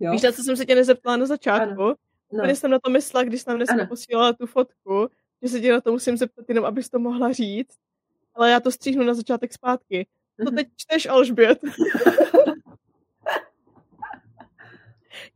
Jo? 0.00 0.12
Víš, 0.12 0.22
na 0.22 0.32
co 0.32 0.42
jsem 0.42 0.56
se 0.56 0.66
tě 0.66 0.74
nezeptala 0.74 1.16
na 1.16 1.26
začátku? 1.26 1.82
Ano. 1.82 1.94
No. 2.32 2.44
No. 2.46 2.50
jsem 2.50 2.70
na 2.70 2.78
to 2.78 2.90
myslela, 2.90 3.24
když 3.24 3.42
jsem 3.42 3.56
dneska 3.56 3.74
Ano. 3.74 3.86
posílala 3.86 4.32
tu 4.32 4.46
fotku, 4.46 5.08
že 5.42 5.48
se 5.48 5.60
tě 5.60 5.72
na 5.72 5.80
to 5.80 5.92
musím 5.92 6.16
zeptat 6.16 6.44
jenom, 6.48 6.64
abys 6.64 6.88
to 6.90 6.98
mohla 6.98 7.32
říct. 7.32 7.76
Ale 8.34 8.50
já 8.50 8.60
to 8.60 8.70
stříhnu 8.70 9.04
na 9.04 9.14
začátek 9.14 9.52
zpátky. 9.52 10.06
Co 10.36 10.44
Mhm. 10.50 10.56
teď 10.56 10.68
čteš, 10.76 11.06
Alžbět? 11.06 11.58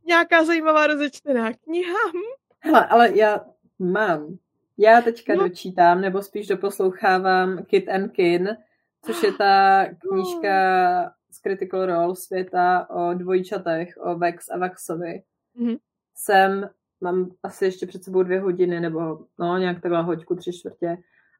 Nějaká 0.05 0.43
zajímavá 0.45 0.87
rozečtená 0.87 1.53
kniha? 1.53 1.99
Hm? 2.13 2.19
Hele, 2.59 2.85
ale 2.85 3.17
já 3.17 3.45
mám. 3.79 4.37
Já 4.77 5.01
teďka 5.01 5.35
No. 5.35 5.43
dočítám, 5.43 6.01
nebo 6.01 6.21
spíš 6.23 6.47
doposlouchávám 6.47 7.65
Kid 7.65 7.89
and 7.89 8.09
Kin, 8.09 8.57
což 9.05 9.23
je 9.23 9.33
ta 9.33 9.85
knížka 9.99 10.51
z 11.35 11.39
Critical 11.39 11.85
Role 11.85 12.15
světa 12.15 12.89
o 12.89 13.13
dvojčatech, 13.13 13.97
o 13.97 14.17
Vex 14.17 14.49
a 14.49 14.57
Vaxovi. 14.57 15.23
Mhm. 15.55 15.75
Jsem, 16.15 16.69
mám 17.01 17.31
asi 17.43 17.65
ještě 17.65 17.87
před 17.87 18.03
sebou 18.03 18.23
dvě 18.23 18.39
hodiny, 18.39 18.79
nebo 18.79 19.19
no 19.39 19.57
nějak 19.57 19.81
takhle 19.81 20.03
hoďku, 20.03 20.35
tři 20.35 20.53
čtvrtě. 20.53 20.97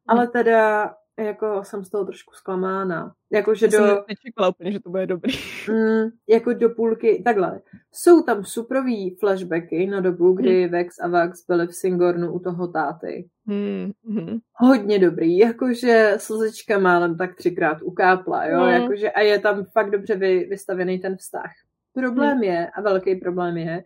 Ale 0.07 0.27
teda 0.27 0.95
jako 1.19 1.63
jsem 1.63 1.83
z 1.85 1.89
toho 1.89 2.05
trošku 2.05 2.33
zklamána. 2.35 3.13
Jakože 3.31 3.65
Já 3.65 3.71
jsem 3.71 3.87
do, 3.87 4.03
nečekala 4.07 4.49
úplně, 4.49 4.71
že 4.71 4.79
to 4.79 4.89
bude 4.89 5.07
dobrý. 5.07 5.33
mm, 5.69 6.09
jako 6.29 6.53
do 6.53 6.69
půlky, 6.69 7.21
takhle. 7.25 7.61
Jsou 7.91 8.21
tam 8.23 8.45
suprový 8.45 9.15
flashbacky 9.19 9.87
na 9.87 9.99
dobu, 9.99 10.33
kdy 10.33 10.67
Vex 10.67 10.95
a 10.99 11.07
Vax 11.07 11.45
byli 11.47 11.67
v 11.67 11.75
Singornu 11.75 12.33
u 12.33 12.39
toho 12.39 12.67
táty. 12.67 13.29
Hmm, 13.47 13.91
hmm. 14.09 14.37
Hodně 14.53 14.99
dobrý, 14.99 15.37
jakože 15.37 16.13
slzička 16.17 16.79
málem 16.79 17.17
tak 17.17 17.35
třikrát 17.35 17.81
ukápla, 17.81 18.45
jo, 18.45 18.59
No. 18.59 18.67
jakože 18.67 19.11
a 19.11 19.21
je 19.21 19.39
tam 19.39 19.65
fakt 19.65 19.91
dobře 19.91 20.15
vy, 20.15 20.47
vystavený 20.49 20.99
ten 20.99 21.17
vztah. 21.17 21.51
Problém 21.93 22.43
je, 22.43 22.69
a 22.69 22.81
velký 22.81 23.15
problém 23.15 23.57
je, 23.57 23.83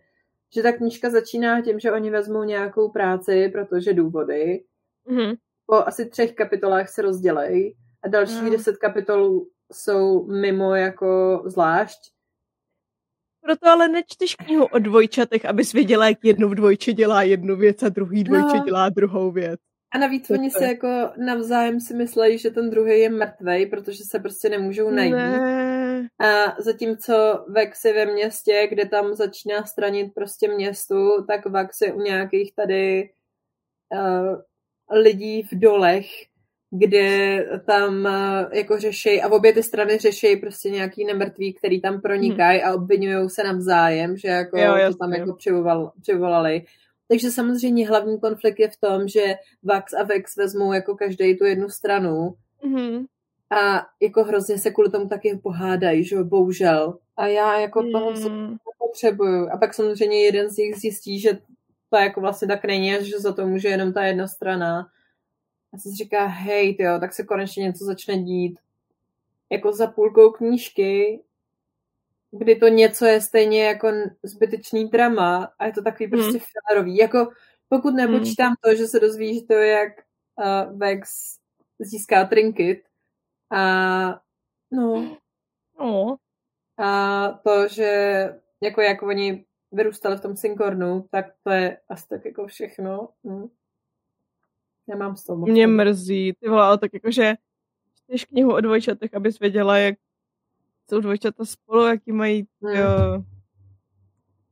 že 0.54 0.62
ta 0.62 0.72
knížka 0.72 1.10
začíná 1.10 1.60
tím, 1.60 1.80
že 1.80 1.92
oni 1.92 2.10
vezmou 2.10 2.44
nějakou 2.44 2.90
práci, 2.90 3.48
protože 3.52 3.94
důvody, 3.94 4.62
Hmm. 5.06 5.32
Po 5.70 5.76
asi 5.86 6.08
třech 6.08 6.34
kapitolách 6.34 6.88
se 6.88 7.02
rozdělejí 7.02 7.74
a 8.02 8.08
dalších 8.08 8.42
No. 8.42 8.50
deset 8.50 8.76
kapitolů 8.76 9.48
jsou 9.72 10.26
mimo 10.26 10.74
jako 10.74 11.42
zvlášť. 11.46 11.98
Proto 13.42 13.68
ale 13.68 13.88
nečteš 13.88 14.34
knihu 14.34 14.64
o 14.66 14.78
dvojčatech, 14.78 15.44
abys 15.44 15.72
věděla, 15.72 16.08
jak 16.08 16.18
jedno 16.24 16.48
v 16.48 16.54
dvojče 16.54 16.92
dělá 16.92 17.22
jednu 17.22 17.56
věc 17.56 17.82
a 17.82 17.88
druhý 17.88 18.24
dvojče 18.24 18.56
No. 18.58 18.64
dělá 18.64 18.88
druhou 18.88 19.30
věc. 19.32 19.60
A 19.94 19.98
navíc 19.98 20.28
To 20.28 20.34
oni 20.34 20.50
se 20.50 20.64
jako 20.64 20.88
navzájem 21.16 21.80
si 21.80 21.94
myslejí, 21.94 22.38
že 22.38 22.50
ten 22.50 22.70
druhý 22.70 23.00
je 23.00 23.10
mrtvej, 23.10 23.66
protože 23.66 24.04
se 24.04 24.18
prostě 24.18 24.48
nemůžou 24.48 24.90
najít. 24.90 25.12
Ne. 25.12 26.08
A 26.20 26.60
zatímco 26.62 27.44
Vex 27.48 27.84
je 27.84 27.92
ve 27.92 28.06
městě, 28.12 28.66
kde 28.70 28.86
tam 28.86 29.14
začíná 29.14 29.64
stranit 29.64 30.14
prostě 30.14 30.48
městu, 30.48 31.24
tak 31.26 31.46
Vax 31.46 31.80
je 31.80 31.92
u 31.92 32.00
nějakých 32.00 32.54
tady 32.54 33.10
uh, 33.92 34.40
lidí 34.90 35.42
v 35.42 35.58
dolech, 35.58 36.06
kde 36.70 37.38
tam 37.66 38.04
uh, 38.04 38.52
jako 38.52 38.78
řešej, 38.78 39.22
a 39.22 39.28
obě 39.28 39.52
ty 39.52 39.62
strany 39.62 39.98
řešejí 39.98 40.36
prostě 40.36 40.70
nějaký 40.70 41.04
nemrtví, 41.04 41.52
který 41.54 41.80
tam 41.80 42.00
pronikají 42.00 42.62
a 42.62 42.74
obvinují 42.74 43.30
se 43.30 43.44
navzájem, 43.44 44.16
že 44.16 44.28
jako 44.28 44.58
Jo, 44.58 44.72
to 44.72 44.78
jasně. 44.78 44.98
tam 44.98 45.12
jako 45.12 45.34
přivolal, 45.34 45.92
přivolali. 46.02 46.64
Takže 47.08 47.30
samozřejmě 47.30 47.88
hlavní 47.88 48.20
konflikt 48.20 48.58
je 48.60 48.68
v 48.68 48.76
tom, 48.76 49.08
že 49.08 49.34
Vax 49.62 49.92
a 49.92 50.02
Vex 50.02 50.36
vezmou 50.36 50.72
jako 50.72 50.94
každý 50.96 51.38
tu 51.38 51.44
jednu 51.44 51.68
stranu 51.68 52.34
Mhm. 52.64 53.04
a 53.50 53.86
jako 54.02 54.24
hrozně 54.24 54.58
se 54.58 54.70
kvůli 54.70 54.90
tomu 54.90 55.08
taky 55.08 55.40
pohádají, 55.42 56.04
že 56.04 56.16
jo, 56.16 56.24
bohužel. 56.24 56.98
A 57.16 57.26
já 57.26 57.60
jako 57.60 57.82
toho 57.92 58.12
Hmm. 58.12 58.56
potřebuju. 58.78 59.48
A 59.52 59.56
pak 59.56 59.74
samozřejmě 59.74 60.24
jeden 60.24 60.50
z 60.50 60.56
nich 60.56 60.76
zjistí, 60.76 61.20
že 61.20 61.38
to 61.90 61.96
jako 61.96 62.20
vlastně 62.20 62.48
tak 62.48 62.64
není, 62.64 63.04
že 63.04 63.18
za 63.18 63.32
to 63.32 63.46
může 63.46 63.68
jenom 63.68 63.92
ta 63.92 64.04
jedna 64.04 64.28
strana. 64.28 64.90
A 65.72 65.78
si 65.78 65.88
říká, 65.90 66.26
hej, 66.26 66.76
tyjo, 66.76 66.98
tak 67.00 67.12
se 67.12 67.24
konečně 67.24 67.62
něco 67.62 67.84
začne 67.84 68.18
dít. 68.22 68.58
Jako 69.50 69.72
za 69.72 69.86
půlkou 69.86 70.30
knížky, 70.30 71.22
kdy 72.30 72.56
to 72.56 72.68
něco 72.68 73.04
je 73.06 73.20
stejně 73.20 73.64
jako 73.64 73.92
zbytečný 74.22 74.88
drama 74.88 75.52
a 75.58 75.66
je 75.66 75.72
to 75.72 75.82
takový 75.82 76.06
Hmm. 76.06 76.22
prostě 76.22 76.38
filerový. 76.52 76.96
Jako 76.96 77.28
pokud 77.68 77.94
nepočítám 77.94 78.54
to, 78.60 78.74
že 78.74 78.86
se 78.86 79.00
dozví, 79.00 79.34
že 79.40 79.46
to 79.46 79.52
je 79.52 79.68
jak 79.68 79.92
uh, 80.36 80.78
Vex 80.78 81.10
získá 81.78 82.24
trinket 82.24 82.78
a 83.50 84.20
no, 84.70 85.16
No. 85.78 86.16
a 86.78 87.28
to, 87.44 87.68
že 87.68 87.90
jako 88.60 88.80
jak 88.80 89.02
oni 89.02 89.44
vyrůstali 89.72 90.16
v 90.16 90.20
tom 90.20 90.36
Syncornu, 90.36 91.06
tak 91.10 91.26
to 91.44 91.50
je 91.50 91.78
asi 91.88 92.08
tak 92.08 92.24
jako 92.24 92.46
všechno. 92.46 93.08
Hm. 93.26 93.48
Nemám 94.86 95.16
z 95.16 95.24
toho 95.24 95.38
moc. 95.38 95.48
Mě 95.50 95.66
mrzí, 95.66 96.32
ty 96.40 96.48
vole, 96.48 96.62
ale 96.64 96.78
tak 96.78 96.94
jakože 96.94 97.34
čteš 97.94 98.24
knihu 98.24 98.54
o 98.54 98.60
dvojčatech, 98.60 99.14
abys 99.14 99.38
věděla, 99.38 99.78
jak 99.78 99.94
jsou 100.90 101.00
dvojčata 101.00 101.44
spolu, 101.44 101.86
jaký 101.86 102.12
mají 102.12 102.46
Hmm. 102.62 102.74
jo, 102.76 103.24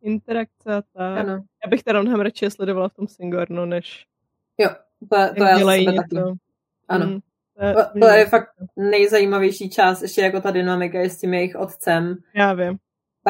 interakce 0.02 0.74
a 0.74 0.82
tak. 0.82 1.18
Ano. 1.18 1.32
Já 1.64 1.68
bych 1.70 1.82
teda 1.82 2.02
mnohem 2.02 2.20
radši 2.20 2.50
sledovala 2.50 2.88
v 2.88 2.94
tom 2.94 3.08
Singornu, 3.08 3.64
než 3.64 4.06
Jo, 4.58 4.68
to, 5.10 5.16
jak 5.16 5.34
to 5.36 5.44
já 5.44 5.58
dělají 5.58 5.86
něco. 5.86 5.96
taky. 6.02 6.16
Ano. 6.88 7.06
Hmm, 7.06 7.20
To, 7.74 8.00
to 8.00 8.06
je 8.06 8.26
fakt 8.26 8.48
nejzajímavější 8.76 9.70
část, 9.70 10.02
ještě 10.02 10.20
jako 10.20 10.40
ta 10.40 10.50
dynamika 10.50 11.00
je 11.00 11.10
s 11.10 11.20
tím 11.20 11.34
jejich 11.34 11.56
otcem. 11.56 12.16
Já 12.34 12.52
vím. 12.54 12.78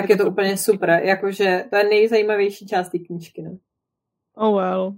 Tak 0.00 0.10
je 0.10 0.16
to 0.16 0.26
úplně 0.30 0.56
super. 0.56 0.90
Jakože 0.90 1.64
to 1.70 1.76
je 1.76 1.84
nejzajímavější 1.84 2.66
část 2.66 2.88
té 2.88 2.98
knížky. 2.98 3.42
No. 3.42 3.58
Oh 4.34 4.56
well. 4.56 4.94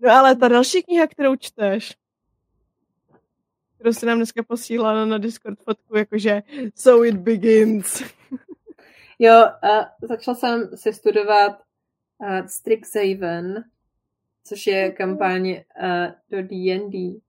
No 0.00 0.10
ale 0.10 0.36
ta 0.36 0.48
další 0.48 0.82
kniha, 0.82 1.06
kterou 1.06 1.36
čteš, 1.36 1.96
kterou 3.74 3.92
si 3.92 4.06
nám 4.06 4.16
dneska 4.18 4.42
posílala 4.42 5.04
na 5.04 5.18
Discord 5.18 5.58
fotku, 5.62 5.96
jakože 5.96 6.42
So 6.74 7.06
it 7.08 7.16
begins. 7.16 8.02
Jo, 9.18 9.32
a 9.62 9.92
začala 10.02 10.34
jsem 10.34 10.76
si 10.76 10.92
studovat 10.92 11.52
uh, 12.18 12.46
Strixhaven, 12.46 13.64
což 14.44 14.66
je 14.66 14.92
kampaň 14.92 15.48
uh, 15.50 16.12
do 16.30 16.42
D&D. 16.42 17.20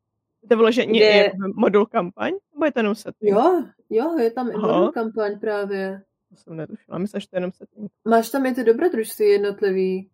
To 0.49 0.55
bylo, 0.55 0.71
že 0.71 0.85
Kde- 0.85 0.99
je 0.99 1.31
modul 1.55 1.85
kampaň? 1.85 2.31
Nebo 2.53 2.65
je 2.65 2.71
to 2.71 2.79
jenom 2.79 2.95
setting? 2.95 3.31
Jo, 3.31 3.63
jo, 3.89 4.17
je 4.17 4.31
tam 4.31 4.51
i 4.51 4.53
modul 4.53 4.91
kampaň 4.91 5.39
právě. 5.39 6.01
To 6.33 6.37
jsem 6.37 6.55
netušila. 6.57 6.97
Myslím, 6.97 7.21
že 7.21 7.29
to 7.29 7.35
je 7.35 7.37
jenom 7.37 7.51
setting. 7.51 7.91
Máš 8.05 8.29
tam 8.29 8.45
i 8.45 8.53
ty 8.53 8.63
dobrodružství 8.63 9.25
jednotlivý, 9.25 10.09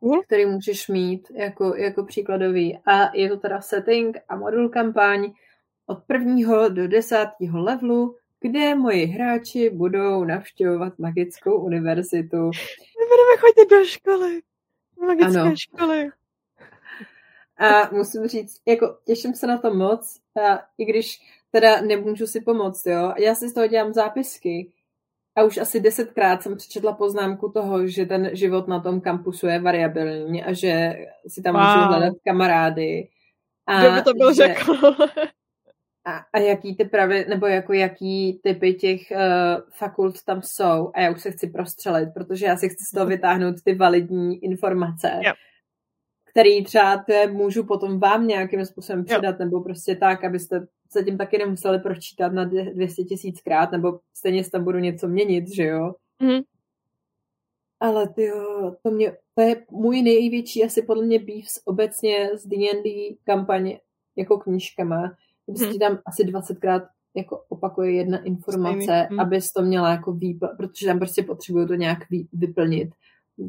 Cool. 0.00 0.22
který 0.22 0.46
můžeš 0.46 0.88
mít 0.88 1.28
jako, 1.34 1.76
jako 1.76 2.04
příkladový. 2.04 2.78
A 2.86 3.16
je 3.16 3.28
to 3.28 3.36
teda 3.36 3.60
setting 3.60 4.16
a 4.28 4.36
modul 4.36 4.68
kampaň 4.68 5.32
od 5.86 5.98
prvního 6.06 6.68
do 6.68 6.88
desátého 6.88 7.58
levelu, 7.58 8.16
kde 8.40 8.74
moji 8.74 9.06
hráči 9.06 9.70
budou 9.70 10.24
navštěvovat 10.24 10.98
magickou 10.98 11.58
univerzitu. 11.64 12.36
My 12.36 13.04
budeme 13.10 13.36
chodit 13.40 13.70
do 13.70 13.84
školy. 13.84 14.40
Do 15.00 15.06
magické 15.06 15.40
Ano. 15.40 15.54
školy. 15.56 16.08
A 17.58 17.90
musím 17.94 18.26
říct, 18.26 18.60
jako 18.66 18.98
těším 19.04 19.34
se 19.34 19.46
na 19.46 19.58
to 19.58 19.74
moc, 19.74 20.20
a 20.44 20.62
i 20.78 20.84
když 20.84 21.18
teda 21.50 21.80
nemůžu 21.80 22.26
si 22.26 22.40
pomoct, 22.40 22.86
jo. 22.86 23.14
Já 23.18 23.34
si 23.34 23.48
z 23.48 23.54
toho 23.54 23.66
dělám 23.66 23.92
zápisky 23.92 24.72
a 25.36 25.42
už 25.42 25.58
asi 25.58 25.80
desetkrát 25.80 26.42
jsem 26.42 26.56
přečetla 26.56 26.92
poznámku 26.92 27.48
toho, 27.48 27.86
že 27.86 28.06
ten 28.06 28.30
život 28.32 28.68
na 28.68 28.80
tom 28.80 29.00
kampusu 29.00 29.46
je 29.46 29.60
variabilní 29.60 30.44
a 30.44 30.52
že 30.52 30.96
si 31.26 31.42
tam 31.42 31.54
wow. 31.54 31.62
Můžu 31.62 31.88
hledat 31.88 32.14
kamarády. 32.24 33.08
A 33.66 33.80
Kdo 33.80 33.92
by 33.92 34.02
to 34.02 34.14
byl 34.14 34.34
že, 34.34 34.46
řekl? 34.46 34.74
a, 36.04 36.20
a 36.32 36.38
jaký 36.38 36.76
ty 36.76 36.84
pravy, 36.84 37.26
nebo 37.28 37.46
jako 37.46 37.72
jaký 37.72 38.40
typy 38.42 38.74
těch 38.74 39.00
uh, 39.10 39.70
fakult 39.70 40.22
tam 40.24 40.42
jsou 40.42 40.90
a 40.94 41.00
já 41.00 41.10
už 41.10 41.22
se 41.22 41.30
chci 41.30 41.46
prostřelit, 41.46 42.08
protože 42.14 42.46
já 42.46 42.56
si 42.56 42.68
chci 42.68 42.84
z 42.84 42.90
toho 42.90 43.06
vytáhnout 43.06 43.54
ty 43.64 43.74
validní 43.74 44.44
informace, 44.44 45.20
Jo. 45.22 45.32
Který 46.34 46.64
třeba 46.64 46.96
te 46.96 47.26
můžu 47.26 47.64
potom 47.64 47.98
vám 48.00 48.26
nějakým 48.26 48.64
způsobem 48.64 48.98
Jo. 48.98 49.04
předat, 49.04 49.38
nebo 49.38 49.60
prostě 49.60 49.96
tak, 49.96 50.24
abyste 50.24 50.66
se 50.90 51.04
tím 51.04 51.18
taky 51.18 51.38
nemuseli 51.38 51.78
pročítat 51.78 52.32
na 52.32 52.44
dvě- 52.44 52.74
200 52.74 53.02
tisíckrát, 53.04 53.72
nebo 53.72 54.00
stejně 54.16 54.50
tam 54.50 54.64
budu 54.64 54.78
něco 54.78 55.08
měnit, 55.08 55.54
že 55.54 55.64
jo? 55.64 55.94
Mhm. 56.22 56.42
Ale 57.80 58.08
ty 58.08 58.30
to, 58.82 58.90
mě, 58.90 59.12
to 59.34 59.42
je 59.42 59.64
můj 59.70 60.02
největší 60.02 60.64
asi 60.64 60.82
podle 60.82 61.04
mě 61.04 61.18
beefs 61.18 61.60
obecně 61.64 62.30
s 62.34 62.46
D&D 62.46 63.16
kampaně 63.24 63.80
jako 64.16 64.38
knížkama. 64.38 65.12
Když 65.46 65.62
Mhm. 65.62 65.72
ti 65.72 65.78
tam 65.78 65.98
asi 66.06 66.22
20krát 66.24 66.86
jako 67.16 67.44
opakuje 67.48 67.92
jedna 67.92 68.24
informace, 68.24 69.06
mhm. 69.10 69.20
abys 69.20 69.52
to 69.52 69.62
měla 69.62 69.90
jako 69.90 70.12
výpl, 70.12 70.48
protože 70.56 70.86
tam 70.86 70.98
prostě 70.98 71.22
potřebuju 71.22 71.66
to 71.66 71.74
nějak 71.74 72.10
vy, 72.10 72.26
vyplnit. 72.32 72.90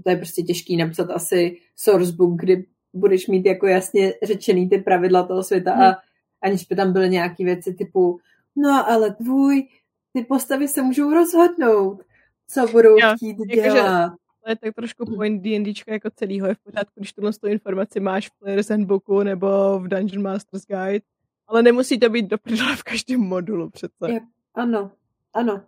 To 0.03 0.09
je 0.09 0.15
prostě 0.15 0.41
těžký 0.41 0.77
napsat 0.77 1.09
asi 1.11 1.57
sourcebook, 1.75 2.39
kdy 2.39 2.65
budeš 2.95 3.27
mít 3.27 3.45
jako 3.45 3.67
jasně 3.67 4.13
řečený 4.23 4.69
ty 4.69 4.77
pravidla 4.77 5.23
toho 5.27 5.43
světa 5.43 5.71
Mhm. 5.73 5.81
a 5.83 5.97
aniž 6.41 6.65
by 6.65 6.75
tam 6.75 6.93
byly 6.93 7.09
nějaké 7.09 7.43
věci 7.43 7.73
typu 7.73 8.19
no 8.55 8.89
ale 8.89 9.13
tvůj, 9.13 9.67
ty 10.13 10.23
postavy 10.23 10.67
se 10.67 10.81
můžou 10.81 11.13
rozhodnout, 11.13 12.01
co 12.47 12.67
budou 12.67 12.97
Jo, 12.99 13.13
chtít 13.15 13.37
jakože- 13.39 13.61
dělat. 13.73 14.13
to 14.43 14.49
je 14.49 14.55
tak 14.55 14.75
trošku 14.75 15.05
point 15.05 15.41
D&Dčka 15.43 15.91
jako 15.93 16.09
celýho. 16.15 16.47
Je 16.47 16.55
v 16.55 16.59
pořádku, 16.63 16.93
když 16.99 17.13
tuhle 17.13 17.33
tu 17.33 17.47
informaci 17.47 17.99
máš 17.99 18.29
v 18.29 18.39
Player's 18.39 18.69
Handbooku 18.69 19.23
nebo 19.23 19.79
v 19.79 19.87
Dungeon 19.87 20.23
Master's 20.23 20.65
Guide, 20.67 21.05
ale 21.47 21.63
nemusí 21.63 21.99
to 21.99 22.09
být 22.09 22.25
do 22.27 22.37
v 22.75 22.83
každém 22.83 23.19
modulu 23.19 23.69
přece. 23.69 24.11
Je, 24.11 24.19
ano, 24.55 24.91
ano. 25.33 25.63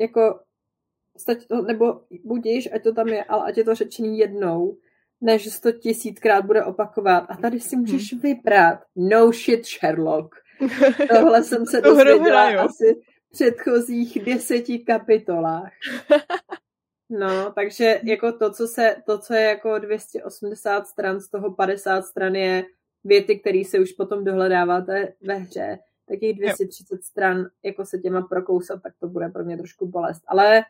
Jako, 0.00 0.40
stať 1.16 1.46
to, 1.46 1.62
nebo 1.62 2.00
budíš, 2.24 2.68
ať 2.74 2.82
to 2.82 2.92
tam 2.92 3.08
je, 3.08 3.24
ale 3.24 3.44
ať 3.48 3.56
je 3.56 3.64
to 3.64 3.74
řečený 3.74 4.18
jednou, 4.18 4.76
než 5.22 5.60
to 5.60 5.72
tisíckrát 5.72 6.44
bude 6.44 6.64
opakovat. 6.64 7.26
A 7.28 7.36
tady 7.36 7.60
si 7.60 7.76
můžeš 7.76 8.12
hmm. 8.12 8.20
vybrat. 8.20 8.78
No 8.96 9.32
shit, 9.32 9.66
Sherlock. 9.66 10.34
Tohle 11.14 11.44
jsem 11.44 11.66
se 11.66 11.80
dozvěděla 11.80 12.62
asi 12.62 12.94
v 12.94 13.32
předchozích 13.32 14.24
deseti 14.24 14.78
kapitolách. 14.78 15.72
No, 17.10 17.52
takže 17.52 18.00
jako 18.04 18.32
to, 18.32 18.52
co, 18.52 18.66
se, 18.66 18.96
to, 19.06 19.18
co 19.18 19.34
je 19.34 19.42
jako 19.42 19.78
280 19.78 20.86
stran, 20.86 21.20
z 21.20 21.30
toho 21.30 21.54
50 21.54 22.02
stran 22.02 22.34
je 22.34 22.64
věty, 23.04 23.38
které 23.38 23.62
se 23.64 23.78
už 23.78 23.92
potom 23.92 24.24
dohledáváte 24.24 25.12
ve 25.22 25.34
hře, 25.34 25.78
tak 26.08 26.18
těch 26.18 26.36
230 26.36 26.94
jo. 26.94 26.98
stran 27.02 27.46
jako 27.64 27.84
se 27.84 27.98
těma 27.98 28.22
prokousat, 28.22 28.82
tak 28.82 28.92
to 29.00 29.08
bude 29.08 29.28
pro 29.28 29.44
mě 29.44 29.56
trošku 29.56 29.86
bolest. 29.86 30.22
Ale 30.26 30.62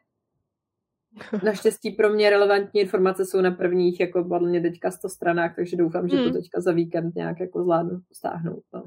naštěstí 1.45 1.91
pro 1.91 2.11
mě 2.11 2.31
relevantní 2.31 2.81
informace 2.81 3.27
jsou 3.27 3.41
na 3.41 3.51
prvních, 3.51 4.01
jako 4.01 4.25
podle 4.25 4.49
mě 4.49 4.61
teďka 4.61 4.91
100 4.91 5.09
stranách, 5.09 5.57
takže 5.57 5.77
doufám, 5.77 6.09
že 6.09 6.17
to 6.17 6.23
hmm. 6.23 6.33
teďka 6.33 6.61
za 6.61 6.73
víkend 6.73 7.15
nějak 7.15 7.41
jako 7.41 7.63
zvládnu 7.63 8.01
stáhnout. 8.13 8.63
No. 8.75 8.85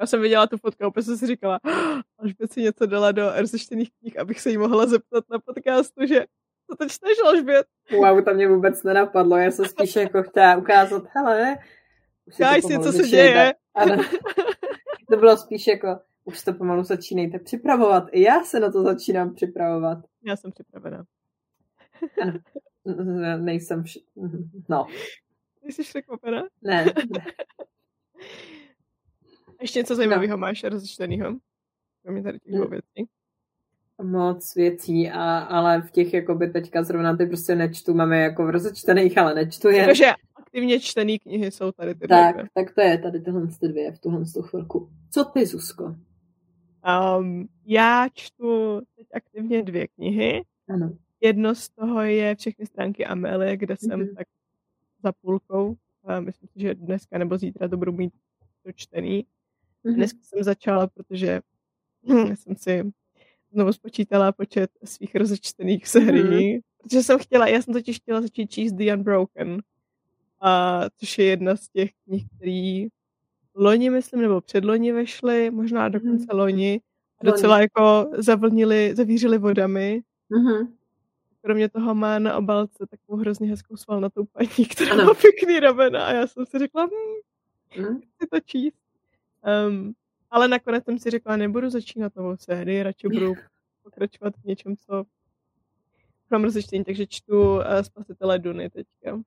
Já 0.00 0.06
jsem 0.06 0.20
viděla 0.20 0.46
tu 0.46 0.56
fotku 0.56 0.84
a 0.84 1.02
jsem 1.02 1.16
si 1.16 1.26
říkala, 1.26 1.60
až 2.18 2.32
by 2.32 2.48
si 2.48 2.62
něco 2.62 2.86
dala 2.86 3.12
do 3.12 3.30
rozečtených 3.36 3.90
knih, 4.00 4.18
abych 4.18 4.40
se 4.40 4.50
jí 4.50 4.58
mohla 4.58 4.86
zeptat 4.86 5.24
na 5.30 5.38
podcastu, 5.38 6.06
že 6.06 6.24
co 6.70 6.76
to 6.76 6.88
čteš, 6.88 7.18
Alžbět? 7.24 7.66
Wow, 7.90 8.24
to 8.24 8.34
mě 8.34 8.48
vůbec 8.48 8.82
nenapadlo, 8.82 9.36
já 9.36 9.50
jsem 9.50 9.64
spíš 9.64 9.96
jako 9.96 10.22
chtěla 10.22 10.56
ukázat, 10.56 11.02
hele, 11.14 11.56
už 12.26 12.34
si 12.64 12.78
co 12.78 12.92
se 12.92 13.08
děje. 13.08 13.54
Ano. 13.74 13.96
To 15.10 15.16
bylo 15.16 15.36
spíš 15.36 15.66
jako, 15.66 16.00
už 16.28 16.42
to 16.42 16.52
pomalu 16.52 16.84
začínejte 16.84 17.38
připravovat. 17.38 18.04
I 18.12 18.22
já 18.22 18.44
se 18.44 18.60
na 18.60 18.72
to 18.72 18.82
začínám 18.82 19.34
připravovat. 19.34 19.98
Já 20.24 20.36
jsem 20.36 20.50
připravená. 20.50 21.04
Ano. 22.22 22.32
Nejsem 23.38 23.82
vš... 23.82 23.98
No. 24.68 24.86
Jsi 25.62 25.82
překvapená? 25.82 26.42
Ne. 26.62 26.84
ne. 26.84 27.24
Ještě 29.60 29.78
něco 29.78 29.96
zajímavého 29.96 30.30
no. 30.30 30.38
máš 30.38 30.64
rozečtenýho? 30.64 31.36
Kromě 32.02 32.22
tady 32.22 32.38
těch 32.38 32.70
věcí. 32.70 33.10
Moc 34.02 34.54
věcí, 34.54 35.10
a, 35.10 35.38
ale 35.38 35.82
v 35.82 35.90
těch 35.90 36.14
jakoby 36.14 36.50
teďka 36.50 36.82
zrovna 36.82 37.16
ty 37.16 37.26
prostě 37.26 37.54
nečtu, 37.54 37.94
máme 37.94 38.20
jako 38.20 38.46
v 38.46 38.50
rozečtených, 38.50 39.18
ale 39.18 39.34
nečtu 39.34 39.68
je. 39.68 39.86
Takže 39.86 40.06
aktivně 40.36 40.80
čtený 40.80 41.18
knihy 41.18 41.50
jsou 41.50 41.72
tady 41.72 41.94
ty 41.94 42.08
Tak, 42.08 42.34
dvě. 42.34 42.48
tak 42.54 42.74
to 42.74 42.80
je 42.80 42.98
tady 42.98 43.20
tyhle 43.20 43.46
ty 43.60 43.68
dvě 43.68 43.92
v 43.92 43.98
tuhle 43.98 44.24
chvilku. 44.42 44.90
Co 45.10 45.24
ty, 45.24 45.46
Zuzko? 45.46 45.94
Um, 47.18 47.48
já 47.66 48.08
čtu 48.14 48.80
teď 48.96 49.06
aktivně 49.14 49.62
dvě 49.62 49.88
knihy. 49.88 50.44
Ano. 50.68 50.92
Jedno 51.20 51.54
z 51.54 51.68
toho 51.68 52.02
je 52.02 52.34
všechny 52.34 52.66
stránky 52.66 53.06
Amelie, 53.06 53.56
kde 53.56 53.76
jsem 53.76 54.00
mm-hmm. 54.00 54.16
tak 54.16 54.26
za 55.02 55.12
půlkou. 55.12 55.68
Uh, 55.68 56.20
myslím 56.20 56.48
si, 56.48 56.60
že 56.60 56.74
dneska 56.74 57.18
nebo 57.18 57.38
zítra 57.38 57.68
to 57.68 57.76
budu 57.76 57.92
mít 57.92 58.12
dočtený. 58.64 59.26
Mm-hmm. 59.84 59.94
Dneska 59.94 60.18
jsem 60.22 60.42
začala, 60.42 60.86
protože 60.86 61.40
jsem 62.34 62.56
si 62.56 62.92
znovu 63.52 63.72
spočítala 63.72 64.32
počet 64.32 64.70
svých 64.84 65.14
rozečtených 65.14 65.86
sérií, 65.88 66.56
mm-hmm. 66.56 66.60
protože 66.82 67.02
jsem 67.02 67.18
chtěla, 67.18 67.48
já 67.48 67.62
jsem 67.62 67.74
totiž 67.74 67.96
chtěla 67.96 68.20
začít 68.20 68.50
číst 68.50 68.72
The 68.72 68.92
Unbroken, 68.92 69.62
a, 70.40 70.82
což 70.96 71.18
je 71.18 71.24
jedna 71.24 71.56
z 71.56 71.68
těch 71.68 71.90
knih, 72.04 72.24
který 72.36 72.88
loni, 73.58 73.90
myslím, 73.90 74.20
nebo 74.20 74.40
předloni 74.40 74.92
vešly, 74.92 75.50
možná 75.50 75.82
mhm. 75.82 75.92
dokonce 75.92 76.24
mm-hmm. 76.24 76.36
loni, 76.38 76.80
docela 77.22 77.60
jako 77.60 78.10
zavlnili, 78.12 78.94
zavířili 78.96 79.38
vodami. 79.38 80.02
Mm-hmm. 80.30 80.68
Kromě 81.42 81.68
toho 81.68 81.94
má 81.94 82.18
na 82.18 82.36
obalce 82.36 82.86
takovou 82.90 83.18
hrozně 83.18 83.48
hezkou 83.48 83.76
svalnatou 83.76 84.24
paní, 84.24 84.66
která 84.70 84.92
ano. 84.92 85.04
má 85.04 85.14
pěkný 85.14 85.60
ramena 85.60 86.06
a 86.06 86.12
já 86.12 86.26
jsem 86.26 86.46
si 86.46 86.58
řekla, 86.58 86.86
hm, 86.86 87.82
mm. 87.82 87.98
chci 87.98 88.26
to 88.30 88.40
číst. 88.40 88.76
Um, 89.68 89.94
ale 90.30 90.48
nakonec 90.48 90.84
jsem 90.84 90.98
si 90.98 91.10
řekla, 91.10 91.36
nebudu 91.36 91.70
začínat 91.70 92.16
novou 92.16 92.36
sérii, 92.36 92.82
radši 92.82 93.08
budu 93.08 93.34
pokračovat 93.82 94.34
v 94.36 94.44
něčem, 94.44 94.76
co 94.76 95.04
mám 96.30 96.44
rozečtení, 96.44 96.84
takže 96.84 97.06
čtu 97.06 97.40
uh, 97.40 97.62
Spasitele 97.82 98.38
Duny 98.38 98.70
teďka. 98.70 99.20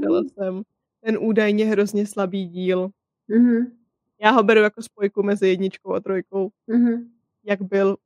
Četla 0.00 0.22
jsem 0.22 0.62
ten 1.00 1.18
údajně 1.20 1.66
hrozně 1.66 2.06
slabý 2.06 2.46
díl. 2.46 2.90
Mm-hmm. 3.30 3.70
Já 4.20 4.30
ho 4.30 4.42
beru 4.42 4.60
jako 4.60 4.82
spojku 4.82 5.22
mezi 5.22 5.48
jedničkou 5.48 5.94
a 5.94 6.00
trojkou. 6.00 6.50
Mm-hmm. 6.68 7.08
Jak 7.44 7.62
byl, 7.62 7.96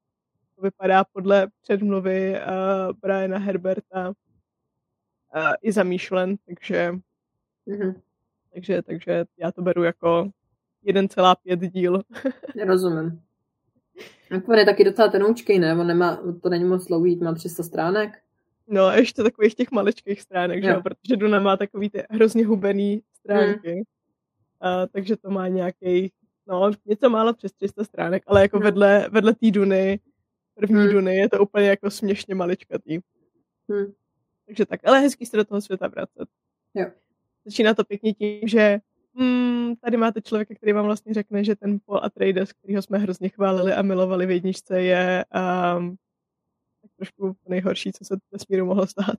to 0.57 0.63
vypadá 0.63 1.05
podle 1.05 1.49
předmluvy 1.63 2.35
uh, 2.35 2.97
Briana 3.01 3.39
Herberta 3.39 4.09
uh, 4.09 4.15
i 5.63 5.73
zamýšlen, 5.73 6.37
takže, 6.47 6.93
mm-hmm. 7.69 7.95
takže, 8.55 8.83
takže 8.83 9.25
já 9.39 9.53
to 9.53 9.63
beru 9.63 9.83
jako 9.83 10.31
1,5 10.87 11.71
díl. 11.71 12.03
Rozumím. 12.67 13.23
Tak 14.29 14.49
on 14.49 14.59
je 14.59 14.65
taky 14.65 14.85
docela 14.85 15.09
tenoučkej, 15.09 15.59
ne? 15.59 15.77
On 15.77 15.87
nemá, 15.87 16.23
to 16.43 16.49
není 16.49 16.65
moc 16.65 16.87
dlouhý, 16.87 17.17
má 17.17 17.35
300 17.35 17.63
stránek. 17.63 18.19
No 18.69 18.85
a 18.85 18.97
ještě 18.97 19.23
takových 19.23 19.55
těch 19.55 19.71
maličkých 19.71 20.21
stránek, 20.21 20.65
že 20.65 20.71
jo? 20.71 20.81
protože 20.83 21.17
Duna 21.17 21.41
má 21.41 21.57
takový 21.57 21.91
ty 21.91 22.05
hrozně 22.11 22.47
hubený 22.47 23.03
stránky. 23.15 23.73
Hmm. 23.73 23.83
A, 24.63 24.87
takže 24.87 25.17
to 25.17 25.31
má 25.31 25.49
nějaký, 25.49 26.13
no 26.47 26.71
něco 26.85 27.11
málo 27.11 27.35
přes 27.35 27.53
300 27.53 27.85
stránek, 27.85 28.23
ale 28.27 28.43
jako 28.43 28.57
hmm. 28.57 28.65
vedle, 28.65 29.09
vedle 29.11 29.35
té 29.35 29.51
Duny, 29.51 30.01
první 30.55 30.77
hmm. 30.77 30.93
Duny, 30.93 31.17
je 31.17 31.29
to 31.29 31.41
úplně 31.41 31.67
jako 31.67 31.91
směšně 31.91 32.35
maličkatý. 32.35 32.99
Hmm. 33.71 33.93
Takže 34.47 34.67
tak, 34.67 34.81
ale 34.85 35.01
hezký 35.01 35.27
se 35.27 35.37
do 35.37 35.45
toho 35.45 35.61
světa 35.61 35.89
vracet. 35.89 36.29
Jo. 36.75 36.87
Začíná 37.45 37.75
to 37.75 37.85
pěkně 37.85 38.15
tím, 38.15 38.49
že 38.49 38.79
hmm, 39.15 39.77
tady 39.77 39.97
máte 39.97 40.23
člověka, 40.23 40.55
který 40.55 40.73
vám 40.73 40.85
vlastně 40.85 41.15
řekne, 41.15 41.45
že 41.45 41.57
ten 41.57 41.79
Paul 41.87 42.05
Atreides, 42.05 42.53
kterýho 42.53 42.83
jsme 42.83 42.99
hrozně 42.99 43.29
chválili 43.29 43.73
a 43.73 43.83
milovali 43.83 44.27
v 44.27 44.31
jedničce, 44.31 44.83
je 44.83 45.25
um, 45.77 45.97
trošku 46.97 47.37
nejhorší, 47.49 47.93
co 47.93 48.05
se 48.05 48.17
vesmíru 48.33 48.67
mohlo 48.67 48.87
stát. 48.87 49.17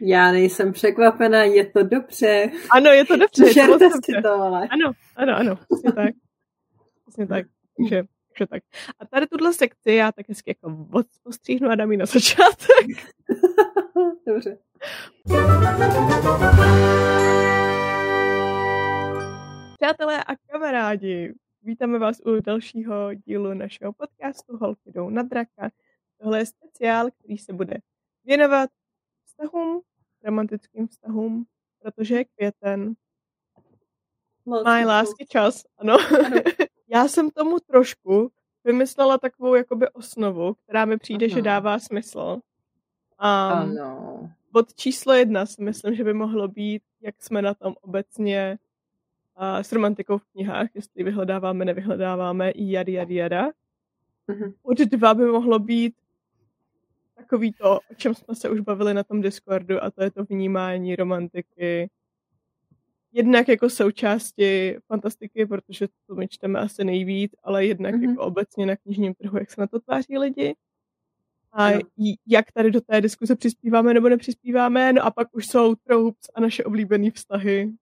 Já 0.00 0.32
nejsem 0.32 0.72
překvapená, 0.72 1.42
je 1.42 1.66
to 1.66 1.82
dobře. 1.82 2.50
Ano, 2.70 2.90
je 2.90 3.04
to 3.04 3.16
dobře. 3.16 3.52
Žerte 3.52 3.90
si 3.90 4.22
to, 4.22 4.32
ale. 4.32 4.68
Ano, 4.70 4.92
ano, 5.16 5.36
ano, 5.36 5.56
přesně 5.56 5.92
tak. 5.92 6.14
Přesně 7.06 7.26
tak. 7.26 7.46
Takže, 7.76 8.02
takže 8.28 8.46
tak. 8.46 8.62
A 8.98 9.06
tady 9.06 9.26
tuhle 9.26 9.52
sekci 9.52 9.92
já 9.92 10.12
tak 10.12 10.28
hezky 10.28 10.50
jako 10.50 10.86
postříhnu 11.22 11.68
a 11.68 11.74
dám 11.74 11.92
ji 11.92 11.96
na 11.96 12.06
začátek. 12.06 12.86
dobře. 14.26 14.58
Přátelé 19.80 20.24
a 20.24 20.36
kamarádi, 20.50 21.34
vítáme 21.62 21.98
vás 21.98 22.20
u 22.20 22.40
dalšího 22.40 23.14
dílu 23.14 23.54
našeho 23.54 23.92
podcastu 23.92 24.56
Holky 24.56 24.92
jdou 24.92 25.10
na 25.10 25.22
draka. 25.22 25.70
Tohle 26.20 26.38
je 26.38 26.46
speciál, 26.46 27.10
který 27.10 27.38
se 27.38 27.52
bude 27.52 27.76
věnovat 28.24 28.70
vztahům, 29.34 29.82
romantickým 30.24 30.88
vztahům, 30.88 31.46
protože 31.82 32.14
je 32.14 32.24
květen. 32.24 32.94
Má 34.46 34.80
lásky 34.80 35.26
čas, 35.26 35.64
ano. 35.78 35.96
Já 36.88 37.08
jsem 37.08 37.30
tomu 37.30 37.58
trošku 37.58 38.32
vymyslela 38.64 39.18
takovou 39.18 39.54
jakoby 39.54 39.88
osnovu, 39.88 40.54
která 40.54 40.84
mi 40.84 40.98
přijde, 40.98 41.26
ano. 41.26 41.34
že 41.34 41.42
dává 41.42 41.78
smysl. 41.78 42.18
Um, 42.18 42.40
ano. 43.18 44.30
Bod 44.52 44.74
číslo 44.74 45.12
jedna 45.12 45.46
si 45.46 45.62
myslím, 45.62 45.94
že 45.94 46.04
by 46.04 46.14
mohlo 46.14 46.48
být, 46.48 46.82
jak 47.00 47.22
jsme 47.22 47.42
na 47.42 47.54
tom 47.54 47.74
obecně 47.80 48.58
uh, 49.38 49.58
s 49.58 49.72
romantikou 49.72 50.18
v 50.18 50.24
knihách, 50.24 50.68
jestli 50.74 51.04
vyhledáváme, 51.04 51.64
nevyhledáváme, 51.64 52.50
i 52.50 52.70
jady, 52.70 52.92
jady, 52.92 53.14
jada. 53.14 53.50
Mm-hmm. 54.28 54.54
Bod 54.62 54.78
dva 54.78 55.14
by 55.14 55.24
mohlo 55.24 55.58
být 55.58 55.94
takový 57.14 57.52
to, 57.52 57.76
o 57.90 57.94
čem 57.96 58.14
jsme 58.14 58.34
se 58.34 58.50
už 58.50 58.60
bavili 58.60 58.94
na 58.94 59.04
tom 59.04 59.20
Discordu 59.20 59.84
a 59.84 59.90
to 59.90 60.02
je 60.02 60.10
to 60.10 60.24
vnímání 60.24 60.96
romantiky. 60.96 61.90
Jednak 63.12 63.48
jako 63.48 63.70
součásti 63.70 64.78
fantastiky, 64.86 65.46
protože 65.46 65.88
to 66.06 66.14
my 66.14 66.28
čteme 66.28 66.60
asi 66.60 66.84
nejvíc, 66.84 67.32
ale 67.42 67.66
jednak 67.66 67.94
mm-hmm. 67.94 68.10
jako 68.10 68.22
obecně 68.22 68.66
na 68.66 68.76
knižním 68.76 69.14
trhu, 69.14 69.38
jak 69.38 69.50
se 69.50 69.60
na 69.60 69.66
to 69.66 69.80
tváří 69.80 70.18
lidi. 70.18 70.54
A 71.52 71.70
no. 71.70 71.80
jak 72.26 72.52
tady 72.52 72.70
do 72.70 72.80
té 72.80 73.00
diskuze 73.00 73.36
přispíváme 73.36 73.94
nebo 73.94 74.08
nepřispíváme, 74.08 74.92
no 74.92 75.04
a 75.04 75.10
pak 75.10 75.28
už 75.36 75.46
jsou 75.46 75.74
tropes 75.74 76.30
a 76.34 76.40
naše 76.40 76.64
oblíbené 76.64 77.10
vztahy, 77.10 77.72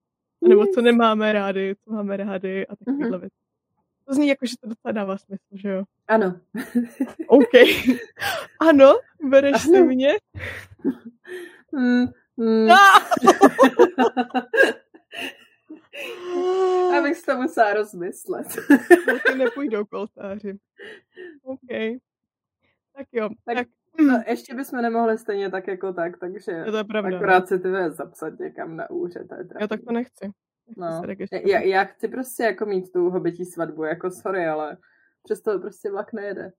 nebo 0.49 0.67
co 0.67 0.81
nemáme 0.83 1.33
rádi, 1.33 1.75
co 1.85 1.93
máme 1.93 2.17
rády 2.17 2.67
a 2.67 2.77
takovéhle 2.77 3.19
mm-hmm. 3.19 3.21
věci. 3.21 3.42
To 4.13 4.17
zní 4.17 4.29
jako, 4.29 4.47
že 4.47 4.55
to 4.61 4.69
docela 4.69 4.93
dává 4.93 5.19
smysl, 5.19 5.45
že 5.53 5.69
jo? 5.69 5.85
Ano. 6.09 6.41
OK. 7.27 7.53
ano, 8.69 8.93
bereš 9.31 9.53
ano. 9.53 9.63
si 9.63 9.83
mě? 9.83 10.13
Mm, 11.73 12.07
mm. 12.37 12.69
Abych 16.99 17.17
se 17.17 17.27
to 17.27 17.37
musela 17.37 17.75
rozmyslet. 17.75 18.47
Ty 19.27 19.35
nepůjdou 19.39 19.85
k 19.85 19.93
oltáři. 19.93 20.59
OK. 21.43 21.71
Tak 22.97 23.07
jo. 23.13 23.29
Tak, 23.45 23.57
tak. 23.57 23.69
No, 24.07 24.23
ještě 24.27 24.55
bychom 24.55 24.83
nemohli 24.83 25.19
stejně 25.19 25.51
tak 25.51 25.67
jako 25.67 25.93
tak, 25.93 26.19
takže 26.19 26.65
to 26.71 26.77
je 26.77 26.85
pravda, 26.85 27.17
akorát 27.17 27.41
no. 27.41 27.47
si 27.47 27.59
ty 27.59 27.69
zapsat 27.89 28.39
někam 28.39 28.77
na 28.77 28.91
úřad. 28.91 29.29
To 29.29 29.35
je 29.35 29.45
já 29.61 29.69
tak 29.69 29.81
to 29.81 29.93
nechci. 29.93 30.31
No. 30.77 31.03
Já, 31.47 31.61
já 31.61 31.85
chci 31.85 32.09
prostě 32.09 32.43
jako 32.43 32.67
mít 32.67 32.93
tu 32.93 33.11
hobití 33.11 33.45
svatbu, 33.45 33.85
jako 33.85 34.11
sorry, 34.11 34.47
ale 34.47 34.77
přesto 35.23 35.59
prostě 35.59 35.91
vlak 35.91 36.13
nejede. 36.13 36.53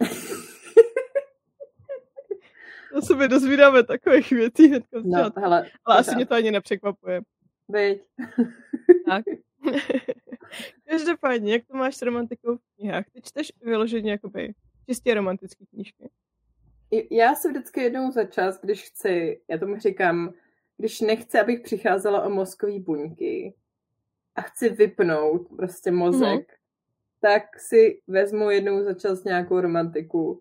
To 2.94 3.02
se 3.02 3.16
mi 3.16 3.28
dozvídáme 3.28 3.82
takových 3.82 4.30
věcí 4.30 4.70
no, 5.04 5.30
hele, 5.36 5.70
Ale 5.84 5.98
asi 5.98 6.14
mě 6.14 6.26
to 6.26 6.34
ani 6.34 6.50
nepřekvapuje. 6.50 7.20
Byť. 7.68 8.02
tak. 9.06 9.24
Každopádně, 10.88 11.52
jak 11.52 11.66
to 11.66 11.76
máš 11.76 11.96
s 11.96 12.02
romantikou 12.02 12.56
v 12.56 12.60
knihách? 12.76 13.04
Ty 13.12 13.22
čteš 13.22 13.52
vyloženě 13.62 14.10
jakoby 14.10 14.54
čistě 14.88 15.14
romantické 15.14 15.64
knížky? 15.66 16.10
Já 17.10 17.34
se 17.34 17.48
vždycky 17.48 17.80
jednou 17.80 18.10
za 18.10 18.24
čas, 18.24 18.60
když 18.60 18.82
chci, 18.82 19.40
já 19.50 19.58
tomu 19.58 19.78
říkám, 19.78 20.34
když 20.78 21.00
nechci, 21.00 21.38
abych 21.38 21.60
přicházela 21.60 22.22
o 22.22 22.30
mozkový 22.30 22.80
buňky 22.80 23.54
a 24.34 24.42
chci 24.42 24.68
vypnout 24.68 25.48
prostě 25.56 25.90
mozek, 25.90 26.40
mm-hmm. 26.40 26.56
tak 27.20 27.42
si 27.58 28.00
vezmu 28.06 28.50
jednou 28.50 28.82
za 28.82 28.94
čas 28.94 29.24
nějakou 29.24 29.60
romantiku. 29.60 30.40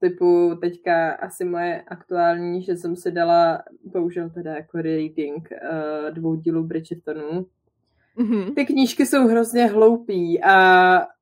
Typu 0.00 0.54
teďka 0.60 1.12
asi 1.12 1.44
moje 1.44 1.82
aktuální, 1.82 2.62
že 2.62 2.76
jsem 2.76 2.96
si 2.96 3.12
dala, 3.12 3.62
bohužel 3.84 4.30
teda 4.30 4.54
jako 4.54 4.78
reading 4.78 5.48
uh, 5.52 6.10
dvou 6.10 6.34
dílů 6.34 6.64
Bridgertonu. 6.64 7.46
Mm-hmm. 8.18 8.54
Ty 8.54 8.66
knížky 8.66 9.06
jsou 9.06 9.28
hrozně 9.28 9.66
hloupý 9.66 10.42
a 10.42 11.13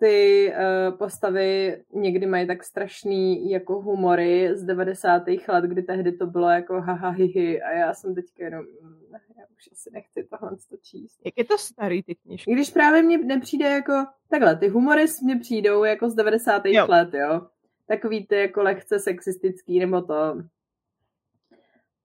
ty 0.00 0.52
uh, 0.52 0.96
postavy 0.96 1.82
někdy 1.94 2.26
mají 2.26 2.46
tak 2.46 2.64
strašný 2.64 3.50
jako 3.50 3.80
humory 3.80 4.50
z 4.56 4.64
90. 4.64 5.22
let, 5.48 5.64
kdy 5.64 5.82
tehdy 5.82 6.12
to 6.12 6.26
bylo 6.26 6.48
jako 6.48 6.80
haha 6.80 7.08
hihi 7.08 7.62
a 7.62 7.70
já 7.70 7.94
jsem 7.94 8.14
teďka 8.14 8.44
jenom, 8.44 8.64
mm, 8.82 9.00
já 9.38 9.44
už 9.56 9.68
asi 9.72 9.90
nechci 9.92 10.28
tohle 10.30 10.56
to 10.70 10.76
číst. 10.76 11.20
Jak 11.24 11.38
je 11.38 11.44
to 11.44 11.58
starý 11.58 12.02
ty 12.02 12.14
knižky? 12.14 12.52
Když 12.52 12.70
právě 12.70 13.02
mně 13.02 13.18
nepřijde 13.18 13.68
jako, 13.68 13.92
takhle, 14.28 14.56
ty 14.56 14.68
humory 14.68 15.04
mně 15.22 15.36
přijdou 15.36 15.84
jako 15.84 16.10
z 16.10 16.14
90. 16.14 16.62
Jo. 16.66 16.86
let, 16.88 17.14
jo. 17.14 17.46
Takový 17.86 18.26
ty 18.26 18.36
jako 18.36 18.62
lehce 18.62 18.98
sexistický 18.98 19.78
nebo 19.78 20.02
to. 20.02 20.42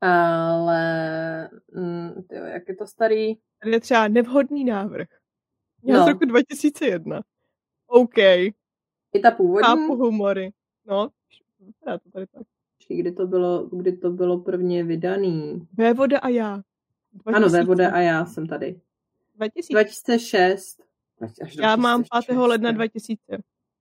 Ale, 0.02 1.50
mm, 1.72 2.24
tyjo, 2.30 2.46
jak 2.46 2.68
je 2.68 2.75
to 2.75 2.88
starý? 2.88 3.36
Tady 3.60 3.75
je 3.75 3.80
třeba 3.80 4.08
nevhodný 4.08 4.66
návrh. 4.66 5.08
Já 5.84 5.98
no. 5.98 6.06
z 6.06 6.08
roku 6.08 6.25
2001. 6.25 7.22
OK. 7.96 8.18
I 8.18 9.20
ta 9.24 9.32
původní? 9.32 9.66
Chápu 9.66 9.96
humory. 9.96 10.52
No, 10.86 11.10
vypadá 11.60 11.98
to 11.98 12.10
tady 12.10 12.28
tak. 12.28 12.44
Kdy 12.88 13.12
to 13.12 13.28
bylo, 13.28 13.70
kdy 13.72 13.98
to 13.98 14.10
bylo 14.10 14.40
prvně 14.40 14.84
vydaný? 14.84 15.68
Vévoda 15.78 16.20
a 16.20 16.30
já. 16.30 16.62
2000. 17.14 17.38
Ano, 17.38 17.50
Vévoda 17.50 17.92
a 17.92 18.00
já 18.00 18.25
jsem 18.25 18.48
tady. 18.48 18.82
2000. 19.36 19.74
2006. 19.74 20.78
Až 21.42 21.56
já 21.56 21.75
mám 21.75 22.04
5. 22.28 22.38
ledna 22.38 22.72
2000. 22.72 23.22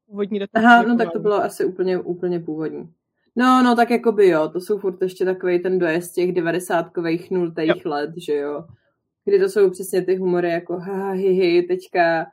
Původní 0.07 0.39
data. 0.39 0.59
Aha, 0.59 0.83
no 0.83 0.97
tak 0.97 1.13
to 1.13 1.19
bylo 1.19 1.35
asi 1.35 1.65
úplně, 1.65 1.99
úplně 1.99 2.41
původní. 2.41 2.93
No, 3.37 3.63
no, 3.63 3.77
tak 3.77 3.91
jako 3.91 4.13
by 4.13 4.29
jo, 4.29 4.49
to 4.49 4.61
jsou 4.61 4.79
furt 4.79 5.03
ještě 5.03 5.25
takový 5.25 5.59
ten 5.59 5.79
dojezd 5.79 6.15
těch 6.15 6.33
devadesátkových 6.33 7.31
nultých 7.31 7.87
let, 7.87 8.11
že 8.17 8.35
jo. 8.35 8.65
Kdy 9.25 9.39
to 9.41 9.49
jsou 9.49 9.71
přesně 9.71 10.03
ty 10.03 10.17
humory 10.17 10.51
jako 10.51 10.79
ha, 10.79 11.11
hi, 11.11 11.29
hi, 11.29 11.63
teďka 11.63 12.27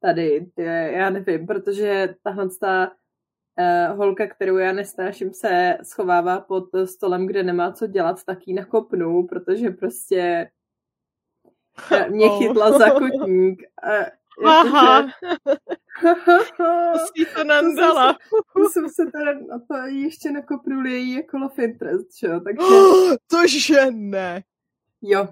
tady, 0.00 0.46
ty, 0.54 0.62
já 0.92 1.10
nevím, 1.10 1.46
protože 1.46 2.14
tahle 2.22 2.48
ta 2.60 2.90
uh, 2.90 3.96
holka, 3.96 4.26
kterou 4.26 4.56
já 4.56 4.72
nesnáším, 4.72 5.32
se 5.32 5.78
schovává 5.82 6.40
pod 6.40 6.64
stolem, 6.84 7.26
kde 7.26 7.42
nemá 7.42 7.72
co 7.72 7.86
dělat, 7.86 8.24
tak 8.24 8.48
ji 8.48 8.54
nakopnu, 8.54 9.26
protože 9.26 9.70
prostě 9.70 10.50
mě 12.08 12.28
chytla 12.38 12.78
za 12.78 12.90
kotník. 12.90 13.62
Uh, 13.84 14.04
Aha. 14.46 15.02
to 16.56 16.98
si 17.16 17.26
to 17.34 17.44
nandala. 17.44 18.18
To 18.56 18.68
jsem 18.68 18.88
se 18.88 19.06
teda 19.06 19.32
na 19.32 19.58
to 19.58 19.74
ještě 19.86 20.30
nakopnul 20.30 20.86
její 20.86 21.12
jako 21.12 21.38
love 21.38 21.64
interest, 21.64 22.14
čo? 22.14 22.40
Takže... 22.40 22.66
Cože 23.30 23.90
ne. 23.90 24.42
Jo, 25.02 25.28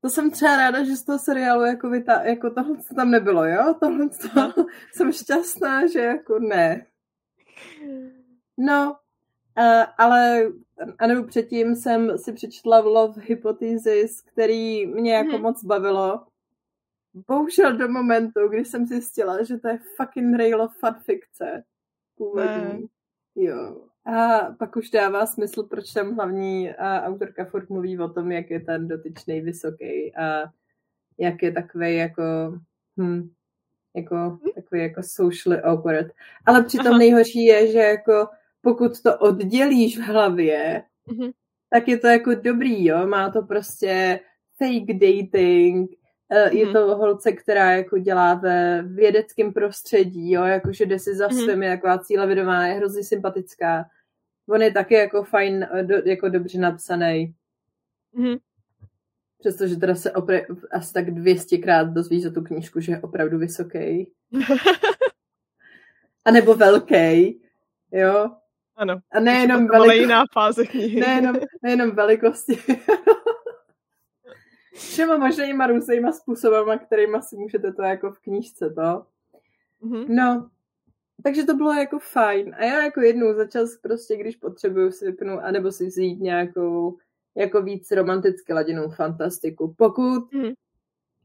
to 0.00 0.10
jsem 0.10 0.30
třeba 0.30 0.56
ráda, 0.56 0.84
že 0.84 0.96
z 0.96 1.04
toho 1.04 1.18
seriálu 1.18 1.64
jako, 1.64 1.90
vyta, 1.90 2.22
jako 2.22 2.50
tohle 2.50 2.76
tam 2.96 3.10
nebylo, 3.10 3.44
jo? 3.44 3.74
Tohle 3.80 4.08
to, 4.08 4.64
jsem 4.92 5.12
šťastná, 5.12 5.86
že 5.86 6.00
jako 6.00 6.38
ne. 6.38 6.86
No, 8.56 8.96
uh, 9.58 9.84
ale 9.98 10.46
a 10.98 11.06
nebo 11.06 11.26
předtím 11.26 11.76
jsem 11.76 12.18
si 12.18 12.32
přečetla 12.32 12.78
Love 12.78 13.22
Hypothesis, 13.22 14.20
který 14.20 14.86
mě 14.86 15.14
jako 15.14 15.32
hmm. 15.32 15.42
moc 15.42 15.64
bavilo. 15.64 16.26
Bohužel 17.28 17.76
do 17.76 17.88
momentu, 17.88 18.48
kdy 18.48 18.64
jsem 18.64 18.86
zjistila, 18.86 19.42
že 19.42 19.58
to 19.58 19.68
je 19.68 19.78
fucking 19.96 20.36
rail 20.36 20.62
of 20.62 20.72
fikce. 21.04 21.64
Původní. 22.16 22.86
Jo. 23.34 23.87
A 24.06 24.38
pak 24.58 24.76
už 24.76 24.90
dává 24.90 25.26
smysl, 25.26 25.62
proč 25.62 25.92
tam 25.92 26.14
hlavní 26.14 26.70
a 26.70 27.02
autorka 27.02 27.44
furt 27.44 27.70
mluví 27.70 27.98
o 27.98 28.08
tom, 28.08 28.32
jak 28.32 28.50
je 28.50 28.60
ten 28.60 28.88
dotyčný 28.88 29.40
vysoký 29.40 30.16
a 30.16 30.44
jak 31.18 31.42
je 31.42 31.52
takový 31.52 31.96
jako, 31.96 32.22
hm, 33.00 33.30
jako 33.96 34.38
takový 34.54 34.80
jako 34.80 35.02
socially 35.02 35.60
awkward. 35.60 36.06
Ale 36.46 36.64
přitom 36.64 36.86
Aha. 36.86 36.98
nejhorší 36.98 37.44
je, 37.44 37.72
že 37.72 37.78
jako 37.78 38.28
pokud 38.60 39.02
to 39.02 39.18
oddělíš 39.18 39.98
v 39.98 40.02
hlavě, 40.02 40.82
mm-hmm. 41.08 41.32
tak 41.70 41.88
je 41.88 41.98
to 41.98 42.06
jako 42.06 42.34
dobrý, 42.34 42.84
jo, 42.84 43.06
má 43.06 43.30
to 43.30 43.42
prostě 43.42 44.20
fake 44.58 44.98
dating. 44.98 45.90
Je 46.50 46.66
to 46.66 46.96
holce, 46.96 47.32
která 47.32 47.72
jako 47.72 47.98
dělá 47.98 48.34
ve 48.34 48.82
vědeckém 48.82 49.52
prostředí, 49.52 50.32
jo, 50.32 50.44
jakože 50.44 50.86
jde 50.86 50.98
si 50.98 51.14
za 51.14 51.28
mm-hmm. 51.28 51.44
svým, 51.44 51.62
je 51.62 51.76
taková 51.76 51.98
cílevědomá, 51.98 52.66
je 52.66 52.74
hrozně 52.74 53.04
sympatická 53.04 53.84
On 54.48 54.62
je 54.62 54.72
taky 54.72 54.94
jako 54.94 55.24
fajn, 55.24 55.68
eh, 55.72 55.82
do, 55.82 55.94
jako 56.04 56.28
dobře 56.28 56.58
napsaný. 56.58 57.34
Mm-hmm. 58.14 58.38
Přestože 59.38 59.76
teda 59.76 59.94
se 59.94 60.12
opra- 60.12 60.56
asi 60.70 60.92
tak 60.92 61.08
200krát 61.08 61.92
dozvíš 61.92 62.22
za 62.22 62.30
tu 62.30 62.42
knížku, 62.42 62.80
že 62.80 62.92
je 62.92 63.00
opravdu 63.00 63.38
vysoký. 63.38 64.12
A 66.24 66.30
nebo 66.30 66.54
velký, 66.54 67.40
jo. 67.92 68.30
Ano. 68.76 69.00
A 69.12 69.20
nejenom 69.20 69.66
velikosti. 69.66 69.98
jiná 69.98 70.24
fáze 70.32 70.66
knihy. 70.66 71.00
Nejenom, 71.00 71.36
nejenom 71.62 71.90
velikosti. 71.90 72.58
Všema 74.78 75.16
možnýma 75.16 75.66
různýma 75.66 76.12
způsobama, 76.12 76.78
kterýma 76.78 77.22
si 77.22 77.36
můžete 77.36 77.72
to 77.72 77.82
jako 77.82 78.12
v 78.12 78.18
knížce 78.18 78.70
to. 78.70 79.06
Mm-hmm. 79.82 80.06
No, 80.08 80.50
takže 81.22 81.44
to 81.44 81.54
bylo 81.54 81.72
jako 81.72 81.98
fajn. 81.98 82.54
A 82.58 82.64
já 82.64 82.82
jako 82.82 83.00
jednou 83.00 83.34
za 83.34 83.46
čas 83.46 83.76
prostě, 83.76 84.16
když 84.16 84.36
potřebuju 84.36 84.92
si 84.92 85.06
vypnout, 85.06 85.40
anebo 85.42 85.72
si 85.72 85.86
vzít 85.86 86.20
nějakou 86.20 86.96
jako 87.34 87.62
víc 87.62 87.90
romanticky 87.90 88.52
laděnou 88.52 88.88
fantastiku. 88.88 89.74
Pokud 89.78 90.32
mm. 90.32 90.52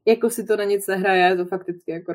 jako 0.05 0.29
si 0.29 0.43
to 0.43 0.57
na 0.57 0.63
nic 0.63 0.88
nehraje, 0.88 1.24
je 1.24 1.36
to 1.36 1.45
fakticky 1.45 1.91
jako 1.91 2.13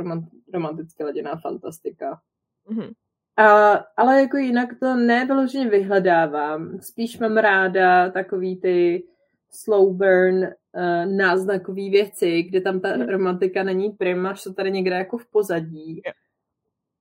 romanticky 0.53 1.05
laděná 1.05 1.37
fantastika. 1.37 2.21
Mm. 2.69 2.91
A, 3.37 3.73
ale 3.97 4.21
jako 4.21 4.37
jinak 4.37 4.69
to 4.81 4.95
nevyloženě 4.95 5.69
vyhledávám. 5.69 6.81
Spíš 6.81 7.19
mám 7.19 7.37
ráda 7.37 8.11
takový 8.11 8.61
ty 8.61 9.05
slow 9.51 9.97
burn 9.97 10.47
uh, 10.75 11.13
náznakový 11.17 11.91
věci, 11.91 12.43
kde 12.43 12.61
tam 12.61 12.81
ta 12.81 12.97
mm. 12.97 13.03
romantika 13.03 13.63
není 13.63 13.91
prima, 13.91 14.33
že 14.33 14.43
to 14.45 14.53
tady 14.53 14.71
někde 14.71 14.97
jako 14.97 15.19
v 15.19 15.27
pozadí. 15.27 16.03
Yeah 16.05 16.15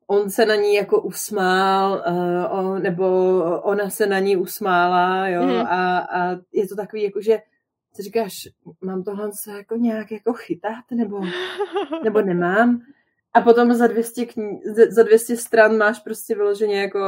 on 0.08 0.30
se 0.30 0.46
na 0.46 0.56
ní 0.56 0.74
jako 0.74 1.02
usmál, 1.02 2.04
uh, 2.08 2.60
on, 2.60 2.82
nebo 2.82 3.06
ona 3.62 3.90
se 3.90 4.08
na 4.08 4.20
ní 4.20 4.38
usmála, 4.38 5.28
jo, 5.28 5.44
mm. 5.44 5.50
a, 5.52 6.00
a 6.00 6.32
je 6.54 6.68
to 6.68 6.76
takový, 6.76 7.04
jako 7.04 7.22
že 7.22 7.38
si 7.94 8.04
říkáš, 8.04 8.34
mám 8.82 9.04
tohle 9.04 9.30
se 9.44 9.52
jako 9.52 9.76
nějak 9.76 10.12
jako 10.12 10.34
chytat, 10.34 10.84
nebo, 10.92 11.22
nebo 12.04 12.22
nemám. 12.22 12.82
A 13.34 13.42
potom 13.42 13.74
za 13.74 13.88
200, 13.88 14.22
kni- 14.22 14.60
za 14.90 15.04
200 15.04 15.38
stran 15.38 15.78
máš 15.78 16.00
prostě 16.00 16.36
vyloženě 16.36 16.82
jako, 16.82 17.00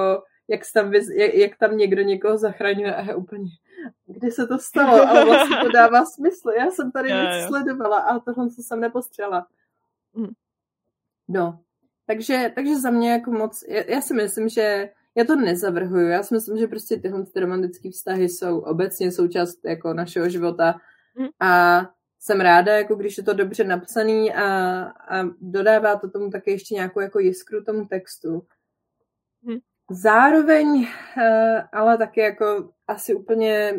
jak 0.47 0.61
tam, 0.73 0.93
jak, 0.93 1.33
jak 1.33 1.57
tam 1.57 1.77
někdo 1.77 2.01
někoho 2.01 2.37
zachraňuje 2.37 2.95
a 2.95 3.01
je 3.01 3.15
úplně, 3.15 3.49
kdy 4.05 4.31
se 4.31 4.47
to 4.47 4.59
stalo, 4.59 5.09
ale 5.09 5.25
vlastně 5.25 5.57
to 5.57 5.71
dává 5.71 6.05
smysl. 6.05 6.49
Já 6.49 6.71
jsem 6.71 6.91
tady 6.91 7.09
něco 7.09 7.47
sledovala 7.47 7.97
a 7.97 8.19
tohle 8.19 8.49
jsem 8.49 8.79
nepostřela. 8.79 9.47
Mm. 10.13 10.33
No, 11.27 11.59
takže, 12.05 12.51
takže 12.55 12.79
za 12.79 12.89
mě 12.89 13.11
jako 13.11 13.31
moc, 13.31 13.63
já, 13.67 13.83
já 13.87 14.01
si 14.01 14.13
myslím, 14.13 14.49
že 14.49 14.89
já 15.15 15.25
to 15.25 15.35
nezavrhuju, 15.35 16.07
já 16.07 16.23
si 16.23 16.33
myslím, 16.33 16.57
že 16.57 16.67
prostě 16.67 16.97
tyhle 16.97 17.25
ty 17.25 17.39
romantické 17.39 17.91
vztahy 17.91 18.29
jsou 18.29 18.59
obecně 18.59 19.11
součást 19.11 19.65
jako 19.65 19.93
našeho 19.93 20.29
života 20.29 20.75
Mm. 21.15 21.27
a 21.39 21.81
jsem 22.19 22.41
ráda, 22.41 22.77
jako 22.77 22.95
když 22.95 23.17
je 23.17 23.23
to 23.23 23.33
dobře 23.33 23.63
napsaný 23.63 24.33
a, 24.33 24.45
a 24.83 25.23
dodává 25.41 25.95
to 25.95 26.09
tomu 26.09 26.29
taky 26.29 26.51
ještě 26.51 26.75
nějakou 26.75 26.99
jako 26.99 27.19
jiskru 27.19 27.63
tomu 27.63 27.85
textu. 27.85 28.43
Zároveň, 29.91 30.87
eh, 31.17 31.61
ale 31.73 31.97
taky 31.97 32.19
jako 32.19 32.69
asi 32.87 33.15
úplně 33.15 33.73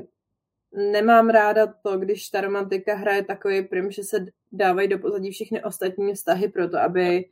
nemám 0.92 1.28
ráda 1.28 1.66
to, 1.66 1.98
když 1.98 2.28
ta 2.28 2.40
romantika 2.40 2.94
hraje 2.94 3.24
takový 3.24 3.62
prim, 3.62 3.90
že 3.90 4.02
se 4.04 4.26
dávají 4.52 4.88
do 4.88 4.98
pozadí 4.98 5.30
všechny 5.30 5.64
ostatní 5.64 6.14
vztahy 6.14 6.48
pro 6.48 6.68
to, 6.68 6.78
aby 6.78 7.24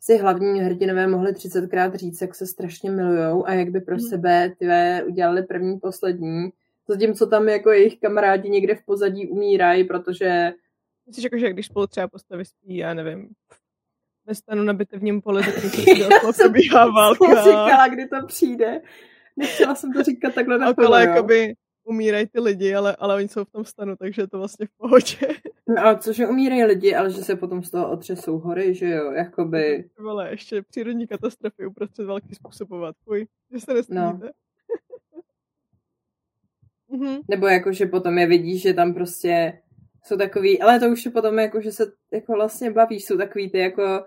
si 0.00 0.16
hlavní 0.16 0.60
hrdinové 0.60 1.06
mohli 1.06 1.32
30krát 1.32 1.94
říct, 1.94 2.20
jak 2.20 2.34
se 2.34 2.46
strašně 2.46 2.90
milujou 2.90 3.46
a 3.46 3.52
jak 3.54 3.70
by 3.70 3.80
pro 3.80 3.94
Mhm. 3.96 4.04
sebe 4.08 4.52
ty 4.58 4.66
udělali 5.06 5.42
první, 5.42 5.78
poslední. 5.78 6.50
Zatímco 6.88 7.26
tam 7.26 7.48
jako 7.48 7.70
jejich 7.70 8.00
kamarádi 8.00 8.50
někde 8.50 8.74
v 8.74 8.84
pozadí 8.84 9.28
umírají, 9.28 9.84
protože 9.84 10.52
Myslíš, 11.06 11.24
jako, 11.24 11.38
že 11.38 11.50
když 11.52 11.66
spolu 11.66 11.86
třeba 11.86 12.08
postavy 12.08 12.44
spí, 12.44 12.76
já 12.76 12.94
nevím, 12.94 13.28
ve 14.30 14.34
stanu 14.34 14.62
na 14.62 14.72
bitevním 14.72 15.22
poli, 15.22 15.42
tak 15.42 15.54
probíhá 16.36 16.84
jsem 16.84 16.94
válka. 16.94 17.44
říkala, 17.44 17.88
kdy 17.88 18.08
to 18.08 18.26
přijde. 18.26 18.80
Nechtěla 19.36 19.74
jsem 19.74 19.92
to 19.92 20.02
říkat 20.02 20.34
takhle 20.34 20.58
na 20.58 20.70
okolo 20.70 20.96
jakoby 20.96 21.54
umírají 21.84 22.26
ty 22.26 22.40
lidi, 22.40 22.74
ale, 22.74 22.96
ale 22.96 23.14
oni 23.16 23.28
jsou 23.28 23.44
v 23.44 23.50
tom 23.50 23.64
stanu, 23.64 23.96
takže 23.96 24.22
je 24.22 24.26
to 24.26 24.38
vlastně 24.38 24.66
v 24.66 24.70
pohodě. 24.76 25.16
No, 25.68 25.82
ale 25.82 25.98
cože 25.98 26.26
umírají 26.26 26.64
lidi, 26.64 26.94
ale 26.94 27.10
že 27.10 27.22
se 27.22 27.36
potom 27.36 27.62
z 27.62 27.70
toho 27.70 27.90
otřesou 27.90 28.38
hory, 28.38 28.74
že 28.74 28.90
jo, 28.90 29.12
jakoby... 29.12 29.84
Vole, 29.98 30.30
ještě 30.30 30.62
přírodní 30.62 31.06
katastrofy 31.06 31.66
uprostřed 31.66 32.04
války 32.04 32.34
způsobovat. 32.34 32.96
Fuj, 33.04 33.26
že 33.52 33.60
se 33.60 33.74
nesmíte. 33.74 34.02
No. 34.02 34.20
Mhm. 36.92 37.20
Nebo 37.28 37.46
jako, 37.46 37.72
že 37.72 37.86
potom 37.86 38.18
je 38.18 38.26
vidíš, 38.26 38.62
že 38.62 38.74
tam 38.74 38.94
prostě 38.94 39.62
jsou 40.04 40.16
takový, 40.16 40.62
ale 40.62 40.80
to 40.80 40.88
už 40.88 41.04
je 41.04 41.10
potom 41.10 41.38
jako, 41.38 41.60
že 41.60 41.72
se 41.72 41.92
jako 42.12 42.32
vlastně 42.32 42.70
bavíš, 42.70 43.04
jsou 43.04 43.16
takový 43.16 43.50
ty 43.50 43.58
jako 43.58 44.04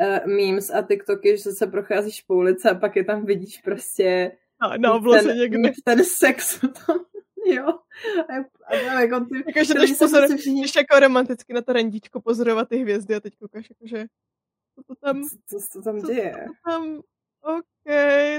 uh, 0.00 0.26
memes 0.26 0.70
a 0.70 0.82
TikToky, 0.82 1.36
že 1.36 1.50
se 1.52 1.66
procházíš 1.66 2.22
po 2.22 2.34
ulici 2.34 2.68
a 2.68 2.74
pak 2.74 2.96
je 2.96 3.04
tam 3.04 3.26
vidíš 3.26 3.58
prostě 3.64 4.32
A 4.60 4.76
na 4.78 4.92
obloze 4.94 5.22
ten, 5.28 5.36
někde. 5.38 5.72
ten 5.84 6.04
sex 6.04 6.60
tam, 6.86 7.04
jo. 7.46 7.66
A, 8.28 8.34
a 8.70 9.00
jako 9.00 9.20
ty, 9.20 9.36
Jakože 9.46 9.74
který 9.74 9.80
jdeš, 9.88 9.96
se 9.96 10.04
pozor, 10.04 10.20
prostě 10.20 10.36
všichni- 10.36 10.62
jdeš 10.62 10.74
jako 10.76 11.00
romanticky 11.00 11.52
na 11.52 11.62
to 11.62 11.72
randíčko 11.72 12.20
pozorovat 12.20 12.68
ty 12.68 12.76
hvězdy 12.76 13.14
a 13.14 13.20
teď 13.20 13.36
koukáš 13.38 13.70
jakože 13.70 14.06
co 14.74 14.82
to 14.82 14.94
tam, 14.94 15.22
co 15.46 15.58
se 15.60 15.66
to 15.72 15.82
tam 15.82 16.00
co 16.00 16.06
děje? 16.06 16.32
to 16.46 16.70
tam, 16.70 17.00
OK, 17.42 17.94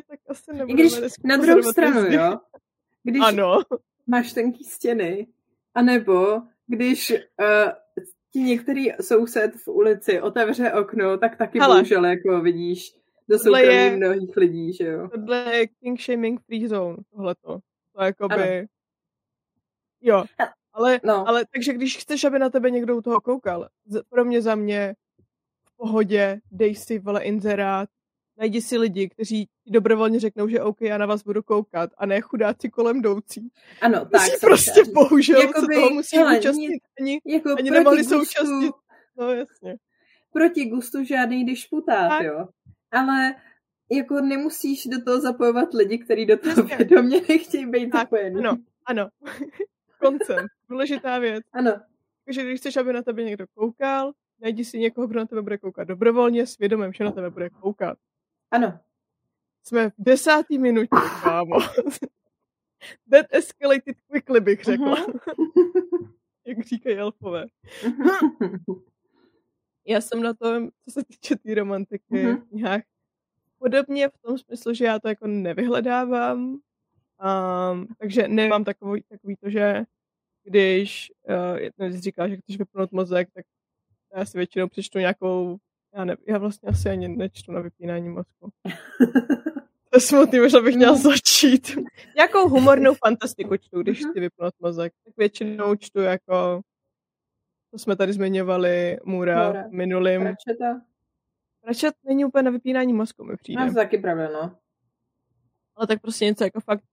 tak 0.08 0.20
asi 0.30 0.44
I 0.52 0.56
nebudeme 0.56 0.82
když 0.82 0.94
dneska 1.00 1.22
na 1.28 1.38
druhou 1.38 1.64
stranu, 1.64 2.00
hvězdy. 2.00 2.16
jo, 2.16 2.40
když 3.04 3.22
Ano, 3.26 3.62
máš 4.08 4.34
tenký 4.34 4.64
stěny, 4.64 5.28
anebo 5.76 6.42
když 6.68 7.12
uh, 7.12 7.18
ti 8.34 8.40
některý 8.40 8.88
soused 9.02 9.56
v 9.56 9.68
ulici 9.68 10.22
otevře 10.22 10.74
okno, 10.74 11.18
tak 11.18 11.36
taky 11.38 11.60
Hele. 11.60 11.76
bohužel 11.76 12.06
jako 12.06 12.42
vidíš 12.42 12.98
do 13.30 13.38
Tohle 13.40 13.60
soukromí 13.60 13.76
je- 13.84 13.96
mnohých 13.98 14.38
lidí, 14.38 14.74
že 14.74 14.84
jo. 14.88 15.08
tohle 15.10 15.56
je 15.56 15.68
king 15.68 16.02
shaming 16.02 16.42
free 16.42 16.68
zone, 16.68 16.98
tohleto. 17.12 17.60
To 17.94 18.02
je 18.02 18.06
jakoby, 18.06 18.36
Ano. 18.60 18.68
jo, 20.02 20.24
ale, 20.74 21.00
No. 21.04 21.28
ale 21.28 21.46
takže 21.54 21.74
když 21.74 21.98
chceš, 21.98 22.24
aby 22.24 22.40
na 22.40 22.50
tebe 22.50 22.72
někdo 22.72 22.98
u 22.98 23.02
toho 23.02 23.22
koukal, 23.22 23.70
pro 24.10 24.26
mě 24.26 24.42
za 24.42 24.56
mě 24.56 24.96
v 25.66 25.78
pohodě, 25.78 26.40
dej 26.52 26.76
si 26.76 27.00
vole 27.00 27.24
inzerát, 27.24 27.90
najdi 28.38 28.62
si 28.62 28.78
lidi, 28.78 29.10
kteří 29.10 29.46
ti 29.46 29.72
dobrovolně 29.72 30.20
řeknou, 30.20 30.48
že 30.48 30.62
OK, 30.62 30.82
já 30.82 30.98
na 30.98 31.06
vás 31.06 31.24
budu 31.24 31.44
koukat, 31.44 31.90
a 31.98 32.06
ne 32.06 32.22
chudáci 32.22 32.70
kolem 32.70 32.98
jdoucí. 32.98 33.50
Ano, 33.82 34.06
Tak 34.06 34.22
jsem 34.22 34.40
prostě 34.42 34.84
říct. 34.84 34.94
bohužel 34.94 35.42
Jakoby, 35.42 35.76
se 35.76 35.80
toho 35.82 35.90
musí 35.90 36.18
hele, 36.18 36.40
účastnit 36.40 36.82
ani, 37.02 37.20
Jako 37.26 37.50
ani 37.50 37.56
proti 37.56 37.72
nemohli 37.72 37.98
gustu, 38.04 38.20
současnit. 38.20 38.72
no 39.18 39.32
jasně. 39.34 39.76
Proti 40.34 40.66
gustu 40.66 41.04
žádný 41.04 41.46
disputát, 41.46 42.10
Tak. 42.10 42.26
jo. 42.26 42.48
Ale 42.92 43.36
jako 43.92 44.22
nemusíš 44.22 44.84
do 44.86 45.04
toho 45.06 45.22
zapojovat 45.22 45.74
lidi, 45.74 45.98
kteří 45.98 46.26
do 46.26 46.38
toho 46.38 46.54
Přesně. 46.64 46.78
vědomě 46.86 47.22
nechtějí 47.30 47.66
být 47.66 47.90
Tak, 47.90 48.02
zapojení. 48.02 48.36
ano, 48.40 48.58
ano. 48.86 49.10
Koncent, 50.02 50.48
důležitá 50.70 51.20
věc. 51.20 51.44
ano. 51.54 51.72
Takže 52.26 52.44
když 52.44 52.60
chceš, 52.60 52.78
aby 52.78 52.94
na 52.94 53.02
tebe 53.02 53.24
někdo 53.24 53.46
koukal, 53.56 54.12
najdi 54.42 54.66
si 54.66 54.80
někoho, 54.80 55.08
kdo 55.08 55.20
na 55.20 55.26
tebe 55.26 55.42
bude 55.42 55.58
koukat 55.58 55.88
dobrovolně, 55.88 56.48
s 56.48 56.58
vědomím, 56.58 56.94
že 56.94 57.04
na 57.04 57.12
tebe 57.12 57.30
bude 57.30 57.50
koukat. 57.50 57.98
Ano. 58.52 58.80
Jsme 59.64 59.90
v 59.90 59.94
desátý 59.98 60.58
minutě, 60.60 60.88
kámo. 61.24 61.56
That 63.12 63.26
escalated 63.30 63.96
quickly, 64.12 64.40
bych 64.42 64.64
řekla. 64.64 64.96
Mhm. 64.96 65.20
Jak 66.46 66.60
říkají 66.66 66.98
elfové. 66.98 67.46
Já 69.88 70.02
jsem 70.02 70.22
na 70.24 70.34
tom, 70.34 70.70
co 70.86 70.92
se 70.92 71.04
týče 71.06 71.36
té 71.36 71.56
romantiky, 71.56 72.04
Mhm. 72.24 72.38
v 72.38 72.50
knihách, 72.50 72.82
podobně 73.60 74.10
v 74.10 74.18
tom 74.18 74.38
smyslu, 74.38 74.74
že 74.74 74.86
já 74.86 75.00
to 75.00 75.08
jako 75.08 75.28
nevyhledávám, 75.28 76.40
um, 76.40 77.88
takže 78.00 78.28
nemám 78.28 78.64
takový, 78.64 79.04
takový 79.10 79.36
to, 79.36 79.50
že 79.50 79.84
když 80.44 81.12
uh, 81.30 81.58
jedno 81.58 81.92
z 81.92 82.00
říká, 82.02 82.28
že 82.28 82.38
chceš 82.38 82.58
vypnout 82.58 82.92
mozek, 82.92 83.30
tak 83.34 83.46
já 84.16 84.26
si 84.26 84.38
většinou 84.38 84.68
přečtu 84.68 85.00
nějakou, 85.00 85.58
já, 85.98 86.06
ne, 86.06 86.16
já 86.28 86.38
vlastně 86.38 86.70
asi 86.70 86.90
ani 86.90 87.08
nečtu 87.08 87.52
na 87.52 87.62
vypínání 87.62 88.10
mozku. 88.10 88.50
To 89.90 89.98
je 89.98 90.02
smutný, 90.02 90.40
možná 90.40 90.62
bych 90.62 90.76
měla 90.76 90.96
začít. 90.96 91.78
Nějakou 92.16 92.50
humornou 92.50 92.94
fantastiku 93.06 93.58
čtu, 93.58 93.82
když 93.82 93.98
chci 94.00 94.20
vypnout 94.20 94.54
mozek. 94.60 94.94
Tak 95.06 95.14
většinou 95.18 95.76
čtu 95.76 96.00
jako, 96.00 96.62
to 97.72 97.78
jsme 97.80 97.96
tady 97.96 98.14
zmiňovali, 98.14 98.98
Mura, 99.06 99.46
Moura. 99.48 99.64
minulým. 99.72 100.22
Pračeta? 100.22 100.82
Pračet 101.62 101.94
není 102.06 102.26
úplně 102.26 102.44
na 102.44 102.52
vypínání 102.52 102.94
mozku, 102.94 103.24
mi 103.24 103.38
přijde. 103.38 103.62
No, 103.66 103.68
to 103.70 103.76
taky 103.76 103.98
pravda, 103.98 104.30
no. 104.30 104.56
Ale 105.76 105.88
tak 105.88 106.02
prostě 106.02 106.26
něco 106.26 106.44
jako 106.44 106.60
fakt, 106.60 106.84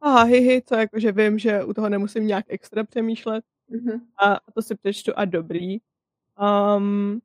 aha, 0.00 0.22
hi, 0.22 0.38
hi, 0.38 0.62
co 0.66 0.74
jako, 0.74 0.98
že 1.00 1.12
vím, 1.12 1.38
že 1.38 1.64
u 1.64 1.74
toho 1.74 1.88
nemusím 1.88 2.26
nějak 2.26 2.44
extra 2.48 2.84
přemýšlet 2.84 3.44
Mhm. 3.68 4.00
a, 4.18 4.34
a 4.34 4.52
to 4.54 4.62
si 4.62 4.74
přečtu 4.74 5.12
a 5.16 5.24
dobrý. 5.24 5.76
Um, 6.76 7.20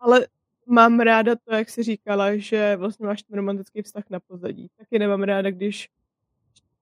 ale 0.00 0.26
mám 0.66 1.00
ráda 1.00 1.36
to, 1.36 1.54
jak 1.54 1.70
jsi 1.70 1.82
říkala, 1.82 2.36
že 2.36 2.76
vlastně 2.76 3.06
máš 3.06 3.22
ten 3.22 3.36
romantický 3.36 3.82
vztah 3.82 4.04
na 4.10 4.20
pozadí. 4.20 4.68
Taky 4.76 4.98
nemám 4.98 5.22
ráda, 5.22 5.50
když 5.50 5.88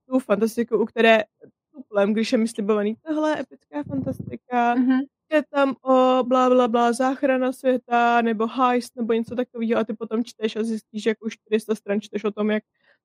tu 0.08 0.18
fantastiku, 0.18 0.78
u 0.78 0.84
které 0.86 1.24
tuplem, 1.72 2.12
když 2.12 2.32
je 2.32 2.38
mi 2.38 2.48
slibovaný, 2.48 2.96
tohle 3.06 3.40
epická 3.40 3.82
fantastika, 3.82 4.74
Mhm. 4.74 5.00
je 5.32 5.42
tam 5.50 5.74
o 5.82 6.24
bla, 6.24 6.48
bla, 6.50 6.68
bla, 6.68 6.92
záchrana 6.92 7.52
světa, 7.52 8.22
nebo 8.22 8.46
heist, 8.46 8.96
nebo 8.96 9.12
něco 9.12 9.34
takového 9.36 9.80
a 9.80 9.84
ty 9.84 9.94
potom 9.94 10.24
čteš 10.24 10.56
a 10.56 10.62
zjistíš, 10.64 11.02
že 11.02 11.10
jak 11.10 11.24
už 11.24 11.32
400 11.34 11.74
stran 11.74 12.00
čteš 12.00 12.24
o 12.24 12.30
tom, 12.30 12.50
jak 12.50 12.62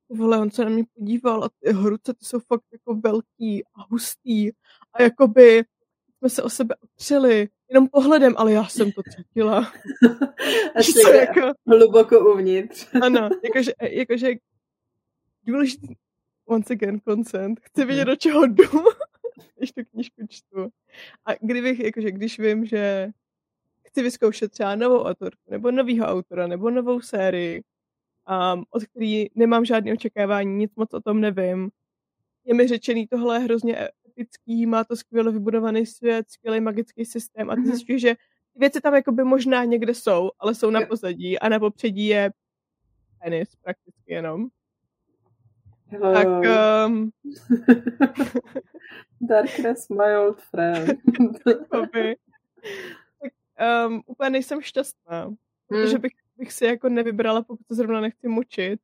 vole, 0.09 0.39
on 0.39 0.51
se 0.51 0.63
na 0.65 0.69
mě 0.71 0.83
podíval 0.97 1.43
a 1.43 1.49
ty 1.59 1.71
ruce, 1.71 2.13
ty 2.13 2.25
jsou 2.25 2.39
fakt 2.39 2.63
jako 2.71 2.95
velký 2.95 3.63
a 3.65 3.83
hustý 3.89 4.49
a 4.93 5.01
jakoby 5.01 5.63
jsme 6.19 6.29
se 6.29 6.43
o 6.43 6.49
sebe 6.49 6.75
opřeli 6.81 7.49
jenom 7.71 7.87
pohledem, 7.87 8.33
ale 8.37 8.51
já 8.51 8.65
jsem 8.67 8.91
to 8.91 9.01
cítila. 9.15 9.71
Asi 10.75 10.93
Co 10.93 11.13
jako, 11.13 11.53
hluboko 11.67 12.33
uvnitř. 12.33 12.87
ano, 13.01 13.29
jakože, 13.43 13.71
jakože 13.81 14.31
důležitý, 15.43 15.87
once 16.45 16.73
again, 16.73 16.99
consent, 17.07 17.59
chci 17.63 17.85
vědět, 17.85 18.05
do 18.05 18.15
čeho 18.15 18.45
jdu, 18.45 18.63
když 19.57 19.71
tu 19.71 19.81
knížku 19.91 20.27
čtu. 20.29 20.69
A 21.25 21.33
kdybych, 21.41 21.79
jakože 21.79 22.11
když 22.11 22.39
vím, 22.39 22.65
že 22.65 23.09
chci 23.87 24.01
vyzkoušet 24.03 24.51
třeba 24.51 24.75
novou 24.75 25.03
autorku, 25.03 25.41
nebo 25.49 25.71
novýho 25.71 26.05
autora, 26.05 26.47
nebo 26.47 26.69
novou 26.69 27.01
sérii, 27.01 27.63
um, 28.53 28.65
od 28.69 28.83
který 28.83 29.25
nemám 29.35 29.65
žádné 29.65 29.93
očekávání, 29.93 30.55
nic 30.55 30.71
moc 30.75 30.93
o 30.93 31.01
tom 31.01 31.21
nevím. 31.21 31.69
Je 32.45 32.53
mi 32.53 32.67
řečený, 32.67 33.07
tohle 33.07 33.35
je 33.35 33.39
hrozně 33.39 33.89
epický, 34.11 34.65
má 34.65 34.83
to 34.83 34.95
skvěle 34.95 35.31
vybudovaný 35.31 35.85
svět, 35.85 36.29
skvělý 36.29 36.61
magický 36.61 37.05
systém 37.05 37.49
a 37.49 37.55
ty 37.55 37.61
Mhm. 37.61 37.69
zjistíš, 37.71 38.01
že 38.01 38.15
ty 38.53 38.59
věci 38.59 38.81
tam 38.81 38.95
jakoby 38.95 39.23
možná 39.23 39.63
někde 39.63 39.93
jsou, 39.93 40.31
ale 40.39 40.55
jsou 40.55 40.69
na 40.69 40.81
pozadí 40.85 41.39
a 41.39 41.49
na 41.49 41.59
popředí 41.59 42.07
je 42.07 42.31
penis 43.23 43.55
prakticky 43.55 44.13
jenom. 44.13 44.47
Hello. 45.87 46.13
Tak 46.13 46.27
um, 46.87 47.11
Darkness, 49.21 49.89
my 49.89 50.17
old 50.17 50.41
friend. 50.41 50.99
tak 51.69 51.89
um, 53.87 54.01
úplně 54.05 54.29
nejsem 54.29 54.61
šťastná. 54.61 55.33
Protože 55.67 55.91
Hmm. 55.93 56.01
bych, 56.01 56.11
bych 56.37 56.51
si 56.53 56.65
jako 56.65 56.89
nevybrala, 56.89 57.41
pokud 57.43 57.67
se 57.67 57.75
zrovna 57.75 58.01
nechci 58.01 58.27
mučit. 58.27 58.79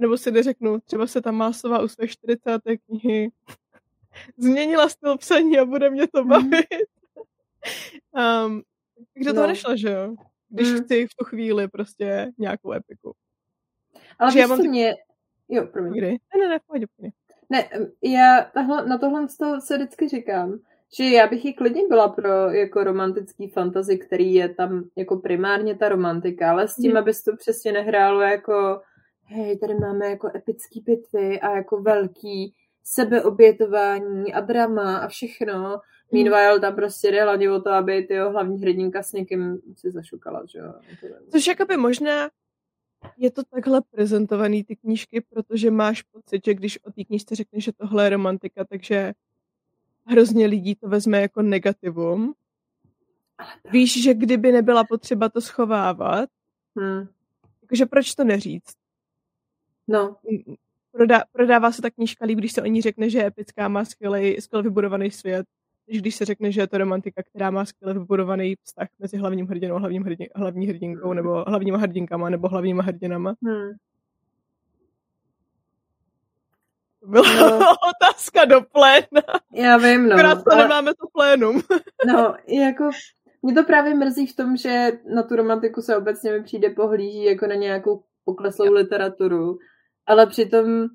Nebo 0.00 0.16
si 0.16 0.30
neřeknu, 0.30 0.80
třeba 0.80 1.06
se 1.06 1.20
ta 1.22 1.30
Másová 1.30 1.82
u 1.82 1.88
své 1.88 2.08
40. 2.08 2.60
knihy 2.86 3.30
změnila 4.36 4.88
styl 4.88 5.18
psaní 5.18 5.58
a 5.58 5.64
bude 5.64 5.90
mě 5.90 6.06
to 6.06 6.24
Mhm. 6.24 6.28
bavit. 6.28 6.66
um, 8.46 8.62
Tak 9.14 9.24
do 9.24 9.32
toho 9.32 9.42
no. 9.42 9.48
nešla, 9.48 9.76
že 9.76 9.90
jo? 9.90 10.14
Když 10.48 10.68
hmm. 10.68 10.84
chci 10.84 11.06
v 11.06 11.14
tu 11.14 11.24
chvíli 11.24 11.68
prostě 11.68 12.30
nějakou 12.38 12.72
epiku. 12.72 13.12
Ale 14.18 14.30
víš, 14.30 14.40
já 14.40 14.46
mám 14.46 14.60
ty... 14.60 14.68
mě... 14.68 14.94
Jo, 15.48 15.66
promiň. 15.66 15.92
Kdy? 15.92 16.10
Ne, 16.10 16.40
ne, 16.40 16.48
ne, 16.48 16.58
pojď, 16.66 16.82
pojď. 16.96 17.14
Ne, 17.50 17.68
já 18.02 18.50
tahle, 18.54 18.86
na 18.86 18.98
tohle 18.98 19.28
z 19.28 19.36
toho 19.36 19.60
se 19.60 19.76
vždycky 19.76 20.08
říkám, 20.08 20.58
že 20.96 21.04
já 21.04 21.26
bych 21.26 21.44
i 21.44 21.52
klidně 21.52 21.88
byla 21.88 22.08
pro 22.08 22.50
jako 22.50 22.84
romantický 22.84 23.48
fantasy, 23.48 23.98
který 23.98 24.34
je 24.34 24.48
tam 24.54 24.84
jako 24.96 25.16
primárně 25.16 25.74
ta 25.76 25.88
romantika, 25.88 26.50
ale 26.50 26.68
s 26.68 26.76
tím, 26.76 26.90
hmm. 26.90 26.98
abys 26.98 27.22
to 27.22 27.36
přesně 27.36 27.72
nehrálo 27.72 28.20
jako 28.20 28.80
hej, 29.28 29.58
tady 29.58 29.74
máme 29.74 30.06
jako 30.06 30.30
epický 30.34 30.80
bitvy 30.80 31.40
a 31.40 31.56
jako 31.56 31.82
velký 31.82 32.54
sebeobětování 32.90 34.34
a 34.34 34.40
drama 34.40 34.98
a 34.98 35.08
všechno. 35.08 35.54
Hmm. 35.54 35.80
Meanwhile 36.12 36.60
tam 36.60 36.74
prostě 36.74 37.10
jde 37.10 37.22
hlavně 37.22 37.50
o 37.50 37.60
to, 37.60 37.70
aby 37.70 38.02
ty 38.02 38.18
hlavní 38.18 38.60
hrdinka 38.60 39.02
s 39.02 39.12
někým 39.12 39.58
si 39.76 39.90
zašukala, 39.90 40.42
že 40.46 40.58
jo. 40.58 40.74
Což 41.32 41.46
jakoby 41.46 41.76
možná 41.76 42.30
je 43.16 43.30
to 43.30 43.42
takhle 43.44 43.80
prezentovaný 43.90 44.64
ty 44.64 44.76
knížky, 44.76 45.20
protože 45.20 45.70
máš 45.70 46.02
pocit, 46.02 46.44
že 46.44 46.54
když 46.54 46.84
o 46.84 46.92
té 46.92 47.04
knížce 47.04 47.34
řekneš, 47.34 47.64
že 47.64 47.72
tohle 47.72 48.04
je 48.06 48.10
romantika, 48.10 48.64
takže 48.64 49.12
hrozně 50.04 50.46
lidí 50.46 50.74
to 50.74 50.88
vezme 50.88 51.20
jako 51.20 51.42
negativum. 51.42 52.34
Víš, 53.70 54.02
že 54.02 54.14
kdyby 54.14 54.52
nebyla 54.52 54.84
potřeba 54.84 55.28
to 55.28 55.40
schovávat, 55.40 56.28
hmm. 56.76 57.08
jakože 57.62 57.86
proč 57.86 58.14
to 58.14 58.24
neříct? 58.24 58.76
No. 59.88 60.16
Prodá, 60.98 61.22
prodává 61.32 61.72
se 61.72 61.82
ta 61.82 61.90
knížka 61.90 62.24
líp, 62.26 62.38
když 62.38 62.52
se 62.52 62.62
o 62.62 62.66
ní 62.66 62.82
řekne, 62.82 63.10
že 63.10 63.18
je 63.18 63.26
epická, 63.26 63.68
má 63.68 63.84
skvělý, 63.84 64.40
skvěle 64.40 64.62
vybudovaný 64.62 65.10
svět, 65.10 65.46
než 65.88 66.00
když 66.00 66.14
se 66.14 66.24
řekne, 66.24 66.52
že 66.52 66.60
je 66.60 66.66
to 66.66 66.78
romantika, 66.78 67.22
která 67.22 67.50
má 67.50 67.64
skvěle 67.64 67.94
vybudovaný 67.94 68.54
vztah 68.62 68.88
mezi 68.98 69.16
hlavním 69.16 69.46
hrdinou 69.46 69.76
a 69.76 69.78
hlavním 69.78 70.02
hrdin, 70.02 70.26
hlavní 70.34 70.66
hrdinkou, 70.66 71.12
nebo 71.12 71.44
hlavníma 71.46 71.78
hrdinkama, 71.78 72.30
nebo 72.30 72.48
hlavníma 72.48 72.82
hrdinama. 72.82 73.34
Hmm. 73.44 73.70
Byla 77.02 77.50
no. 77.50 77.58
otázka 77.96 78.44
do 78.44 78.60
pléna. 78.60 79.22
Já 79.52 79.76
vím, 79.76 80.08
no. 80.08 80.14
Akorát 80.14 80.44
to 80.44 80.52
ale... 80.52 80.62
nemáme 80.62 80.90
to 80.94 81.06
plénum. 81.12 81.60
no, 82.06 82.34
jako 82.48 82.90
mě 83.42 83.54
to 83.54 83.64
právě 83.64 83.94
mrzí 83.94 84.26
v 84.26 84.36
tom, 84.36 84.56
že 84.56 84.92
na 85.14 85.22
tu 85.22 85.36
romantiku 85.36 85.82
se 85.82 85.96
obecně 85.96 86.32
mi 86.32 86.42
přijde 86.42 86.70
pohlíží 86.70 87.24
jako 87.24 87.46
na 87.46 87.54
nějakou 87.54 88.02
pokleslou 88.24 88.72
literaturu, 88.72 89.58
ale 90.08 90.26
přitom 90.26 90.88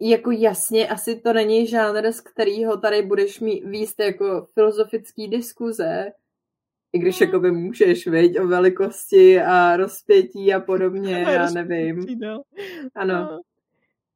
jako 0.00 0.30
jasně 0.30 0.88
asi 0.88 1.20
to 1.20 1.32
není 1.32 1.66
žánr, 1.66 2.12
z 2.12 2.20
kterého 2.20 2.76
tady 2.76 3.02
budeš 3.02 3.40
mít 3.40 3.64
výst 3.64 4.00
jako 4.00 4.46
filozofický 4.54 5.28
diskuze, 5.28 6.12
i 6.92 6.98
když 6.98 7.20
jako 7.20 7.40
by 7.40 7.50
můžeš, 7.50 8.06
viď, 8.06 8.40
o 8.40 8.46
velikosti 8.46 9.40
a 9.40 9.76
rozpětí 9.76 10.54
a 10.54 10.60
podobně, 10.60 11.18
já 11.28 11.50
nevím. 11.50 12.06
No. 12.20 12.42
Ano. 12.94 13.14
No. 13.14 13.40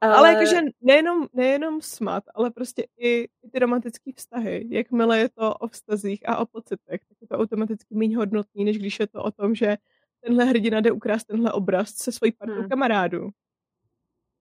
Ale, 0.00 0.14
ale 0.14 0.32
jakože 0.32 0.60
nejenom, 0.80 1.26
nejenom 1.32 1.80
smat, 1.80 2.24
ale 2.34 2.50
prostě 2.50 2.86
i, 2.98 3.08
i 3.20 3.50
ty 3.52 3.58
romantické 3.58 4.10
vztahy. 4.16 4.66
Jakmile 4.70 5.18
je 5.18 5.28
to 5.28 5.54
o 5.54 5.68
vztazích 5.68 6.28
a 6.28 6.36
o 6.38 6.46
pocitech, 6.46 7.00
tak 7.08 7.16
je 7.20 7.28
to 7.28 7.38
automaticky 7.38 7.94
méně 7.94 8.16
hodnotný, 8.16 8.64
než 8.64 8.78
když 8.78 9.00
je 9.00 9.06
to 9.06 9.22
o 9.22 9.30
tom, 9.30 9.54
že 9.54 9.76
tenhle 10.20 10.44
hrdina 10.44 10.80
jde 10.80 10.92
ukrást 10.92 11.24
tenhle 11.24 11.52
obraz 11.52 11.88
se 11.88 12.12
svojí 12.12 12.32
partou 12.32 12.60
hmm. 12.60 12.68
kamarádů. 12.68 13.28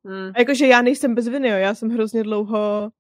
Hmm. 0.06 0.32
A 0.36 0.40
jakože 0.40 0.68
já 0.68 0.82
nejsem 0.82 1.16
bez 1.16 1.28
viny, 1.28 1.50
jo. 1.50 1.58
já 1.58 1.76
jsem 1.76 1.90
hrozně 1.90 2.24
dlouho 2.24 2.92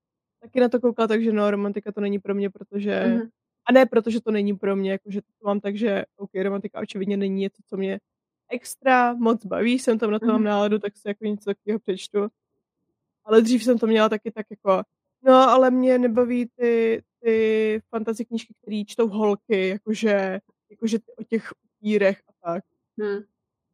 taky 0.42 0.60
na 0.60 0.70
to 0.70 0.80
koukala, 0.80 1.08
takže 1.08 1.32
no, 1.32 1.52
romantika 1.52 1.92
to 1.92 2.02
není 2.02 2.20
pro 2.20 2.36
mě, 2.36 2.50
protože... 2.50 3.00
Hmm. 3.00 3.22
A 3.68 3.74
ne 3.74 3.86
protože 3.86 4.22
to 4.22 4.32
není 4.32 4.54
pro 4.54 4.76
mě, 4.76 4.92
jakože 4.92 5.22
to 5.22 5.48
mám 5.48 5.60
tak, 5.60 5.76
že 5.78 6.06
OK, 6.18 6.30
romantika 6.44 6.80
očividně 6.80 7.18
není 7.18 7.42
něco, 7.42 7.62
co 7.70 7.78
mě 7.78 8.00
extra 8.50 9.14
moc 9.14 9.46
baví, 9.46 9.80
jsem 9.80 10.00
tam 10.00 10.12
na 10.12 10.20
to 10.20 10.26
mám 10.26 10.36
hmm. 10.36 10.46
náladu, 10.46 10.80
tak 10.80 10.98
si 10.98 11.08
jako 11.08 11.26
něco 11.26 11.46
takového 11.46 11.80
přečtu. 11.80 12.28
Ale 13.26 13.42
dřív 13.42 13.64
jsem 13.64 13.78
to 13.78 13.88
měla 13.88 14.10
taky 14.10 14.32
tak 14.32 14.46
jako, 14.50 14.84
no 15.24 15.34
ale 15.34 15.72
mě 15.72 16.00
nebaví 16.00 16.50
ty, 16.56 17.04
ty 17.20 17.82
fantasy 17.90 18.26
knížky, 18.26 18.54
které 18.62 18.84
čtou 18.88 19.08
holky, 19.08 19.68
jakože, 19.68 20.40
jakože 20.70 20.98
o 21.18 21.24
těch 21.24 21.54
upírech 21.64 22.22
a 22.28 22.52
tak. 22.52 22.64
Hmm. 23.00 23.24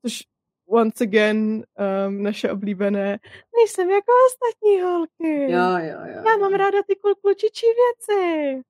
Což 0.02 0.24
once 0.72 1.04
again 1.04 1.64
um, 2.08 2.24
naše 2.24 2.52
oblíbené, 2.52 3.20
nejsem 3.58 3.90
jako 3.90 4.12
ostatní 4.28 4.82
holky. 4.82 5.52
Jo, 5.52 5.70
jo, 5.78 6.00
jo. 6.16 6.24
Já 6.26 6.38
mám 6.38 6.54
ráda 6.54 6.78
ty 6.88 6.96
klučičí 7.22 7.66
věci. 7.66 8.62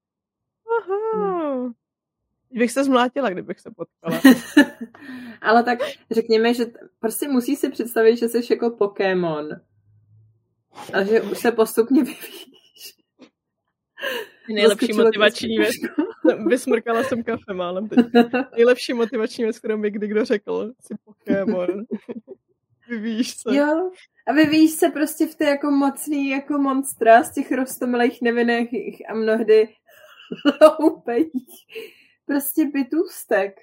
Aha. 0.80 0.98
Hmm. 1.16 1.72
Bych 2.52 2.72
se 2.72 2.84
zmlátila, 2.84 3.30
kdybych 3.30 3.60
se 3.60 3.72
potkala. 3.72 4.22
Ale 5.42 5.64
tak 5.64 5.80
řekněme, 6.12 6.54
že 6.54 6.66
prostě 7.00 7.28
musí 7.28 7.56
si 7.56 7.70
představit, 7.70 8.18
že 8.18 8.30
jsi 8.30 8.54
jako 8.54 8.70
Pokémon. 8.70 9.50
A 10.94 11.04
že 11.04 11.22
už 11.22 11.38
se 11.38 11.52
postupně 11.52 12.04
vyvíjíš. 12.04 12.96
Nejlepší 14.50 14.94
motivační 14.94 15.58
věc. 15.58 15.72
Vysmrkala 16.48 17.04
jsem 17.04 17.24
kafe 17.24 17.54
málem 17.54 17.90
teď. 17.90 18.06
Nejlepší 18.56 18.94
motivační 18.94 19.44
věc, 19.44 19.60
kterou 19.60 19.78
mi 19.78 19.92
kdy 19.92 20.08
kdo 20.08 20.26
řekl. 20.26 20.74
Jsi 20.80 20.94
Pokémon. 21.06 21.68
Vyvíjíš 22.90 23.36
se. 23.38 23.56
Jo. 23.56 23.92
A 24.28 24.34
vyvíjíš 24.34 24.72
se 24.72 24.90
prostě 24.90 25.28
v 25.28 25.36
té 25.36 25.46
jako 25.46 25.72
mocný 25.72 26.30
jako 26.30 26.58
monstra 26.58 27.24
z 27.24 27.34
těch 27.34 27.52
rostomilých 27.52 28.22
nevinných 28.22 29.10
a 29.10 29.14
mnohdy 29.14 29.70
hloupých 30.62 31.32
prostě 32.26 32.66
bytůstek. 32.66 33.54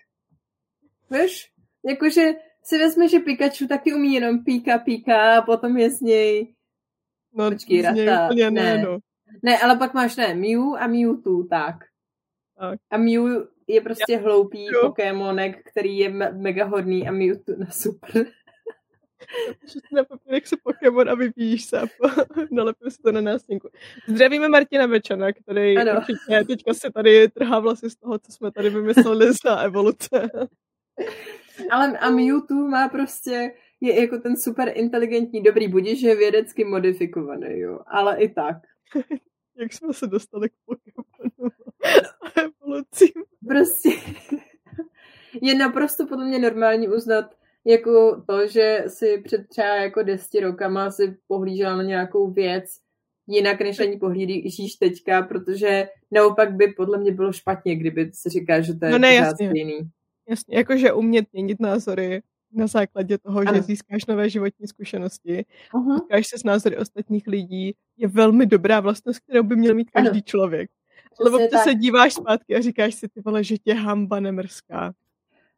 Víš? 1.11 1.51
Jakože 1.88 2.23
si 2.64 2.79
vezme, 2.79 3.09
že 3.09 3.19
Pikachu 3.19 3.67
taky 3.69 3.95
umí 3.95 4.14
jenom 4.14 4.45
píka, 4.45 4.79
píka 4.79 5.38
a 5.38 5.43
potom 5.43 5.77
je 5.77 5.91
z 5.91 6.01
něj 6.01 6.55
No, 7.35 7.51
Počkej, 7.51 7.83
Rata. 7.83 8.29
ne. 8.35 8.51
ne, 8.51 8.83
no. 8.85 8.99
Ne, 9.43 9.59
ale 9.59 9.77
pak 9.77 9.95
máš 9.95 10.17
ne, 10.17 10.35
Mew 10.35 10.61
a 10.79 10.87
Mewtwo, 10.87 11.45
tak. 11.51 11.75
tak. 12.59 12.81
A 12.91 12.97
Mew 12.99 13.43
je 13.67 13.81
prostě 13.81 14.12
Já. 14.12 14.19
hloupý 14.19 14.64
jo. 14.64 14.81
Pokémonek, 14.87 15.71
který 15.71 15.99
je 15.99 16.09
me- 16.11 16.33
mega 16.33 16.64
hodný 16.64 17.09
a 17.09 17.12
Mewtwo, 17.12 17.53
no 17.59 17.67
super. 17.71 18.27
Na 19.93 20.05
papírek 20.05 20.47
se 20.47 20.57
Pokémon 20.62 21.11
a 21.11 21.14
vypíš 21.14 21.64
se 21.64 21.81
a 21.81 21.85
nalepil 22.51 22.91
si 22.91 23.03
to 23.03 23.12
na 23.12 23.21
nástěnku. 23.21 23.69
Zdravíme 24.07 24.49
Martina 24.49 24.87
Večana, 24.87 25.33
který 25.33 25.77
ano. 25.79 25.93
určitě 25.97 26.45
teďka 26.47 26.75
se 26.75 26.91
tady 26.91 27.29
trhá 27.29 27.61
vlasy 27.61 27.91
z 27.91 27.97
toho, 27.97 28.19
co 28.19 28.33
jsme 28.33 28.53
tady 28.53 28.71
vymysleli 28.71 29.33
za 29.45 29.57
evoluce. 29.57 30.29
Ale 31.71 31.99
a 31.99 32.11
Mewtwo 32.11 32.55
má 32.55 32.88
prostě 32.88 33.53
je 33.81 34.01
jako 34.01 34.19
ten 34.19 34.37
super 34.37 34.73
inteligentní, 34.75 35.43
dobrý 35.43 35.69
budiš, 35.69 36.01
že 36.01 36.09
je 36.09 36.17
vědecky 36.17 36.64
modifikovaný, 36.64 37.59
jo. 37.59 37.81
Ale 37.87 38.19
i 38.23 38.29
tak. 38.29 38.57
Jak 39.57 39.72
jsme 39.72 39.94
se 39.94 40.07
dostali 40.07 40.48
k 40.48 40.53
Pokémonu 40.64 41.53
a 42.22 42.40
evolucím. 42.40 43.22
Prostě 43.48 43.88
je 45.42 45.55
naprosto 45.55 46.07
podle 46.07 46.27
mě 46.27 46.38
normální 46.38 46.88
uznat 46.88 47.35
jako 47.64 48.22
to, 48.27 48.46
že 48.46 48.85
si 48.87 49.22
před 49.24 49.48
třeba 49.48 49.68
jako 49.68 50.03
deseti 50.03 50.40
rokama 50.40 50.90
si 50.90 51.16
pohlížela 51.27 51.77
na 51.77 51.83
nějakou 51.83 52.31
věc 52.31 52.64
jinak, 53.27 53.61
než 53.61 53.81
ani 53.81 53.96
pohlížíš 53.96 54.74
teďka, 54.74 55.22
protože 55.22 55.88
naopak 56.11 56.53
by 56.53 56.72
podle 56.72 56.98
mě 56.98 57.12
bylo 57.12 57.33
špatně, 57.33 57.77
kdyby 57.77 58.11
se 58.14 58.31
říká, 58.31 58.61
že 58.61 58.74
to 58.74 58.85
je 58.85 58.92
no 58.92 58.98
ne, 58.98 59.14
jasně. 59.14 59.48
stejný. 59.48 59.90
Jasně, 60.29 60.57
jakože 60.57 60.92
umět 60.92 61.33
měnit 61.33 61.61
názory 61.61 62.22
na 62.53 62.67
základě 62.67 63.19
toho, 63.19 63.41
ano. 63.41 63.55
že 63.55 63.63
získáš 63.63 64.07
nové 64.07 64.31
životní 64.31 64.67
zkušenosti, 64.67 65.45
uh-huh. 65.73 65.99
potkáš 65.99 66.27
se 66.27 66.39
s 66.39 66.45
názory 66.45 66.77
ostatních 66.77 67.27
lidí, 67.27 67.75
je 67.97 68.09
velmi 68.09 68.47
dobrá 68.47 68.81
vlastnost, 68.81 69.21
kterou 69.21 69.43
by 69.43 69.57
měl 69.57 69.75
mít 69.75 69.91
každý 69.91 70.19
ano. 70.19 70.23
člověk. 70.25 70.71
Lebo 71.21 71.39
ty 71.39 71.57
se 71.65 71.75
díváš 71.75 72.15
zpátky 72.15 72.57
a 72.57 72.61
říkáš 72.61 72.95
si, 72.95 73.09
ty 73.09 73.21
vole, 73.21 73.45
že 73.45 73.59
tě 73.59 73.75
hamba 73.75 74.21
nemrská. 74.21 74.93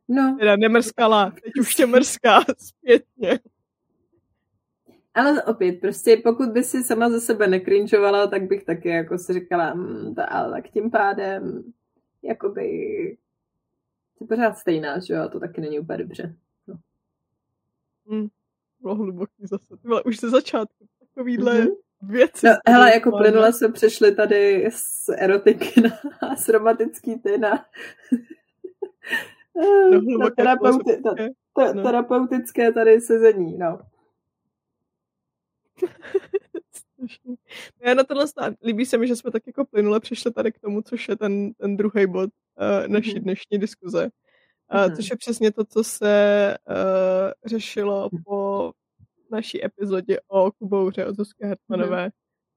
No. 0.09 0.37
Teda 0.39 0.57
nemrskala, 0.57 1.31
teď 1.31 1.53
už 1.61 1.75
tě 1.75 1.87
mrská 1.87 2.41
zpětně. 2.59 3.39
Ale 5.15 5.43
opět, 5.43 5.81
prostě 5.81 6.21
pokud 6.25 6.49
by 6.49 6.63
si 6.63 6.85
sama 6.85 7.11
ze 7.11 7.21
sebe 7.21 7.47
nekrinčovala, 7.47 8.27
tak 8.27 8.43
bych 8.43 8.65
taky 8.65 8.89
jako 8.89 9.19
si 9.19 9.33
říkala, 9.33 9.75
mm, 9.75 10.15
to, 10.15 10.33
ale 10.33 10.63
tak 10.63 10.71
tím 10.71 10.91
pádem 10.91 11.73
jakoby 12.23 12.63
jsi 14.17 14.25
pořád 14.25 14.59
stejná, 14.59 14.99
že 14.99 15.15
jo, 15.15 15.23
a 15.23 15.29
to 15.29 15.41
taky 15.41 15.61
není 15.61 15.81
úplně 15.81 15.99
dobře. 15.99 16.37
Hmm, 18.11 18.29
bylo 18.81 18.95
hluboký 18.95 19.47
zase. 19.47 19.77
Tyhle, 19.83 20.03
už 20.03 20.21
ze 20.21 20.31
začátku 20.31 20.87
takovýhle 21.01 21.61
mm-hmm. 21.61 21.77
věci. 22.03 22.47
No, 22.47 22.53
hele, 22.67 22.95
jako 22.95 23.11
plynule 23.11 23.53
jsme 23.53 23.73
přešli 23.73 24.15
tady 24.15 24.71
z 24.71 25.09
erotiky 25.19 25.81
na 25.81 25.91
z 26.37 26.49
romantický 26.49 27.19
ty 27.19 27.39
na, 27.39 27.65
no, 29.91 30.19
na, 30.19 30.31
terapeuti, 30.31 31.01
na 31.05 31.15
te, 31.15 31.75
no. 31.75 31.83
terapeutické 31.83 32.73
tady 32.73 33.01
sezení, 33.01 33.59
no. 33.59 33.81
strašný. 36.73 37.37
Já 37.83 37.95
na 37.95 38.05
tohle 38.05 38.29
stát, 38.29 38.55
líbí 38.65 38.87
se 38.87 38.99
mi, 38.99 39.07
že 39.07 39.17
jsme 39.17 39.31
tak 39.31 39.47
jako 39.47 39.65
plynule 39.65 40.01
přišli 40.01 40.33
tady 40.33 40.53
k 40.53 40.59
tomu, 40.59 40.83
což 40.83 41.09
je 41.09 41.17
ten, 41.17 41.53
ten 41.53 41.77
druhý 41.77 42.07
bod 42.07 42.31
uh, 42.61 42.89
naší 42.89 43.15
mm-hmm. 43.15 43.23
dnešní 43.23 43.59
diskuze. 43.59 44.09
Mm-hmm. 44.73 44.97
Což 44.97 45.11
je 45.11 45.17
přesně 45.17 45.53
to, 45.53 45.65
co 45.65 45.85
se 45.85 46.57
uh, 46.69 46.75
řešilo 47.45 48.11
po 48.25 48.73
naší 49.31 49.65
epizodě 49.65 50.21
o 50.29 50.53
Kubouře 50.53 51.07
od 51.07 51.17
Zuzky 51.17 51.47
Hartmanové 51.47 52.07
mm-hmm. 52.07 52.13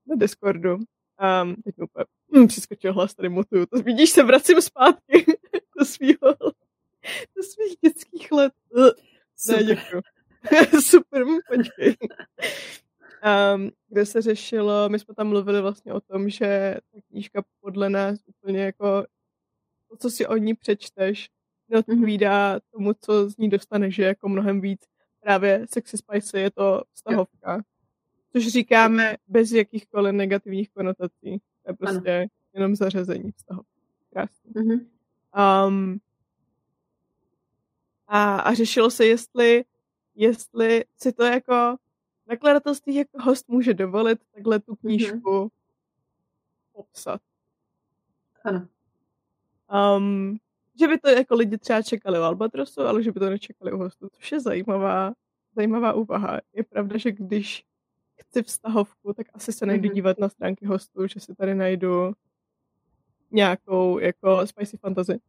na 0.08 0.16
Discordu. 0.16 0.74
Um, 0.74 1.56
teď 1.64 1.78
mi 1.78 1.84
úplně 1.84 2.06
hm, 2.36 2.48
přiskočil 2.48 2.94
hlas, 2.94 3.16
tady 3.16 3.30
mutuju. 3.30 3.66
To 3.66 3.80
vidíš, 3.80 4.10
se 4.10 4.24
vracím 4.24 4.62
zpátky 4.62 5.26
do 5.80 5.86
svého 5.86 6.36
do 7.36 7.44
svých 7.44 7.78
dětských 7.84 8.32
let. 8.32 8.54
Super. 9.36 9.58
Ne, 9.58 9.64
děkuju. 9.64 10.02
Super, 10.82 11.24
počkej. 11.48 11.96
Um, 13.56 13.72
kde 13.88 14.06
se 14.06 14.22
řešilo, 14.22 14.90
my 14.90 15.00
jsme 15.00 15.16
tam 15.16 15.28
mluvili 15.28 15.62
vlastně 15.62 15.94
o 15.94 16.02
tom, 16.02 16.30
že 16.30 16.78
ta 16.94 17.00
knížka 17.08 17.44
podle 17.62 17.90
nás 17.90 18.20
úplně 18.26 18.64
jako 18.64 19.06
to, 19.90 19.98
co 19.98 20.10
si 20.10 20.28
o 20.28 20.38
ní 20.38 20.54
přečteš, 20.56 21.30
neodpovídá 21.74 22.60
tomu, 22.72 22.94
co 22.94 23.30
z 23.30 23.38
ní 23.38 23.50
dostaneš, 23.50 23.96
že 23.96 24.04
jako 24.04 24.30
mnohem 24.30 24.62
víc 24.62 24.82
právě 25.20 25.66
Sexy 25.70 25.98
Spice 25.98 26.40
je 26.40 26.52
to 26.52 26.84
vztahovka. 26.94 27.64
Což 28.32 28.48
říkáme 28.48 29.18
bez 29.28 29.52
jakýchkoliv 29.52 30.16
negativních 30.16 30.70
konotací. 30.70 31.42
To 31.64 31.72
je 31.72 31.74
prostě 31.74 32.18
ano. 32.18 32.28
jenom 32.54 32.76
zařazení 32.76 33.32
vztahu. 33.32 33.62
Krásný. 34.14 34.52
Mm-hmm. 34.52 34.86
Um, 35.68 36.00
a, 38.08 38.36
a 38.36 38.54
řešilo 38.54 38.92
se, 38.92 39.06
jestli, 39.06 39.66
jestli 40.16 40.86
si 40.98 41.14
to 41.14 41.24
jako 41.24 41.76
nakladatelství 42.28 42.96
jako 42.96 43.22
host 43.22 43.50
může 43.50 43.74
dovolit 43.74 44.20
takhle 44.34 44.60
tu 44.60 44.72
mhm. 44.72 44.78
knížku 44.78 45.18
mm-hmm. 45.18 45.50
popsat. 46.74 47.22
Ano. 48.44 48.68
Um, 49.98 50.40
že 50.80 50.88
by 50.88 50.98
to 51.00 51.10
jako 51.10 51.36
lidi 51.36 51.58
třeba 51.58 51.82
čekali 51.82 52.20
u 52.20 52.22
Albatrosu, 52.22 52.82
ale 52.82 53.04
že 53.04 53.12
by 53.12 53.20
to 53.20 53.30
nečekali 53.30 53.72
u 53.72 53.78
hostu, 53.78 54.10
což 54.12 54.32
je 54.32 54.40
zajímavá, 54.40 55.14
zajímavá 55.56 55.94
úvaha. 55.94 56.40
Je 56.54 56.64
pravda, 56.64 56.98
že 56.98 57.12
když 57.12 57.64
chci 58.20 58.44
vztahovku, 58.44 59.14
tak 59.14 59.28
asi 59.34 59.52
se 59.52 59.66
nejdu 59.66 59.90
mm-hmm. 59.90 59.94
dívat 59.94 60.20
na 60.20 60.30
stránky 60.30 60.66
hostů, 60.66 61.08
že 61.08 61.20
si 61.20 61.36
tady 61.36 61.56
najdu 61.56 62.14
nějakou 63.32 64.00
jako 64.00 64.48
spicy 64.48 64.78
fantasy. 64.78 65.20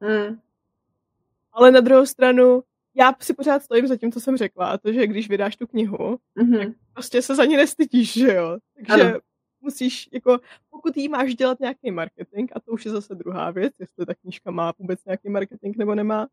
Mm. 0.00 0.40
Ale 1.52 1.70
na 1.70 1.80
druhou 1.80 2.06
stranu, 2.06 2.62
já 2.94 3.14
si 3.20 3.34
pořád 3.34 3.62
stojím 3.62 3.86
za 3.86 3.96
tím, 3.96 4.12
co 4.12 4.20
jsem 4.20 4.36
řekla, 4.36 4.66
a 4.66 4.78
to, 4.78 4.92
že 4.92 5.06
když 5.06 5.28
vydáš 5.28 5.56
tu 5.56 5.66
knihu, 5.66 6.18
mm-hmm. 6.36 6.58
tak 6.58 6.68
prostě 6.92 7.22
se 7.22 7.34
za 7.34 7.44
ní 7.44 7.56
nestydíš, 7.56 8.12
že 8.12 8.34
jo? 8.34 8.58
Takže 8.74 9.02
ano. 9.02 9.20
Musíš, 9.62 10.08
jako, 10.12 10.38
pokud 10.70 10.96
jí 10.96 11.08
máš 11.08 11.34
dělat 11.34 11.60
nějaký 11.60 11.90
marketing, 11.90 12.50
a 12.54 12.60
to 12.60 12.72
už 12.72 12.84
je 12.84 12.90
zase 12.90 13.14
druhá 13.14 13.50
věc, 13.50 13.72
jestli 13.78 14.06
ta 14.06 14.14
knížka 14.14 14.50
má 14.50 14.72
vůbec 14.78 15.04
nějaký 15.04 15.28
marketing 15.28 15.76
nebo 15.76 15.94
nemá, 15.94 16.26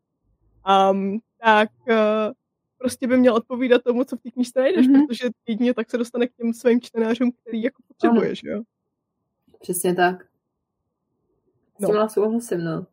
um, 0.90 1.20
tak 1.44 1.70
uh, 1.88 1.96
prostě 2.78 3.06
by 3.06 3.16
měl 3.16 3.34
odpovídat 3.34 3.82
tomu, 3.82 4.04
co 4.04 4.16
v 4.16 4.20
té 4.20 4.30
knížce 4.30 4.60
najdeš, 4.60 4.88
mm-hmm. 4.88 5.06
protože 5.06 5.28
jedině 5.48 5.74
tak 5.74 5.90
se 5.90 5.98
dostane 5.98 6.26
k 6.26 6.32
těm 6.36 6.54
svým 6.54 6.80
čtenářům, 6.80 7.32
který 7.32 7.62
jako 7.62 7.82
potřebuješ, 7.88 8.42
jo? 8.44 8.62
Přesně 9.60 9.94
tak. 9.94 10.24
S 11.80 11.86
tím 11.86 11.94
no. 11.94 12.08
souhlasím, 12.08 12.64
no. 12.64 12.86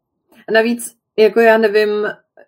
A 0.47 0.51
navíc, 0.51 0.97
jako 1.17 1.39
já 1.39 1.57
nevím 1.57 1.89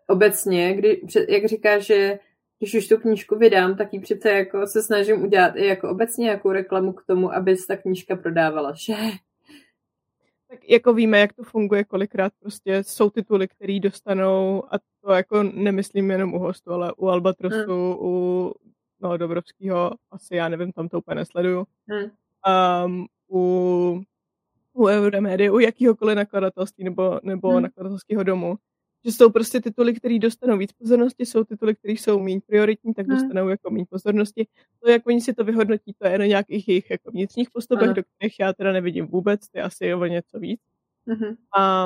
obecně, 0.08 0.74
kdy, 0.74 1.02
jak 1.30 1.46
říkáš, 1.46 1.86
že 1.86 2.20
když 2.60 2.76
už 2.76 2.88
tu 2.88 2.98
knížku 2.98 3.36
vydám, 3.36 3.78
tak 3.78 3.94
ji 3.94 4.00
přece 4.00 4.30
jako 4.30 4.68
se 4.68 4.84
snažím 4.84 5.24
udělat 5.24 5.56
i 5.56 5.66
jako 5.66 5.90
obecně 5.90 6.24
nějakou 6.24 6.52
reklamu 6.52 6.94
k 6.94 7.06
tomu, 7.06 7.34
aby 7.34 7.58
se 7.58 7.68
ta 7.68 7.78
knížka 7.78 8.16
prodávala, 8.16 8.74
že? 8.86 8.94
Tak 10.50 10.70
jako 10.70 10.94
víme, 10.94 11.20
jak 11.20 11.34
to 11.34 11.44
funguje, 11.44 11.84
kolikrát 11.84 12.34
prostě 12.40 12.84
jsou 12.84 13.10
tituly, 13.10 13.48
které 13.48 13.80
dostanou, 13.80 14.64
a 14.74 14.80
to 15.02 15.12
jako 15.12 15.44
nemyslím 15.44 16.12
jenom 16.12 16.34
u 16.34 16.40
hostu, 16.40 16.72
ale 16.72 16.94
u 16.94 17.08
Albatrosu, 17.08 17.92
hmm. 17.92 17.98
u 18.00 18.54
no, 19.02 19.18
Dobrovského, 19.18 19.92
asi 20.12 20.36
já 20.36 20.50
nevím, 20.50 20.72
tam 20.72 20.90
to 20.90 20.98
úplně 20.98 21.16
nesleduju. 21.16 21.68
Hmm. 21.88 22.12
Um, 22.86 23.08
u, 23.32 24.02
u 24.74 24.88
Euromedy, 24.88 25.50
u 25.50 25.60
jakýhokoliv 25.60 26.16
nakladatelství 26.16 26.84
nebo, 26.84 27.20
nebo 27.24 27.50
hmm. 27.50 27.64
nakladatelského 27.64 28.24
domu, 28.24 28.58
že 29.06 29.12
jsou 29.12 29.30
prostě 29.30 29.62
tituly, 29.62 29.94
které 29.94 30.20
dostanou 30.20 30.58
víc 30.58 30.72
pozornosti, 30.72 31.26
jsou 31.26 31.44
tituly, 31.44 31.76
které 31.76 31.94
jsou 31.94 32.20
méně 32.20 32.42
prioritní, 32.48 32.94
tak 32.94 33.08
hmm. 33.08 33.18
dostanou 33.18 33.42
hmm. 33.42 33.52
jako 33.52 33.70
méně 33.70 33.86
pozornosti. 33.90 34.48
To, 34.84 34.92
jak 34.92 35.08
oni 35.08 35.22
si 35.22 35.34
to 35.34 35.44
vyhodnotí, 35.44 35.94
to 35.98 36.08
je 36.08 36.18
na 36.18 36.26
nějakých 36.26 36.68
jejich 36.68 36.90
jako 36.90 37.12
vnitřních 37.12 37.50
postupech, 37.52 37.90
do 37.90 38.04
kterých 38.04 38.40
já 38.40 38.54
teda 38.54 38.72
nevidím 38.72 39.08
vůbec, 39.08 39.50
ty 39.50 39.60
asi 39.62 39.86
je 39.86 39.96
o 39.96 40.06
něco 40.06 40.40
víc. 40.40 40.62
Hmm. 41.08 41.36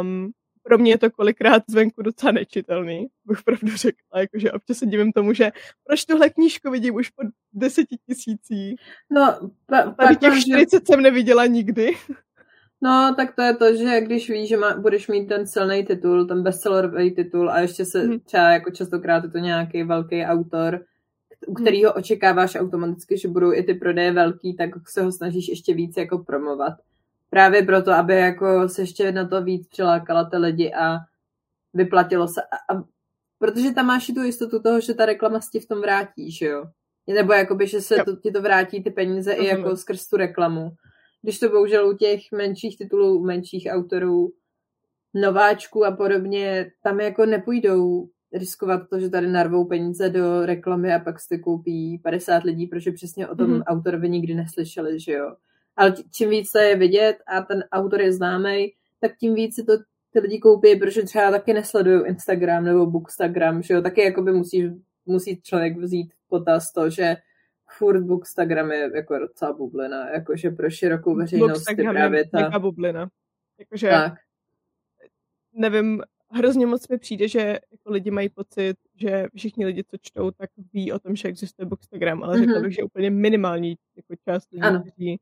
Um, 0.01 0.31
pro 0.63 0.77
mě 0.77 0.91
je 0.91 0.97
to 0.97 1.11
kolikrát 1.11 1.63
zvenku 1.67 2.01
docela 2.01 2.31
nečitelný, 2.31 3.07
bych 3.25 3.43
pravdu 3.43 3.77
řekla, 3.77 4.19
jakože 4.19 4.51
občas 4.51 4.77
se 4.77 4.85
divím 4.85 5.11
tomu, 5.11 5.33
že 5.33 5.51
proč 5.83 6.05
tuhle 6.05 6.29
knížku 6.29 6.71
vidím 6.71 6.95
už 6.95 7.09
po 7.09 7.23
deseti 7.53 7.97
tisících. 8.09 8.79
No, 9.11 9.51
pa, 9.65 9.91
Tady 9.91 10.15
těch 10.15 10.41
40 10.41 10.87
jsem 10.87 11.01
neviděla 11.01 11.45
nikdy. 11.45 11.93
No, 12.83 13.13
tak 13.17 13.35
to 13.35 13.41
je 13.41 13.55
to, 13.55 13.75
že 13.75 14.01
když 14.01 14.29
víš, 14.29 14.49
že 14.49 14.57
má, 14.57 14.77
budeš 14.77 15.07
mít 15.07 15.27
ten 15.27 15.47
silný 15.47 15.85
titul, 15.85 16.27
ten 16.27 16.43
bestsellerový 16.43 17.11
titul 17.11 17.49
a 17.49 17.59
ještě 17.59 17.85
se 17.85 18.01
hmm. 18.01 18.19
třeba 18.19 18.49
jako 18.49 18.71
častokrát 18.71 19.23
je 19.23 19.29
to 19.29 19.37
nějaký 19.37 19.83
velký 19.83 20.23
autor, 20.23 20.85
u 21.47 21.51
mhm. 21.51 21.63
kterého 21.63 21.93
očekáváš 21.93 22.55
automaticky, 22.55 23.17
že 23.17 23.27
budou 23.27 23.53
i 23.53 23.63
ty 23.63 23.73
prodeje 23.73 24.11
velký, 24.11 24.55
tak 24.55 24.69
se 24.89 25.01
ho 25.01 25.11
snažíš 25.11 25.47
ještě 25.47 25.73
víc 25.73 25.97
jako 25.97 26.17
promovat. 26.17 26.73
Právě 27.29 27.63
proto, 27.63 27.91
aby 27.91 28.15
jako 28.15 28.69
se 28.69 28.81
ještě 28.81 29.11
na 29.11 29.27
to 29.27 29.43
víc 29.43 29.67
přilákala 29.67 30.23
ty 30.23 30.37
lidi 30.37 30.73
a 30.73 30.97
vyplatilo 31.73 32.27
se. 32.27 32.41
A, 32.41 32.75
a, 32.75 32.83
protože 33.39 33.71
tam 33.71 33.85
máš 33.85 34.09
i 34.09 34.13
tu 34.13 34.23
jistotu 34.23 34.59
toho, 34.59 34.81
že 34.81 34.93
ta 34.93 35.05
reklama 35.05 35.41
si 35.41 35.51
ti 35.51 35.59
v 35.59 35.67
tom 35.67 35.81
vrátí, 35.81 36.31
že 36.31 36.45
jo? 36.45 36.65
Nebo 37.07 37.33
jakoby, 37.33 37.67
že 37.67 37.81
se 37.81 37.95
to, 38.05 38.15
ti 38.15 38.31
to 38.31 38.41
vrátí 38.41 38.83
ty 38.83 38.91
peníze 38.91 39.33
i 39.33 39.45
jako 39.45 39.75
skrz 39.75 40.07
tu 40.07 40.17
reklamu 40.17 40.71
když 41.23 41.39
to 41.39 41.49
bohužel 41.49 41.89
u 41.89 41.97
těch 41.97 42.19
menších 42.31 42.77
titulů, 42.77 43.19
u 43.19 43.25
menších 43.25 43.67
autorů, 43.71 44.33
nováčků 45.13 45.85
a 45.85 45.91
podobně, 45.91 46.71
tam 46.83 46.99
jako 46.99 47.25
nepůjdou 47.25 48.09
riskovat 48.33 48.89
to, 48.89 48.99
že 48.99 49.09
tady 49.09 49.27
narvou 49.27 49.65
peníze 49.65 50.09
do 50.09 50.45
reklamy 50.45 50.93
a 50.93 50.99
pak 50.99 51.19
si 51.19 51.39
koupí 51.39 51.99
50 52.03 52.43
lidí, 52.43 52.67
protože 52.67 52.91
přesně 52.91 53.27
o 53.27 53.35
tom 53.35 53.47
mm-hmm. 53.47 53.63
autorovi 53.63 54.09
nikdy 54.09 54.35
neslyšeli, 54.35 54.99
že 54.99 55.11
jo. 55.11 55.35
Ale 55.75 55.93
čím 56.11 56.29
víc 56.29 56.51
to 56.51 56.59
je 56.59 56.75
vidět 56.75 57.17
a 57.27 57.41
ten 57.41 57.63
autor 57.71 58.01
je 58.01 58.13
známý, 58.13 58.73
tak 58.99 59.11
tím 59.17 59.33
víc 59.33 59.55
si 59.55 59.63
to 59.63 59.73
ty 60.13 60.19
lidi 60.19 60.39
koupí, 60.39 60.75
protože 60.75 61.01
třeba 61.03 61.31
taky 61.31 61.53
nesledují 61.53 62.07
Instagram 62.07 62.65
nebo 62.65 62.85
Bookstagram, 62.85 63.61
že 63.61 63.73
jo, 63.73 63.81
taky 63.81 64.01
jakoby 64.01 64.33
musí, 64.33 64.81
musí 65.05 65.41
člověk 65.41 65.77
vzít 65.77 66.13
potaz 66.29 66.71
to, 66.71 66.89
že 66.89 67.15
furt 67.77 68.01
Bookstagram 68.01 68.71
je 68.71 68.91
jako 68.95 69.19
docela 69.19 69.53
bublina, 69.53 70.09
jakože 70.09 70.49
pro 70.49 70.69
širokou 70.69 71.15
veřejnost 71.15 71.69
je 71.69 71.75
právě 71.75 72.29
ta... 72.29 72.39
Jaká 72.39 72.59
bublina. 72.59 73.09
Jakože, 73.59 73.89
tak. 73.89 74.13
nevím, 75.53 76.03
hrozně 76.31 76.65
moc 76.65 76.87
mi 76.87 76.97
přijde, 76.97 77.27
že 77.27 77.39
jako 77.71 77.91
lidi 77.91 78.11
mají 78.11 78.29
pocit, 78.29 78.77
že 78.95 79.27
všichni 79.35 79.65
lidi, 79.65 79.83
co 79.83 79.97
čtou, 80.01 80.31
tak 80.31 80.49
ví 80.73 80.91
o 80.91 80.99
tom, 80.99 81.15
že 81.15 81.27
existuje 81.27 81.65
Bookstagram, 81.65 82.23
ale 82.23 82.37
mm-hmm. 82.37 82.45
řekla 82.45 82.61
bych, 82.61 82.73
že 82.73 82.83
úplně 82.83 83.09
minimální 83.09 83.77
jako 83.95 84.15
část 84.15 84.51
lidí, 84.51 84.61
ano. 84.61 84.81
kteří 84.81 85.19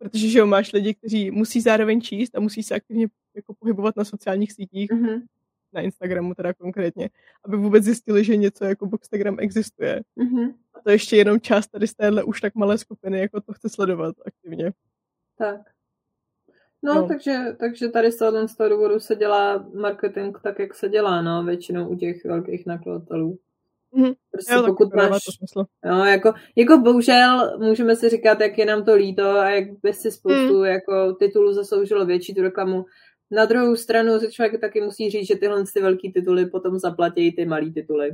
protože 0.00 0.28
že 0.28 0.44
máš 0.44 0.72
lidi, 0.72 0.94
kteří 0.94 1.30
musí 1.30 1.60
zároveň 1.60 2.00
číst 2.00 2.36
a 2.36 2.40
musí 2.40 2.62
se 2.62 2.74
aktivně 2.74 3.06
jako 3.34 3.54
pohybovat 3.54 3.96
na 3.96 4.04
sociálních 4.04 4.52
sítích, 4.52 4.90
mm-hmm. 4.90 5.22
Na 5.72 5.80
Instagramu 5.80 6.34
teda 6.34 6.54
konkrétně, 6.54 7.10
aby 7.44 7.56
vůbec 7.56 7.84
zjistili, 7.84 8.24
že 8.24 8.36
něco 8.36 8.64
jako 8.64 8.86
Bookstagram 8.86 9.36
existuje. 9.40 10.00
Mm-hmm 10.18 10.52
to 10.84 10.90
ještě 10.90 11.16
jenom 11.16 11.40
část 11.40 11.68
tady 11.68 11.86
z 11.86 11.94
téhle 11.94 12.24
už 12.24 12.40
tak 12.40 12.54
malé 12.54 12.78
skupiny, 12.78 13.20
jako 13.20 13.40
to 13.40 13.52
chce 13.52 13.68
sledovat 13.68 14.14
aktivně. 14.26 14.72
Tak. 15.38 15.60
No, 16.82 16.94
no. 16.94 17.08
Takže, 17.08 17.38
takže 17.60 17.88
tady 17.88 18.12
z 18.12 18.18
toho, 18.18 18.48
z 18.48 18.56
toho 18.56 18.68
důvodu 18.68 19.00
se 19.00 19.16
dělá 19.16 19.66
marketing 19.74 20.38
tak, 20.42 20.58
jak 20.58 20.74
se 20.74 20.88
dělá, 20.88 21.22
no, 21.22 21.44
většinou 21.44 21.88
u 21.88 21.96
těch 21.96 22.24
velkých 22.24 22.66
nakladatelů. 22.66 23.38
Mm-hmm. 23.96 24.14
Prostě 24.32 24.54
jo, 24.54 24.62
pokud 24.66 24.94
máš, 24.94 25.24
to 25.24 25.32
smysl. 25.32 25.64
No, 25.84 26.04
jako, 26.04 26.32
jako 26.56 26.78
bohužel 26.78 27.58
můžeme 27.58 27.96
si 27.96 28.08
říkat, 28.08 28.40
jak 28.40 28.58
je 28.58 28.66
nám 28.66 28.84
to 28.84 28.94
líto 28.94 29.30
a 29.30 29.50
jak 29.50 29.64
by 29.82 29.92
si 29.92 30.10
spoustu 30.10 30.58
mm. 30.58 30.64
jako 30.64 31.12
titulů 31.12 31.52
zasloužilo 31.52 32.06
větší 32.06 32.34
tu 32.34 32.42
reklamu. 32.42 32.84
Na 33.30 33.44
druhou 33.44 33.76
stranu 33.76 34.18
se 34.18 34.32
člověk 34.32 34.60
taky 34.60 34.80
musí 34.80 35.10
říct, 35.10 35.26
že 35.26 35.36
tyhle 35.36 35.64
ty 35.74 35.80
velký 35.80 36.12
tituly 36.12 36.46
potom 36.46 36.78
zaplatí 36.78 37.32
ty 37.32 37.44
malý 37.44 37.72
tituly. 37.72 38.10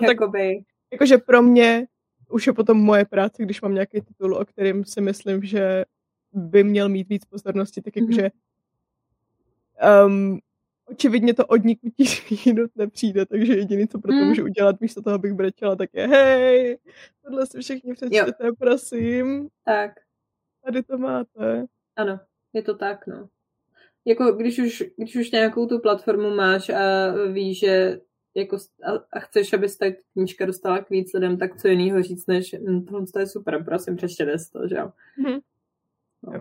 No, 0.00 0.08
Jakoby, 0.08 0.64
jakože 0.92 1.18
pro 1.18 1.42
mě 1.42 1.86
už 2.30 2.46
je 2.46 2.52
potom 2.52 2.78
moje 2.78 3.04
práce, 3.04 3.42
když 3.42 3.60
mám 3.60 3.74
nějaký 3.74 4.00
titul, 4.00 4.34
o 4.34 4.44
kterým 4.44 4.84
si 4.84 5.00
myslím, 5.00 5.42
že 5.42 5.84
by 6.32 6.64
měl 6.64 6.88
mít 6.88 7.08
víc 7.08 7.24
pozornosti, 7.24 7.82
tak 7.82 7.96
jakože 7.96 8.30
um, 10.06 10.38
očividně 10.90 11.34
to 11.34 11.46
od 11.46 11.64
nikutí 11.64 12.04
jinut 12.46 12.70
nepřijde, 12.76 13.26
takže 13.26 13.56
jediný, 13.56 13.88
co 13.88 13.98
pro 13.98 14.12
to 14.12 14.18
mm. 14.18 14.28
můžu 14.28 14.44
udělat, 14.44 14.80
místo 14.80 15.02
toho 15.02 15.18
bych 15.18 15.32
brečela, 15.32 15.76
tak 15.76 15.90
je 15.92 16.06
hej, 16.06 16.78
tohle 17.24 17.46
si 17.46 17.60
všichni 17.60 17.94
přečtěte, 17.94 18.52
prosím. 18.58 19.48
Tak. 19.64 19.92
tady 20.64 20.82
to 20.82 20.98
máte. 20.98 21.66
Ano, 21.96 22.20
je 22.52 22.62
to 22.62 22.74
tak, 22.74 23.06
no. 23.06 23.28
Jako 24.04 24.32
když 24.32 24.58
už, 24.58 24.82
když 24.96 25.16
už 25.16 25.30
nějakou 25.30 25.66
tu 25.66 25.78
platformu 25.78 26.30
máš 26.30 26.68
a 26.68 27.12
víš, 27.32 27.58
že 27.58 28.00
jako 28.34 28.56
a, 28.84 28.90
a 29.12 29.20
chceš, 29.20 29.52
aby 29.52 29.68
se 29.68 29.78
ta 29.78 29.86
knížka 30.12 30.46
dostala 30.46 30.78
k 30.78 30.90
víc 30.90 31.12
lidem, 31.12 31.38
tak 31.38 31.60
co 31.60 31.68
jiného 31.68 32.02
říct, 32.02 32.26
než 32.26 32.54
hm, 32.68 32.84
tohle 32.84 33.04
je 33.18 33.26
super, 33.26 33.64
prosím, 33.64 33.96
přečtěte 33.96 34.36
to, 34.52 34.68
že 34.68 34.76
jo. 34.76 34.92
Mm-hmm. 35.24 35.40
No. 36.22 36.32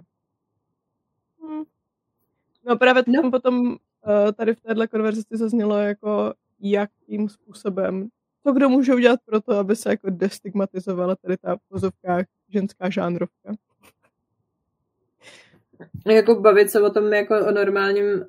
Hmm. 1.41 1.63
no 2.65 2.78
právě 2.78 3.04
no. 3.08 3.32
potom 3.32 3.67
uh, 3.67 4.32
tady 4.36 4.56
v 4.56 4.62
téhle 4.62 4.88
konverzaci 4.88 5.38
zaznělo 5.38 5.78
jako 5.78 6.34
jakým 6.60 7.30
způsobem, 7.30 8.10
co 8.43 8.52
kdo 8.52 8.69
může 8.69 8.95
udělat 8.95 9.19
pro 9.26 9.41
to, 9.41 9.52
aby 9.52 9.76
se 9.76 9.89
jako 9.89 10.10
destigmatizovala 10.10 11.15
tady 11.15 11.38
ta 11.38 11.56
v 11.56 11.60
pozovkách 11.69 12.26
ženská 12.50 12.89
žánrovka. 12.89 13.54
Jako 16.07 16.35
bavit 16.35 16.71
se 16.71 16.81
o 16.81 16.89
tom 16.89 17.13
jako 17.13 17.45
o 17.47 17.51
normálním, 17.51 18.25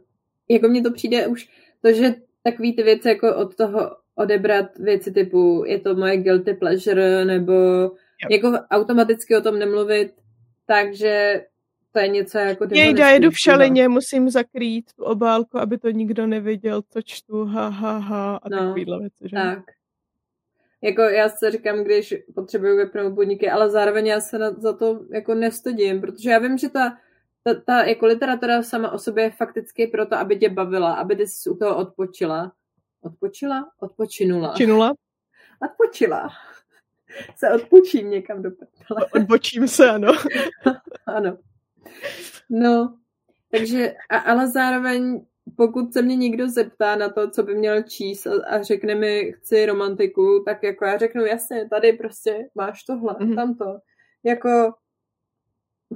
jako 0.49 0.69
mně 0.69 0.83
to 0.83 0.93
přijde 0.93 1.27
už, 1.27 1.49
to, 1.83 1.93
že 1.93 2.15
takový 2.43 2.77
ty 2.77 2.83
věci 2.83 3.09
jako 3.09 3.37
od 3.37 3.57
toho 3.57 3.97
odebrat 4.15 4.79
věci 4.79 5.13
typu 5.13 5.65
je 5.67 5.81
to 5.81 5.95
moje 5.95 6.17
guilty 6.17 6.55
pleasure 6.55 7.25
nebo 7.25 7.53
yep. 7.53 8.31
jako 8.31 8.53
automaticky 8.71 9.37
o 9.37 9.41
tom 9.41 9.59
nemluvit, 9.59 10.13
takže 10.67 11.45
to 11.93 11.99
je 11.99 12.09
něco 12.09 12.39
jako... 12.39 12.67
já 12.75 13.11
jedu 13.11 13.31
v 13.31 13.39
šalině, 13.39 13.89
musím 13.89 14.31
zakrýt 14.31 14.93
tu 14.93 15.05
obálku, 15.05 15.59
aby 15.59 15.79
to 15.79 15.91
nikdo 15.91 16.27
neviděl, 16.27 16.83
co 16.83 17.03
čtu, 17.03 17.45
ha, 17.45 17.69
ha, 17.69 17.99
ha, 17.99 18.37
a 18.37 18.49
no, 18.49 18.59
takovýhle 18.59 18.99
věci, 18.99 19.25
že? 19.25 19.37
Tak. 19.37 19.65
Jako 20.83 21.03
já 21.03 21.29
se 21.29 21.51
říkám, 21.51 21.85
když 21.85 22.15
potřebuju 22.35 22.77
vypnout 22.77 23.15
podniky, 23.15 23.51
ale 23.51 23.71
zároveň 23.71 24.07
já 24.07 24.21
se 24.21 24.39
na, 24.39 24.51
za 24.51 24.73
to 24.73 25.01
jako 25.13 25.35
nestydím, 25.35 26.01
protože 26.01 26.31
já 26.31 26.39
vím, 26.39 26.59
že 26.59 26.69
ta, 26.69 26.99
ta, 27.43 27.55
ta 27.67 27.85
jako 27.85 28.07
literatura 28.07 28.63
sama 28.63 28.91
o 28.91 28.99
sobě 28.99 29.25
je 29.25 29.31
fakticky 29.31 29.87
proto, 29.87 30.17
aby 30.17 30.39
tě 30.39 30.49
bavila, 30.49 30.95
aby 30.95 31.17
ty 31.17 31.25
u 31.51 31.57
toho 31.57 31.77
odpočila. 31.77 32.53
Odpočila? 33.03 33.71
Odpočinula. 33.81 34.55
Činula? 34.57 34.95
Odpočila. 35.71 36.29
Se 37.37 37.51
odpočím 37.55 38.11
někam 38.11 38.43
do 38.43 38.51
prdele. 38.51 39.11
Odbočím 39.15 39.69
se, 39.69 39.91
ano. 39.91 40.13
ano. 41.07 41.39
No, 42.51 42.99
takže, 43.51 43.95
a, 44.11 44.19
ale 44.19 44.49
zároveň, 44.51 45.27
pokud 45.57 45.93
se 45.93 46.03
mě 46.03 46.17
někdo 46.17 46.49
zeptá 46.49 46.97
na 46.97 47.09
to, 47.09 47.31
co 47.31 47.43
by 47.43 47.55
měl 47.55 47.83
číst 47.83 48.27
a, 48.27 48.31
a 48.47 48.63
řekne 48.63 48.95
mi, 48.95 49.33
chci 49.33 49.67
romantiku, 49.67 50.43
tak 50.45 50.63
jako 50.63 50.85
já 50.85 50.99
řeknu, 50.99 51.25
jasně, 51.25 51.69
tady 51.69 51.93
prostě 51.93 52.49
máš 52.55 52.85
tohle, 52.85 53.15
mm-hmm. 53.15 53.35
tamto. 53.37 53.79
Jako, 54.25 54.75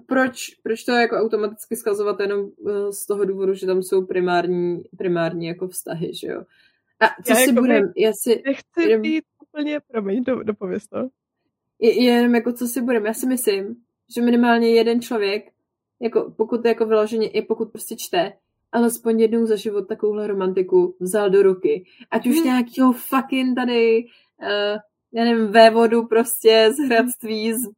proč, 0.07 0.55
proč 0.63 0.85
to 0.85 0.93
jako 0.93 1.17
automaticky 1.17 1.77
skazovat 1.77 2.21
jenom 2.21 2.51
eh, 2.69 2.93
z 2.93 3.07
toho 3.07 3.25
důvodu, 3.25 3.55
že 3.55 3.67
tam 3.67 3.83
jsou 3.83 4.07
primární, 4.07 4.83
primární 4.99 5.47
jako 5.47 5.69
vztahy, 5.69 6.15
že 6.15 6.27
jo? 6.27 6.43
A 7.01 7.07
co 7.23 7.33
já 7.33 7.37
si 7.37 7.51
jako 7.51 7.61
budem, 7.61 7.93
já 7.97 8.13
si... 8.15 8.43
Nechci 8.47 8.83
jenom, 8.89 9.03
být 9.03 9.25
úplně, 9.43 9.81
promiň, 9.81 10.25
do, 10.25 10.43
dopověz 10.43 10.87
to. 10.87 11.09
Je, 11.81 12.05
jenom 12.05 12.35
jako 12.35 12.53
co 12.53 12.67
si 12.67 12.83
budem, 12.83 13.07
já 13.07 13.15
si 13.15 13.27
myslím, 13.27 13.77
že 14.15 14.23
minimálně 14.23 14.75
jeden 14.75 15.01
člověk 15.03 15.45
jako 16.01 16.35
pokud 16.37 16.65
jako 16.65 16.87
vyloženě, 16.87 17.29
i 17.29 17.43
pokud 17.43 17.73
prostě 17.73 17.95
čte, 17.99 18.33
alespoň 18.73 19.21
jednou 19.21 19.47
za 19.47 19.57
život 19.57 19.89
takovouhle 19.89 20.27
romantiku 20.27 20.97
vzal 21.01 21.31
do 21.31 21.43
ruky. 21.43 21.85
Ať 22.11 22.27
už 22.27 22.37
hmm. 22.37 22.45
nějakého 22.45 22.93
fucking 22.93 23.57
tady, 23.57 24.05
uh, 24.43 24.79
já 25.15 25.25
nevím, 25.25 25.47
vévodu 25.47 26.07
prostě 26.07 26.73
z 26.73 26.89
hradství, 26.89 27.55
z, 27.55 27.69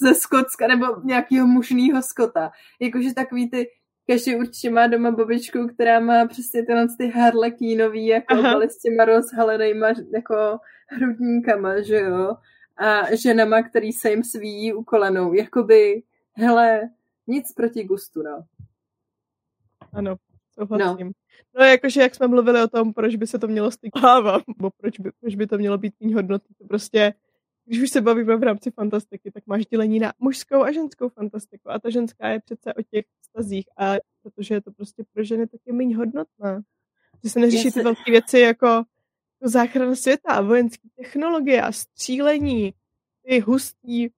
ze 0.00 0.14
Skotska, 0.14 0.66
nebo 0.66 0.86
nějakého 1.04 1.46
mužného 1.46 2.02
Skota. 2.02 2.50
Jakože 2.80 3.14
takový 3.14 3.50
ty, 3.50 3.66
každý 4.06 4.36
určitě 4.36 4.70
má 4.70 4.86
doma 4.86 5.10
babičku, 5.10 5.66
která 5.66 6.00
má 6.00 6.26
přesně 6.26 6.66
tyhle 6.66 6.86
ty 6.98 7.08
harlekínový, 7.08 8.06
jako 8.06 8.34
byly 8.34 8.70
s 8.70 8.78
těma 8.78 9.04
rozhalenýma 9.04 9.88
jako 10.14 10.58
hrudníkama, 10.86 11.82
že 11.82 11.96
jo? 11.96 12.36
A 12.76 13.16
ženama, 13.16 13.62
který 13.62 13.92
se 13.92 14.10
jim 14.10 14.24
svíjí 14.24 14.72
u 14.72 14.84
kolenou. 14.84 15.32
Jakoby, 15.32 16.02
hele, 16.36 16.80
nic 17.26 17.52
proti 17.52 17.84
gustu, 17.84 18.22
no. 18.22 18.44
Ano, 19.92 20.16
souhlasím. 20.54 21.06
No. 21.06 21.12
No 21.58 21.64
jakože 21.64 22.00
jak 22.00 22.14
jsme 22.14 22.26
mluvili 22.26 22.62
o 22.62 22.68
tom, 22.68 22.92
proč 22.92 23.16
by 23.16 23.26
se 23.26 23.38
to 23.38 23.48
mělo 23.48 23.70
styklávat, 23.70 24.42
nebo 24.56 24.70
proč 24.70 25.00
by, 25.00 25.10
proč 25.20 25.34
by 25.34 25.46
to 25.46 25.58
mělo 25.58 25.78
být 25.78 25.94
méně 26.00 26.14
hodnoty, 26.14 26.54
to 26.58 26.64
prostě, 26.66 27.14
když 27.64 27.80
už 27.82 27.90
se 27.90 28.00
bavíme 28.00 28.36
v 28.36 28.42
rámci 28.42 28.70
fantastiky, 28.70 29.30
tak 29.30 29.46
máš 29.46 29.66
dělení 29.66 29.98
na 29.98 30.12
mužskou 30.18 30.62
a 30.62 30.72
ženskou 30.72 31.08
fantastiku 31.08 31.70
a 31.70 31.78
ta 31.78 31.90
ženská 31.90 32.28
je 32.28 32.40
přece 32.40 32.74
o 32.74 32.82
těch 32.82 33.04
stazích 33.22 33.66
a 33.76 33.94
protože 34.22 34.54
je 34.54 34.60
to 34.60 34.72
prostě 34.72 35.04
pro 35.14 35.24
ženy 35.24 35.46
taky 35.46 35.72
méně 35.72 35.96
hodnotná. 35.96 36.62
Že 37.24 37.30
se 37.30 37.40
neřeší 37.40 37.72
ty 37.72 37.82
velké 37.82 38.10
věci 38.10 38.38
jako, 38.38 38.82
záchrana 39.40 39.94
světa 39.94 40.32
a 40.32 40.40
vojenské 40.40 40.88
technologie 40.96 41.62
a 41.62 41.72
střílení, 41.72 42.74
ty 43.22 43.40
hustý 43.40 44.08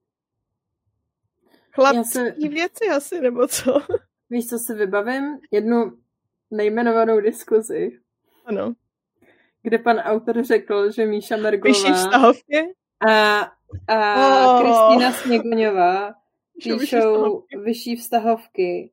Chlapský 1.70 2.42
se... 2.42 2.48
věci 2.48 2.88
asi, 2.88 3.20
nebo 3.20 3.48
co? 3.48 3.80
Víš, 4.30 4.46
co 4.46 4.58
si 4.58 4.74
vybavím? 4.74 5.38
Jednu 5.50 5.98
nejmenovanou 6.50 7.20
diskuzi. 7.20 7.98
Ano. 8.44 8.74
Kde 9.62 9.78
pan 9.78 9.96
autor 9.98 10.44
řekl, 10.44 10.90
že 10.90 11.06
Míša 11.06 11.36
vztahovky? 11.92 12.74
A, 13.08 13.40
a 13.88 14.46
oh. 14.46 14.60
Kristýna 14.60 15.12
Sněgoňová 15.12 16.14
píšou 16.62 17.44
vyšší 17.64 17.96
vztahovky. 17.96 18.90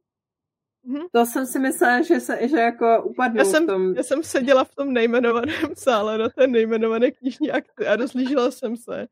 Mm-hmm. 0.87 1.07
To 1.11 1.25
jsem 1.25 1.45
si 1.45 1.59
myslela, 1.59 2.01
že, 2.01 2.19
se, 2.19 2.47
že 2.47 2.57
jako 2.57 3.03
upadnou 3.03 3.37
já 3.37 3.45
jsem, 3.45 3.63
v 3.63 3.67
tom. 3.67 3.93
Já 3.95 4.03
jsem 4.03 4.23
seděla 4.23 4.63
v 4.63 4.75
tom 4.75 4.93
nejmenovaném 4.93 5.75
sále 5.75 6.17
na 6.17 6.29
té 6.29 6.47
nejmenované 6.47 7.11
knižní 7.11 7.51
akci 7.51 7.87
a 7.87 7.95
rozlížela 7.95 8.51
jsem 8.51 8.77
se. 8.77 9.07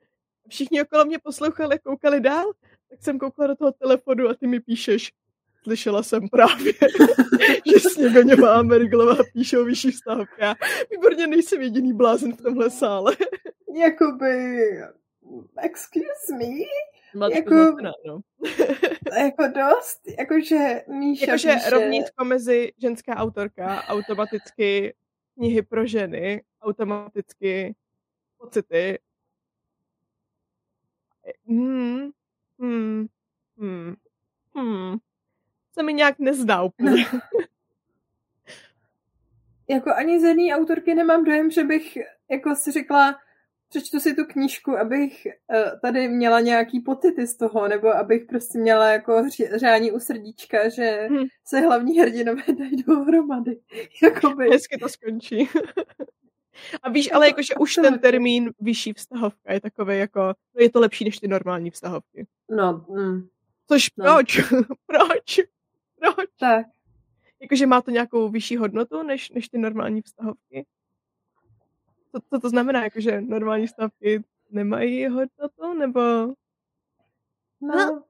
Všichni 0.48 0.82
okolo 0.82 1.06
mě 1.06 1.20
poslouchali, 1.20 1.80
koukali 1.80 2.20
dál 2.20 2.54
tak 2.90 3.04
jsem 3.04 3.20
koukla 3.20 3.48
do 3.48 3.56
toho 3.56 3.72
telefonu 3.72 4.28
a 4.28 4.34
ty 4.34 4.48
mi 4.48 4.60
píšeš, 4.60 5.12
slyšela 5.64 6.04
jsem 6.04 6.30
právě, 6.30 6.74
že 7.74 7.80
Sněgoňová 7.80 8.60
a 8.60 8.62
Merglová 8.62 9.16
píšou 9.34 9.66
vyšší 9.66 9.92
stavky. 9.92 10.34
Já 10.38 10.56
výborně 10.92 11.28
nejsem 11.28 11.62
jediný 11.62 11.94
blázen 11.94 12.34
v 12.34 12.42
tomhle 12.42 12.70
sále. 12.70 13.16
Jakoby, 13.76 14.70
excuse 15.62 16.38
me? 16.38 16.46
Máte 17.16 17.36
jako, 17.36 17.50
znatená, 17.50 17.92
no. 18.06 18.20
jako 19.24 19.44
dost, 19.48 20.00
jakože 20.20 20.84
Míša 20.88 21.26
Jakože 21.26 21.54
píše... 21.54 21.70
rovnítko 21.70 22.26
mezi 22.26 22.72
ženská 22.78 23.16
autorka, 23.16 23.84
automaticky 23.88 24.94
knihy 25.34 25.62
pro 25.62 25.88
ženy, 25.88 26.44
automaticky 26.62 27.76
pocity. 28.38 29.00
Hmm, 31.48 32.12
Hmm. 32.60 33.08
Hmm. 33.58 33.96
Hmm. 34.56 35.00
Se 35.80 35.84
mi 35.84 35.94
nějak 35.94 36.20
nezdá 36.20 36.64
úplně. 36.64 37.06
jako 39.70 39.90
ani 39.96 40.20
z 40.20 40.24
jedné 40.24 40.56
autorky 40.56 40.96
nemám 40.96 41.24
dojem, 41.24 41.52
že 41.52 41.64
bych 41.64 41.98
jako 42.30 42.56
si 42.56 42.72
řekla, 42.72 43.16
přečtu 43.70 44.00
si 44.00 44.14
tu 44.14 44.26
knížku, 44.26 44.78
abych 44.78 45.28
uh, 45.54 45.80
tady 45.82 46.08
měla 46.08 46.40
nějaký 46.40 46.80
pocity 46.80 47.28
z 47.28 47.38
toho, 47.38 47.68
nebo 47.68 47.96
abych 47.96 48.26
prostě 48.26 48.60
měla 48.60 48.92
jako 48.92 49.24
řání 49.56 49.92
u 49.92 50.00
srdíčka, 50.00 50.70
že 50.70 51.08
hmm. 51.10 51.26
se 51.46 51.60
hlavní 51.60 52.00
hrdinové 52.00 52.44
dají 52.60 52.84
dohromady. 52.84 53.60
Jakoby. 54.04 54.50
Hezky 54.50 54.78
to 54.78 54.90
skončí. 54.90 55.50
A 56.84 56.90
víš, 56.90 57.10
ale 57.14 57.28
jakože 57.28 57.56
už 57.56 57.76
ten 57.76 58.00
termín 58.00 58.52
vyšší 58.60 58.94
vztahovka 58.94 59.54
je 59.54 59.62
takový 59.62 60.00
jako, 60.00 60.22
no 60.56 60.62
je 60.62 60.70
to 60.70 60.80
lepší 60.80 61.06
než 61.06 61.20
ty 61.20 61.28
normální 61.28 61.72
vztahovky. 61.72 62.28
No. 62.50 62.86
Mm. 62.90 63.28
Což 63.68 63.88
no. 63.98 64.06
proč? 64.06 64.42
proč? 64.86 65.40
Proč? 66.00 66.30
Tak. 66.40 66.66
Jakože 67.42 67.68
má 67.68 67.82
to 67.82 67.92
nějakou 67.92 68.30
vyšší 68.30 68.58
hodnotu 68.58 69.04
než, 69.04 69.30
než 69.30 69.50
ty 69.50 69.58
normální 69.58 70.02
vztahovky? 70.02 70.66
Co, 72.12 72.22
co 72.30 72.40
to 72.40 72.50
znamená? 72.50 72.84
Jakože 72.84 73.22
normální 73.22 73.68
vztahovky 73.68 74.24
nemají 74.52 75.08
hodnotu? 75.08 75.74
Nebo... 75.80 76.02
No. 77.62 78.04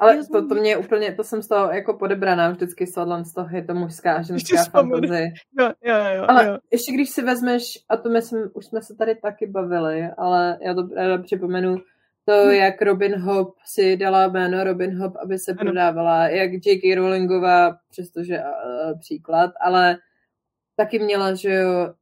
Ale 0.00 0.26
to, 0.32 0.48
to 0.48 0.54
mě 0.54 0.76
úplně, 0.76 1.14
to 1.14 1.24
jsem 1.24 1.42
z 1.42 1.48
toho 1.48 1.72
jako 1.72 1.94
podebraná 1.94 2.50
vždycky 2.50 2.86
z 2.86 2.94
tohle, 2.94 3.24
z 3.24 3.32
toho 3.32 3.56
je 3.56 3.64
to 3.64 3.74
mužská 3.74 4.14
a 4.14 4.22
ženská 4.22 4.64
fantazie. 4.64 5.32
Jo, 5.60 5.72
jo, 5.82 5.96
jo, 6.16 6.24
ale 6.28 6.46
jo. 6.46 6.58
ještě 6.72 6.92
když 6.92 7.10
si 7.10 7.22
vezmeš, 7.22 7.62
a 7.88 7.96
to 7.96 8.08
myslím, 8.08 8.50
už 8.54 8.66
jsme 8.66 8.82
se 8.82 8.94
tady 8.94 9.14
taky 9.14 9.46
bavili, 9.46 10.08
ale 10.18 10.58
já 10.60 10.74
to 10.74 10.88
ráda 10.94 11.22
připomenu, 11.22 11.76
to, 12.24 12.32
hmm. 12.32 12.50
jak 12.50 12.82
Robin 12.82 13.14
Hood 13.14 13.54
si 13.64 13.96
dala 13.96 14.28
jméno 14.28 14.64
Robin 14.64 14.98
Hood, 14.98 15.16
aby 15.16 15.38
se 15.38 15.52
ano. 15.52 15.58
prodávala, 15.58 16.28
jak 16.28 16.52
J.K. 16.52 16.94
Rowlingová, 16.94 17.78
přestože 17.90 18.38
uh, 18.38 18.98
příklad, 18.98 19.50
ale 19.60 19.98
taky 20.76 20.98
měla, 20.98 21.34
že 21.34 21.54
jo, 21.54 21.94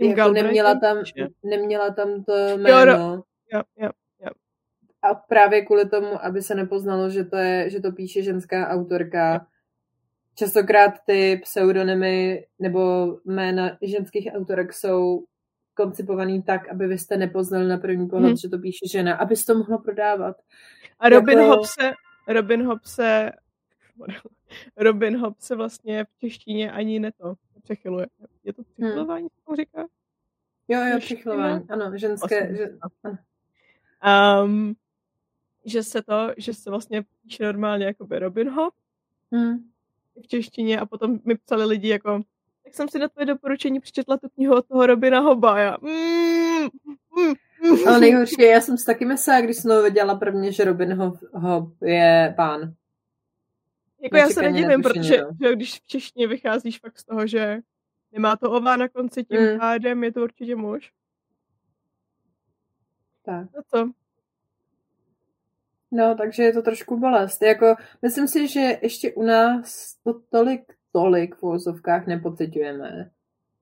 jako 0.00 0.32
neměla 0.32 0.74
tam, 0.80 0.96
neměla 1.42 1.90
tam 1.90 2.24
to 2.24 2.58
jméno. 2.58 3.22
Jo, 3.52 3.62
jo, 3.76 3.90
jo. 4.20 4.30
A 5.02 5.14
právě 5.14 5.64
kvůli 5.64 5.88
tomu, 5.88 6.24
aby 6.24 6.42
se 6.42 6.54
nepoznalo, 6.54 7.10
že 7.10 7.24
to, 7.24 7.36
je, 7.36 7.70
že 7.70 7.80
to 7.80 7.92
píše 7.92 8.22
ženská 8.22 8.68
autorka. 8.68 9.46
Častokrát 10.34 10.94
ty 11.06 11.40
pseudonymy 11.42 12.46
nebo 12.58 13.06
jména 13.24 13.78
ženských 13.82 14.30
autorek 14.34 14.72
jsou 14.72 15.24
koncipovaný 15.76 16.42
tak, 16.42 16.68
aby 16.68 16.86
vy 16.86 16.98
jste 16.98 17.16
nepoznali 17.16 17.68
na 17.68 17.78
první 17.78 18.08
pohled, 18.08 18.28
hmm. 18.28 18.36
že 18.36 18.48
to 18.48 18.58
píše 18.58 18.88
žena, 18.90 19.16
aby 19.16 19.34
to 19.46 19.54
mohlo 19.54 19.78
prodávat. 19.78 20.36
A 20.98 21.08
Robin 21.08 21.38
jako... 21.38 21.50
Hobb 21.50 21.66
se, 21.66 21.92
Robin 22.28 22.66
Hobb 22.66 22.84
se 22.84 23.32
Robin 24.76 25.16
Hobb 25.16 25.40
se 25.40 25.56
vlastně 25.56 26.04
v 26.04 26.18
češtině 26.18 26.72
ani 26.72 26.98
neto 26.98 27.34
přechyluje. 27.62 28.06
Je 28.44 28.52
to 28.52 28.62
přechylování, 28.62 29.22
hmm. 29.22 29.28
co 29.48 29.56
říká? 29.56 29.86
Jo, 30.68 30.80
jo, 30.84 30.98
přechylování, 30.98 31.64
ano, 31.68 31.98
ženské. 31.98 32.40
Vlastně, 32.40 32.56
že, 32.56 32.78
ano. 33.02 33.18
Um, 34.44 34.74
že 35.64 35.82
se 35.82 36.02
to, 36.02 36.32
že 36.36 36.54
se 36.54 36.70
vlastně 36.70 37.04
píše 37.22 37.44
normálně 37.44 37.86
jako 37.86 38.06
by 38.06 38.18
Robin 38.18 38.50
Hood 38.50 38.74
hmm. 39.32 39.70
v 40.22 40.26
češtině 40.26 40.80
a 40.80 40.86
potom 40.86 41.20
mi 41.24 41.34
psali 41.34 41.64
lidi 41.64 41.88
jako 41.88 42.20
tak 42.66 42.74
jsem 42.74 42.88
si 42.88 42.98
na 42.98 43.08
tvoje 43.08 43.26
doporučení 43.26 43.80
přečetla 43.80 44.16
tu 44.16 44.28
knihu 44.28 44.54
od 44.54 44.66
toho 44.66 44.86
Robina 44.86 45.20
Hoba 45.20 45.58
já 45.58 45.76
mm, 45.80 46.62
mm, 46.62 47.34
mm. 47.62 47.88
Ale 47.88 48.00
nejhorší 48.00 48.34
je, 48.38 48.48
já 48.48 48.60
jsem 48.60 48.78
si 48.78 48.86
taky 48.86 49.04
myslela, 49.04 49.40
když 49.40 49.56
jsem 49.56 49.70
to 49.70 49.82
viděla 49.82 50.14
prvně, 50.14 50.52
že 50.52 50.64
Robin 50.64 50.94
Hob 51.32 51.82
je 51.82 52.34
pán. 52.36 52.74
Jako 54.02 54.16
já 54.16 54.28
se 54.28 54.42
nedivím, 54.42 54.82
protože 54.82 55.16
že 55.42 55.52
když 55.52 55.80
v 55.80 55.86
češtině 55.86 56.26
vycházíš 56.26 56.78
fakt 56.78 56.98
z 56.98 57.04
toho, 57.04 57.26
že 57.26 57.58
nemá 58.12 58.36
to 58.36 58.50
ová 58.50 58.76
na 58.76 58.88
konci 58.88 59.24
tím 59.24 59.52
mm. 59.52 59.58
pádem, 59.58 60.04
je 60.04 60.12
to 60.12 60.22
určitě 60.22 60.56
muž. 60.56 60.92
Tak. 63.24 63.46
No 63.56 63.62
co? 63.66 63.90
No, 65.90 66.14
takže 66.14 66.42
je 66.42 66.52
to 66.52 66.62
trošku 66.62 66.98
bolest. 66.98 67.42
Jako, 67.42 67.74
myslím 68.02 68.28
si, 68.28 68.48
že 68.48 68.78
ještě 68.82 69.12
u 69.12 69.22
nás 69.22 69.96
to 70.04 70.20
tolik, 70.30 70.72
tolik 70.96 71.34
v 71.34 71.42
úvozovkách 71.42 72.06
nepocitujeme. 72.06 73.10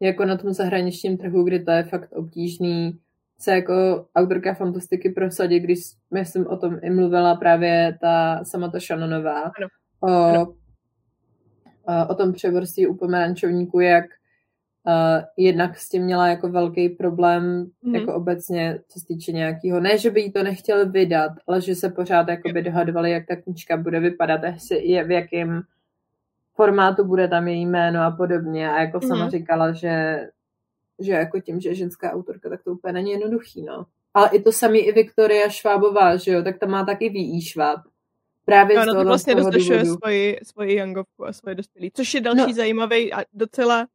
Jako 0.00 0.24
na 0.24 0.36
tom 0.36 0.52
zahraničním 0.52 1.18
trhu, 1.18 1.44
kdy 1.44 1.64
to 1.64 1.70
je 1.70 1.82
fakt 1.82 2.12
obtížný 2.12 2.98
se 3.38 3.54
jako 3.54 4.06
autorka 4.16 4.54
fantastiky 4.54 5.08
prosadit, 5.10 5.62
když 5.62 5.78
myslím 6.10 6.46
o 6.46 6.56
tom 6.56 6.78
i 6.82 6.90
mluvila 6.90 7.34
právě 7.34 7.98
ta 8.00 8.44
Samata 8.44 8.80
Šanonová. 8.80 9.42
Ano. 9.42 9.68
O, 10.00 10.08
ano. 10.08 10.54
o 12.08 12.14
tom 12.14 12.32
převrstí 12.32 12.86
u 12.86 12.94
pomerančovníku, 12.94 13.80
jak 13.80 14.04
Uh, 14.86 15.24
jednak 15.36 15.78
s 15.78 15.88
tím 15.88 16.02
měla 16.02 16.28
jako 16.28 16.48
velký 16.48 16.88
problém, 16.88 17.70
mm. 17.82 17.94
jako 17.94 18.14
obecně, 18.14 18.78
co 18.88 19.00
se 19.00 19.06
týče 19.06 19.32
nějakého, 19.32 19.80
ne, 19.80 19.98
že 19.98 20.10
by 20.10 20.20
jí 20.20 20.32
to 20.32 20.42
nechtěl 20.42 20.90
vydat, 20.90 21.32
ale 21.46 21.60
že 21.60 21.74
se 21.74 21.88
pořád 21.88 22.26
by 22.52 22.62
dohadovali, 22.62 23.10
jak 23.10 23.26
ta 23.26 23.36
knižka 23.36 23.76
bude 23.76 24.00
vypadat, 24.00 24.40
jestli 24.44 24.86
je 24.86 25.04
v 25.04 25.10
jakém 25.10 25.62
formátu 26.54 27.04
bude 27.04 27.28
tam 27.28 27.48
její 27.48 27.66
jméno 27.66 28.02
a 28.02 28.10
podobně. 28.10 28.70
A 28.70 28.80
jako 28.80 28.98
mm. 29.02 29.08
sama 29.08 29.22
mhm. 29.22 29.30
říkala, 29.30 29.72
že, 29.72 30.26
že 30.98 31.12
jako 31.12 31.40
tím, 31.40 31.60
že 31.60 31.68
je 31.68 31.74
ženská 31.74 32.12
autorka, 32.12 32.48
tak 32.48 32.62
to 32.62 32.72
úplně 32.72 32.92
není 32.92 33.10
jednoduchý, 33.10 33.62
no. 33.62 33.86
Ale 34.14 34.28
i 34.32 34.42
to 34.42 34.52
samý 34.52 34.78
i 34.78 34.92
Viktoria 34.92 35.48
Švábová, 35.48 36.16
že 36.16 36.32
jo, 36.32 36.42
tak 36.42 36.58
tam 36.58 36.70
má 36.70 36.84
taky 36.84 37.08
V.I. 37.08 37.42
Šváb. 37.42 37.80
Právě 38.44 38.76
ano, 38.76 38.92
z 38.92 38.94
toho, 38.94 39.04
to 39.04 39.08
vlastně 39.08 39.34
dostašuje 39.34 39.84
svoji, 39.84 40.38
svoji 40.42 40.76
Youngovku 40.76 41.26
a 41.26 41.32
svoje 41.32 41.54
dospělí, 41.54 41.90
což 41.94 42.14
je 42.14 42.20
další 42.20 42.46
no. 42.46 42.52
zajímavý 42.52 43.12
a 43.12 43.24
docela 43.32 43.86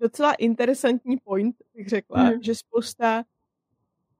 docela 0.00 0.32
interesantní 0.32 1.16
point, 1.16 1.56
bych 1.74 1.88
řekla, 1.88 2.22
mm. 2.22 2.42
že 2.42 2.54
spousta 2.54 3.24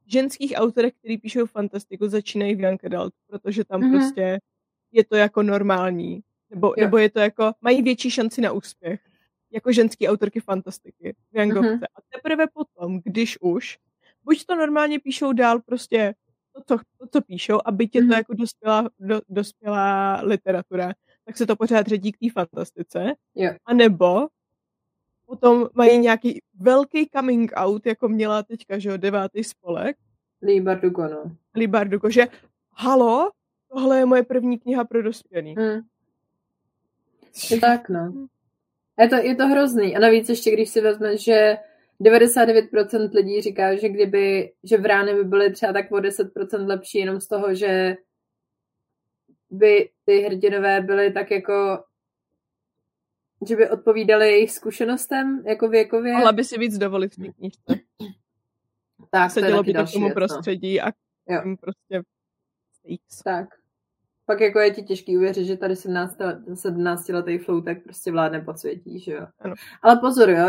ženských 0.07 0.53
autorek, 0.57 0.95
který 0.99 1.19
píšou 1.19 1.47
fantastiku, 1.47 2.09
začínají 2.09 2.55
v 2.55 2.61
Young 2.61 2.85
Adult, 2.85 3.15
protože 3.27 3.65
tam 3.65 3.81
mm-hmm. 3.81 3.93
prostě 3.93 4.39
je 4.93 5.05
to 5.05 5.17
jako 5.17 5.43
normální. 5.43 6.21
Nebo, 6.55 6.75
nebo 6.79 6.99
je 6.99 7.11
to 7.11 7.21
jako, 7.21 7.53
mají 7.61 7.83
větší 7.83 8.11
šanci 8.11 8.41
na 8.41 8.53
úspěch. 8.53 9.01
Jako 9.53 9.73
ženský 9.73 10.09
autorky 10.09 10.41
fantastiky 10.41 11.15
v 11.33 11.39
Youngovce. 11.39 11.69
Mm-hmm. 11.69 11.85
A 11.97 12.01
teprve 12.15 12.47
potom, 12.55 13.01
když 13.05 13.41
už, 13.41 13.79
buď 14.25 14.45
to 14.47 14.55
normálně 14.55 15.01
píšou 15.01 15.33
dál 15.33 15.61
prostě 15.61 16.15
to, 16.53 16.63
co, 16.67 16.85
to, 16.99 17.07
co 17.13 17.21
píšou, 17.21 17.59
a 17.65 17.71
byť 17.71 17.95
je 17.95 18.01
to 18.03 18.09
mm-hmm. 18.09 18.17
jako 18.17 18.35
dospělá, 18.35 18.91
do, 19.01 19.21
dospělá 19.29 20.21
literatura, 20.23 20.93
tak 21.25 21.37
se 21.37 21.47
to 21.47 21.57
pořád 21.57 21.87
ředí 21.87 22.13
k 22.13 22.19
té 22.19 22.31
fantastice. 22.31 23.15
Yeah. 23.35 23.57
A 23.67 23.75
nebo 23.75 24.29
potom 25.27 25.69
mají 25.75 25.99
nějaký 25.99 26.43
velký 26.55 27.09
coming 27.17 27.53
out, 27.55 27.87
jako 27.87 28.09
měla 28.09 28.43
teďka, 28.43 28.79
že 28.79 28.89
jo, 28.89 28.97
devátý 28.97 29.45
spolek. 29.45 29.97
Lee 30.43 30.61
Bardugo, 30.61 31.09
no. 31.09 31.37
Lee 31.55 31.67
Bardugo, 31.67 32.11
že 32.11 32.27
halo, 32.73 33.31
tohle 33.69 33.99
je 33.99 34.07
moje 34.07 34.23
první 34.23 34.59
kniha 34.59 34.85
pro 34.85 35.03
dospělý. 35.03 35.55
Hmm. 35.59 35.81
Je 37.51 37.61
tak, 37.61 37.89
no. 37.89 38.29
Je 38.99 39.09
to, 39.09 39.17
je 39.17 39.35
to 39.35 39.47
hrozný. 39.47 39.97
A 39.97 39.99
navíc 39.99 40.29
ještě, 40.29 40.51
když 40.51 40.69
si 40.69 40.81
vezme, 40.81 41.19
že 41.19 41.57
99% 42.01 43.15
lidí 43.15 43.43
říká, 43.43 43.77
že 43.77 43.89
kdyby, 43.89 44.53
že 44.65 44.77
v 44.77 44.87
rány 44.87 45.15
by 45.15 45.25
byly 45.25 45.53
třeba 45.53 45.73
tak 45.73 45.93
o 45.93 45.97
10% 45.97 46.67
lepší 46.67 46.99
jenom 46.99 47.21
z 47.21 47.29
toho, 47.29 47.55
že 47.55 47.97
by 49.51 49.91
ty 50.05 50.21
hrdinové 50.21 50.81
byly 50.81 51.13
tak 51.13 51.31
jako 51.31 51.85
že 53.49 53.57
by 53.57 53.71
odpovídali 53.71 54.31
jejich 54.31 54.51
zkušenostem 54.51 55.43
jako 55.47 55.69
věkově. 55.69 56.13
Mohla 56.13 56.33
by 56.33 56.45
si 56.45 56.59
víc 56.59 56.79
dovolit 56.79 57.15
v 57.15 57.17
té 57.17 57.33
knižce. 57.33 57.75
Tak, 59.11 59.31
Sedělo 59.31 59.63
by 59.63 59.73
to 59.73 59.85
k 59.85 59.93
tomu 59.93 60.05
věc, 60.05 60.11
no. 60.11 60.15
prostředí 60.15 60.79
no. 60.79 60.85
a 60.85 60.93
jo. 61.29 61.57
prostě 61.61 62.03
stakes. 62.73 63.23
Tak. 63.25 63.64
Pak 64.27 64.41
jako 64.41 64.59
je 64.59 64.71
ti 64.71 64.83
těžký 64.83 65.17
uvěřit, 65.17 65.45
že 65.45 65.57
tady 65.57 65.77
17, 65.77 66.17
17 66.55 67.09
letý 67.09 67.39
floutek 67.39 67.85
prostě 67.85 68.13
vládne 68.13 68.41
po 68.41 68.55
světí, 68.55 69.01
že 69.01 69.13
jo. 69.13 69.27
Ano. 69.41 69.55
Ale 69.83 69.97
pozor, 70.01 70.31
jo, 70.31 70.47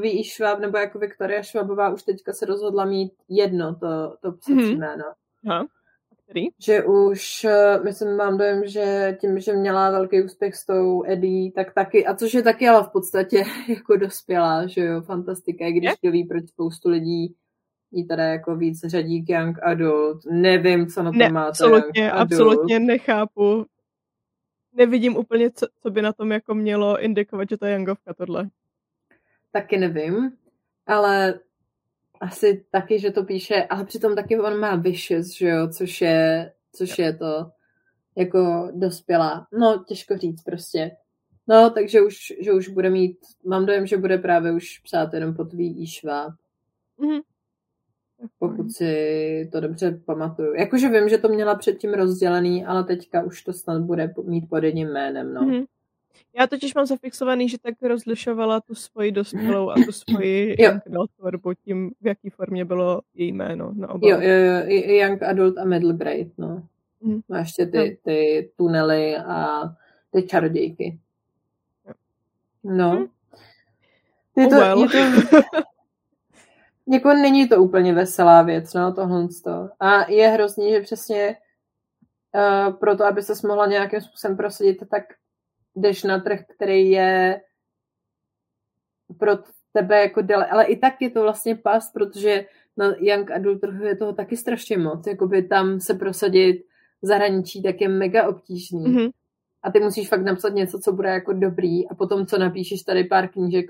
ví 0.00 0.24
Šváb, 0.24 0.60
nebo 0.60 0.78
jako 0.78 0.98
Viktoria 0.98 1.42
Švábová 1.42 1.90
už 1.90 2.02
teďka 2.02 2.32
se 2.32 2.46
rozhodla 2.46 2.84
mít 2.84 3.12
jedno 3.28 3.74
to, 3.74 4.16
to 4.20 4.32
psací 4.32 4.58
mm-hmm. 4.58 4.78
jméno. 4.78 5.04
Aha. 5.48 5.66
Který? 6.24 6.46
Že 6.58 6.84
už, 6.84 7.44
eh, 7.44 7.78
myslím, 7.84 8.16
mám 8.16 8.38
dojem, 8.38 8.66
že 8.66 9.16
tím, 9.20 9.40
že 9.40 9.52
měla 9.52 9.90
velký 9.90 10.22
úspěch 10.22 10.56
s 10.56 10.66
tou 10.66 11.04
Eddie, 11.06 11.52
tak 11.52 11.74
taky, 11.74 12.06
a 12.06 12.14
což 12.14 12.34
je 12.34 12.42
taky 12.42 12.68
ale 12.68 12.84
v 12.84 12.88
podstatě 12.88 13.44
jako 13.68 13.96
dospělá, 13.96 14.66
že 14.66 14.80
jo, 14.80 15.00
fantastika, 15.02 15.66
i 15.66 15.72
když 15.72 15.90
to 16.04 16.10
ví, 16.10 16.24
proč 16.24 16.48
spoustu 16.48 16.88
lidí 16.88 17.34
jí 17.90 18.04
teda 18.04 18.24
jako 18.24 18.56
víc 18.56 18.80
řadí 18.86 19.24
k 19.24 19.28
young 19.28 19.62
adult. 19.62 20.26
Nevím, 20.30 20.86
co 20.86 21.02
na 21.02 21.12
to 21.12 21.18
ne, 21.18 21.28
máte. 21.28 21.48
Absolutně, 21.48 22.12
absolutně 22.12 22.80
nechápu. 22.80 23.66
Nevidím 24.72 25.16
úplně, 25.16 25.50
co, 25.50 25.66
co 25.82 25.90
by 25.90 26.02
na 26.02 26.12
tom 26.12 26.32
jako 26.32 26.54
mělo 26.54 27.00
indikovat, 27.00 27.48
že 27.48 27.56
to 27.56 27.66
je 27.66 27.74
youngovka 27.74 28.14
tohle. 28.14 28.50
Taky 29.52 29.78
nevím, 29.78 30.32
ale 30.86 31.40
asi 32.20 32.64
taky, 32.70 32.98
že 32.98 33.10
to 33.10 33.24
píše, 33.24 33.64
ale 33.70 33.84
přitom 33.84 34.14
taky 34.14 34.40
on 34.40 34.58
má 34.58 34.76
Vicious, 34.76 35.36
že 35.36 35.48
jo, 35.48 35.68
což 35.68 36.00
je, 36.00 36.52
což 36.72 36.98
je 36.98 37.16
to 37.16 37.50
jako 38.16 38.70
dospělá. 38.74 39.46
No, 39.52 39.84
těžko 39.88 40.16
říct 40.16 40.42
prostě. 40.42 40.90
No, 41.46 41.70
takže 41.70 42.00
už, 42.00 42.32
že 42.40 42.52
už 42.52 42.68
bude 42.68 42.90
mít, 42.90 43.18
mám 43.46 43.66
dojem, 43.66 43.86
že 43.86 43.96
bude 43.96 44.18
právě 44.18 44.52
už 44.52 44.78
psát 44.78 45.14
jenom 45.14 45.34
pod 45.34 45.52
V.I. 45.52 45.86
Šváb. 45.86 46.34
Mm-hmm. 46.98 47.20
Pokud 48.38 48.72
si 48.72 49.48
to 49.52 49.60
dobře 49.60 50.00
pamatuju. 50.04 50.54
Jakože 50.54 50.88
vím, 50.88 51.08
že 51.08 51.18
to 51.18 51.28
měla 51.28 51.54
předtím 51.54 51.94
rozdělený, 51.94 52.64
ale 52.64 52.84
teďka 52.84 53.22
už 53.22 53.42
to 53.42 53.52
snad 53.52 53.82
bude 53.82 54.14
mít 54.24 54.48
pod 54.48 54.64
jedním 54.64 54.88
jménem, 54.88 55.34
no. 55.34 55.40
Mm-hmm. 55.40 55.66
Já 56.34 56.46
totiž 56.46 56.74
mám 56.74 56.86
zafixovaný, 56.86 57.48
že 57.48 57.58
tak 57.58 57.74
rozlišovala 57.82 58.60
tu 58.60 58.74
svoji 58.74 59.12
dospělou 59.12 59.70
a 59.70 59.74
tu 59.74 59.92
svoji 59.92 60.56
young 60.62 60.82
adult 60.86 61.10
tvorbu 61.18 61.54
tím, 61.54 61.90
v 62.00 62.06
jaký 62.06 62.30
formě 62.30 62.64
bylo 62.64 63.00
její 63.14 63.32
jméno 63.32 63.72
na 63.74 63.88
obalu. 63.88 64.12
Jo, 64.12 64.20
jo, 64.20 64.36
jo, 64.36 64.96
young 64.96 65.22
adult 65.22 65.58
a 65.58 65.64
middle 65.64 65.94
grade, 65.94 66.30
no. 66.38 66.62
Mm. 67.00 67.20
A 67.30 67.38
ještě 67.38 67.66
ty, 67.66 67.98
ty 68.04 68.50
tunely 68.56 69.16
a 69.16 69.62
ty 70.10 70.22
čarodějky. 70.22 70.98
No. 72.64 72.92
Mm. 72.94 73.06
Je 74.36 74.48
to, 74.48 74.56
oh 74.56 74.60
well. 74.60 74.82
je 74.82 74.88
to, 74.88 74.98
jako 76.90 77.08
není 77.08 77.48
to 77.48 77.62
úplně 77.62 77.94
veselá 77.94 78.42
věc, 78.42 78.74
no, 78.74 78.94
tohle. 78.94 79.28
A 79.80 80.10
je 80.10 80.28
hrozný, 80.28 80.70
že 80.70 80.80
přesně 80.80 81.36
uh, 82.34 82.74
pro 82.76 82.96
to, 82.96 83.04
aby 83.04 83.22
se 83.22 83.46
mohla 83.46 83.66
nějakým 83.66 84.00
způsobem 84.00 84.36
prosadit, 84.36 84.78
tak 84.90 85.02
jdeš 85.76 86.02
na 86.02 86.20
trh, 86.20 86.40
který 86.54 86.90
je 86.90 87.40
pro 89.18 89.32
tebe 89.72 90.00
jako 90.00 90.22
dele, 90.22 90.46
ale 90.46 90.64
i 90.64 90.76
tak 90.76 90.94
je 91.00 91.10
to 91.10 91.22
vlastně 91.22 91.56
pas, 91.56 91.92
protože 91.92 92.46
na 92.76 92.94
young 92.98 93.30
adult 93.30 93.60
trhu 93.60 93.84
je 93.84 93.96
toho 93.96 94.12
taky 94.12 94.36
strašně 94.36 94.78
moc, 94.78 95.06
jakoby 95.06 95.42
tam 95.42 95.80
se 95.80 95.94
prosadit 95.94 96.62
v 97.02 97.06
zahraničí 97.06 97.62
tak 97.62 97.80
je 97.80 97.88
mega 97.88 98.28
obtížný. 98.28 98.84
Mm-hmm. 98.84 99.10
A 99.62 99.70
ty 99.70 99.80
musíš 99.80 100.08
fakt 100.08 100.22
napsat 100.22 100.48
něco, 100.48 100.78
co 100.78 100.92
bude 100.92 101.08
jako 101.08 101.32
dobrý 101.32 101.88
a 101.88 101.94
potom, 101.94 102.26
co 102.26 102.38
napíšeš 102.38 102.82
tady 102.82 103.04
pár 103.04 103.28
knížek 103.28 103.66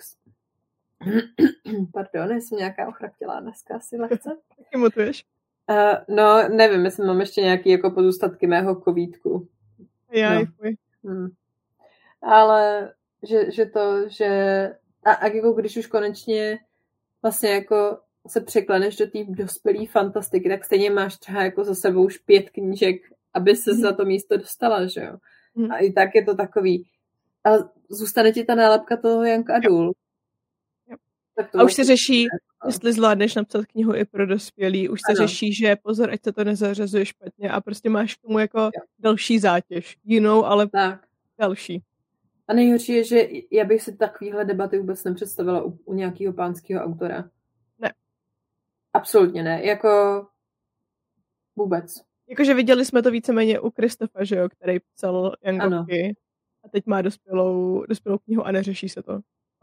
Pardon, 1.92 2.40
jsem 2.40 2.58
nějaká 2.58 2.88
ochraptělá 2.88 3.40
dneska 3.40 3.76
asi 3.76 3.96
lehce. 3.96 4.30
Taky 4.56 4.76
mutuješ. 4.76 5.24
Uh, 5.70 6.16
no, 6.16 6.48
nevím, 6.48 6.84
jestli 6.84 7.06
mám 7.06 7.20
ještě 7.20 7.40
nějaký 7.40 7.70
jako 7.70 7.90
pozůstatky 7.90 8.46
mého 8.46 8.76
kovítku. 8.76 9.48
Já, 10.12 10.34
no. 10.34 10.46
hmm. 11.04 11.28
Ale 12.22 12.92
že, 13.22 13.50
že 13.50 13.66
to, 13.66 14.08
že 14.08 14.28
a, 15.04 15.12
a 15.12 15.26
jako 15.26 15.52
když 15.52 15.76
už 15.76 15.86
konečně 15.86 16.58
vlastně 17.22 17.50
jako 17.50 17.98
se 18.26 18.40
překleneš 18.40 18.96
do 18.96 19.06
té 19.06 19.18
dospělé 19.24 19.86
fantastiky, 19.86 20.48
tak 20.48 20.64
stejně 20.64 20.90
máš 20.90 21.16
třeba 21.16 21.42
jako 21.42 21.64
za 21.64 21.74
sebou 21.74 22.04
už 22.04 22.18
pět 22.18 22.50
knížek, 22.50 22.96
aby 23.34 23.56
se 23.56 23.72
mm. 23.72 23.80
za 23.80 23.92
to 23.92 24.04
místo 24.04 24.36
dostala, 24.36 24.86
že 24.86 25.00
jo. 25.00 25.16
Mm. 25.54 25.72
A 25.72 25.78
i 25.78 25.92
tak 25.92 26.14
je 26.14 26.24
to 26.24 26.34
takový. 26.34 26.86
A 27.44 27.50
zůstane 27.90 28.32
ti 28.32 28.44
ta 28.44 28.54
nálepka 28.54 28.96
toho 28.96 29.24
Young 29.24 29.50
Adult. 29.50 29.96
A 31.58 31.62
už 31.64 31.74
se 31.74 31.84
řeší, 31.84 32.26
jestli 32.66 32.92
zvládneš 32.92 33.34
napsat 33.34 33.66
knihu 33.66 33.94
i 33.94 34.04
pro 34.04 34.26
dospělý, 34.26 34.88
už 34.88 35.00
se 35.06 35.12
ano. 35.12 35.26
řeší, 35.26 35.52
že 35.52 35.76
pozor, 35.76 36.10
ať 36.10 36.24
se 36.24 36.32
to 36.32 36.44
nezařazuje 36.44 37.06
špatně 37.06 37.50
a 37.50 37.60
prostě 37.60 37.90
máš 37.90 38.14
k 38.14 38.22
tomu 38.22 38.38
jako 38.38 38.60
jo. 38.60 38.70
další 38.98 39.38
zátěž. 39.38 39.96
Jinou, 40.04 40.44
ale 40.44 40.68
tak. 40.68 41.06
další. 41.38 41.82
A 42.48 42.54
nejhorší 42.54 42.92
je, 42.92 43.04
že 43.04 43.28
já 43.50 43.64
bych 43.64 43.82
si 43.82 43.96
takovýhle 43.96 44.44
debaty 44.44 44.78
vůbec 44.78 45.04
nepředstavila 45.04 45.64
u, 45.64 45.78
u 45.84 45.94
nějakého 45.94 46.32
pánského 46.32 46.84
autora. 46.84 47.30
Ne. 47.78 47.92
Absolutně 48.92 49.42
ne. 49.42 49.66
Jako 49.66 50.26
vůbec. 51.56 51.94
Jakože 52.28 52.54
viděli 52.54 52.84
jsme 52.84 53.02
to 53.02 53.10
víceméně 53.10 53.60
u 53.60 53.70
Kristofa, 53.70 54.24
že 54.24 54.36
jo, 54.36 54.48
který 54.48 54.78
psal 54.94 55.34
Jangovky 55.42 56.16
a 56.64 56.68
teď 56.68 56.86
má 56.86 57.02
dospělou, 57.02 57.84
dospělou 57.88 58.18
knihu 58.18 58.46
a 58.46 58.52
neřeší 58.52 58.88
se 58.88 59.02
to. 59.02 59.20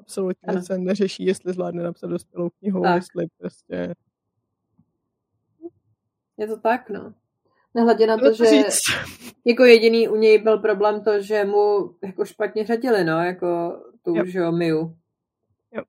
Absolutně 0.07 0.47
ano. 0.47 0.61
se 0.61 0.77
neřeší, 0.77 1.25
jestli 1.25 1.53
zvládne 1.53 1.83
napsat 1.83 2.07
dospělou 2.07 2.49
knihu, 2.49 2.81
tak. 2.83 2.95
jestli 2.95 3.27
prostě... 3.37 3.95
Je 6.37 6.47
to 6.47 6.57
tak, 6.57 6.89
no. 6.89 7.13
Nehledě 7.73 8.07
na 8.07 8.17
to, 8.17 8.33
že 8.33 8.45
říct. 8.45 8.81
jako 9.45 9.63
jediný 9.63 10.07
u 10.07 10.15
něj 10.15 10.37
byl 10.37 10.59
problém 10.59 11.03
to, 11.03 11.21
že 11.21 11.45
mu 11.45 11.95
jako 12.03 12.25
špatně 12.25 12.65
řadili, 12.65 13.03
no, 13.03 13.23
jako 13.23 13.81
tu, 14.01 14.15
jo. 14.15 14.25
že 14.25 14.39
jo, 14.39 14.51
Miu. 14.51 14.97
Jo. 15.71 15.83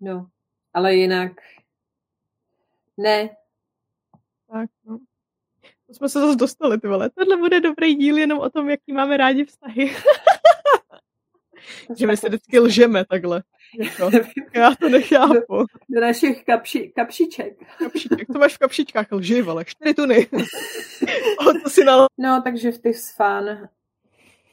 No, 0.00 0.26
ale 0.74 0.94
jinak 0.94 1.32
ne. 2.96 3.36
Tak, 4.52 4.70
no. 4.84 4.98
To 5.86 5.94
jsme 5.94 6.08
se 6.08 6.20
zase 6.20 6.36
dostali, 6.36 6.80
ty 6.80 6.88
vole. 6.88 7.10
Tohle 7.10 7.36
bude 7.36 7.60
dobrý 7.60 7.94
díl 7.94 8.18
jenom 8.18 8.38
o 8.38 8.50
tom, 8.50 8.70
jaký 8.70 8.92
máme 8.92 9.16
rádi 9.16 9.44
vztahy. 9.44 9.96
že 11.98 12.06
my 12.06 12.16
se 12.16 12.28
vždycky 12.28 12.58
lžeme 12.58 13.04
takhle. 13.04 13.42
Jako, 13.78 14.10
já 14.54 14.74
to 14.74 14.88
nechápu. 14.88 15.56
Do, 15.56 15.66
do 15.88 16.00
našich 16.00 16.44
kapši, 16.44 16.92
kapšiček. 16.96 17.58
Kapšiček. 17.78 18.32
Co 18.32 18.38
máš 18.38 18.54
v 18.54 18.58
kapšičkách? 18.58 19.12
Lži, 19.12 19.42
vole. 19.42 19.64
Čtyři 19.64 19.94
tuny. 19.94 20.26
o, 21.48 21.52
to 21.62 21.70
si 21.70 21.84
nal... 21.84 22.06
No, 22.18 22.42
takže 22.44 22.72
v 22.72 22.78
těch 22.78 22.96
fan. 23.16 23.68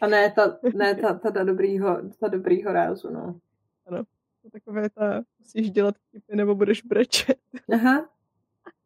A 0.02 0.08
ne 0.08 0.32
ta, 0.32 0.58
ne 0.74 0.96
ta, 0.96 1.14
ta, 1.14 1.32
ta, 1.32 1.44
dobrýho, 1.44 2.02
ta 2.20 2.28
dobrýho 2.28 2.74
rázu, 2.74 3.10
no. 3.10 3.40
Ano. 3.88 4.04
To 4.44 4.50
takové 4.50 4.90
ta, 4.90 5.22
musíš 5.40 5.72
dělat 5.72 5.96
vtipy, 5.98 6.36
nebo 6.36 6.56
budeš 6.56 6.82
brečet. 6.82 7.38
Aha. 7.74 8.10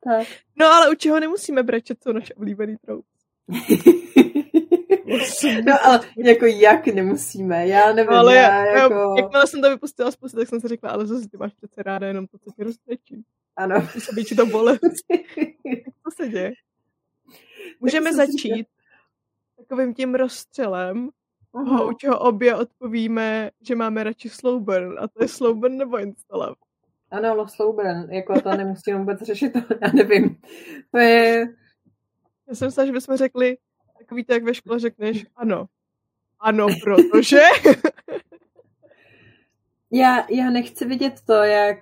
Tak. 0.04 0.28
No, 0.56 0.66
ale 0.66 0.90
u 0.90 0.96
čeho 0.96 1.20
nemusíme 1.20 1.64
brečet, 1.64 2.04
jsou 2.04 2.12
naše 2.12 2.34
oblíbený 2.34 2.78
troub. 2.78 3.06
No 5.66 5.74
ale 5.84 6.00
jako 6.18 6.46
jak 6.46 6.88
nemusíme, 6.88 7.68
já 7.68 7.94
nevím, 7.94 8.14
ale 8.14 8.36
já, 8.36 8.66
já 8.66 8.78
jako... 8.78 9.16
Jakmile 9.18 9.48
jsem 9.48 9.62
to 9.62 9.70
vypustila 9.70 10.12
z 10.12 10.16
pusy, 10.16 10.36
tak 10.36 10.48
jsem 10.48 10.60
si 10.60 10.68
řekla, 10.68 10.90
ale 10.90 11.08
zase 11.08 11.30
ty 11.30 11.38
máš 11.38 11.54
přece 11.54 11.84
ráda 11.84 12.08
jenom 12.08 12.28
to, 12.28 12.38
co 12.38 12.52
ti 12.52 12.64
roztečí. 12.64 13.24
Ano. 13.56 13.88
by 14.14 14.24
ti 14.24 14.36
to 14.36 14.46
bolet. 14.46 14.80
co 16.04 16.12
se 16.16 16.30
děje? 16.30 16.52
Můžeme 17.80 18.14
začít 18.14 18.68
takovým 19.58 19.94
tím 19.94 20.16
rozstřelem, 20.16 21.10
uh-huh. 21.54 21.90
u 21.90 21.94
čeho 21.94 22.20
obě 22.20 22.56
odpovíme, 22.56 23.52
že 23.62 23.76
máme 23.76 24.04
radši 24.04 24.30
slow 24.30 24.64
burn, 24.64 25.00
a 25.00 25.08
to 25.08 25.24
je 25.24 25.28
slow 25.28 25.58
burn 25.58 25.78
nebo 25.78 26.00
instalav. 26.00 26.58
Ano, 27.12 27.48
slow 27.48 27.76
burn, 27.76 28.12
jako 28.12 28.42
to 28.42 28.50
nemusíme 28.50 29.00
vůbec 29.00 29.22
řešit, 29.22 29.54
to 29.54 29.60
já 29.82 29.92
nevím. 29.94 30.38
To 30.92 30.98
je... 30.98 31.48
Já 32.48 32.56
jsem 32.56 32.68
myslela, 32.68 32.86
že 32.86 32.92
bychom 32.92 33.18
řekli, 33.18 33.58
takový 34.00 34.24
to, 34.24 34.34
jak 34.34 34.44
ve 34.44 34.54
škole 34.54 34.80
řekneš, 34.80 35.26
ano. 35.36 35.66
Ano, 36.40 36.68
protože... 36.84 37.38
já, 39.92 40.26
já 40.30 40.50
nechci 40.50 40.86
vidět 40.86 41.14
to, 41.26 41.34
jak 41.34 41.78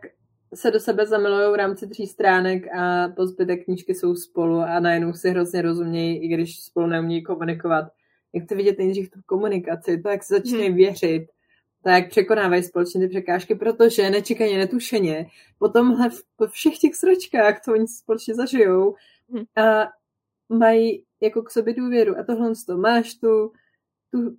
se 0.54 0.72
do 0.72 0.80
sebe 0.80 1.06
zamilují 1.06 1.52
v 1.52 1.56
rámci 1.56 1.88
tří 1.88 2.08
stránek 2.08 2.76
a 2.76 3.08
po 3.16 3.28
zbytek 3.28 3.66
knížky 3.66 3.96
jsou 3.96 4.16
spolu 4.16 4.60
a 4.60 4.80
najednou 4.80 5.14
si 5.14 5.30
hrozně 5.30 5.62
rozumějí, 5.62 6.24
i 6.24 6.28
když 6.28 6.60
spolu 6.60 6.88
neumějí 6.88 7.24
komunikovat. 7.24 7.86
Jak 8.34 8.44
chci 8.44 8.56
vidět 8.56 8.78
nejdřív 8.80 9.10
tu 9.10 9.20
komunikaci, 9.26 10.02
to, 10.02 10.10
jak 10.10 10.24
se 10.24 10.36
začínají 10.36 10.68
hmm. 10.68 10.78
věřit, 10.78 11.28
to, 11.84 11.90
jak 11.90 12.10
překonávají 12.10 12.64
společně 12.64 13.02
ty 13.02 13.08
překážky, 13.08 13.56
protože 13.56 14.10
nečekaně, 14.10 14.58
netušeně, 14.58 15.28
po 15.60 15.70
tomhle, 15.70 16.10
po 16.36 16.48
všech 16.48 16.78
těch 16.78 16.96
sračkách, 16.96 17.62
co 17.62 17.74
oni 17.74 17.88
společně 17.88 18.36
zažijou, 18.36 18.96
hmm. 19.30 19.44
a 19.56 19.88
mají 20.50 21.05
jako 21.22 21.42
k 21.42 21.52
sobě 21.52 21.74
důvěru 21.74 22.18
a 22.18 22.24
tohle 22.24 22.54
to 22.66 22.78
máš 22.78 23.14
tu, 23.14 23.52
tu 24.12 24.38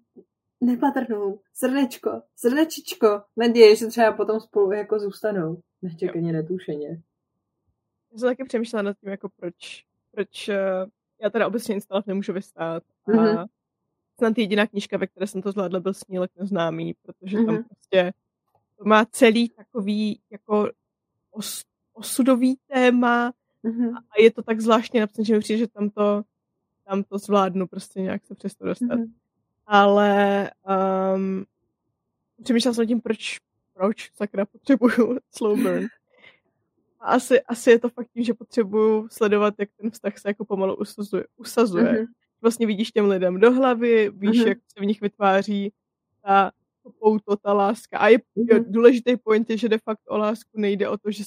nepatrnou 0.61 1.41
srdečko, 1.55 2.23
srdečičko, 2.37 3.23
naděje, 3.37 3.77
že 3.77 3.87
třeba 3.87 4.13
potom 4.13 4.41
spolu 4.41 4.73
jako 4.73 4.99
zůstanou, 4.99 5.61
nečekaně, 5.83 6.33
netušeně. 6.33 6.89
Já 8.13 8.19
jsem 8.19 8.29
taky 8.29 8.45
přemýšlela 8.45 8.83
nad 8.83 8.97
tím, 9.01 9.11
jako 9.11 9.29
proč, 9.37 9.85
proč 10.11 10.49
uh, 10.49 10.55
já 11.23 11.31
teda 11.31 11.47
obecně 11.47 11.75
instalav 11.75 12.07
nemůžu 12.07 12.33
vystát 12.33 12.83
a 13.07 13.11
mm-hmm. 13.11 13.47
snad 14.19 14.39
jediná 14.39 14.67
knížka, 14.67 14.97
ve 14.97 15.07
které 15.07 15.27
jsem 15.27 15.43
to 15.43 15.53
zvládla, 15.53 15.81
byl 15.81 15.95
Snílek 15.95 16.31
neznámý, 16.37 16.95
protože 17.03 17.37
mm-hmm. 17.37 17.47
tam 17.47 17.55
mhm. 17.55 17.65
prostě 17.65 18.13
to 18.79 18.85
má 18.85 19.05
celý 19.05 19.49
takový 19.49 20.21
jako 20.31 20.71
os, 21.31 21.65
osudový 21.95 22.59
téma, 22.67 23.33
Mm-hmm. 23.67 23.97
A 23.97 24.21
je 24.21 24.31
to 24.31 24.43
tak 24.43 24.61
zvláštně 24.61 25.01
napsané, 25.01 25.25
že 25.25 25.35
mi 25.35 25.41
přijde, 25.41 25.59
že 25.59 25.67
tam 25.67 25.91
to, 25.91 26.23
tam 26.89 27.03
to 27.03 27.19
zvládnu 27.19 27.67
prostě 27.67 28.01
nějak 28.01 28.25
se 28.27 28.35
přesto 28.35 28.67
dostat. 28.67 28.99
Mm-hmm. 28.99 29.13
Ale 29.67 30.51
um, 31.15 31.45
přemýšlela 32.43 32.75
jsem 32.75 32.87
tím, 32.87 33.01
proč, 33.01 33.39
proč 33.75 34.11
sakra 34.15 34.47
potřebuju 34.47 35.19
slow 35.31 35.63
burn. 35.63 35.87
A 37.01 37.07
asi, 37.07 37.41
asi 37.41 37.71
je 37.71 37.79
to 37.79 37.89
fakt 37.89 38.09
tím, 38.15 38.25
že 38.25 38.35
potřebuju 38.35 39.09
sledovat, 39.11 39.55
jak 39.59 39.69
ten 39.81 39.91
vztah 39.91 40.19
se 40.19 40.29
jako 40.29 40.45
pomalu 40.45 40.77
usazuje. 40.77 41.25
usazuje. 41.37 41.93
Mm-hmm. 41.93 42.07
Vlastně 42.43 42.67
vidíš 42.67 42.91
těm 42.91 43.09
lidem 43.09 43.41
do 43.41 43.53
hlavy, 43.53 44.11
víš, 44.15 44.41
mm-hmm. 44.41 44.49
jak 44.49 44.59
se 44.59 44.81
v 44.81 44.87
nich 44.87 45.01
vytváří 45.01 45.73
ta 46.23 46.53
pouto, 46.99 47.37
ta 47.37 47.53
láska. 47.53 47.99
A 47.99 48.09
je 48.09 48.19
mm-hmm. 48.19 48.65
důležitý 48.69 49.17
point 49.17 49.51
je, 49.51 49.59
že 49.59 49.69
de 49.69 49.79
facto 49.79 50.11
o 50.11 50.19
lásku 50.19 50.51
nejde 50.55 50.89
o 50.89 50.99
to, 50.99 51.11
že 51.11 51.25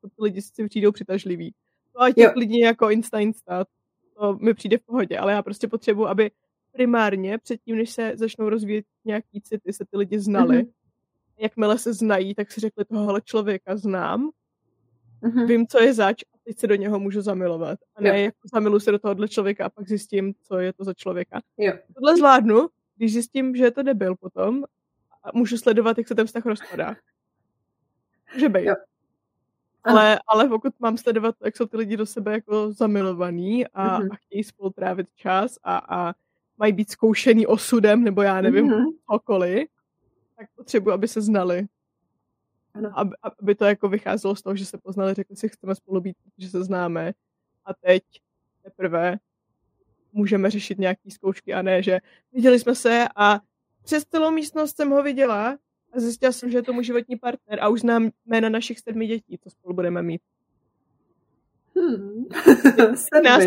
ty 0.00 0.22
lidi 0.22 0.42
si 0.42 0.68
přijdou 0.68 0.92
přitažliví. 0.92 1.54
To 1.92 2.00
ať 2.00 2.18
je 2.18 2.30
klidně 2.30 2.66
jako 2.66 2.90
insta 2.90 3.18
insta, 3.18 3.64
to 4.22 4.36
mi 4.40 4.54
přijde 4.54 4.78
v 4.78 4.82
pohodě, 4.82 5.18
ale 5.18 5.32
já 5.32 5.42
prostě 5.42 5.68
potřebuji, 5.68 6.06
aby 6.06 6.30
primárně 6.72 7.38
předtím, 7.38 7.76
než 7.76 7.90
se 7.90 8.12
začnou 8.14 8.48
rozvíjet 8.48 8.84
nějaký 9.04 9.40
city, 9.40 9.72
se 9.72 9.84
ty 9.90 9.96
lidi 9.96 10.18
znali. 10.18 10.58
Mm-hmm. 10.58 10.72
Jakmile 11.38 11.78
se 11.78 11.92
znají, 11.92 12.34
tak 12.34 12.52
si 12.52 12.60
řekli 12.60 12.84
tohohle 12.84 13.20
člověka 13.20 13.76
znám, 13.76 14.30
mm-hmm. 15.22 15.46
vím, 15.46 15.66
co 15.66 15.82
je 15.82 15.94
zač 15.94 16.22
a 16.34 16.38
teď 16.44 16.58
se 16.58 16.66
do 16.66 16.74
něho 16.74 16.98
můžu 16.98 17.20
zamilovat. 17.20 17.78
A 17.96 18.02
ne 18.02 18.08
jo. 18.08 18.24
jako 18.24 18.38
zamilu 18.54 18.80
se 18.80 18.92
do 18.92 18.98
tohohle 18.98 19.28
člověka 19.28 19.66
a 19.66 19.68
pak 19.68 19.88
zjistím, 19.88 20.34
co 20.42 20.58
je 20.58 20.72
to 20.72 20.84
za 20.84 20.94
člověka. 20.94 21.40
Jo. 21.58 21.72
Tohle 21.94 22.16
zvládnu, 22.16 22.68
když 22.96 23.12
zjistím, 23.12 23.56
že 23.56 23.64
je 23.64 23.70
to 23.70 23.82
debil 23.82 24.16
potom 24.16 24.64
a 25.22 25.30
můžu 25.34 25.58
sledovat, 25.58 25.98
jak 25.98 26.08
se 26.08 26.14
ten 26.14 26.26
vztah 26.26 26.46
rozpadá. 26.46 26.96
Že 28.38 28.48
bej. 28.48 28.64
Jo. 28.64 28.74
Ale, 29.84 30.20
ale 30.26 30.48
pokud 30.48 30.80
mám 30.80 30.96
sledovat, 30.96 31.34
jak 31.44 31.56
jsou 31.56 31.66
ty 31.66 31.76
lidi 31.76 31.96
do 31.96 32.06
sebe 32.06 32.32
jako 32.32 32.72
zamilovaný 32.72 33.66
a, 33.66 34.00
mm-hmm. 34.00 34.08
a 34.12 34.16
chtějí 34.16 34.44
spolu 34.44 34.70
trávit 34.70 35.06
čas 35.14 35.58
a, 35.62 35.76
a 35.78 36.14
mají 36.58 36.72
být 36.72 36.90
zkoušený 36.90 37.46
osudem, 37.46 38.04
nebo 38.04 38.22
já 38.22 38.40
nevím, 38.40 38.70
mm-hmm. 38.70 38.86
cokoliv, 39.12 39.68
tak 40.36 40.46
potřebuji, 40.56 40.90
aby 40.90 41.08
se 41.08 41.20
znali. 41.20 41.66
Ano. 42.74 42.90
Aby, 42.94 43.10
aby 43.22 43.54
to 43.54 43.64
jako 43.64 43.88
vycházelo 43.88 44.36
z 44.36 44.42
toho, 44.42 44.56
že 44.56 44.66
se 44.66 44.78
poznali, 44.78 45.14
řekli 45.14 45.36
si, 45.36 45.48
chceme 45.48 45.74
spolu 45.74 46.00
být, 46.00 46.16
že 46.38 46.48
se 46.48 46.64
známe. 46.64 47.12
A 47.64 47.74
teď 47.74 48.02
teprve 48.62 49.18
můžeme 50.12 50.50
řešit 50.50 50.78
nějaký 50.78 51.10
zkoušky 51.10 51.54
a 51.54 51.62
ne, 51.62 51.82
že 51.82 51.98
viděli 52.32 52.58
jsme 52.58 52.74
se 52.74 53.06
a 53.16 53.40
přes 53.84 54.04
celou 54.04 54.30
místnost 54.30 54.76
jsem 54.76 54.90
ho 54.90 55.02
viděla 55.02 55.58
a 55.92 56.00
zjistila 56.00 56.32
jsem, 56.32 56.50
že 56.50 56.58
je 56.58 56.62
to 56.62 56.72
můj 56.72 56.84
životní 56.84 57.16
partner 57.16 57.58
a 57.60 57.68
už 57.68 57.80
znám 57.80 58.10
jména 58.26 58.48
našich 58.48 58.78
sedmi 58.78 59.06
dětí, 59.06 59.38
co 59.38 59.50
spolu 59.50 59.74
budeme 59.74 60.02
mít. 60.02 60.22
Hmm. 61.76 62.24
nás 63.24 63.44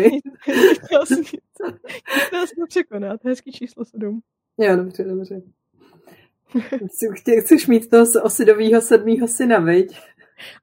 nás 2.32 2.50
překonat. 2.68 3.24
Hezký 3.24 3.52
číslo 3.52 3.84
sedm. 3.84 4.20
Jo, 4.58 4.76
dobře, 4.76 5.04
dobře. 5.04 5.42
Chceš 7.40 7.66
mít 7.66 7.90
toho 7.90 8.04
osidového 8.22 8.80
sedmýho 8.80 9.28
syna, 9.28 9.58
viď? 9.58 9.98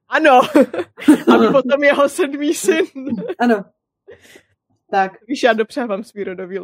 Ano. 0.08 0.40
A 1.34 1.52
potom 1.52 1.84
jeho 1.84 2.08
sedmý 2.08 2.54
syn. 2.54 2.84
Ano. 3.38 3.64
Tak. 4.90 5.12
Víš, 5.26 5.42
já 5.42 5.52
dopřávám 5.52 6.04
svý 6.04 6.24
rodový 6.24 6.58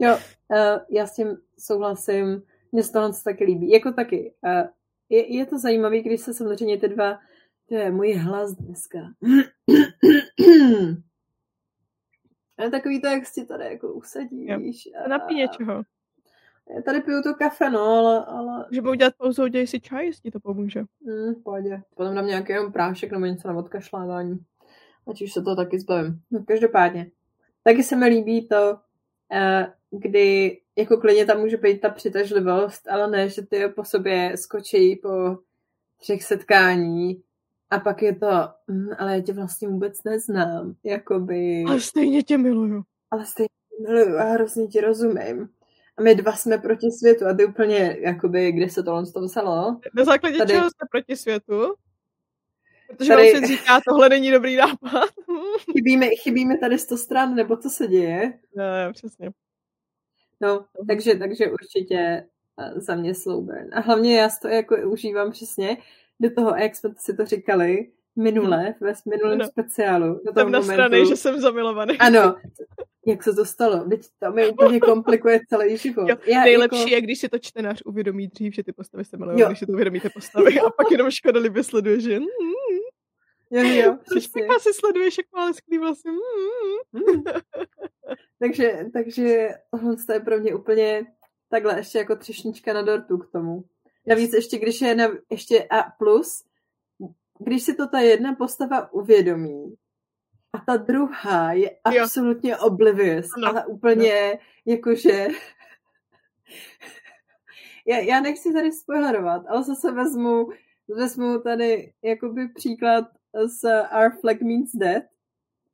jo, 0.00 0.18
uh, 0.48 0.78
já 0.90 1.06
s 1.06 1.14
tím 1.16 1.36
souhlasím. 1.58 2.42
Mně 2.72 2.82
se 2.82 2.92
tohle 2.92 3.10
taky 3.24 3.44
líbí. 3.44 3.70
Jako 3.70 3.92
taky. 3.92 4.34
Uh, 4.44 4.68
je, 5.08 5.36
je 5.36 5.46
to 5.46 5.58
zajímavé, 5.58 6.00
když 6.00 6.20
se 6.20 6.34
samozřejmě 6.34 6.78
ty 6.78 6.88
dva, 6.88 7.18
to 7.68 7.74
je 7.74 7.90
můj 7.90 8.12
hlas 8.12 8.52
dneska. 8.52 8.98
A 12.66 12.70
takový 12.70 13.00
to, 13.00 13.06
jak 13.06 13.26
si 13.26 13.46
tady 13.46 13.64
jako 13.64 13.92
usadíš. 13.92 14.88
A... 15.04 15.08
Napí 15.08 15.34
něčeho. 15.34 15.82
Já 16.74 16.82
tady 16.82 17.00
piju 17.00 17.22
to 17.22 17.34
kafe, 17.34 17.70
no, 17.70 17.80
ale... 17.80 18.24
ale... 18.24 18.66
Že 18.70 18.80
budu 18.80 18.94
dělat 18.94 19.14
pauzu, 19.16 19.46
děj 19.46 19.66
si 19.66 19.80
čaj, 19.80 20.06
jestli 20.06 20.30
to 20.30 20.40
pomůže. 20.40 20.84
Hmm, 21.06 21.34
pohodě. 21.34 21.82
Potom 21.94 22.14
dám 22.14 22.26
nějaký 22.26 22.52
jenom 22.52 22.72
prášek 22.72 23.12
nebo 23.12 23.26
něco 23.26 23.48
na 23.48 23.54
odkašlávání. 23.54 24.38
Ať 25.08 25.22
už 25.22 25.32
se 25.32 25.42
to 25.42 25.56
taky 25.56 25.80
zbavím. 25.80 26.20
No, 26.30 26.44
každopádně. 26.44 27.10
Taky 27.62 27.82
se 27.82 27.96
mi 27.96 28.06
líbí 28.06 28.48
to, 28.48 28.72
uh, 28.72 29.66
kdy 29.90 30.58
jako 30.76 30.96
klidně 30.96 31.26
tam 31.26 31.40
může 31.40 31.56
být 31.56 31.80
ta 31.80 31.88
přitažlivost, 31.88 32.88
ale 32.88 33.10
ne, 33.10 33.28
že 33.28 33.42
ty 33.42 33.68
po 33.68 33.84
sobě 33.84 34.32
skočí 34.36 34.96
po 34.96 35.38
třech 36.00 36.22
setkání 36.22 37.22
a 37.70 37.78
pak 37.78 38.02
je 38.02 38.14
to, 38.14 38.48
hm, 38.70 38.88
ale 38.98 39.14
já 39.14 39.22
tě 39.22 39.32
vlastně 39.32 39.68
vůbec 39.68 40.04
neznám, 40.04 40.74
jakoby. 40.84 41.64
Ale 41.68 41.80
stejně 41.80 42.22
tě 42.22 42.38
miluju. 42.38 42.82
Ale 43.10 43.26
stejně 43.26 43.48
tě 43.48 43.88
miluju 43.88 44.16
a 44.16 44.22
hrozně 44.22 44.66
ti 44.66 44.80
rozumím. 44.80 45.48
A 45.96 46.02
my 46.02 46.14
dva 46.14 46.32
jsme 46.32 46.58
proti 46.58 46.90
světu 46.90 47.26
a 47.26 47.34
ty 47.34 47.44
úplně, 47.44 47.96
jakoby, 48.00 48.52
kde 48.52 48.70
se 48.70 48.82
to 48.82 49.04
z 49.04 49.12
toho 49.12 49.26
vzalo? 49.26 49.80
Na 49.94 50.04
základě 50.04 50.38
Tady... 50.38 50.52
čeho 50.52 50.70
jste 50.70 50.86
proti 50.90 51.16
světu? 51.16 51.74
Protože 52.88 53.08
tady... 53.08 53.32
vám 53.32 53.40
se 53.40 53.46
říká, 53.46 53.80
tohle 53.88 54.08
není 54.08 54.30
dobrý 54.30 54.56
nápad. 54.56 55.10
chybíme, 55.72 56.06
chybíme 56.22 56.58
tady 56.58 56.78
sto 56.78 56.96
stran, 56.96 57.34
nebo 57.34 57.56
co 57.56 57.70
se 57.70 57.86
děje? 57.86 58.38
No, 58.56 58.92
přesně. 58.92 59.30
No, 60.40 60.64
takže, 60.88 61.14
takže 61.14 61.50
určitě 61.50 61.96
eh, 62.60 62.80
za 62.80 62.94
mě 62.94 63.14
Slowburn. 63.14 63.68
A 63.72 63.80
hlavně 63.80 64.18
já 64.18 64.28
to 64.42 64.48
jako 64.48 64.76
užívám 64.76 65.30
přesně 65.30 65.76
do 66.20 66.30
toho, 66.30 66.56
jak 66.56 66.76
jsme 66.76 66.90
si 66.96 67.16
to 67.16 67.26
říkali, 67.26 67.86
minule, 68.16 68.74
ve 68.80 68.92
minulém 69.10 69.38
no. 69.38 69.46
speciálu. 69.46 70.20
Do 70.26 70.32
toho 70.32 70.62
jsem 70.62 70.76
na 70.76 71.04
že 71.04 71.16
jsem 71.16 71.40
zamilovaný. 71.40 71.98
Ano, 71.98 72.36
jak 73.06 73.22
se 73.22 73.32
to 73.32 73.44
stalo? 73.44 73.84
Teď 73.88 74.00
to 74.18 74.32
mi 74.32 74.50
úplně 74.50 74.80
komplikuje 74.90 75.40
celý 75.48 75.76
život. 75.76 76.08
Jo, 76.08 76.16
Já, 76.26 76.40
nejlepší 76.40 76.80
jako... 76.80 76.90
je, 76.90 77.00
když 77.00 77.18
si 77.18 77.28
to 77.28 77.38
čtenář 77.38 77.82
uvědomí 77.84 78.28
dřív, 78.28 78.54
že 78.54 78.62
ty 78.62 78.72
postavy 78.72 79.04
se 79.04 79.16
milují, 79.16 79.44
když 79.46 79.58
si 79.58 79.66
to 79.66 79.72
uvědomíte 79.72 80.10
postavy 80.10 80.60
a 80.60 80.70
pak 80.70 80.90
jenom 80.90 81.10
škoda 81.10 81.40
libě 81.40 81.64
sleduje, 81.64 82.00
že 82.00 82.20
mm, 82.20 82.26
Jo, 83.52 83.62
jo, 83.62 83.98
přesně. 84.10 84.46
Tak 84.46 84.60
si 84.60 84.74
sleduješ, 84.74 85.18
jak 85.18 85.26
má 85.34 85.44
lesklý 85.44 85.78
vlastně. 85.78 86.12
Mm. 86.92 87.22
Takže, 88.40 88.86
takže 88.92 89.48
tohle 89.70 89.96
je 90.12 90.20
pro 90.20 90.38
mě 90.38 90.54
úplně 90.54 91.06
takhle 91.48 91.78
ještě 91.78 91.98
jako 91.98 92.16
třešnička 92.16 92.72
na 92.72 92.82
dortu 92.82 93.18
k 93.18 93.32
tomu. 93.32 93.64
Navíc 94.06 94.32
ještě, 94.32 94.58
když 94.58 94.80
je 94.80 94.94
na, 94.94 95.08
ještě 95.30 95.64
A+, 95.64 95.82
plus, 95.98 96.44
když 97.38 97.62
si 97.62 97.74
to 97.74 97.88
ta 97.88 98.00
jedna 98.00 98.34
postava 98.34 98.92
uvědomí, 98.92 99.76
a 100.52 100.58
ta 100.58 100.76
druhá 100.76 101.52
je 101.52 101.70
absolutně 101.84 102.50
jo. 102.50 102.58
oblivious 102.60 103.30
no. 103.38 103.48
a 103.48 103.66
úplně 103.66 104.32
no. 104.34 104.38
jakože 104.72 105.26
já, 107.86 107.98
já 107.98 108.20
nechci 108.20 108.52
tady 108.52 108.72
spoilerovat, 108.72 109.42
ale 109.48 109.64
zase 109.64 109.92
vezmu, 109.92 110.48
vezmu 110.88 111.40
tady 111.40 111.92
jakoby 112.02 112.48
příklad 112.48 113.04
z 113.46 113.64
Our 113.92 114.20
Flag 114.20 114.40
Means 114.40 114.70
Dead, 114.74 115.02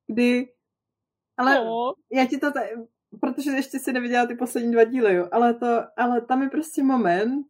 kdy 0.06 0.48
ale 1.36 1.64
no. 1.64 1.94
já 2.12 2.26
ti 2.26 2.38
to 2.38 2.52
tady, 2.52 2.68
protože 3.20 3.50
ještě 3.50 3.78
si 3.78 3.92
neviděla 3.92 4.26
ty 4.26 4.34
poslední 4.34 4.72
dva 4.72 4.84
díly, 4.84 5.14
jo, 5.14 5.28
ale 5.32 5.54
to, 5.54 5.66
ale 5.96 6.20
tam 6.20 6.42
je 6.42 6.48
prostě 6.48 6.82
moment, 6.82 7.46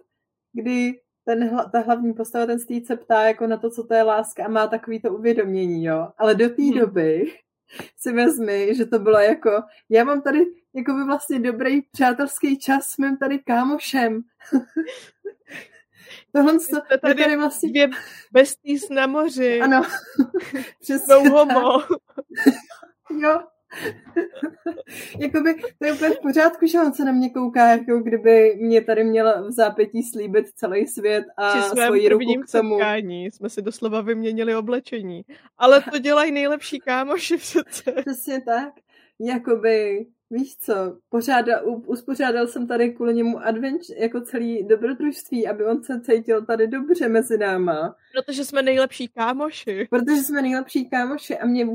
kdy 0.53 1.01
ten, 1.25 1.59
ta 1.73 1.81
hlavní 1.81 2.13
postava, 2.13 2.47
ten 2.47 2.59
stýc 2.59 2.87
se 2.87 2.97
ptá 2.97 3.23
jako 3.23 3.47
na 3.47 3.57
to, 3.57 3.71
co 3.71 3.85
to 3.85 3.95
je 3.95 4.03
láska 4.03 4.45
a 4.45 4.49
má 4.49 4.67
takový 4.67 5.01
to 5.01 5.15
uvědomění, 5.15 5.85
jo. 5.85 6.09
Ale 6.19 6.35
do 6.35 6.49
té 6.49 6.63
hmm. 6.63 6.79
doby 6.79 7.33
si 7.97 8.13
vezmi, 8.13 8.75
že 8.75 8.87
to 8.87 8.99
bylo 8.99 9.19
jako, 9.19 9.51
já 9.89 10.05
mám 10.05 10.23
tady 10.23 10.47
jako 10.75 10.93
by 10.93 11.05
vlastně 11.05 11.41
dobrý 11.41 11.83
přátelský 11.83 12.59
čas 12.59 12.87
s 12.87 12.97
mým 12.99 13.17
tady 13.17 13.39
kámošem. 13.39 14.23
Tohle 16.33 16.53
to, 16.53 16.99
tady, 17.01 17.23
tady 17.23 17.37
vlastně... 17.37 17.69
dvě 17.69 17.89
besties 18.33 18.89
na 18.89 19.07
moři. 19.07 19.61
Ano, 19.61 19.83
přesně 20.81 21.15
homo. 21.15 21.83
jo, 23.19 23.41
Jakoby 25.19 25.55
to 25.79 25.87
je 25.87 25.93
úplně 25.93 26.11
v 26.11 26.21
pořádku, 26.21 26.67
že 26.67 26.81
on 26.81 26.93
se 26.93 27.05
na 27.05 27.13
mě 27.13 27.31
kouká, 27.31 27.69
jako 27.69 27.99
kdyby 27.99 28.57
mě 28.61 28.81
tady 28.81 29.05
měla 29.05 29.41
v 29.41 29.51
zápětí 29.51 30.03
slíbit 30.03 30.47
celý 30.49 30.87
svět 30.87 31.25
a 31.37 31.51
Při 31.51 31.63
svoji 31.63 32.09
ruku 32.09 32.25
k 32.25 32.53
tomu. 32.53 32.75
Setkání 32.75 33.31
jsme 33.31 33.51
si 33.51 33.63
doslova 33.63 34.01
vyměnili 34.01 34.57
oblečení. 34.57 35.25
Ale 35.59 35.83
to 35.91 35.99
dělají 35.99 36.33
nejlepší 36.33 36.79
kámoši 36.79 37.37
přece. 37.37 37.93
Přesně 38.01 38.41
tak. 38.41 38.73
Jakoby, 39.21 40.07
víš 40.31 40.57
co, 40.57 40.75
pořádal, 41.09 41.83
uspořádal 41.87 42.47
jsem 42.47 42.67
tady 42.67 42.91
kvůli 42.91 43.15
němu 43.15 43.39
adventure, 43.39 43.99
jako 43.99 44.21
celý 44.21 44.65
dobrodružství, 44.65 45.49
aby 45.49 45.65
on 45.65 45.83
se 45.83 46.01
cítil 46.01 46.45
tady 46.47 46.69
dobře 46.69 47.09
mezi 47.09 47.39
náma. 47.39 47.97
Protože 48.13 48.45
jsme 48.45 48.63
nejlepší 48.63 49.09
kámoši. 49.09 49.87
Protože 49.91 50.23
jsme 50.23 50.43
nejlepší 50.43 50.91
kámoši 50.91 51.39
a 51.39 51.47
mě 51.47 51.67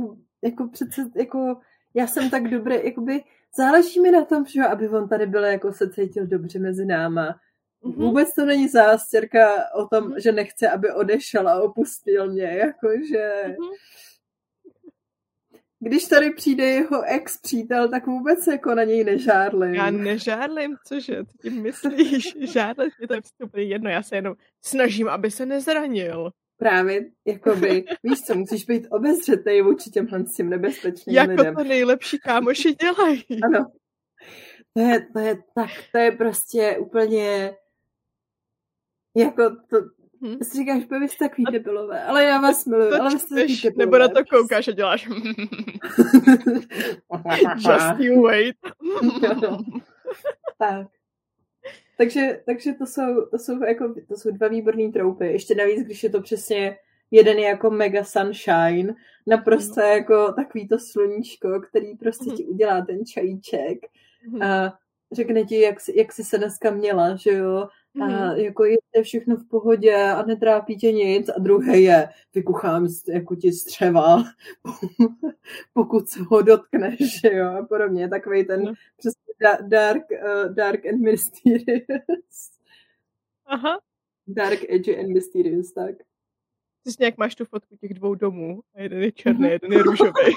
jako 0.44 0.68
přece, 0.68 1.02
jako 1.16 1.58
já 1.94 2.08
jsem 2.08 2.30
tak 2.30 2.48
dobrý, 2.48 2.76
jakoby 2.84 3.24
záleží 3.58 4.00
mi 4.00 4.12
na 4.12 4.26
tom, 4.26 4.46
že 4.46 4.62
aby 4.62 4.90
on 4.90 5.10
tady 5.10 5.26
byl, 5.26 5.44
jako 5.44 5.74
se 5.74 5.90
cítil 5.90 6.28
dobře 6.28 6.60
mezi 6.60 6.86
náma. 6.86 7.40
Mm-hmm. 7.84 7.96
Vůbec 7.96 8.36
to 8.36 8.46
není 8.46 8.68
zástěrka 8.68 9.74
o 9.76 9.88
tom, 9.88 10.10
mm-hmm. 10.10 10.22
že 10.22 10.32
nechce, 10.32 10.70
aby 10.70 10.92
odešel 10.92 11.50
a 11.50 11.62
opustil 11.62 12.32
mě, 12.32 12.44
jakože... 12.44 13.44
Mm-hmm. 13.46 13.76
Když 15.84 16.08
tady 16.08 16.32
přijde 16.34 16.64
jeho 16.64 17.04
ex-přítel, 17.04 17.90
tak 17.90 18.08
vůbec 18.08 18.48
jako 18.48 18.76
na 18.76 18.84
něj 18.84 19.04
nežárlim. 19.04 19.74
Já 19.76 19.90
nežárlim, 19.92 20.76
cože? 20.88 21.26
Co 21.26 21.38
tím 21.42 21.62
myslíš? 21.62 22.38
Žádlit 22.40 22.94
mě 23.00 23.08
to 23.08 23.14
je 23.60 23.64
jedno, 23.64 23.90
já 23.90 24.04
se 24.04 24.16
jenom 24.16 24.36
snažím, 24.62 25.10
aby 25.10 25.32
se 25.32 25.46
nezranil 25.46 26.32
právě, 26.62 27.06
jakoby, 27.28 27.86
víš 28.04 28.22
co, 28.22 28.36
musíš 28.36 28.66
být 28.66 28.88
obezřetný 28.92 29.62
vůči 29.62 29.90
těmhle 29.90 30.26
s 30.26 30.36
tím 30.36 30.50
nebezpečným 30.50 31.16
jako 31.16 31.32
lidem. 31.32 31.46
Jako 31.46 31.62
to 31.62 31.68
nejlepší 31.68 32.20
kámoši 32.20 32.74
dělají. 32.74 33.26
Ano. 33.44 33.72
To 34.74 34.82
je, 34.82 35.08
to 35.14 35.20
je 35.20 35.38
tak, 35.56 35.70
to 35.92 35.98
je 35.98 36.12
prostě 36.12 36.78
úplně 36.80 37.54
jako 39.16 39.50
to, 39.50 39.78
Hmm. 40.24 40.38
Si 40.44 40.58
říkáš, 40.58 40.82
že 40.82 41.08
jste 41.08 41.30
takový 41.30 41.46
debilové, 41.52 42.04
ale 42.04 42.24
já 42.24 42.42
vás 42.42 42.66
miluji, 42.66 42.90
to 42.90 43.02
ale 43.02 43.12
jste 43.12 43.36
takový 43.36 43.62
debilové. 43.62 43.86
Nebo 43.86 43.98
na 43.98 44.08
to 44.08 44.26
koukáš 44.26 44.68
a 44.68 44.72
děláš 44.72 45.08
Just 47.56 48.00
you 48.00 48.22
wait. 48.22 48.56
tak. 50.58 50.88
Takže, 52.02 52.42
takže 52.46 52.74
to, 52.74 52.86
jsou, 52.86 53.26
to, 53.32 53.38
jsou 53.38 53.64
jako, 53.64 53.94
to 54.08 54.16
jsou 54.18 54.32
dva 54.32 54.48
výborné 54.48 54.92
troupy. 54.92 55.26
Ještě 55.26 55.56
navíc, 55.56 55.86
když 55.86 56.04
je 56.04 56.10
to 56.10 56.22
přesně 56.22 56.78
jeden 57.12 57.38
je 57.38 57.46
jako 57.46 57.72
mega 57.72 58.04
sunshine, 58.04 58.96
naprosto 59.28 59.82
mm. 59.82 59.88
jako 59.88 60.34
takový 60.34 60.68
to 60.68 60.80
sluníčko, 60.80 61.62
který 61.70 61.98
prostě 61.98 62.30
mm. 62.30 62.36
ti 62.38 62.46
udělá 62.46 62.86
ten 62.86 63.06
čajíček 63.06 63.78
mm. 64.28 64.42
a 64.42 64.78
řekne 65.12 65.44
ti, 65.44 65.60
jak, 65.60 65.76
jak 65.96 66.12
jsi 66.12 66.24
se 66.24 66.38
dneska 66.38 66.72
měla, 66.72 67.16
že 67.16 67.32
jo, 67.32 67.68
a 68.00 68.06
mm. 68.06 68.38
jako 68.40 68.66
je 68.66 68.78
všechno 69.02 69.36
v 69.36 69.48
pohodě 69.48 69.96
a 69.96 70.26
netrápí 70.26 70.78
tě 70.78 70.92
nic 70.92 71.30
a 71.30 71.40
druhé 71.40 71.80
je, 71.80 72.10
vykuchám 72.36 72.88
jako 73.14 73.36
ti 73.36 73.52
střeva, 73.52 74.24
pokud 75.74 76.10
se 76.10 76.20
ho 76.24 76.42
dotkneš, 76.42 77.24
jo, 77.24 77.48
a 77.48 77.66
podobně, 77.66 78.10
takový 78.10 78.46
ten 78.46 78.62
mm. 78.62 78.74
přesně 78.98 79.34
dark, 79.68 80.04
uh, 80.12 80.54
dark 80.54 80.86
and 80.86 81.02
mysterious. 81.02 82.52
Aha. 83.46 83.80
Dark, 84.28 84.60
edgy 84.70 85.00
and 85.00 85.14
mysterious, 85.14 85.72
tak. 85.72 85.96
Přesně 86.84 87.06
jak 87.06 87.18
máš 87.18 87.36
tu 87.36 87.46
fotku 87.46 87.76
těch 87.76 87.94
dvou 87.94 88.16
domů 88.16 88.62
a 88.76 88.82
jeden 88.82 89.02
je 89.02 89.12
černý, 89.12 89.50
jeden 89.50 89.74
je 89.74 89.84
růžový. 89.84 90.36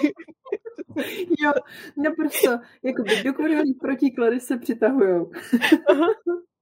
jo, 1.38 1.52
naprosto, 1.96 2.50
jako 2.82 3.02
by 3.02 3.22
dokonalý 3.22 3.74
protiklady 3.74 4.40
se 4.40 4.56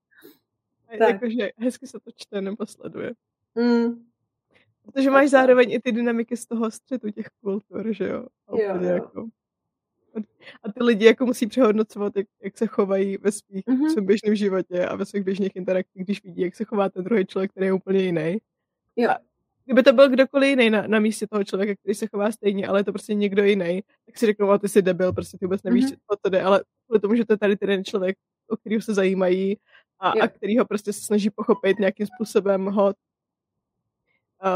Jakože 1.00 1.50
hezky 1.56 1.86
se 1.86 2.00
to 2.00 2.10
čte 2.16 2.40
nebo 2.40 2.66
sleduje. 2.66 3.12
Mm. 3.54 4.04
Protože 4.84 5.10
máš 5.10 5.30
zároveň 5.30 5.72
i 5.72 5.80
ty 5.80 5.92
dynamiky 5.92 6.36
z 6.36 6.46
toho 6.46 6.70
střetu 6.70 7.10
těch 7.10 7.26
kultur, 7.40 7.92
že 7.92 8.08
jo? 8.08 8.26
jo, 8.50 8.76
jo. 8.80 8.82
Jako... 8.82 9.28
A 10.62 10.72
ty 10.72 10.82
lidi 10.82 11.04
jako 11.04 11.26
musí 11.26 11.46
přehodnocovat, 11.46 12.16
jak, 12.16 12.26
jak 12.42 12.58
se 12.58 12.66
chovají 12.66 13.16
ve 13.16 13.32
svých, 13.32 13.64
mm-hmm. 13.66 13.88
svém 13.92 14.06
běžném 14.06 14.34
životě 14.34 14.86
a 14.86 14.96
ve 14.96 15.04
svých 15.04 15.24
běžných 15.24 15.56
interakcích, 15.56 16.04
když 16.04 16.24
vidí, 16.24 16.42
jak 16.42 16.56
se 16.56 16.64
chová 16.64 16.88
ten 16.88 17.04
druhý 17.04 17.26
člověk, 17.26 17.50
který 17.50 17.66
je 17.66 17.72
úplně 17.72 18.00
jiný. 18.00 18.38
Jo. 18.96 19.10
A 19.10 19.18
kdyby 19.64 19.82
to 19.82 19.92
byl 19.92 20.08
kdokoliv 20.08 20.50
jiný 20.50 20.70
na, 20.70 20.86
na 20.86 20.98
místě 20.98 21.26
toho 21.26 21.44
člověka, 21.44 21.74
který 21.80 21.94
se 21.94 22.06
chová 22.06 22.32
stejně, 22.32 22.66
ale 22.66 22.80
je 22.80 22.84
to 22.84 22.92
prostě 22.92 23.14
někdo 23.14 23.44
jiný, 23.44 23.82
tak 24.06 24.18
si 24.18 24.26
řeknou, 24.26 24.58
ty 24.58 24.68
jsi 24.68 24.82
debil, 24.82 25.12
prostě 25.12 25.38
ty 25.38 25.46
vůbec 25.46 25.62
nevíš, 25.62 25.84
mm-hmm. 25.84 25.96
co 26.10 26.16
to 26.22 26.28
jde, 26.28 26.42
ale 26.42 26.64
kvůli 26.86 27.00
tomu, 27.00 27.14
že 27.14 27.24
to 27.24 27.32
je 27.32 27.36
tady 27.36 27.56
ten 27.56 27.84
člověk, 27.84 28.16
o 28.48 28.56
kterého 28.56 28.82
se 28.82 28.94
zajímají 28.94 29.56
a, 30.02 30.10
a 30.10 30.28
který 30.28 30.58
ho 30.58 30.64
prostě 30.64 30.92
se 30.92 31.00
snaží 31.00 31.30
pochopit 31.30 31.78
nějakým 31.78 32.06
způsobem 32.06 32.64
ho 32.64 32.94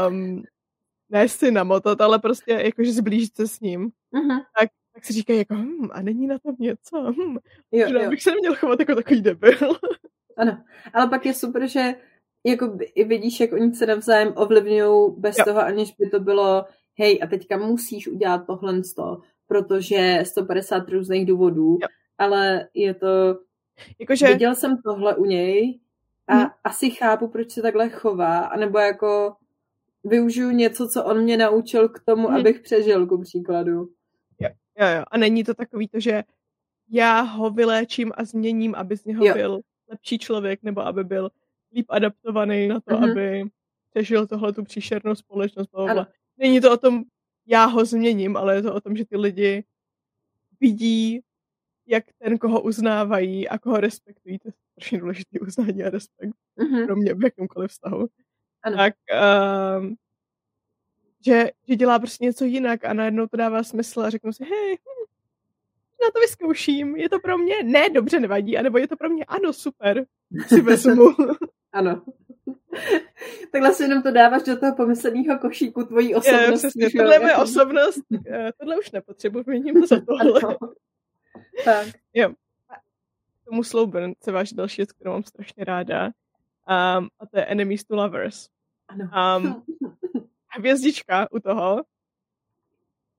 um, 0.09 0.43
ne 1.09 1.29
si 1.29 1.51
namotat, 1.51 2.01
ale 2.01 2.19
prostě 2.19 2.51
jakože 2.51 2.91
zblížit 2.91 3.35
se 3.35 3.47
s 3.47 3.59
ním, 3.59 3.89
mm-hmm. 4.13 4.45
tak, 4.59 4.69
tak 4.93 5.05
si 5.05 5.13
říkají 5.13 5.39
jako, 5.39 5.53
hm, 5.53 5.89
a 5.91 6.01
není 6.01 6.27
na 6.27 6.39
tom 6.39 6.55
něco, 6.59 7.11
hm, 7.11 7.37
jo, 7.71 7.87
že 7.87 8.09
bych 8.09 8.23
se 8.23 8.31
neměl 8.31 8.55
chovat 8.55 8.79
jako 8.79 8.95
takový 8.95 9.21
debil. 9.21 9.57
Ano, 10.37 10.63
ale 10.93 11.09
pak 11.09 11.25
je 11.25 11.33
super, 11.33 11.67
že 11.67 11.95
jako 12.45 12.77
i 12.95 13.03
vidíš, 13.03 13.39
jak 13.39 13.53
oni 13.53 13.75
se 13.75 13.85
navzájem 13.85 14.33
ovlivňují 14.35 15.13
bez 15.17 15.37
jo. 15.37 15.45
toho, 15.45 15.59
aniž 15.59 15.91
by 15.99 16.09
to 16.09 16.19
bylo 16.19 16.65
hej, 16.99 17.19
a 17.23 17.27
teďka 17.27 17.57
musíš 17.57 18.07
udělat 18.07 18.45
tohle 18.47 18.81
to, 18.95 19.21
protože 19.47 20.23
150 20.25 20.89
různých 20.89 21.25
důvodů, 21.25 21.77
jo. 21.81 21.87
ale 22.17 22.67
je 22.73 22.93
to, 22.93 23.39
Jakože... 23.99 24.27
viděl 24.27 24.55
jsem 24.55 24.81
tohle 24.81 25.15
u 25.15 25.25
něj 25.25 25.79
a 26.27 26.33
hmm. 26.33 26.49
asi 26.63 26.89
chápu, 26.89 27.27
proč 27.27 27.51
se 27.51 27.61
takhle 27.61 27.89
chová, 27.89 28.39
anebo 28.39 28.79
jako 28.79 29.35
využiju 30.03 30.51
něco, 30.51 30.87
co 30.87 31.03
on 31.03 31.21
mě 31.21 31.37
naučil 31.37 31.89
k 31.89 31.99
tomu, 31.99 32.27
hmm. 32.27 32.37
abych 32.37 32.59
přežil, 32.59 33.07
ku 33.07 33.21
příkladu. 33.21 33.89
Jo, 34.39 34.49
jo, 34.79 34.87
jo. 34.97 35.03
A 35.11 35.17
není 35.17 35.43
to 35.43 35.53
takový 35.53 35.87
to, 35.87 35.99
že 35.99 36.23
já 36.89 37.21
ho 37.21 37.49
vyléčím 37.49 38.11
a 38.15 38.23
změním, 38.23 38.75
aby 38.75 38.97
z 38.97 39.05
něho 39.05 39.25
jo. 39.25 39.33
byl 39.33 39.59
lepší 39.89 40.17
člověk, 40.17 40.63
nebo 40.63 40.81
aby 40.81 41.03
byl 41.03 41.29
líp 41.73 41.85
adaptovaný 41.89 42.67
na 42.67 42.79
to, 42.79 42.95
mm-hmm. 42.95 43.11
aby 43.11 43.43
přežil 43.89 44.27
tohle 44.27 44.53
tu 44.53 44.63
příšernou 44.63 45.15
společnost. 45.15 45.67
Blablabla. 45.71 46.07
Není 46.37 46.61
to 46.61 46.73
o 46.73 46.77
tom, 46.77 47.03
já 47.45 47.65
ho 47.65 47.85
změním, 47.85 48.37
ale 48.37 48.55
je 48.55 48.61
to 48.61 48.73
o 48.73 48.81
tom, 48.81 48.95
že 48.95 49.05
ty 49.05 49.17
lidi 49.17 49.63
vidí, 50.61 51.21
jak 51.87 52.03
ten, 52.19 52.37
koho 52.37 52.61
uznávají 52.61 53.49
a 53.49 53.57
koho 53.57 53.77
respektují. 53.77 54.39
To 54.39 54.47
je 54.47 54.53
strašně 54.71 54.99
důležitý 54.99 55.39
uznání 55.39 55.83
a 55.83 55.89
respekt 55.89 56.35
mm-hmm. 56.57 56.85
pro 56.85 56.95
mě 56.95 57.13
v 57.13 57.23
jakémkoliv 57.23 57.71
vztahu. 57.71 58.07
Ano. 58.63 58.77
Tak, 58.77 58.93
um, 59.79 59.95
že, 61.25 61.51
že 61.67 61.75
dělá 61.75 61.99
prostě 61.99 62.25
něco 62.25 62.45
jinak 62.45 62.85
a 62.85 62.93
najednou 62.93 63.27
to 63.27 63.37
dává 63.37 63.63
smysl 63.63 64.01
a 64.01 64.09
řeknu 64.09 64.33
si, 64.33 64.43
hej, 64.43 64.75
hm, 64.75 65.05
na 66.03 66.11
to 66.13 66.19
vyzkouším, 66.19 66.95
je 66.95 67.09
to 67.09 67.19
pro 67.19 67.37
mě, 67.37 67.63
ne, 67.63 67.89
dobře, 67.89 68.19
nevadí, 68.19 68.57
anebo 68.57 68.77
je 68.77 68.87
to 68.87 68.97
pro 68.97 69.09
mě, 69.09 69.25
ano, 69.25 69.53
super, 69.53 70.05
si 70.47 70.61
vezmu. 70.61 71.09
ano. 71.71 72.01
Takhle 73.51 73.73
si 73.73 73.83
jenom 73.83 74.03
to 74.03 74.11
dáváš 74.11 74.43
do 74.43 74.57
toho 74.57 74.75
pomysleného 74.75 75.39
košíku 75.39 75.83
tvojí 75.83 76.15
osobnosti. 76.15 76.83
Je, 76.83 76.89
tohle 76.89 77.15
je 77.15 77.19
moje 77.19 77.31
jako... 77.31 77.43
osobnost, 77.43 78.03
eh, 78.27 78.51
tohle 78.59 78.79
už 78.79 78.91
nepotřebuji, 78.91 79.43
měním 79.47 79.81
to 79.81 79.87
za 79.87 79.99
tohle. 80.07 80.41
Ano. 80.41 80.57
Tak. 81.65 81.87
Jo. 82.13 82.33
Tomu 83.45 83.63
Slowburn 83.63 84.13
se 84.23 84.31
váží 84.31 84.55
další 84.55 84.81
věc, 84.81 84.91
kterou 84.91 85.11
mám 85.11 85.23
strašně 85.23 85.63
ráda. 85.63 86.05
Um, 86.05 87.09
a 87.19 87.25
to 87.31 87.37
je 87.37 87.45
Enemies 87.45 87.83
to 87.83 87.95
Lovers. 87.95 88.49
Ano. 88.87 89.09
Um, 89.37 89.63
hvězdička 90.57 91.31
u 91.31 91.39
toho 91.39 91.83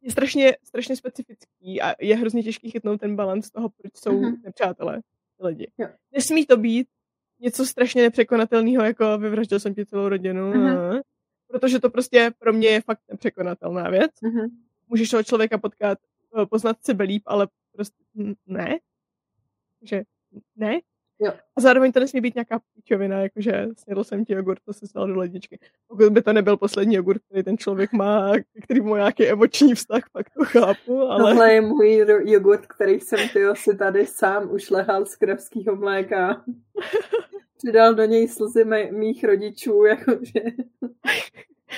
je 0.02 0.10
strašně, 0.10 0.56
strašně 0.64 0.96
specifický 0.96 1.82
a 1.82 1.94
je 2.00 2.16
hrozně 2.16 2.42
těžký 2.42 2.70
chytnout 2.70 3.00
ten 3.00 3.16
balans 3.16 3.50
toho, 3.50 3.68
proč 3.68 3.92
jsou 3.96 4.20
mm-hmm. 4.20 4.42
nepřátelé 4.44 5.00
lidi. 5.40 5.70
Jo. 5.78 5.88
Nesmí 6.12 6.46
to 6.46 6.56
být 6.56 6.88
něco 7.40 7.66
strašně 7.66 8.02
nepřekonatelného, 8.02 8.84
jako 8.84 9.18
vyvraždil 9.18 9.60
jsem 9.60 9.74
ti 9.74 9.86
celou 9.86 10.08
rodinu, 10.08 10.52
mm-hmm. 10.52 11.00
protože 11.46 11.78
to 11.78 11.90
prostě 11.90 12.30
pro 12.38 12.52
mě 12.52 12.68
je 12.68 12.80
fakt 12.80 13.00
nepřekonatelná 13.08 13.90
věc. 13.90 14.10
Mm-hmm. 14.22 14.48
Můžeš 14.88 15.10
toho 15.10 15.22
člověka 15.22 15.58
potkat, 15.58 15.98
eh, 16.42 16.46
poznat 16.46 16.76
sebe 16.80 17.04
líp, 17.04 17.22
ale 17.26 17.48
prostě 17.78 18.04
ne. 18.46 18.78
Že 19.82 20.02
ne. 20.56 20.80
Jo. 21.20 21.32
A 21.56 21.60
zároveň 21.60 21.92
to 21.92 22.00
nesmí 22.00 22.20
být 22.20 22.34
nějaká 22.34 22.60
pičovina, 22.74 23.20
jakože 23.20 23.68
snědl 23.76 24.04
jsem 24.04 24.24
ti 24.24 24.32
jogurt, 24.32 24.58
to 24.64 24.72
se 24.72 24.86
stalo 24.86 25.06
do 25.06 25.16
ledničky. 25.16 25.58
Pokud 25.88 26.12
by 26.12 26.22
to 26.22 26.32
nebyl 26.32 26.56
poslední 26.56 26.94
jogurt, 26.94 27.22
který 27.22 27.42
ten 27.42 27.58
člověk 27.58 27.92
má, 27.92 28.32
který 28.64 28.80
má 28.80 28.96
nějaký 28.96 29.26
emoční 29.26 29.74
vztah, 29.74 30.02
pak 30.12 30.30
to 30.30 30.44
chápu, 30.44 31.02
ale... 31.02 31.30
Tohle 31.30 31.52
je 31.52 31.60
můj 31.60 32.06
jogurt, 32.24 32.66
který 32.66 33.00
jsem 33.00 33.28
ty 33.28 33.40
si 33.54 33.76
tady 33.76 34.06
sám 34.06 34.50
už 34.50 34.70
lehal 34.70 35.06
z 35.06 35.16
kravského 35.16 35.76
mléka. 35.76 36.44
Přidal 37.56 37.94
do 37.94 38.04
něj 38.04 38.28
slzy 38.28 38.64
mých 38.90 39.24
rodičů, 39.24 39.84
jakože... 39.84 40.40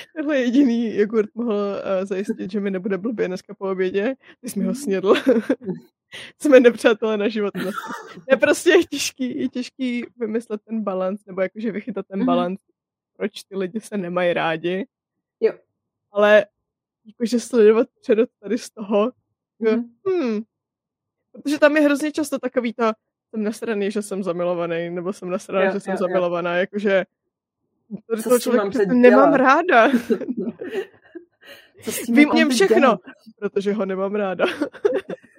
Tenhle 0.15 0.39
jediný 0.39 0.95
jogurt 0.95 1.29
mohl 1.35 1.53
uh, 1.53 2.05
zajistit, 2.05 2.51
že 2.51 2.59
mi 2.59 2.71
nebude 2.71 2.97
blbě 2.97 3.27
dneska 3.27 3.53
po 3.53 3.71
obědě, 3.71 4.15
když 4.41 4.55
mi 4.55 4.65
ho 4.65 4.75
snědl. 4.75 5.15
jsme 6.41 6.59
nepřátelé 6.59 7.17
na 7.17 7.27
život. 7.27 7.53
Je 8.31 8.37
prostě 8.37 8.69
je 8.69 8.83
těžký, 8.83 9.39
je 9.39 9.49
těžký 9.49 10.05
vymyslet 10.17 10.61
ten 10.61 10.83
balans, 10.83 11.25
nebo 11.25 11.41
jakože 11.41 11.71
vychytat 11.71 12.07
ten 12.07 12.19
mm-hmm. 12.19 12.25
balans, 12.25 12.59
proč 13.17 13.43
ty 13.43 13.57
lidi 13.57 13.79
se 13.79 13.97
nemají 13.97 14.33
rádi. 14.33 14.87
Jo. 15.39 15.53
Ale 16.11 16.45
jakože 17.05 17.39
sledovat 17.39 17.87
předot 18.01 18.29
tady 18.39 18.57
z 18.57 18.69
toho, 18.69 19.11
mm-hmm. 19.61 19.89
hmm, 20.07 20.41
protože 21.31 21.59
tam 21.59 21.77
je 21.77 21.81
hrozně 21.81 22.11
často 22.11 22.39
takový 22.39 22.73
to, 22.73 22.91
jsem 23.29 23.43
nasraný, 23.43 23.91
že 23.91 24.01
jsem 24.01 24.23
zamilovaný, 24.23 24.89
nebo 24.89 25.13
jsem 25.13 25.29
nasraný, 25.29 25.65
jo, 25.65 25.71
že 25.73 25.79
jsem 25.79 25.91
jo, 25.91 25.97
zamilovaná, 25.97 26.55
jo. 26.55 26.59
jakože 26.59 27.05
Co 28.15 28.23
toho 28.23 28.39
člověka 28.39 28.93
nemám 28.93 29.33
ráda. 29.33 29.87
Vím 32.09 32.29
o 32.29 32.33
něm 32.35 32.49
všechno, 32.49 32.79
dělat? 32.79 32.99
protože 33.39 33.73
ho 33.73 33.85
nemám 33.85 34.15
ráda. 34.15 34.45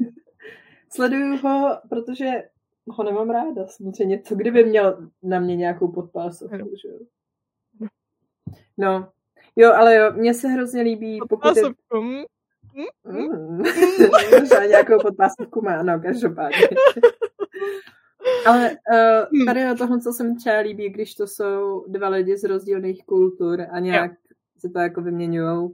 Sleduju 0.89 1.37
ho, 1.37 1.79
protože 1.89 2.27
ho 2.89 3.05
nemám 3.05 3.31
ráda 3.31 3.67
samozřejmě. 3.67 4.23
Co 4.23 4.35
kdyby 4.35 4.65
měl 4.65 5.11
na 5.23 5.41
mě 5.41 5.57
nějakou 5.57 5.93
podpásovku, 5.93 6.57
že 6.83 6.89
jo? 6.89 6.99
No. 8.79 9.09
Jo, 9.57 9.73
ale 9.73 9.97
jo, 9.97 10.13
mně 10.13 10.35
se 10.35 10.49
hrozně 10.49 10.83
líbí, 10.83 11.19
pokud 11.29 11.57
je... 11.57 11.63
Mm, 11.95 12.23
mm. 13.05 13.63
Možná 14.41 14.65
nějakou 14.69 14.99
podpásovku 15.03 15.63
má, 15.63 15.83
no, 15.83 16.01
každopádně. 16.01 16.59
Ale 18.47 18.71
uh, 18.71 19.45
tady 19.47 19.65
na 19.65 19.75
tohle, 19.75 20.01
co 20.01 20.13
se 20.13 20.25
mi 20.25 20.35
třeba 20.35 20.59
líbí, 20.59 20.89
když 20.89 21.15
to 21.15 21.27
jsou 21.27 21.85
dva 21.89 22.09
lidi 22.09 22.37
z 22.37 22.45
rozdílných 22.45 23.05
kultur 23.05 23.67
a 23.71 23.79
nějak 23.79 24.11
jo. 24.11 24.17
se 24.59 24.69
to 24.69 24.79
jako 24.79 25.01
vyměňují. 25.01 25.71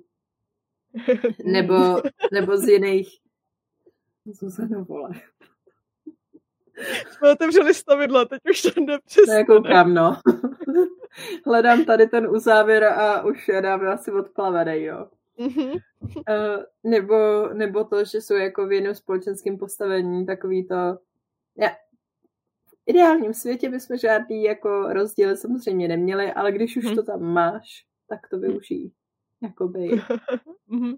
Nebo, 1.44 2.02
nebo 2.32 2.56
z 2.56 2.68
jiných 2.68 3.08
Zuzana 4.32 4.84
vole. 4.88 5.10
Jsme 7.10 7.30
otevřeli 7.32 7.74
stavidla, 7.74 8.24
teď 8.24 8.42
už 8.50 8.62
to 8.62 8.80
jde 8.80 8.98
přesně. 9.06 9.34
Nekoukám, 9.34 9.94
no. 9.94 10.16
Hledám 11.46 11.84
tady 11.84 12.06
ten 12.06 12.26
uzávěr 12.30 12.84
a 12.84 13.24
už 13.24 13.48
je 13.48 13.62
dávno 13.62 13.90
asi 13.90 14.12
odplavený, 14.12 14.82
jo. 14.82 15.06
Mm-hmm. 15.38 15.80
Uh, 16.02 16.62
nebo, 16.84 17.48
nebo 17.52 17.84
to, 17.84 18.04
že 18.04 18.20
jsou 18.20 18.34
jako 18.34 18.66
v 18.66 18.72
jiném 18.72 18.94
společenském 18.94 19.58
postavení 19.58 20.26
takový 20.26 20.68
to... 20.68 20.74
V 21.56 21.60
ideálním 22.88 23.34
světě 23.34 23.70
bychom 23.70 23.96
žádný 23.96 24.42
jako 24.42 24.92
rozdíly 24.92 25.36
samozřejmě 25.36 25.88
neměli, 25.88 26.32
ale 26.32 26.52
když 26.52 26.76
už 26.76 26.84
mm-hmm. 26.84 26.94
to 26.94 27.02
tam 27.02 27.22
máš, 27.22 27.84
tak 28.08 28.28
to 28.30 28.38
využij. 28.38 28.90
Jakoby. 29.42 29.88
mm-hmm. 30.70 30.96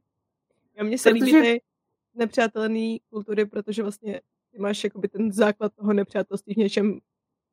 Já 0.77 0.85
mně 0.85 0.99
se 0.99 1.11
Protože... 1.11 1.25
líbí 1.25 1.43
ty, 1.43 1.61
nepřátelný 2.15 3.01
kultury, 3.11 3.45
protože 3.45 3.83
vlastně 3.83 4.21
ty 4.53 4.59
máš 4.59 4.85
jakoby 4.85 5.09
ten 5.09 5.33
základ 5.33 5.73
toho 5.75 5.93
nepřátelství 5.93 6.55
v 6.55 6.57
něčem, 6.57 6.99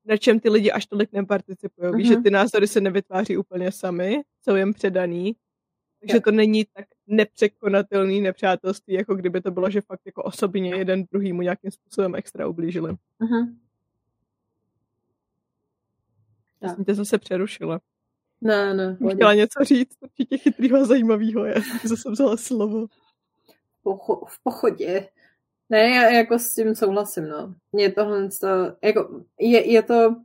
na 0.06 0.18
čem 0.18 0.40
ty 0.40 0.50
lidi 0.50 0.72
až 0.72 0.86
tolik 0.86 1.12
neparticipují. 1.12 1.92
Víš, 1.96 2.08
že 2.08 2.14
mhm. 2.14 2.24
ty 2.24 2.30
názory 2.30 2.68
se 2.68 2.82
nevytváří 2.82 3.38
úplně 3.38 3.72
sami, 3.72 4.22
jsou 4.42 4.56
jen 4.56 4.74
předaný, 4.74 5.36
takže 6.00 6.20
to 6.20 6.32
není 6.32 6.66
tak 6.74 6.86
nepřekonatelný 7.08 8.22
nepřátelství, 8.22 8.94
jako 8.94 9.16
kdyby 9.16 9.42
to 9.42 9.52
bylo, 9.52 9.70
že 9.70 9.82
fakt 9.82 10.02
jako 10.06 10.24
osobně 10.24 10.76
jeden 10.76 11.04
druhýmu 11.12 11.42
nějakým 11.42 11.72
způsobem 11.72 12.16
extra 12.16 12.48
ublížili. 12.48 12.92
Uh-huh. 12.92 13.56
Já 16.62 16.76
jsem 16.76 16.86
tě 16.86 16.94
zase 16.94 17.18
přerušila. 17.18 17.80
Ne, 18.42 18.74
ne. 18.74 18.98
Chtěla 19.14 19.34
něco 19.34 19.64
říct, 19.64 19.98
určitě 20.02 20.38
chytrýho 20.38 20.80
a 20.80 20.86
zajímavého. 20.86 21.46
Já 21.46 21.62
zase 21.84 22.12
vzala 22.12 22.38
slovo 22.38 22.88
pocho- 23.88 24.26
v 24.28 24.44
pochodě. 24.44 25.08
Ne, 25.70 25.90
já 25.90 26.10
jako 26.10 26.40
s 26.40 26.56
tím 26.56 26.76
souhlasím, 26.76 27.28
no. 27.28 27.54
Je 27.74 27.92
tohle, 27.92 28.30
to, 28.42 28.48
jako, 28.82 29.22
je, 29.40 29.72
je 29.72 29.84
to, 29.84 30.16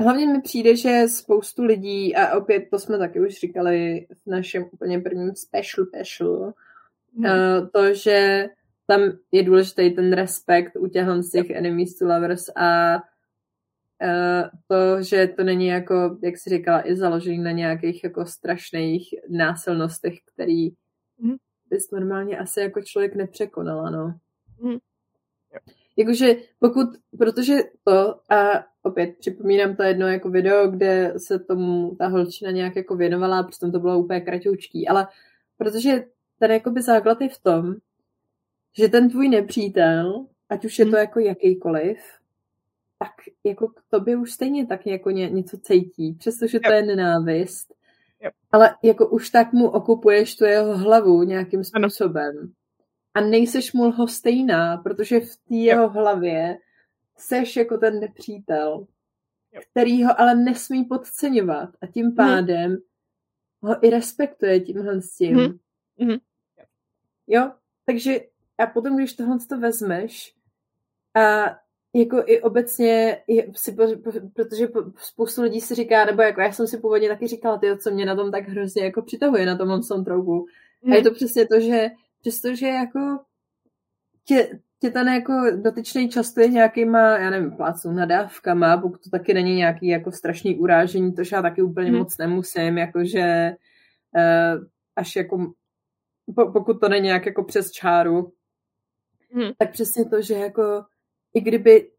hlavně 0.00 0.26
mi 0.26 0.40
přijde, 0.40 0.76
že 0.76 1.08
spoustu 1.08 1.64
lidí, 1.64 2.16
a 2.16 2.36
opět 2.36 2.70
to 2.70 2.78
jsme 2.78 2.98
taky 2.98 3.20
už 3.20 3.34
říkali 3.34 4.06
v 4.24 4.30
našem 4.30 4.64
úplně 4.72 5.00
prvním 5.00 5.34
special 5.34 5.86
special, 5.86 6.52
hmm. 7.16 7.24
uh, 7.24 7.68
to, 7.72 7.94
že 7.94 8.46
tam 8.86 9.00
je 9.32 9.42
důležitý 9.42 9.90
ten 9.90 10.12
respekt 10.12 10.76
u 10.76 10.86
těchto 10.86 11.22
z 11.22 11.30
těch 11.30 11.50
enemies 11.50 11.98
to 11.98 12.06
lovers 12.06 12.48
a 12.56 12.96
to, 14.68 15.02
že 15.02 15.26
to 15.26 15.44
není 15.44 15.66
jako, 15.66 16.18
jak 16.22 16.38
jsi 16.38 16.50
říkala, 16.50 16.88
i 16.88 16.96
založený 16.96 17.38
na 17.38 17.50
nějakých 17.50 18.04
jako 18.04 18.26
strašných 18.26 19.08
násilnostech, 19.28 20.14
který 20.34 20.68
mm. 21.18 21.36
bys 21.70 21.90
normálně 21.90 22.38
asi 22.38 22.60
jako 22.60 22.82
člověk 22.82 23.14
nepřekonala, 23.14 23.90
no. 23.90 24.14
Mm. 24.60 24.76
Jakože 25.96 26.34
pokud, 26.58 26.88
protože 27.18 27.54
to, 27.84 28.20
a 28.32 28.64
opět 28.82 29.16
připomínám 29.18 29.76
to 29.76 29.82
jedno 29.82 30.08
jako 30.08 30.30
video, 30.30 30.70
kde 30.70 31.14
se 31.16 31.38
tomu 31.38 31.96
ta 31.98 32.06
holčina 32.06 32.50
nějak 32.50 32.76
jako 32.76 32.96
věnovala, 32.96 33.42
přitom 33.42 33.72
to 33.72 33.78
bylo 33.78 33.98
úplně 33.98 34.20
kratoučký, 34.20 34.88
ale 34.88 35.08
protože 35.58 36.04
ten 36.38 36.50
jakoby 36.50 36.82
základ 36.82 37.20
je 37.20 37.28
v 37.28 37.42
tom, 37.42 37.74
že 38.78 38.88
ten 38.88 39.10
tvůj 39.10 39.28
nepřítel, 39.28 40.26
ať 40.48 40.64
už 40.64 40.78
je 40.78 40.84
to 40.84 40.90
mhm. 40.90 41.00
jako 41.00 41.20
jakýkoliv, 41.20 41.98
tak 42.98 43.12
jako 43.44 43.68
k 43.68 43.82
tobě 43.90 44.16
už 44.16 44.32
stejně 44.32 44.66
tak 44.66 44.86
jako 44.86 45.10
ně, 45.10 45.30
něco 45.30 45.58
cítí, 45.58 46.14
přestože 46.14 46.60
to 46.60 46.72
je 46.72 46.82
nenávist. 46.82 47.74
Yep. 48.20 48.32
Ale 48.52 48.76
jako 48.82 49.08
už 49.08 49.30
tak 49.30 49.52
mu 49.52 49.68
okupuješ 49.68 50.36
tu 50.36 50.44
jeho 50.44 50.78
hlavu 50.78 51.22
nějakým 51.22 51.64
způsobem. 51.64 52.38
Ano. 52.38 52.48
A 53.14 53.20
nejseš 53.20 53.72
mu 53.72 54.06
stejná, 54.06 54.76
protože 54.76 55.20
v 55.20 55.36
té 55.48 55.54
jeho 55.54 55.88
hlavě 55.88 56.58
seš 57.16 57.56
jako 57.56 57.78
ten 57.78 58.00
nepřítel, 58.00 58.86
yep. 59.52 59.64
který 59.70 60.04
ho 60.04 60.20
ale 60.20 60.34
nesmí 60.34 60.84
podceňovat 60.84 61.68
a 61.82 61.86
tím 61.86 62.06
mhm. 62.06 62.14
pádem 62.14 62.70
hmm. 62.70 62.78
ho 63.62 63.86
i 63.86 63.90
respektuje 63.90 64.60
tímhle 64.60 65.02
s 65.02 65.16
tím. 65.16 65.36
Hmm. 65.36 65.58
Hmm. 65.98 66.18
Jo, 67.26 67.52
takže 67.84 68.20
a 68.58 68.66
potom, 68.66 68.96
když 68.96 69.14
tohle 69.14 69.38
to 69.48 69.58
vezmeš 69.58 70.34
a 71.14 71.56
jako 71.94 72.22
i 72.26 72.40
obecně, 72.42 73.18
si, 73.52 73.76
protože 74.34 74.68
spoustu 74.96 75.42
lidí 75.42 75.60
si 75.60 75.74
říká, 75.74 76.04
nebo 76.04 76.22
jako 76.22 76.40
já 76.40 76.52
jsem 76.52 76.66
si 76.66 76.78
původně 76.78 77.08
taky 77.08 77.26
říkala, 77.26 77.58
ty, 77.58 77.78
co 77.78 77.90
mě 77.90 78.06
na 78.06 78.16
tom 78.16 78.30
tak 78.30 78.48
hrozně 78.48 78.84
jako 78.84 79.02
přitahuje 79.02 79.46
na 79.46 79.56
tom 79.56 79.82
soundtracku. 79.82 80.46
Mm. 80.82 80.92
A 80.92 80.96
je 80.96 81.02
to 81.02 81.10
přesně 81.10 81.46
to, 81.46 81.60
že 81.60 81.86
přestože 82.20 82.66
jako 82.66 83.18
tě, 84.24 84.60
tě 84.80 84.90
ten 84.90 85.08
jako 85.08 85.32
dotyčný 85.56 86.08
častuje 86.08 86.48
nějakýma, 86.48 87.18
já 87.18 87.30
nevím, 87.30 87.56
pláců 87.56 87.92
nadávkama, 87.92 88.76
pokud 88.76 89.04
to 89.04 89.10
taky 89.10 89.34
není 89.34 89.54
nějaký 89.54 89.86
jako 89.86 90.12
strašný 90.12 90.58
urážení, 90.58 91.12
to 91.12 91.22
já 91.32 91.42
taky 91.42 91.62
úplně 91.62 91.90
mm. 91.90 91.98
moc 91.98 92.18
nemusím, 92.18 92.78
jakože 92.78 93.50
uh, 94.16 94.64
až 94.96 95.16
jako 95.16 95.52
po, 96.34 96.52
pokud 96.52 96.80
to 96.80 96.88
není 96.88 97.04
nějak 97.04 97.26
jako 97.26 97.44
přes 97.44 97.70
čáru, 97.70 98.32
mm. 99.32 99.50
tak 99.58 99.70
přesně 99.70 100.04
to, 100.04 100.22
že 100.22 100.34
jako 100.34 100.84
i 101.36 101.40
kdyby 101.40 101.90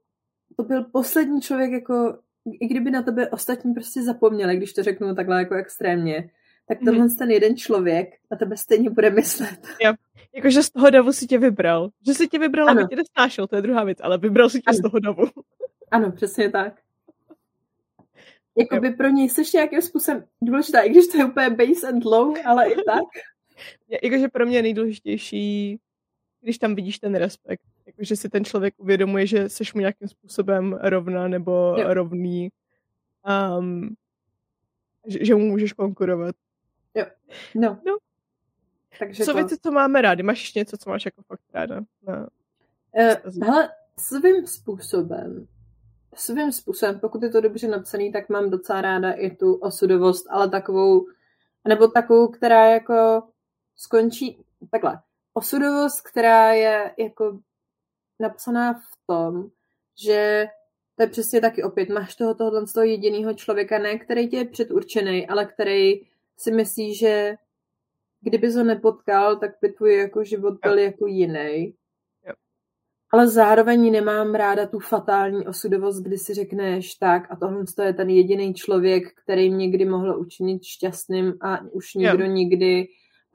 to 0.56 0.64
byl 0.64 0.84
poslední 0.84 1.42
člověk, 1.42 1.72
jako 1.72 2.20
i 2.60 2.68
kdyby 2.68 2.92
na 2.92 3.02
tebe 3.02 3.30
ostatní 3.30 3.74
prostě 3.74 4.04
zapomněli, 4.04 4.58
když 4.58 4.74
to 4.74 4.84
řeknu 4.84 5.16
takhle 5.16 5.40
jako 5.40 5.56
extrémně, 5.56 6.30
tak 6.68 6.78
tenhle 6.86 7.06
mm. 7.06 7.16
ten 7.16 7.32
jeden 7.32 7.58
člověk 7.58 8.10
na 8.32 8.38
tebe 8.38 8.58
stejně 8.58 8.90
bude 8.90 9.10
myslet. 9.10 9.68
Jo. 9.84 9.94
Jakože 10.36 10.64
z 10.64 10.70
toho 10.70 10.90
davu 10.90 11.14
si 11.14 11.28
tě 11.28 11.38
vybral. 11.38 11.90
Že 12.06 12.14
si 12.14 12.28
tě 12.28 12.40
vybral, 12.40 12.70
ano. 12.70 12.82
aby 12.82 12.90
tě 12.90 12.96
nesnášel, 12.96 13.48
to 13.48 13.56
je 13.56 13.62
druhá 13.62 13.84
věc, 13.84 13.98
ale 14.02 14.18
vybral 14.18 14.50
si 14.50 14.58
tě 14.58 14.64
ano. 14.66 14.78
z 14.78 14.82
toho 14.82 15.00
davu. 15.00 15.24
Ano, 15.92 16.12
přesně 16.12 16.50
tak. 16.50 16.74
Jakoby 18.58 18.90
pro 18.90 19.10
něj 19.10 19.30
jsi 19.30 19.42
nějakým 19.54 19.82
způsobem 19.82 20.24
důležitá, 20.42 20.82
i 20.82 20.90
když 20.90 21.08
to 21.08 21.18
je 21.18 21.26
úplně 21.26 21.50
base 21.50 21.88
and 21.88 22.06
low, 22.06 22.38
ale 22.46 22.72
i 22.72 22.76
tak. 22.76 23.04
Jakože 24.04 24.28
pro 24.28 24.46
mě 24.46 24.62
nejdůležitější, 24.62 25.80
když 26.48 26.58
tam 26.58 26.76
vidíš 26.76 27.00
ten 27.00 27.16
respekt 27.16 27.62
jako, 27.86 28.04
že 28.04 28.16
si 28.16 28.30
ten 28.30 28.46
člověk 28.46 28.74
uvědomuje, 28.78 29.28
že 29.28 29.50
jsi 29.50 29.64
mu 29.74 29.80
nějakým 29.80 30.08
způsobem 30.08 30.80
rovna 30.82 31.28
nebo 31.28 31.76
jo. 31.78 31.94
rovný, 31.94 32.50
um, 33.60 33.96
že, 35.08 35.26
že 35.26 35.36
mu 35.36 35.46
můžeš 35.46 35.74
konkurovat. 35.74 36.36
Jo, 36.96 37.06
no. 37.56 37.80
no. 37.86 37.98
Takže 39.00 39.24
co 39.24 39.32
to... 39.32 39.38
věci, 39.38 39.58
co 39.58 39.72
máme 39.72 40.02
rádi? 40.02 40.24
Máš 40.24 40.42
ještě 40.42 40.60
něco, 40.60 40.78
co 40.78 40.90
máš 40.90 41.06
jako 41.06 41.22
fakt 41.22 41.42
ráda? 41.54 41.82
Na... 42.04 42.28
Uh, 42.92 43.44
hele, 43.44 43.70
svým 44.00 44.48
způsobem, 44.48 45.48
svým 46.16 46.52
způsobem, 46.52 47.00
pokud 47.00 47.24
je 47.24 47.30
to 47.30 47.42
dobře 47.42 47.68
napsaný, 47.68 48.12
tak 48.12 48.30
mám 48.30 48.50
docela 48.50 48.82
ráda 48.82 49.12
i 49.12 49.36
tu 49.36 49.54
osudovost, 49.54 50.28
ale 50.30 50.50
takovou, 50.50 51.08
nebo 51.68 51.88
takovou, 51.88 52.28
která 52.28 52.66
jako 52.66 53.24
skončí, 53.76 54.38
takhle, 54.72 55.02
osudovost, 55.38 56.02
která 56.02 56.54
je 56.54 56.94
jako 56.98 57.40
napsaná 58.20 58.74
v 58.74 59.08
tom, 59.08 59.50
že 60.04 60.48
to 60.96 61.04
je 61.04 61.10
přesně 61.10 61.42
taky 61.42 61.64
opět, 61.64 61.90
máš 61.90 62.16
toho 62.16 62.36
tohohle 62.36 62.68
z 62.68 62.74
toho 62.74 62.84
jediného 62.84 63.34
člověka, 63.34 63.80
ne 63.80 64.00
který 64.00 64.30
tě 64.30 64.38
je 64.38 64.46
předurčený, 64.46 65.28
ale 65.28 65.46
který 65.46 66.02
si 66.38 66.52
myslí, 66.52 66.96
že 66.96 67.36
kdyby 68.22 68.52
ho 68.52 68.64
nepotkal, 68.64 69.36
tak 69.36 69.52
by 69.62 69.70
tvůj 69.70 69.98
jako 69.98 70.24
život 70.24 70.54
byl 70.64 70.78
jako 70.78 71.08
jiný. 71.08 71.74
Ale 73.12 73.28
zároveň 73.28 73.92
nemám 73.92 74.36
ráda 74.36 74.68
tu 74.68 74.80
fatální 74.80 75.48
osudovost, 75.48 76.04
kdy 76.04 76.18
si 76.18 76.34
řekneš 76.34 76.96
tak 76.96 77.32
a 77.32 77.36
tohle 77.36 77.64
je 77.84 77.94
ten 77.94 78.10
jediný 78.10 78.54
člověk, 78.54 79.04
který 79.24 79.50
mě 79.50 79.70
kdy 79.70 79.86
mohl 79.86 80.20
učinit 80.20 80.64
šťastným 80.64 81.34
a 81.42 81.62
už 81.72 81.94
nikdo 81.94 82.24
jo. 82.24 82.32
nikdy 82.32 82.88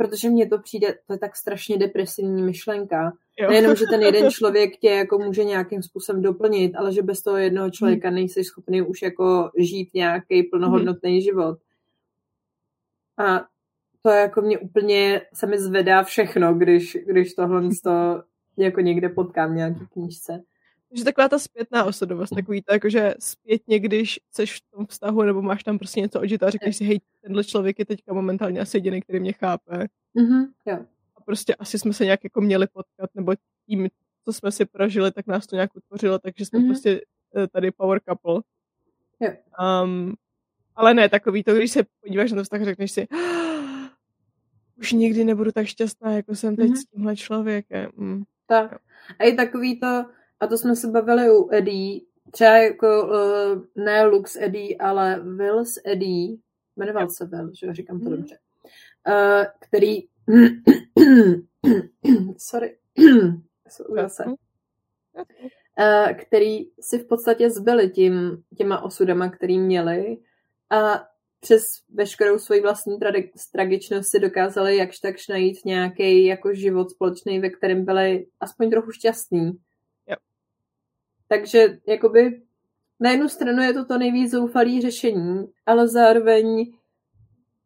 protože 0.03 0.31
mně 0.31 0.49
to 0.49 0.59
přijde, 0.59 0.95
to 1.07 1.13
je 1.13 1.19
tak 1.19 1.37
strašně 1.37 1.79
depresivní 1.79 2.43
myšlenka. 2.43 3.13
Jo. 3.41 3.51
Nejenom, 3.51 3.77
že 3.77 3.85
ten 3.91 4.03
jeden 4.03 4.31
člověk 4.31 4.77
tě 4.77 4.91
jako 4.91 5.19
může 5.19 5.45
nějakým 5.45 5.83
způsobem 5.83 6.23
doplnit, 6.23 6.75
ale 6.77 6.93
že 6.93 7.03
bez 7.03 7.23
toho 7.23 7.37
jednoho 7.37 7.71
člověka 7.71 8.09
hmm. 8.09 8.15
nejsi 8.15 8.45
schopný 8.45 8.83
už 8.83 9.03
jako 9.03 9.51
žít 9.59 9.95
nějaký 9.95 10.43
plnohodnotný 10.43 11.11
hmm. 11.11 11.21
život. 11.21 11.59
A 13.19 13.47
to 14.03 14.11
jako 14.11 14.41
mě 14.43 14.59
úplně 14.59 15.21
se 15.35 15.47
mi 15.47 15.59
zvedá 15.59 16.03
všechno, 16.03 16.55
když, 16.55 16.97
když 17.07 17.35
tohle 17.35 17.69
to 17.85 18.23
jako 18.57 18.81
někde 18.81 19.09
potkám 19.09 19.55
nějaký 19.55 19.87
knížce. 19.93 20.43
Takže 20.93 21.05
taková 21.05 21.29
ta 21.29 21.39
zpětná 21.39 21.85
osudovost, 21.85 22.35
takový 22.35 22.63
to, 22.63 22.73
jakože 22.73 23.15
zpětně, 23.19 23.79
když 23.79 24.21
jsi 24.31 24.47
v 24.47 24.61
tom 24.75 24.87
vztahu 24.87 25.23
nebo 25.23 25.43
máš 25.43 25.63
tam 25.63 25.79
prostě 25.79 26.01
něco 26.01 26.21
odžít 26.21 26.43
a 26.43 26.51
řekneš 26.51 26.77
si, 26.77 26.85
hej, 26.85 27.01
tenhle 27.23 27.45
člověk 27.45 27.79
je 27.79 27.85
teďka 27.85 28.13
momentálně 28.13 28.61
asi 28.61 28.77
jediný, 28.77 29.01
který 29.03 29.21
mě 29.21 29.33
chápe. 29.33 29.87
Mm-hmm, 30.17 30.47
jo. 30.67 30.79
A 31.17 31.21
prostě 31.21 31.55
asi 31.55 31.79
jsme 31.79 31.93
se 31.93 32.05
nějak 32.05 32.25
jako 32.25 32.41
měli 32.41 32.67
potkat, 32.67 33.11
nebo 33.15 33.33
tím, 33.67 33.89
co 34.25 34.33
jsme 34.33 34.53
si 34.53 34.65
prožili, 34.65 35.13
tak 35.13 35.27
nás 35.27 35.47
to 35.47 35.57
nějak 35.57 35.77
utvořilo, 35.77 36.19
takže 36.19 36.45
jsme 36.45 36.59
mm-hmm. 36.59 36.67
prostě 36.67 37.01
eh, 37.37 37.47
tady 37.47 37.71
power 37.71 38.01
couple. 38.09 38.43
Jo. 39.21 39.33
Um, 39.85 40.15
ale 40.77 40.95
ne, 40.95 41.09
takový 41.09 41.43
to, 41.45 41.55
když 41.55 41.71
se 41.71 41.83
podíváš 42.01 42.33
na 42.33 42.37
to 42.37 42.45
vztah, 42.45 42.63
řekneš 42.63 42.93
si, 42.93 43.09
ah, 43.09 43.89
už 44.79 44.93
nikdy 44.93 45.25
nebudu 45.25 45.53
tak 45.53 45.67
šťastná, 45.67 46.13
jako 46.13 46.35
jsem 46.35 46.57
teď 46.57 46.71
mm-hmm. 46.71 46.77
s 46.77 46.85
tímhle 46.85 47.17
člověkem. 47.17 47.91
Mm. 47.97 48.23
Tak. 48.47 48.79
A 49.19 49.25
i 49.25 49.33
takový 49.33 49.81
to, 49.81 50.05
a 50.43 50.47
to 50.47 50.59
jsme 50.59 50.77
se 50.77 50.89
bavili 50.89 51.31
u 51.31 51.49
Eddie, 51.53 52.01
třeba 52.31 52.51
jako 52.51 53.05
uh, 53.05 53.13
ne 53.85 54.05
Lux 54.05 54.37
Eddie, 54.37 54.77
ale 54.79 55.23
Wills 55.37 55.79
Eddie, 55.85 56.37
jmenoval 56.77 57.11
se 57.11 57.27
Will, 57.27 57.51
že 57.55 57.75
říkám 57.75 58.01
to 58.01 58.11
mm. 58.11 58.17
dobře, 58.17 58.39
uh, 59.09 59.45
který 59.61 59.99
sorry, 62.39 62.77
zase, 63.95 64.25
uh, 64.25 64.35
který 66.13 66.59
si 66.81 66.99
v 66.99 67.07
podstatě 67.07 67.51
zbyli 67.51 67.91
tím, 67.91 68.43
těma 68.57 68.83
osudama, 68.83 69.29
který 69.29 69.59
měli 69.59 70.19
a 70.71 71.07
přes 71.41 71.65
veškerou 71.95 72.39
svoji 72.39 72.61
vlastní 72.61 72.99
tragičnost 73.53 74.11
si 74.11 74.21
dokázali 74.21 74.77
jakž 74.77 74.99
takž 74.99 75.29
najít 75.29 75.65
nějaký 75.65 76.25
jako 76.25 76.55
život 76.55 76.91
společný, 76.91 77.41
ve 77.41 77.51
kterém 77.51 77.85
byli 77.85 78.27
aspoň 78.41 78.71
trochu 78.71 78.91
šťastní. 78.91 79.53
Takže 81.33 81.79
jakoby 81.87 82.43
na 83.01 83.11
jednu 83.11 83.29
stranu 83.29 83.63
je 83.63 83.73
to 83.73 83.85
to 83.85 83.99
nejvíc 83.99 84.31
zoufalý 84.31 84.81
řešení, 84.81 85.47
ale 85.67 85.89
zároveň 85.89 86.73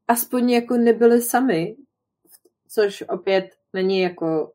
aspoň 0.08 0.50
jako 0.50 0.76
nebyli 0.76 1.22
sami, 1.22 1.76
což 2.68 3.04
opět 3.08 3.50
není 3.72 4.00
jako 4.00 4.52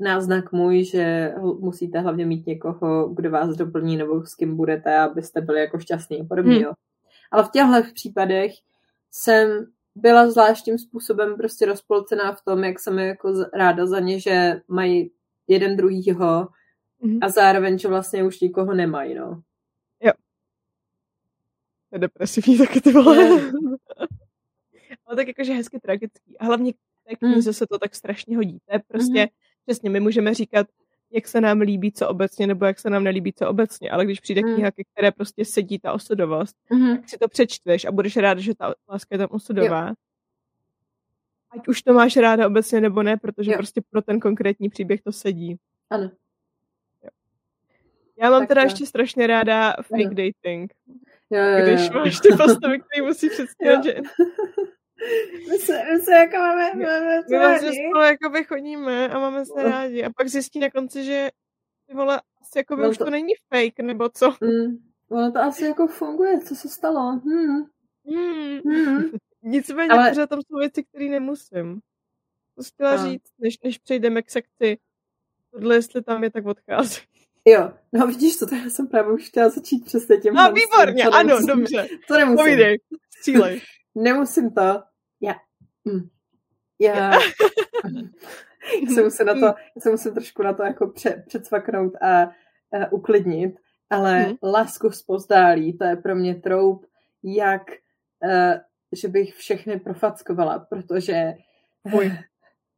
náznak 0.00 0.52
můj, 0.52 0.84
že 0.84 1.34
musíte 1.58 2.00
hlavně 2.00 2.26
mít 2.26 2.46
někoho, 2.46 3.08
kdo 3.08 3.30
vás 3.30 3.56
doplní 3.56 3.96
nebo 3.96 4.26
s 4.26 4.34
kým 4.34 4.56
budete, 4.56 4.98
abyste 4.98 5.40
byli 5.40 5.60
jako 5.60 5.78
šťastní 5.78 6.20
a 6.20 6.24
podobně. 6.24 6.56
Hmm. 6.56 6.74
Ale 7.30 7.44
v 7.44 7.50
těchto 7.50 7.92
případech 7.94 8.52
jsem 9.10 9.66
byla 9.94 10.30
zvláštním 10.30 10.78
způsobem 10.78 11.36
prostě 11.36 11.66
rozpolcená 11.66 12.32
v 12.32 12.44
tom, 12.44 12.64
jak 12.64 12.80
jsem 12.80 12.98
jako 12.98 13.34
ráda 13.54 13.86
za 13.86 14.00
ně, 14.00 14.20
že 14.20 14.60
mají 14.68 15.10
jeden 15.48 15.76
druhýho 15.76 16.48
Mm-hmm. 17.02 17.18
A 17.22 17.28
zároveň, 17.28 17.78
že 17.78 17.88
vlastně 17.88 18.24
už 18.24 18.40
nikoho 18.40 18.74
nemají, 18.74 19.14
no. 19.14 19.42
Jo. 20.02 20.12
To 21.90 21.96
je 21.96 21.98
depresivní 21.98 22.58
taky 22.58 22.80
ty 22.80 22.92
vole. 22.92 23.16
Ale 25.06 25.16
tak 25.16 25.28
jakože 25.28 25.52
hezky 25.52 25.80
tragický. 25.80 26.38
A 26.38 26.44
hlavně 26.44 26.72
té 27.08 27.16
knize 27.16 27.50
mm. 27.50 27.54
se 27.54 27.66
to 27.66 27.78
tak 27.78 27.94
strašně 27.94 28.36
hodí. 28.36 28.58
To 28.66 28.74
je 28.74 28.82
prostě, 28.88 29.24
mm-hmm. 29.24 29.30
přesně, 29.66 29.90
my 29.90 30.00
můžeme 30.00 30.34
říkat, 30.34 30.66
jak 31.12 31.28
se 31.28 31.40
nám 31.40 31.60
líbí 31.60 31.92
co 31.92 32.08
obecně, 32.08 32.46
nebo 32.46 32.64
jak 32.64 32.78
se 32.78 32.90
nám 32.90 33.04
nelíbí 33.04 33.32
co 33.32 33.48
obecně, 33.48 33.90
ale 33.90 34.04
když 34.04 34.20
přijde 34.20 34.40
mm. 34.44 34.54
kniha, 34.54 34.70
ke 34.70 34.82
které 34.92 35.12
prostě 35.12 35.44
sedí 35.44 35.78
ta 35.78 35.92
osudovost, 35.92 36.56
mm. 36.70 36.96
tak 36.96 37.08
si 37.08 37.18
to 37.18 37.28
přečteš 37.28 37.84
a 37.84 37.92
budeš 37.92 38.16
rád, 38.16 38.38
že 38.38 38.54
ta 38.54 38.74
láska 38.88 39.14
je 39.14 39.18
tam 39.18 39.28
osudová. 39.30 39.88
Jo. 39.88 39.94
Ať 41.50 41.68
už 41.68 41.82
to 41.82 41.92
máš 41.92 42.16
ráda 42.16 42.46
obecně 42.46 42.80
nebo 42.80 43.02
ne, 43.02 43.16
protože 43.16 43.50
jo. 43.50 43.56
prostě 43.56 43.82
pro 43.90 44.02
ten 44.02 44.20
konkrétní 44.20 44.68
příběh 44.68 45.02
to 45.02 45.12
sedí. 45.12 45.56
Ano. 45.90 46.10
Já 48.22 48.30
mám 48.30 48.40
tak 48.40 48.48
teda 48.48 48.60
to. 48.60 48.66
ještě 48.66 48.86
strašně 48.86 49.26
ráda 49.26 49.74
fake 49.82 50.14
dating. 50.14 50.72
Jo, 51.30 51.40
jo, 51.40 51.58
jo. 51.58 51.64
Když 51.64 51.90
máš 51.90 52.20
ty 52.20 52.28
postavy, 52.28 52.80
které 52.80 53.06
musí 53.06 53.30
představit, 53.30 53.84
že 53.84 53.94
my 55.50 55.58
se, 55.58 55.82
my 55.92 56.00
se 56.00 56.12
jako 56.12 56.36
máme, 56.36 56.74
máme 56.74 57.20
my 57.30 57.38
vlastně 57.38 57.70
spolu 57.72 58.04
jakoby 58.04 58.44
chodíme 58.44 59.08
a 59.08 59.18
máme 59.18 59.46
se 59.46 59.62
rádi. 59.62 60.04
A 60.04 60.10
pak 60.16 60.28
zjistí 60.28 60.58
na 60.58 60.70
konci, 60.70 61.04
že 61.04 61.30
ty 61.86 61.94
vole, 61.94 62.20
asi 62.40 62.58
jako 62.58 62.76
by 62.76 62.88
už 62.88 62.98
to... 62.98 63.04
to 63.04 63.10
není 63.10 63.32
fake, 63.54 63.78
nebo 63.80 64.08
co? 64.08 64.34
Mm. 64.40 64.78
Ono 65.10 65.32
to 65.32 65.38
asi 65.38 65.64
jako 65.64 65.86
funguje, 65.86 66.40
co 66.40 66.54
se 66.54 66.68
stalo. 66.68 67.00
Hmm. 67.00 67.64
Hmm. 68.06 68.58
Hmm. 68.58 69.10
Nicméně 69.42 69.90
Ale... 69.90 70.08
pořád 70.08 70.30
tam 70.30 70.40
jsou 70.42 70.58
věci, 70.58 70.84
které 70.84 71.08
nemusím. 71.08 71.80
To 72.56 72.62
chtěla 72.62 72.90
a. 72.90 73.06
říct, 73.06 73.32
než, 73.38 73.58
než 73.64 73.78
přejdeme 73.78 74.22
k 74.22 74.30
sekci. 74.30 74.78
Tohle, 75.50 75.74
jestli 75.74 76.02
tam 76.02 76.24
je, 76.24 76.30
tak 76.30 76.46
odchází. 76.46 77.00
Jo, 77.44 77.72
no 77.92 78.06
vidíš 78.06 78.36
to, 78.36 78.46
to 78.46 78.54
já 78.54 78.70
jsem 78.70 78.88
právě 78.88 79.12
už 79.12 79.28
chtěla 79.28 79.48
začít 79.48 79.84
přesně 79.84 80.16
těm. 80.16 80.34
No, 80.34 80.52
výborně, 80.52 81.04
ano, 81.04 81.46
dobře. 81.46 81.86
To 82.08 82.16
nemusím. 82.16 82.36
Povídej, 82.36 82.80
střílej. 83.18 83.60
nemusím 83.94 84.50
to, 84.50 84.82
já, 85.20 85.34
mm, 85.84 86.08
já, 86.80 87.12
se 88.94 89.02
musím 89.02 89.26
na 89.26 89.34
to, 89.34 89.54
se 89.78 89.90
musím 89.90 90.14
trošku 90.14 90.42
na 90.42 90.52
to 90.52 90.62
jako 90.62 90.86
pře, 90.90 91.24
předsvaknout 91.26 91.92
a, 92.02 92.22
a 92.22 92.92
uklidnit, 92.92 93.54
ale 93.90 94.20
hmm. 94.20 94.36
lásku 94.42 94.90
zpozdálí, 94.90 95.78
to 95.78 95.84
je 95.84 95.96
pro 95.96 96.14
mě 96.14 96.34
troup, 96.34 96.86
jak, 97.22 97.62
uh, 98.24 98.54
že 98.92 99.08
bych 99.08 99.34
všechny 99.34 99.80
profackovala, 99.80 100.58
protože 100.58 101.32
Uj. 101.94 102.12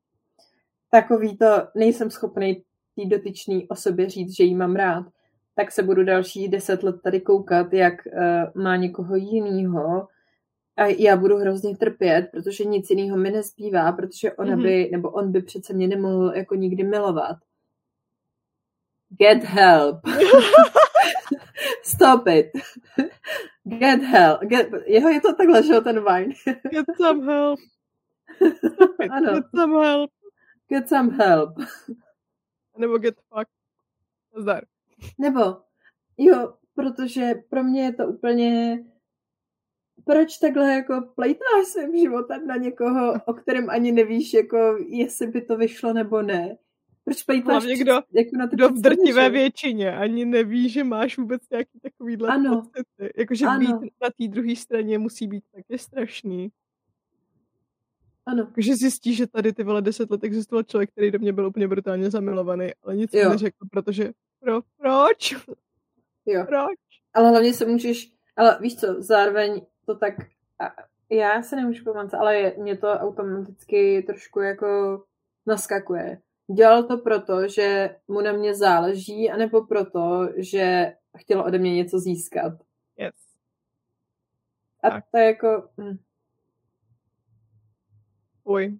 takový 0.90 1.38
to 1.38 1.68
nejsem 1.74 2.10
schopný 2.10 2.64
té 2.96 3.08
dotyčný 3.08 3.68
osobě 3.68 4.10
říct, 4.10 4.36
že 4.36 4.44
jí 4.44 4.54
mám 4.54 4.76
rád, 4.76 5.06
tak 5.56 5.72
se 5.72 5.82
budu 5.82 6.04
další 6.04 6.48
deset 6.48 6.82
let 6.82 6.96
tady 7.02 7.20
koukat, 7.20 7.72
jak 7.72 7.94
uh, 8.06 8.62
má 8.62 8.76
někoho 8.76 9.16
jiného 9.16 10.08
a 10.76 10.86
já 10.86 11.16
budu 11.16 11.36
hrozně 11.36 11.76
trpět, 11.76 12.28
protože 12.32 12.64
nic 12.64 12.90
jiného 12.90 13.16
mi 13.16 13.30
nezbývá, 13.30 13.92
protože 13.92 14.32
ona 14.32 14.56
mm-hmm. 14.56 14.62
by, 14.62 14.88
nebo 14.92 15.10
on 15.10 15.32
by 15.32 15.42
přece 15.42 15.72
mě 15.72 15.88
nemohl 15.88 16.32
jako 16.34 16.54
nikdy 16.54 16.84
milovat. 16.84 17.36
Get 19.18 19.44
help. 19.44 20.00
Stop 21.82 22.26
it. 22.28 22.46
Get 23.64 24.02
help. 24.02 24.40
Get, 24.40 24.68
jeho 24.86 25.08
je 25.08 25.20
to 25.20 25.34
takhle, 25.34 25.62
že 25.62 25.80
ten 25.80 26.04
wine. 26.04 26.34
Get 26.70 26.86
some 26.96 27.24
help. 27.32 27.60
Ano. 29.10 29.34
Get 29.34 29.44
some 29.56 29.84
help. 29.84 30.10
Get 30.68 30.88
some 30.88 31.10
help. 31.10 31.50
Nebo 32.78 32.98
get 32.98 33.14
fuck. 33.14 33.48
Zdar. 34.36 34.64
Nebo, 35.18 35.40
jo, 36.18 36.54
protože 36.74 37.34
pro 37.48 37.64
mě 37.64 37.82
je 37.82 37.92
to 37.92 38.06
úplně 38.06 38.84
proč 40.04 40.38
takhle 40.38 40.72
jako 40.72 41.00
plejtváš 41.14 41.66
svým 41.66 41.96
životem 41.96 42.46
na 42.46 42.56
někoho, 42.56 43.12
o 43.26 43.34
kterém 43.34 43.70
ani 43.70 43.92
nevíš, 43.92 44.34
jako 44.34 44.76
jestli 44.88 45.26
by 45.26 45.42
to 45.42 45.56
vyšlo 45.56 45.92
nebo 45.92 46.22
ne. 46.22 46.56
Proč 47.04 47.22
plejtváš 47.22 47.64
někdo, 47.64 47.92
jako 48.12 48.36
na 48.36 48.46
kdo 48.46 48.68
v 48.68 48.80
drtivé 48.80 49.30
většině 49.30 49.96
ani 49.96 50.24
neví, 50.24 50.68
že 50.68 50.84
máš 50.84 51.18
vůbec 51.18 51.42
nějaký 51.50 51.80
takovýhle 51.82 52.28
ano. 52.28 52.62
pocity. 52.62 53.12
Jakože 53.16 53.46
být 53.58 53.92
na 54.02 54.10
té 54.18 54.28
druhé 54.28 54.56
straně 54.56 54.98
musí 54.98 55.26
být 55.26 55.44
taky 55.54 55.78
strašný. 55.78 56.50
Ano. 58.26 58.50
Takže 58.54 58.76
zjistí, 58.76 59.14
že 59.14 59.26
tady 59.26 59.52
ty 59.52 59.64
vole 59.64 59.82
deset 59.82 60.10
let 60.10 60.24
existoval 60.24 60.62
člověk, 60.62 60.90
který 60.90 61.10
do 61.10 61.18
mě 61.18 61.32
byl 61.32 61.46
úplně 61.46 61.68
brutálně 61.68 62.10
zamilovaný, 62.10 62.70
ale 62.82 62.96
nic 62.96 63.10
jo. 63.14 63.28
neřekl, 63.28 63.66
protože 63.70 64.12
pro, 64.40 64.60
proč? 64.76 65.32
Jo. 66.26 66.44
Proč? 66.48 66.78
Ale 67.14 67.30
hlavně 67.30 67.54
se 67.54 67.66
můžeš, 67.66 68.12
ale 68.36 68.58
víš 68.60 68.76
co, 68.76 68.86
zároveň 68.98 69.66
to 69.86 69.94
tak, 69.94 70.14
já 71.10 71.42
se 71.42 71.56
nemůžu 71.56 71.84
pamatovat, 71.84 72.20
ale 72.20 72.52
mě 72.58 72.76
to 72.76 72.88
automaticky 72.88 74.02
trošku 74.02 74.40
jako 74.40 75.02
naskakuje. 75.46 76.20
Dělal 76.56 76.82
to 76.82 76.98
proto, 76.98 77.48
že 77.48 77.96
mu 78.08 78.20
na 78.20 78.32
mě 78.32 78.54
záleží, 78.54 79.30
anebo 79.30 79.66
proto, 79.66 80.28
že 80.36 80.92
chtěl 81.18 81.40
ode 81.40 81.58
mě 81.58 81.74
něco 81.74 81.98
získat. 81.98 82.52
Yes. 82.98 83.14
A 84.82 84.90
tak. 84.90 85.04
to 85.10 85.18
je 85.18 85.24
jako... 85.24 85.68
Hm. 85.80 85.96
Uj. 88.44 88.78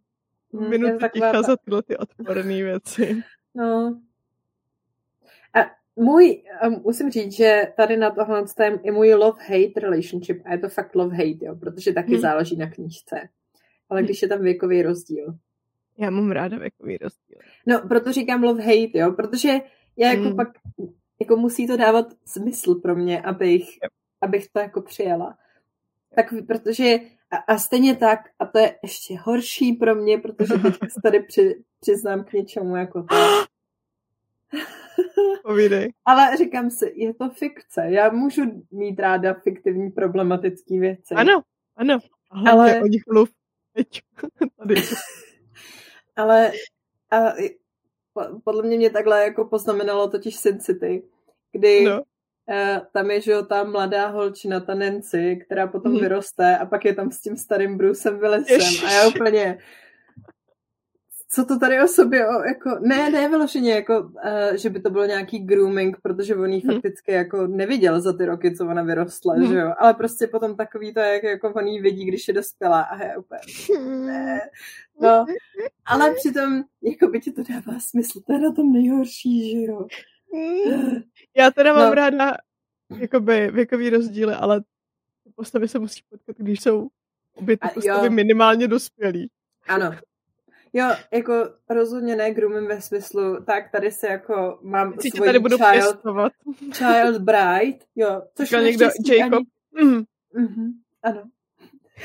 Hm, 0.53 0.69
Minuta 0.69 1.09
ticha 1.09 1.33
ta... 1.33 1.43
za 1.43 1.57
tyhle 1.57 1.83
ty 1.83 1.97
odporné 1.97 2.63
věci. 2.63 3.23
No. 3.57 4.01
A 5.55 5.71
můj, 5.97 6.43
um, 6.67 6.81
musím 6.85 7.11
říct, 7.11 7.33
že 7.33 7.73
tady 7.77 7.97
na 7.97 8.11
tohle 8.11 8.45
je 8.61 8.79
i 8.83 8.91
můj 8.91 9.15
love-hate 9.15 9.81
relationship 9.81 10.43
a 10.45 10.53
je 10.53 10.59
to 10.59 10.69
fakt 10.69 10.95
love-hate, 10.95 11.47
jo, 11.47 11.57
protože 11.57 11.93
taky 11.93 12.13
hmm. 12.13 12.21
záleží 12.21 12.57
na 12.57 12.71
knížce. 12.71 13.29
Ale 13.91 14.03
když 14.03 14.23
je 14.23 14.29
tam 14.29 14.43
věkový 14.43 14.83
rozdíl. 14.83 15.35
Já 15.99 16.11
mám 16.11 16.31
ráda 16.31 16.59
věkový 16.59 16.97
rozdíl. 16.97 17.39
No, 17.67 17.89
proto 17.89 18.13
říkám 18.13 18.43
love-hate, 18.43 18.91
jo, 18.95 19.13
protože 19.13 19.59
já 19.97 20.09
jako 20.11 20.23
hmm. 20.23 20.37
pak, 20.37 20.49
jako 21.21 21.37
musí 21.37 21.67
to 21.67 21.77
dávat 21.77 22.07
smysl 22.25 22.75
pro 22.75 22.97
mě, 22.97 23.23
abych, 23.23 23.69
yep. 23.83 23.93
abych 24.21 24.49
to 24.49 24.59
jako 24.59 24.81
přijela. 24.83 25.39
Tak, 26.15 26.35
protože, 26.47 26.99
a, 27.35 27.53
a 27.53 27.59
stejně 27.59 27.97
tak, 27.97 28.21
a 28.39 28.47
to 28.47 28.59
je 28.59 28.79
ještě 28.83 29.19
horší 29.23 29.73
pro 29.73 29.95
mě, 29.95 30.19
protože 30.19 30.55
teď 30.55 30.75
se 30.75 31.01
tady 31.03 31.21
při, 31.21 31.65
přiznám 31.81 32.25
k 32.25 32.33
něčemu 32.33 32.77
jako 32.77 33.03
to. 33.03 33.15
Povídej. 35.43 35.93
Ale 36.05 36.37
říkám 36.37 36.71
si, 36.71 36.93
je 36.97 37.15
to 37.15 37.31
fikce. 37.31 37.87
Já 37.89 38.11
můžu 38.11 38.43
mít 38.71 39.01
ráda 39.01 39.35
fiktivní 39.35 39.91
problematické 39.91 40.81
věci. 40.81 41.15
Ano, 41.15 41.43
ano. 41.77 41.99
Aha, 42.31 42.53
ale 42.53 42.83
o 42.83 42.87
nich 42.87 43.03
mluv. 43.13 43.31
Tady. 44.59 44.75
ale 46.17 46.53
a, 47.11 47.33
podle 48.45 48.63
mě 48.63 48.77
mě 48.77 48.91
takhle 48.91 49.25
jako 49.25 49.45
poznamenalo 49.45 50.09
totiž 50.09 50.37
Sin 50.37 50.61
City, 50.61 51.03
kdy 51.53 51.85
no. 51.85 52.03
Uh, 52.49 52.87
tam 52.93 53.11
je, 53.11 53.21
že 53.21 53.33
jo, 53.33 53.43
ta 53.43 53.65
mladá 53.65 54.07
holčina, 54.07 54.61
ta 54.61 54.75
Nancy, 54.75 55.37
která 55.47 55.67
potom 55.67 55.93
hmm. 55.93 56.01
vyroste 56.01 56.59
a 56.59 56.67
pak 56.67 56.85
je 56.85 56.95
tam 56.95 57.11
s 57.11 57.21
tím 57.21 57.37
starým 57.37 57.79
Brucem 57.79 58.19
Willisem 58.19 58.87
a 58.87 58.93
já 58.93 59.09
úplně, 59.09 59.59
co 61.35 61.45
to 61.45 61.59
tady 61.59 61.83
o 61.83 61.89
sobě, 61.89 62.29
o, 62.29 62.43
jako, 62.43 62.79
ne, 62.81 63.11
ne 63.11 63.29
vyloženě, 63.29 63.75
jako, 63.75 64.01
uh, 64.01 64.55
že 64.55 64.71
by 64.71 64.81
to 64.81 64.91
bylo 64.91 65.05
nějaký 65.05 65.39
grooming, 65.39 65.97
protože 66.03 66.37
on 66.37 66.51
jí 66.51 66.61
hmm. 66.61 66.73
fakticky 66.73 67.13
jako 67.13 67.47
neviděl 67.47 68.01
za 68.01 68.13
ty 68.13 68.25
roky, 68.25 68.57
co 68.57 68.67
ona 68.67 68.83
vyrostla, 68.83 69.35
hmm. 69.35 69.47
že 69.47 69.55
jo, 69.55 69.73
ale 69.79 69.95
prostě 69.95 70.27
potom 70.27 70.57
takový 70.57 70.95
to, 70.95 71.01
jak 71.01 71.23
jako 71.23 71.53
on 71.53 71.67
jí 71.67 71.81
vidí, 71.81 72.05
když 72.05 72.29
je 72.29 72.35
dospělá 72.35 72.81
a 72.81 73.05
je 73.05 73.17
úplně, 73.17 73.41
ne. 74.07 74.41
No, 75.01 75.27
ale 75.87 76.15
přitom, 76.15 76.63
jako 76.83 77.09
by 77.09 77.21
ti 77.21 77.33
to 77.33 77.43
dává 77.43 77.79
smysl, 77.81 78.21
to 78.27 78.33
je 78.33 78.39
na 78.39 78.53
tom 78.53 78.73
nejhorší, 78.73 79.51
že 79.51 79.67
jo. 79.67 79.87
Já 81.37 81.51
teda 81.51 81.73
mám 81.75 81.89
no. 81.89 81.95
ráda 81.95 82.37
jakoby 82.99 83.51
věkový 83.51 83.91
rozdíly, 83.91 84.35
ale 84.35 84.63
postavy 85.35 85.69
se 85.69 85.79
musí 85.79 86.01
potkat, 86.11 86.37
když 86.39 86.61
jsou 86.61 86.89
obě 87.35 87.57
ty 87.57 87.69
postavy 87.75 88.11
minimálně 88.11 88.69
dospělí. 88.69 89.31
Ano, 89.69 89.95
Jo, 90.77 90.91
jako 91.11 91.51
rozhodně 91.71 92.17
ne 92.17 92.31
grooming 92.31 92.69
ve 92.69 92.81
smyslu, 92.81 93.45
tak 93.45 93.71
tady 93.71 93.91
se 93.91 94.07
jako 94.07 94.59
mám 94.63 94.95
svoji 95.01 95.29
tady 95.29 95.39
budu 95.39 95.57
child, 95.57 95.73
pěstovat. 95.73 96.33
child 96.73 97.23
bride, 97.23 97.79
jo. 97.97 98.23
Což 98.35 98.51
někdo, 98.51 98.87
Jacob. 99.09 99.43
Ani... 99.79 99.85
Mm. 99.85 100.05
Mm-hmm, 100.35 100.73
ano. 101.03 101.23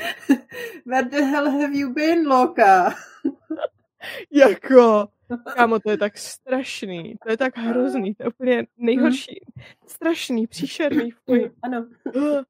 Where 0.86 1.08
the 1.08 1.22
hell 1.22 1.50
have 1.50 1.74
you 1.76 1.92
been, 1.92 2.28
Loka? 2.28 2.94
jako, 4.30 5.08
kámo, 5.54 5.80
to 5.80 5.90
je 5.90 5.98
tak 5.98 6.18
strašný, 6.18 7.16
to 7.22 7.30
je 7.30 7.36
tak 7.36 7.56
hrozný, 7.56 8.14
to 8.14 8.22
je 8.22 8.28
úplně 8.28 8.66
nejhorší, 8.76 9.40
strašný, 9.86 10.46
příšerný, 10.46 11.10
fuj. 11.10 11.50
Ano. 11.62 11.86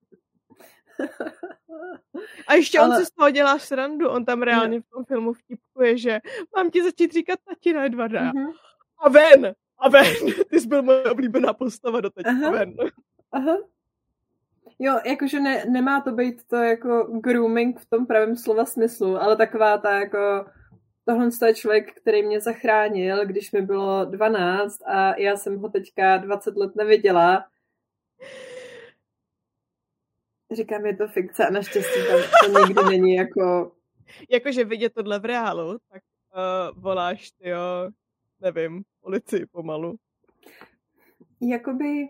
A 2.47 2.55
ještě 2.55 2.81
on 2.81 2.93
Ale... 2.93 3.01
si 3.01 3.07
z 3.07 3.11
toho 3.11 3.31
dělá 3.31 3.59
srandu, 3.59 4.09
on 4.09 4.25
tam 4.25 4.43
reálně 4.43 4.77
no. 4.77 4.83
v 4.83 4.91
tom 4.91 5.05
filmu 5.05 5.33
vtipkuje, 5.33 5.99
že 5.99 6.21
mám 6.57 6.71
ti 6.71 6.83
začít 6.83 7.13
říkat 7.13 7.39
tatina 7.49 7.85
Edvarda. 7.85 8.33
Mm-hmm. 8.33 8.53
A 8.99 9.09
ven! 9.09 9.55
A 9.79 9.89
ven! 9.89 10.15
Ty 10.51 10.61
jsi 10.61 10.69
byl 10.69 10.83
moje 10.83 11.05
oblíbená 11.05 11.53
postava 11.53 12.01
do 12.01 12.11
teď. 12.11 12.27
Aha. 12.27 12.51
Ven. 12.51 12.75
Aha. 13.33 13.57
Jo, 14.79 15.01
jakože 15.05 15.41
ne, 15.41 15.65
nemá 15.69 16.01
to 16.01 16.13
být 16.13 16.43
to 16.47 16.57
jako 16.57 17.21
grooming 17.23 17.81
v 17.81 17.87
tom 17.87 18.07
pravém 18.07 18.37
slova 18.37 18.65
smyslu, 18.65 19.23
ale 19.23 19.37
taková 19.37 19.79
ta 19.79 19.91
jako 20.01 20.45
tohle 21.11 21.31
je 21.47 21.55
člověk, 21.55 22.01
který 22.01 22.23
mě 22.23 22.41
zachránil, 22.41 23.27
když 23.27 23.53
mi 23.53 23.63
bylo 23.63 24.05
12 24.05 24.83
a 24.87 25.19
já 25.19 25.37
jsem 25.37 25.59
ho 25.59 25.69
teďka 25.69 26.17
20 26.17 26.57
let 26.57 26.77
neviděla. 26.77 27.45
Říkám, 30.53 30.87
je 30.87 30.97
to 30.97 31.09
fikce 31.09 31.47
a 31.47 31.51
naštěstí 31.51 32.01
tam 32.09 32.21
to 32.53 32.67
nikdy 32.67 32.85
není 32.85 33.15
jako... 33.15 33.73
Jakože 34.31 34.65
vidět 34.65 34.95
tohle 34.95 35.19
v 35.19 35.25
reálu, 35.25 35.79
tak 35.93 36.03
uh, 36.35 36.83
voláš 36.83 37.31
ty 37.31 37.49
jo, 37.49 37.91
nevím, 38.41 38.83
policii 39.01 39.47
pomalu. 39.47 39.97
Jakoby 41.41 42.09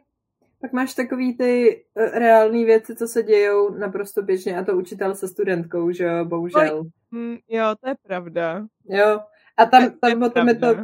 pak 0.60 0.72
máš 0.72 0.94
takový 0.94 1.36
ty 1.36 1.84
uh, 1.94 2.04
reální 2.04 2.64
věci, 2.64 2.96
co 2.96 3.08
se 3.08 3.22
dějou 3.22 3.74
naprosto 3.74 4.22
běžně 4.22 4.58
a 4.58 4.64
to 4.64 4.76
učitel 4.76 5.14
se 5.14 5.28
studentkou, 5.28 5.92
že 5.92 6.04
jo, 6.04 6.24
bohužel. 6.24 6.84
Mm, 7.10 7.36
jo, 7.48 7.74
to 7.80 7.88
je 7.88 7.94
pravda. 8.02 8.66
Jo, 8.84 9.20
a 9.56 9.66
tam, 9.66 9.90
to, 9.90 9.98
tam 9.98 10.20
potom 10.20 10.48
je 10.48 10.54
to, 10.54 10.76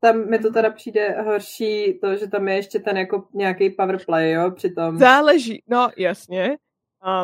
tam 0.00 0.30
mi 0.30 0.38
to 0.38 0.52
teda 0.52 0.70
přijde 0.70 1.22
horší 1.22 1.98
to, 2.00 2.16
že 2.16 2.28
tam 2.28 2.48
je 2.48 2.54
ještě 2.54 2.78
ten 2.78 2.96
jako 2.96 3.28
nějaký 3.34 3.70
powerplay, 3.70 4.30
jo, 4.30 4.50
přitom. 4.50 4.98
Záleží, 4.98 5.62
no 5.66 5.88
jasně. 5.96 6.56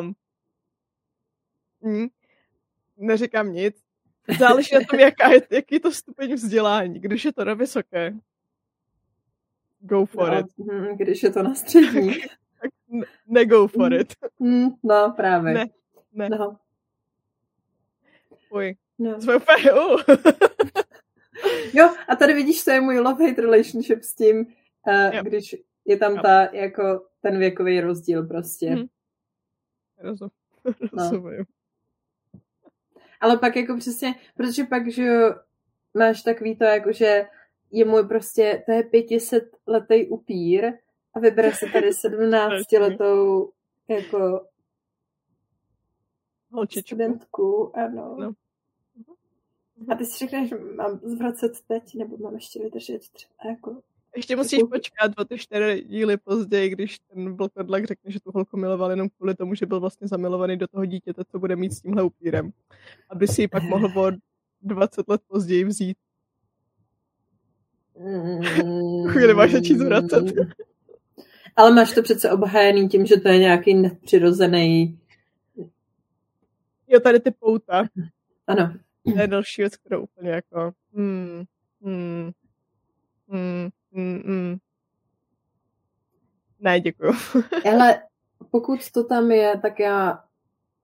Um, 0.00 0.14
mm, 1.80 2.08
neříkám 2.96 3.52
nic. 3.52 3.76
Záleží 4.38 4.74
na 4.74 4.80
tom, 4.90 5.00
jaká 5.00 5.28
je, 5.28 5.42
jaký 5.50 5.74
je 5.74 5.80
to 5.80 5.92
stupeň 5.92 6.34
vzdělání. 6.34 7.00
Když 7.00 7.24
je 7.24 7.32
to 7.32 7.44
na 7.44 7.54
vysoké, 7.54 8.12
go 9.80 10.06
for 10.06 10.30
no, 10.30 10.38
it. 10.38 10.46
Hm, 10.58 10.96
když 10.96 11.22
je 11.22 11.30
to 11.30 11.42
na 11.42 11.54
střední. 11.54 12.14
tak 12.60 12.70
ne 13.26 13.46
go 13.46 13.68
for 13.68 13.92
it. 13.92 14.14
Mm, 14.38 14.68
no, 14.82 15.12
právě. 15.16 15.54
Ne, 15.54 15.66
ne. 16.12 16.28
No. 16.28 16.56
Uj. 18.50 18.74
No. 18.98 19.20
Jsme 19.20 19.36
úplně, 19.36 19.72
uh. 19.72 20.00
jo, 21.72 21.94
a 22.08 22.16
tady 22.16 22.34
vidíš, 22.34 22.64
to 22.64 22.70
je 22.70 22.80
můj 22.80 22.98
love-hate 22.98 23.40
relationship 23.40 24.02
s 24.02 24.14
tím, 24.14 24.46
uh, 24.86 25.14
yep. 25.14 25.26
když 25.26 25.56
je 25.84 25.96
tam 25.96 26.12
yep. 26.12 26.22
ta, 26.22 26.42
jako 26.52 27.06
ten 27.20 27.38
věkový 27.38 27.80
rozdíl 27.80 28.26
prostě. 28.26 28.70
Hmm. 28.70 28.86
Rozum. 29.98 30.30
Rozumím. 30.92 31.38
No. 31.38 31.44
Ale 33.20 33.38
pak 33.38 33.56
jako 33.56 33.76
přesně, 33.76 34.14
protože 34.36 34.64
pak, 34.64 34.90
že 34.90 35.20
máš 35.94 36.22
takový 36.22 36.56
to, 36.56 36.64
jako 36.64 36.92
že 36.92 37.26
je 37.70 37.84
můj 37.84 38.08
prostě, 38.08 38.62
to 38.66 38.72
je 38.72 38.82
500 38.82 39.56
letý 39.66 40.06
upír 40.06 40.72
a 41.14 41.20
vybere 41.20 41.52
se 41.52 41.66
tady 41.72 41.92
17 42.00 42.72
letou 42.72 43.52
jako 43.88 44.46
Holčičku. 46.52 46.86
studentku, 46.86 47.76
ano. 47.76 48.16
No. 48.20 48.32
A 49.88 49.94
ty 49.94 50.04
si 50.04 50.18
řekneš, 50.18 50.48
že 50.48 50.56
mám 50.58 51.00
zvracet 51.02 51.52
teď, 51.68 51.94
nebo 51.94 52.16
mám 52.16 52.34
ještě 52.34 52.62
vydržet 52.62 53.02
třeba 53.12 53.50
jako... 53.50 53.82
Ještě 54.16 54.36
musíš 54.36 54.60
počkat 54.70 55.12
o 55.18 55.24
ty 55.24 55.38
čtyři 55.38 55.84
díly 55.88 56.16
později, 56.16 56.70
když 56.70 56.98
ten 56.98 57.36
vlkodlak 57.36 57.84
řekne, 57.84 58.10
že 58.10 58.20
tu 58.20 58.30
holku 58.34 58.56
miloval 58.56 58.90
jenom 58.90 59.08
kvůli 59.08 59.34
tomu, 59.34 59.54
že 59.54 59.66
byl 59.66 59.80
vlastně 59.80 60.08
zamilovaný 60.08 60.56
do 60.56 60.68
toho 60.68 60.84
dítěte, 60.84 61.24
co 61.24 61.38
bude 61.38 61.56
mít 61.56 61.72
s 61.72 61.82
tímhle 61.82 62.02
upírem. 62.02 62.50
Aby 63.08 63.28
si 63.28 63.42
ji 63.42 63.48
pak 63.48 63.62
mohl 63.62 64.00
o 64.00 64.10
20 64.62 65.08
let 65.08 65.20
později 65.28 65.64
vzít. 65.64 65.96
Mm. 68.00 69.08
Chvíli 69.08 69.34
máš 69.34 69.50
začít 69.50 69.78
zvracet. 69.78 70.24
Ale 71.56 71.74
máš 71.74 71.94
to 71.94 72.02
přece 72.02 72.30
obhájený 72.30 72.88
tím, 72.88 73.06
že 73.06 73.16
to 73.16 73.28
je 73.28 73.38
nějaký 73.38 73.74
nepřirozený... 73.74 74.98
Jo, 76.88 77.00
tady 77.00 77.20
ty 77.20 77.30
pouta. 77.30 77.84
Ano. 78.46 78.74
To 79.14 79.20
je 79.20 79.26
další 79.26 79.62
věc, 79.62 79.76
kterou 79.76 80.02
úplně 80.02 80.30
jako... 80.30 80.72
Hmm, 80.94 81.44
hmm, 81.82 82.30
hmm, 83.28 83.68
hmm, 83.92 84.22
hmm. 84.26 84.56
Ne, 86.60 86.80
děkuju. 86.80 87.12
Ale 87.72 88.02
pokud 88.50 88.90
to 88.90 89.04
tam 89.04 89.30
je, 89.30 89.58
tak 89.62 89.78
já 89.78 90.24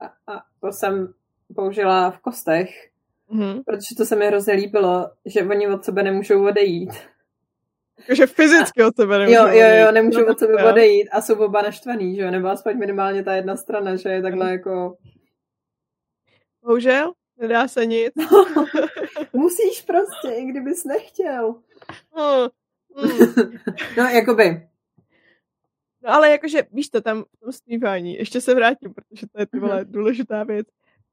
a, 0.00 0.32
a 0.32 0.44
to 0.60 0.72
jsem 0.72 1.14
použila 1.54 2.10
v 2.10 2.18
kostech, 2.18 2.90
mm-hmm. 3.30 3.62
protože 3.64 3.94
to 3.96 4.04
se 4.04 4.16
mi 4.16 4.26
hrozně 4.26 4.54
líbilo, 4.54 5.10
že 5.24 5.42
oni 5.42 5.68
od 5.68 5.84
sebe 5.84 6.02
nemůžou 6.02 6.46
odejít. 6.46 6.90
Takže 8.06 8.26
fyzicky 8.26 8.84
od 8.84 8.96
sebe 8.96 9.18
nemůžou 9.18 9.38
Jo, 9.38 9.48
jo, 9.48 9.66
jo, 9.86 9.92
nemůžou 9.92 10.20
no, 10.20 10.32
od 10.32 10.38
sebe 10.38 10.72
odejít 10.72 11.08
a 11.12 11.20
jsou 11.20 11.44
oba 11.44 11.62
naštvaný, 11.62 12.16
že 12.16 12.22
jo, 12.22 12.30
nebo 12.30 12.48
aspoň 12.48 12.78
minimálně 12.78 13.24
ta 13.24 13.34
jedna 13.34 13.56
strana, 13.56 13.96
že 13.96 14.08
je 14.08 14.22
takhle 14.22 14.50
jako... 14.50 14.96
Bohužel, 16.62 17.12
nedá 17.36 17.68
se 17.68 17.86
nic. 17.86 18.12
Musíš 19.32 19.82
prostě, 19.82 20.28
i 20.36 20.44
kdybys 20.44 20.84
nechtěl. 20.84 21.54
No, 22.16 22.48
mm. 22.96 23.58
no, 23.96 24.04
jakoby. 24.04 24.68
No 26.02 26.12
ale 26.12 26.30
jakože, 26.30 26.62
víš 26.72 26.88
to, 26.88 27.00
tam 27.00 27.24
v 27.24 27.62
tom 27.62 28.04
ještě 28.04 28.40
se 28.40 28.54
vrátím, 28.54 28.94
protože 28.94 29.26
to 29.26 29.40
je 29.40 29.46
ty 29.46 29.58
vole 29.58 29.84
důležitá 29.84 30.44
věc. 30.44 30.66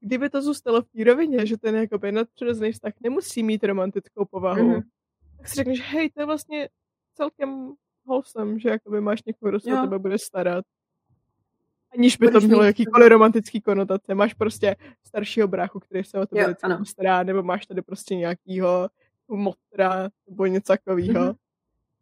Kdyby 0.06 0.30
to 0.30 0.42
zůstalo 0.42 0.82
v 0.82 0.86
té 0.86 1.04
rovině, 1.04 1.46
že 1.46 1.58
ten 1.58 1.76
jakoby 1.76 2.12
nadpřirozený 2.12 2.72
vztah 2.72 2.94
nemusí 3.02 3.44
mít 3.44 3.64
romantickou 3.64 4.26
povahu, 4.26 4.72
mm-hmm. 4.72 4.84
tak 5.38 5.48
si 5.48 5.56
řekneš, 5.56 5.82
hej, 5.82 6.10
to 6.10 6.22
je 6.22 6.26
vlastně 6.26 6.70
celkem 7.14 7.74
wholesome, 8.06 8.60
že 8.60 8.70
jakoby 8.70 9.02
máš 9.02 9.24
někoho, 9.24 9.50
kdo 9.50 9.60
se 9.60 9.74
o 9.74 9.82
tebe 9.82 10.00
bude 10.00 10.20
starat. 10.20 10.66
Aniž 11.94 12.18
by 12.18 12.26
Budeš 12.26 12.44
to 12.44 12.48
mělo 12.48 12.64
jakýkoliv 12.64 13.10
romantický 13.10 13.62
konotace. 13.62 14.16
Máš 14.16 14.34
prostě 14.34 14.76
staršího 15.04 15.48
bráchu, 15.48 15.80
který 15.80 16.04
se 16.04 16.20
o 16.20 16.26
tebe 16.26 16.44
vždycky 16.44 16.70
postará, 16.78 17.24
nebo 17.24 17.44
máš 17.44 17.66
tady 17.66 17.82
prostě 17.82 18.16
nějakýho 18.16 18.90
motra, 19.28 20.10
nebo 20.28 20.46
něco 20.46 20.74
takového. 20.74 21.22
Mm-hmm. 21.22 21.36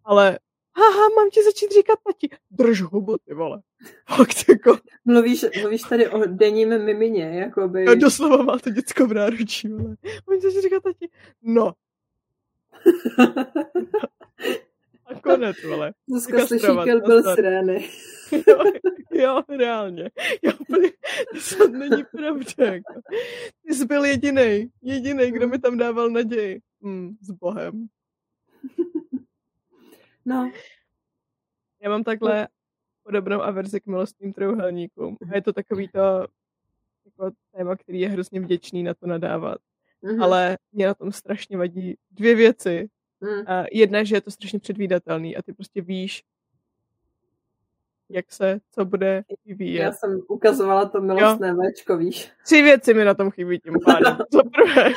Ale 0.03 0.39
haha, 0.75 1.09
mám 1.15 1.29
ti 1.29 1.43
začít 1.43 1.71
říkat 1.71 1.99
tati. 2.07 2.29
Drž 2.51 2.81
hubu, 2.81 3.17
ty 3.17 3.33
vole. 3.33 3.61
Fakt 4.15 4.49
jako. 4.49 4.77
Mluvíš, 5.05 5.45
mluvíš 5.61 5.81
tady 5.81 6.09
o 6.09 6.25
denním 6.25 6.85
mimině, 6.85 7.23
jakoby. 7.23 7.85
No, 7.85 7.95
doslova 7.95 8.43
má 8.43 8.59
to 8.59 8.69
děcko 8.69 9.07
v 9.07 9.13
náručí, 9.13 9.67
vole. 9.67 9.95
Mám 10.29 10.39
ti 10.39 10.41
začít 10.41 10.61
říkat 10.61 10.83
tati. 10.83 11.09
No. 11.41 11.71
A 15.05 15.19
konec, 15.19 15.63
vole. 15.63 15.93
Dneska 16.07 16.47
slyší 16.47 16.65
byl 17.05 17.23
srény. 17.33 17.89
jo, 18.47 18.57
jo, 19.11 19.41
reálně. 19.49 20.11
Jo, 20.41 20.51
to 21.57 21.67
není 21.67 22.03
pravda. 22.11 22.73
Jako. 22.73 22.93
Ty 23.67 23.73
jsi 23.73 23.85
byl 23.85 24.05
jediný, 24.05 24.69
jediný, 24.81 25.31
kdo 25.31 25.47
mi 25.47 25.59
tam 25.59 25.77
dával 25.77 26.09
naději. 26.09 26.61
Hmm, 26.83 27.15
s 27.21 27.31
Bohem. 27.31 27.87
No. 30.31 30.51
Já 31.81 31.89
mám 31.89 32.03
takhle 32.03 32.47
podobnou 33.03 33.41
averzi 33.41 33.81
k 33.81 33.85
milostným 33.85 34.33
trojuhelníkům. 34.33 35.17
A 35.31 35.35
je 35.35 35.41
to 35.41 35.53
takový 35.53 35.87
to 35.87 36.27
jako 37.05 37.31
téma, 37.55 37.75
který 37.75 37.99
je 37.99 38.09
hrozně 38.09 38.39
vděčný 38.39 38.83
na 38.83 38.93
to 38.93 39.07
nadávat. 39.07 39.57
Mm-hmm. 40.03 40.23
Ale 40.23 40.57
mě 40.71 40.87
na 40.87 40.93
tom 40.93 41.11
strašně 41.11 41.57
vadí 41.57 41.97
dvě 42.11 42.35
věci. 42.35 42.89
Mm. 43.19 43.47
A 43.47 43.65
jedna, 43.71 44.03
že 44.03 44.15
je 44.15 44.21
to 44.21 44.31
strašně 44.31 44.59
předvídatelný 44.59 45.37
a 45.37 45.41
ty 45.41 45.53
prostě 45.53 45.81
víš, 45.81 46.23
jak 48.13 48.31
se, 48.31 48.59
co 48.71 48.85
bude 48.85 49.23
vyvíjet. 49.45 49.81
Já 49.81 49.91
jsem 49.91 50.21
ukazovala 50.27 50.85
to 50.85 51.01
milostné 51.01 51.55
Včko, 51.73 51.97
víš. 51.97 52.31
Tři 52.45 52.61
věci 52.61 52.93
mi 52.93 53.05
na 53.05 53.13
tom 53.13 53.31
chybí 53.31 53.59
tím 53.59 53.73
pádem. 53.85 54.17
Za 54.33 54.43
prvé, 54.43 54.89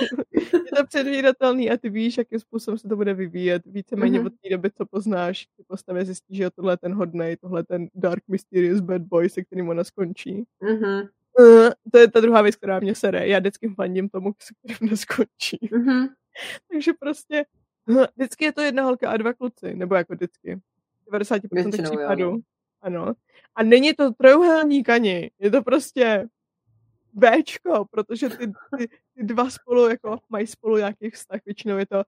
je 0.53 0.77
to 0.77 0.87
předvídatelný 0.87 1.71
a 1.71 1.77
ty 1.77 1.91
víš, 1.91 2.19
jakým 2.19 2.39
způsobem 2.39 2.79
se 2.79 2.89
to 2.89 2.97
bude 2.97 3.15
vyvíjet. 3.15 3.63
Víceméně 3.67 4.21
mm-hmm. 4.21 4.27
od 4.27 4.33
té 4.43 4.49
doby, 4.51 4.71
co 4.71 4.87
poznáš, 4.87 5.47
ty 5.57 5.65
postavy 5.67 6.05
zjistí, 6.05 6.37
že 6.37 6.51
tohle 6.51 6.73
je 6.73 6.77
ten 6.77 6.95
hodnej, 6.95 7.37
tohle 7.37 7.65
ten 7.65 7.89
dark 7.95 8.23
mysterious 8.29 8.81
bad 8.81 9.03
boy, 9.03 9.29
se 9.29 9.45
kterým 9.45 9.69
ona 9.69 9.85
skončí. 9.85 10.45
Mm-hmm. 10.63 11.09
Uh, 11.39 11.71
to 11.93 11.99
je 11.99 12.11
ta 12.11 12.21
druhá 12.21 12.43
věc, 12.43 12.57
která 12.57 12.81
mě 12.81 12.95
sere. 12.95 13.29
Já 13.29 13.39
vždycky 13.39 13.69
fandím 13.69 14.09
tomu, 14.09 14.33
se 14.39 14.55
kterým 14.55 14.91
neskončí. 14.91 15.59
Mm-hmm. 15.73 16.09
Takže 16.71 16.93
prostě 17.01 17.45
uh, 17.89 18.05
vždycky 18.17 18.45
je 18.45 18.53
to 18.53 18.61
jedna 18.61 18.83
holka 18.83 19.11
a 19.11 19.17
dva 19.17 19.33
kluci, 19.33 19.75
nebo 19.75 19.95
jako 19.95 20.15
vždycky. 20.15 20.61
90% 21.13 21.83
případů. 21.83 22.23
Jo. 22.23 22.39
Ano. 22.85 23.13
A 23.55 23.63
není 23.63 23.95
to 23.95 24.13
trojuhelník 24.13 24.89
ani. 24.89 25.31
Je 25.39 25.51
to 25.51 25.63
prostě 25.63 26.29
Bčko, 27.13 27.85
protože 27.91 28.29
ty, 28.29 28.47
ty, 28.79 28.89
ty 29.17 29.25
dva 29.25 29.51
spolu 29.51 29.89
jako 29.89 30.19
mají 30.29 30.47
spolu 30.47 30.77
nějaký 30.77 31.11
vztah. 31.11 31.41
Většinou 31.47 31.79
je 31.79 31.87
to 31.87 32.03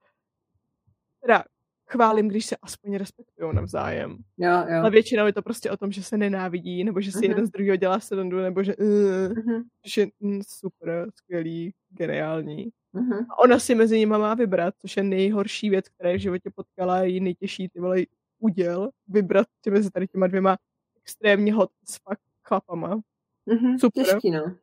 teda 1.21 1.45
chválím, 1.91 2.29
když 2.29 2.47
se 2.47 2.57
aspoň 2.63 2.97
respektují 2.97 3.55
navzájem. 3.55 4.17
Jo, 4.39 4.51
jo. 4.69 4.81
Ale 4.81 4.91
většinou 4.91 5.27
je 5.27 5.33
to 5.33 5.43
prostě 5.43 5.71
o 5.71 5.77
tom, 5.77 5.93
že 5.93 6.03
se 6.03 6.17
nenávidí, 6.17 6.85
nebo 6.85 7.01
že 7.01 7.13
si 7.13 7.19
uh-huh. 7.19 7.29
jeden 7.29 7.47
z 7.47 7.51
druhého 7.51 7.77
dělá 7.77 8.01
srandu, 8.01 8.37
nebo 8.37 8.63
že 8.63 8.77
uh, 8.77 8.87
uh-huh. 8.87 9.63
že 9.87 10.07
mm, 10.21 10.41
super, 10.49 11.11
skvělý, 11.15 11.75
geniální. 11.89 12.71
Uh-huh. 12.95 13.27
A 13.31 13.39
ona 13.39 13.59
si 13.59 13.75
mezi 13.75 13.99
nimi 13.99 14.11
má 14.19 14.35
vybrat, 14.35 14.75
což 14.79 14.97
je 14.97 15.03
nejhorší 15.03 15.71
věc, 15.71 15.89
která 15.89 16.11
je 16.11 16.19
v 16.19 16.21
životě 16.21 16.51
potkala, 16.55 17.01
její 17.01 17.21
nejtěžší 17.21 17.69
ty 17.69 17.81
vole 17.81 18.03
uděl 18.47 18.91
vybrat 19.09 19.47
mezi 19.71 19.91
tady 19.91 20.07
těma 20.07 20.27
dvěma 20.27 20.57
extrémně 21.03 21.55
hot 21.55 21.71
s 21.85 21.97
fakt 21.97 22.21
chlapama. 22.43 23.01
Mm-hmm, 23.47 23.79
Super. 23.79 24.05
Těžký, 24.05 24.31
no. 24.31 24.55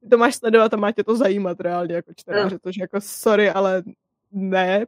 Ty 0.00 0.08
to 0.08 0.18
máš 0.18 0.34
sledovat 0.34 0.74
a 0.74 0.76
má 0.76 0.92
tě 0.92 1.04
to 1.04 1.16
zajímat 1.16 1.60
reálně 1.60 1.94
jako 1.94 2.12
čtenáře, 2.16 2.54
no. 2.54 2.58
což 2.58 2.76
jako 2.76 3.00
sorry, 3.00 3.50
ale 3.50 3.82
ne, 4.32 4.86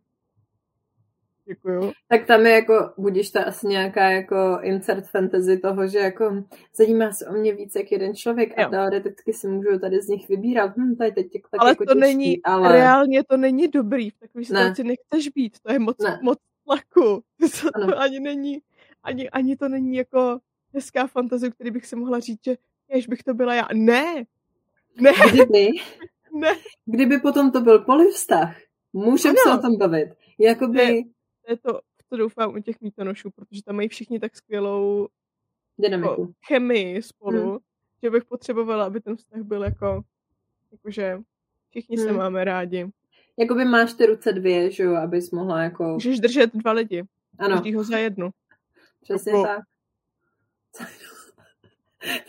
Děkuju. 1.44 1.92
Tak 2.08 2.26
tam 2.26 2.46
je 2.46 2.52
jako, 2.52 2.92
budíš 2.98 3.30
ta 3.30 3.42
asi 3.42 3.66
nějaká 3.66 4.10
jako 4.10 4.58
insert 4.62 5.06
fantasy 5.08 5.58
toho, 5.58 5.86
že 5.86 5.98
jako 5.98 6.44
zajímá 6.76 7.12
se 7.12 7.26
o 7.26 7.32
mě 7.32 7.54
víc 7.54 7.74
jak 7.74 7.92
jeden 7.92 8.14
člověk 8.14 8.54
jo. 8.58 8.66
a 8.66 8.70
teoreticky 8.70 9.32
si 9.32 9.48
můžu 9.48 9.78
tady 9.78 10.00
z 10.00 10.08
nich 10.08 10.28
vybírat. 10.28 10.76
Hm, 10.76 10.96
tady 10.96 11.12
teď 11.12 11.32
tak 11.32 11.60
ale 11.60 11.70
jako 11.70 11.84
to 11.84 11.94
těžký, 11.94 12.00
není, 12.00 12.42
ale... 12.42 12.72
reálně 12.72 13.24
to 13.24 13.36
není 13.36 13.68
dobrý. 13.68 14.10
V 14.10 14.18
takové 14.18 14.44
situaci 14.44 14.84
ne. 14.84 14.88
nechceš 14.88 15.28
být. 15.28 15.60
To 15.62 15.72
je 15.72 15.78
moc, 15.78 15.98
ne. 15.98 16.18
moc 16.22 16.38
tlaku. 16.64 17.24
To, 17.40 17.86
to 17.86 17.98
ani 17.98 18.20
není, 18.20 18.62
ani, 19.02 19.30
ani 19.30 19.56
to 19.56 19.68
není 19.68 19.96
jako 19.96 20.38
hezká 20.74 21.06
fantazie, 21.06 21.50
který 21.50 21.70
bych 21.70 21.86
si 21.86 21.96
mohla 21.96 22.20
říct, 22.20 22.44
že 22.44 22.56
jež 22.88 23.06
bych 23.06 23.22
to 23.22 23.34
byla 23.34 23.54
já. 23.54 23.68
Ne! 23.74 24.24
Ne! 25.00 25.12
Kdyby, 25.32 25.68
ne. 26.32 26.56
kdyby 26.84 27.18
potom 27.18 27.52
to 27.52 27.60
byl 27.60 27.84
polivztah, 27.84 28.56
můžeme 28.92 29.34
se 29.44 29.54
o 29.54 29.58
tom 29.58 29.78
bavit. 29.78 30.08
Jakoby... 30.38 30.86
Ne 30.86 31.02
je 31.48 31.56
to, 31.56 31.80
to 32.08 32.16
doufám 32.16 32.54
u 32.54 32.58
těch 32.58 32.80
mítonošů, 32.80 33.30
protože 33.30 33.62
tam 33.62 33.76
mají 33.76 33.88
všichni 33.88 34.20
tak 34.20 34.36
skvělou 34.36 35.08
Dynamiku. 35.78 36.10
Jako, 36.10 36.32
chemii 36.46 37.02
spolu, 37.02 37.50
hmm. 37.50 37.58
že 38.02 38.10
bych 38.10 38.24
potřebovala, 38.24 38.84
aby 38.84 39.00
ten 39.00 39.16
vztah 39.16 39.42
byl 39.42 39.62
jako, 39.62 40.02
jakože 40.72 41.18
všichni 41.70 41.96
hmm. 41.96 42.06
se 42.06 42.12
máme 42.12 42.44
rádi. 42.44 42.90
Jakoby 43.38 43.64
máš 43.64 43.92
ty 43.92 44.06
ruce 44.06 44.32
dvě, 44.32 44.70
že 44.70 44.82
jo, 44.82 44.94
abys 44.94 45.30
mohla 45.30 45.62
jako... 45.62 45.84
Můžeš 45.84 46.20
držet 46.20 46.54
dva 46.54 46.72
lidi. 46.72 47.04
Ano. 47.38 47.54
Každýho 47.54 47.84
za 47.84 47.98
jednu. 47.98 48.30
Přesně 49.00 49.32
jako... 49.32 49.44
tak. 49.46 49.64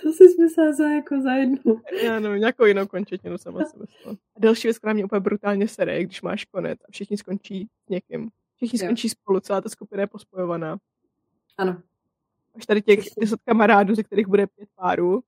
To 0.04 0.14
si 0.14 0.24
myslela 0.42 0.74
za 0.74 0.90
jako 0.90 1.22
za 1.22 1.32
jednu. 1.34 1.82
Já 2.04 2.20
nevím, 2.20 2.40
nějakou 2.40 2.66
jinou 2.66 2.88
končetinu 2.88 3.38
jsem 3.38 3.58
asi 3.58 3.78
myslela. 3.80 4.18
A 4.36 4.40
další 4.40 4.68
věc, 4.68 4.78
která 4.78 4.94
mě 4.94 5.06
úplně 5.06 5.20
brutálně 5.20 5.68
sere, 5.68 6.04
když 6.04 6.22
máš 6.22 6.46
konec 6.46 6.80
a 6.82 6.92
všichni 6.92 7.18
skončí 7.18 7.68
s 7.86 7.90
někým. 7.90 8.30
Všichni 8.56 8.80
skončí 8.80 9.10
spolu, 9.10 9.40
celá 9.40 9.62
ta 9.62 9.70
skupina 9.70 10.02
je 10.02 10.08
pospojovaná. 10.08 10.78
Ano. 11.58 11.82
Až 12.56 12.66
tady 12.66 12.82
těch 12.82 13.00
deset 13.20 13.40
kamarádů, 13.46 13.96
ze 13.96 14.04
kterých 14.04 14.28
bude 14.28 14.48
pět 14.48 14.70
párů. 14.76 15.24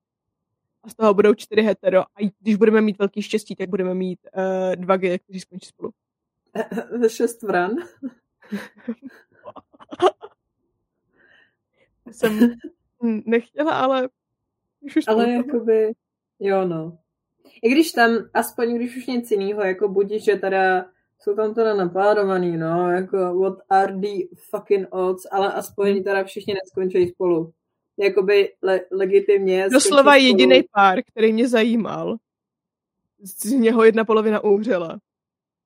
A 0.86 0.90
z 0.90 0.94
toho 0.94 1.14
budou 1.14 1.34
čtyři 1.34 1.62
hetero. 1.62 2.00
A 2.00 2.32
když 2.40 2.56
budeme 2.56 2.80
mít 2.80 2.98
velký 2.98 3.22
štěstí, 3.22 3.56
tak 3.56 3.68
budeme 3.68 3.94
mít 3.94 4.18
uh, 4.36 4.76
dva 4.76 4.96
gay, 4.96 5.18
kteří 5.18 5.40
skončí 5.40 5.66
spolu. 5.66 5.90
Ze 7.00 7.10
šest 7.10 7.42
vran. 7.42 7.70
jsem 12.10 12.54
nechtěla, 13.02 13.78
ale 13.80 14.08
už 14.80 14.98
ale 15.06 15.30
jakoby, 15.30 15.92
jo 16.40 16.64
no. 16.64 16.98
I 17.62 17.70
když 17.70 17.92
tam, 17.92 18.10
aspoň 18.34 18.76
když 18.76 18.96
už 18.96 19.06
nic 19.06 19.30
jiného, 19.30 19.62
jako 19.62 19.88
budíš, 19.88 20.24
že 20.24 20.36
teda 20.36 20.86
jsou 21.18 21.34
tam 21.34 21.54
teda 21.54 21.74
naplánovaný, 21.74 22.56
no, 22.56 22.90
jako 22.90 23.40
what 23.40 23.58
are 23.70 23.92
the 23.92 24.08
fucking 24.50 24.88
odds, 24.90 25.22
ale 25.32 25.52
aspoň 25.52 26.02
teda 26.04 26.24
všichni 26.24 26.54
neskončí 26.54 27.08
spolu. 27.08 27.52
Jakoby 27.98 28.52
le- 28.62 28.80
legitimně. 28.92 29.68
Doslova 29.72 30.16
jediný 30.16 30.62
pár, 30.72 31.02
který 31.02 31.32
mě 31.32 31.48
zajímal. 31.48 32.16
Z 33.20 33.44
něho 33.44 33.84
jedna 33.84 34.04
polovina 34.04 34.44
umřela. 34.44 34.98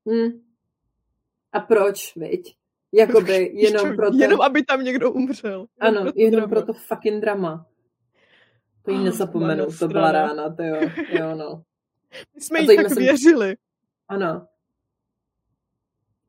Hmm. 0.06 0.42
A 1.52 1.60
proč, 1.60 2.16
viď? 2.16 2.56
Jakoby 2.92 3.50
jenom 3.54 3.96
proto... 3.96 4.16
Jenom 4.16 4.40
aby 4.40 4.62
tam 4.62 4.84
někdo 4.84 5.12
umřel. 5.12 5.66
Jenom 5.84 5.98
ano, 5.98 6.12
pro 6.12 6.22
jenom 6.22 6.50
pro 6.50 6.62
to 6.62 6.72
fucking 6.72 7.20
drama. 7.20 7.66
To 8.82 8.90
jí 8.90 8.96
oh, 8.96 9.04
nezapomenu, 9.04 9.66
to 9.78 9.88
byla 9.88 10.12
rána, 10.12 10.54
to 10.54 10.62
jo, 10.62 10.80
jo 11.08 11.34
no. 11.34 11.62
My 12.34 12.40
jsme 12.40 12.60
jí 12.60 12.66
tak 12.66 12.88
jsem... 12.88 12.98
věřili. 12.98 13.56
Ano, 14.08 14.46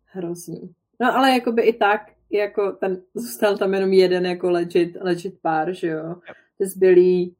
hrozný. 0.06 0.74
No 1.00 1.16
ale 1.18 1.32
jakoby 1.32 1.62
i 1.62 1.74
tak, 1.74 2.02
jako 2.34 2.72
ten, 2.72 3.02
zůstal 3.14 3.58
tam 3.58 3.74
jenom 3.74 3.94
jeden 3.94 4.26
jako 4.26 4.52
legit, 4.52 4.98
legit 5.02 5.42
pár, 5.42 5.74
že 5.74 5.88
jo. 5.88 6.16
Ty 6.58 6.66
zbylí, 6.66 7.36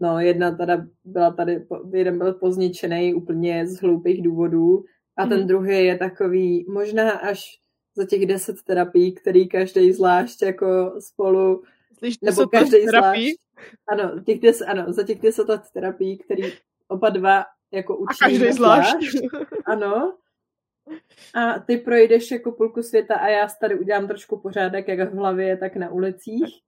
no 0.00 0.20
jedna 0.20 0.50
teda 0.56 0.86
byla 1.04 1.30
tady, 1.30 1.66
jeden 1.92 2.18
byl 2.18 2.32
pozničený 2.32 3.14
úplně 3.14 3.66
z 3.66 3.80
hloupých 3.80 4.22
důvodů 4.22 4.84
a 5.16 5.26
ten 5.26 5.40
mm. 5.40 5.46
druhý 5.46 5.84
je 5.84 5.98
takový, 5.98 6.66
možná 6.68 7.10
až 7.10 7.62
za 7.94 8.06
těch 8.06 8.26
deset 8.26 8.62
terapií, 8.62 9.14
který 9.14 9.48
každý 9.48 9.92
zvlášť 9.92 10.42
jako 10.42 10.94
spolu, 10.98 11.62
Slyš, 11.98 12.14
nebo 12.22 12.46
každý 12.46 12.86
zvlášť. 12.86 13.36
Ano, 13.88 14.20
těch 14.26 14.40
des, 14.40 14.62
ano, 14.62 14.92
za 14.92 15.02
těch 15.02 15.20
deset 15.20 15.48
let 15.48 15.62
terapií, 15.74 16.18
který 16.18 16.42
oba 16.88 17.08
dva 17.08 17.44
jako 17.72 17.96
učí. 17.96 18.18
A 18.24 18.28
každý 18.28 18.52
zvlášť. 18.52 18.96
Ano, 19.66 20.14
a 21.34 21.58
ty 21.58 21.76
projdeš 21.76 22.30
jako 22.30 22.52
půlku 22.52 22.82
světa 22.82 23.14
a 23.16 23.28
já 23.28 23.48
tady 23.60 23.78
udělám 23.78 24.06
trošku 24.08 24.40
pořádek, 24.40 24.88
jak 24.88 25.12
v 25.12 25.16
hlavě, 25.16 25.56
tak 25.56 25.76
na 25.76 25.90
ulicích. 25.90 26.60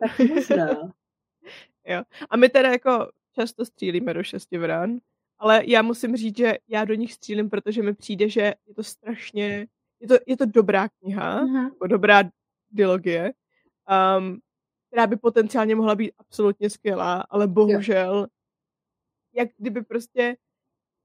Tak 0.00 0.18
možná. 0.18 0.68
jo. 1.86 2.02
A 2.30 2.36
my 2.36 2.48
teda 2.48 2.70
jako 2.70 3.10
často 3.34 3.64
střílíme 3.64 4.14
do 4.14 4.22
šesti 4.22 4.58
vran, 4.58 4.98
ale 5.38 5.62
já 5.66 5.82
musím 5.82 6.16
říct, 6.16 6.36
že 6.36 6.58
já 6.68 6.84
do 6.84 6.94
nich 6.94 7.12
střílím, 7.12 7.50
protože 7.50 7.82
mi 7.82 7.94
přijde, 7.94 8.28
že 8.28 8.54
je 8.66 8.74
to 8.74 8.82
strašně, 8.82 9.66
je 10.00 10.08
to, 10.08 10.14
je 10.26 10.36
to 10.36 10.46
dobrá 10.46 10.88
kniha, 10.88 11.44
uh-huh. 11.44 11.88
dobrá 11.88 12.22
dilogie, 12.70 13.32
um, 14.18 14.40
která 14.86 15.06
by 15.06 15.16
potenciálně 15.16 15.74
mohla 15.74 15.94
být 15.94 16.12
absolutně 16.18 16.70
skvělá, 16.70 17.24
ale 17.30 17.46
bohužel, 17.46 18.16
jo. 18.16 18.26
jak 19.34 19.48
kdyby 19.58 19.82
prostě 19.82 20.36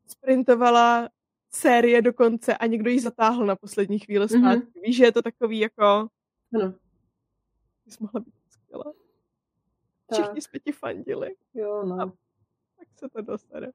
sprintovala 0.07 1.10
série 1.56 2.02
do 2.02 2.14
konce 2.14 2.57
a 2.57 2.65
někdo 2.65 2.90
ji 2.90 2.99
zatáhl 2.99 3.45
na 3.45 3.56
poslední 3.56 3.99
chvíli 3.99 4.26
mhm. 4.32 4.40
zpátky. 4.40 4.80
Mm-hmm. 4.80 4.82
Víš, 4.84 4.95
že 4.98 5.06
je 5.06 5.11
to 5.11 5.22
takový 5.22 5.60
jako... 5.60 5.84
Ano. 5.84 6.73
Jsi 7.88 7.98
mohla 7.99 8.19
být 8.19 8.34
skvělá. 8.49 8.94
Všichni 10.14 10.41
jsme 10.41 10.60
ti 10.60 10.72
fandili. 10.72 11.36
Jo, 11.53 11.84
no. 11.86 12.02
A 12.02 12.06
tak 12.77 12.88
se 12.95 13.10
to 13.10 13.22
dostane. 13.22 13.72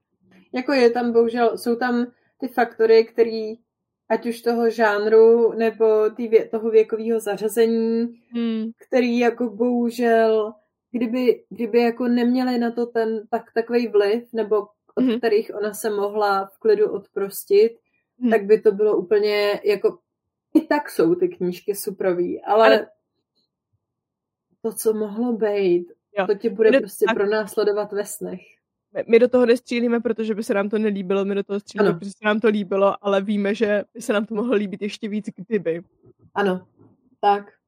Jako 0.53 0.73
je 0.73 0.91
tam 0.91 1.13
bohužel, 1.13 1.59
jsou 1.59 1.77
tam 1.77 2.07
ty 2.39 2.49
faktory, 2.49 3.05
které 3.05 3.55
ať 4.09 4.27
už 4.27 4.43
toho 4.43 4.71
žánru 4.71 5.53
nebo 5.53 6.11
tý 6.11 6.29
vě, 6.29 6.49
toho 6.49 6.71
věkového 6.71 7.21
zařazení, 7.21 8.21
hmm. 8.35 8.71
který 8.77 9.19
jako 9.19 9.51
bohužel, 9.51 10.55
kdyby, 10.91 11.45
kdyby 11.49 11.81
jako 11.81 12.09
neměli 12.09 12.59
na 12.59 12.71
to 12.71 12.87
ten 12.87 13.27
tak 13.31 13.53
takový 13.55 13.89
vliv, 13.89 14.25
nebo 14.33 14.67
od 15.01 15.05
mm-hmm. 15.05 15.19
kterých 15.19 15.55
ona 15.55 15.75
se 15.75 15.91
mohla 15.91 16.47
v 16.47 16.59
klidu 16.59 16.93
odprostit, 16.93 17.73
mm. 18.19 18.31
tak 18.31 18.45
by 18.45 18.61
to 18.61 18.73
bylo 18.73 18.97
úplně 18.97 19.61
jako 19.65 19.99
i 20.55 20.61
tak 20.61 20.91
jsou 20.91 21.15
ty 21.15 21.29
knížky 21.29 21.75
suprový, 21.75 22.43
ale, 22.43 22.67
ale... 22.67 22.87
to, 24.63 24.73
co 24.73 24.95
mohlo 24.95 25.33
být, 25.33 25.93
jo. 26.19 26.27
to 26.27 26.35
tě 26.35 26.51
bude 26.51 26.71
my 26.71 26.79
prostě 26.79 27.05
tak... 27.07 27.17
pronásledovat 27.17 27.93
ve 27.93 28.05
snech. 28.05 28.41
My 29.07 29.19
do 29.19 29.29
toho 29.29 29.47
nestřílíme, 29.47 30.01
protože 30.01 30.35
by 30.35 30.45
se 30.45 30.55
nám 30.55 30.69
to 30.69 30.79
nelíbilo, 30.79 31.25
my 31.25 31.35
do 31.35 31.43
toho 31.43 31.61
střílíme, 31.61 31.91
ano. 31.91 31.99
protože 31.99 32.11
se 32.11 32.25
nám 32.25 32.41
to 32.41 32.49
líbilo, 32.49 33.05
ale 33.05 33.23
víme, 33.23 33.55
že 33.55 33.85
by 33.95 34.03
se 34.03 34.13
nám 34.13 34.27
to 34.27 34.35
mohlo 34.35 34.55
líbit 34.55 34.83
ještě 34.83 35.09
víc, 35.09 35.27
kdyby. 35.37 35.83
Ano, 36.35 36.67
tak. 37.21 37.60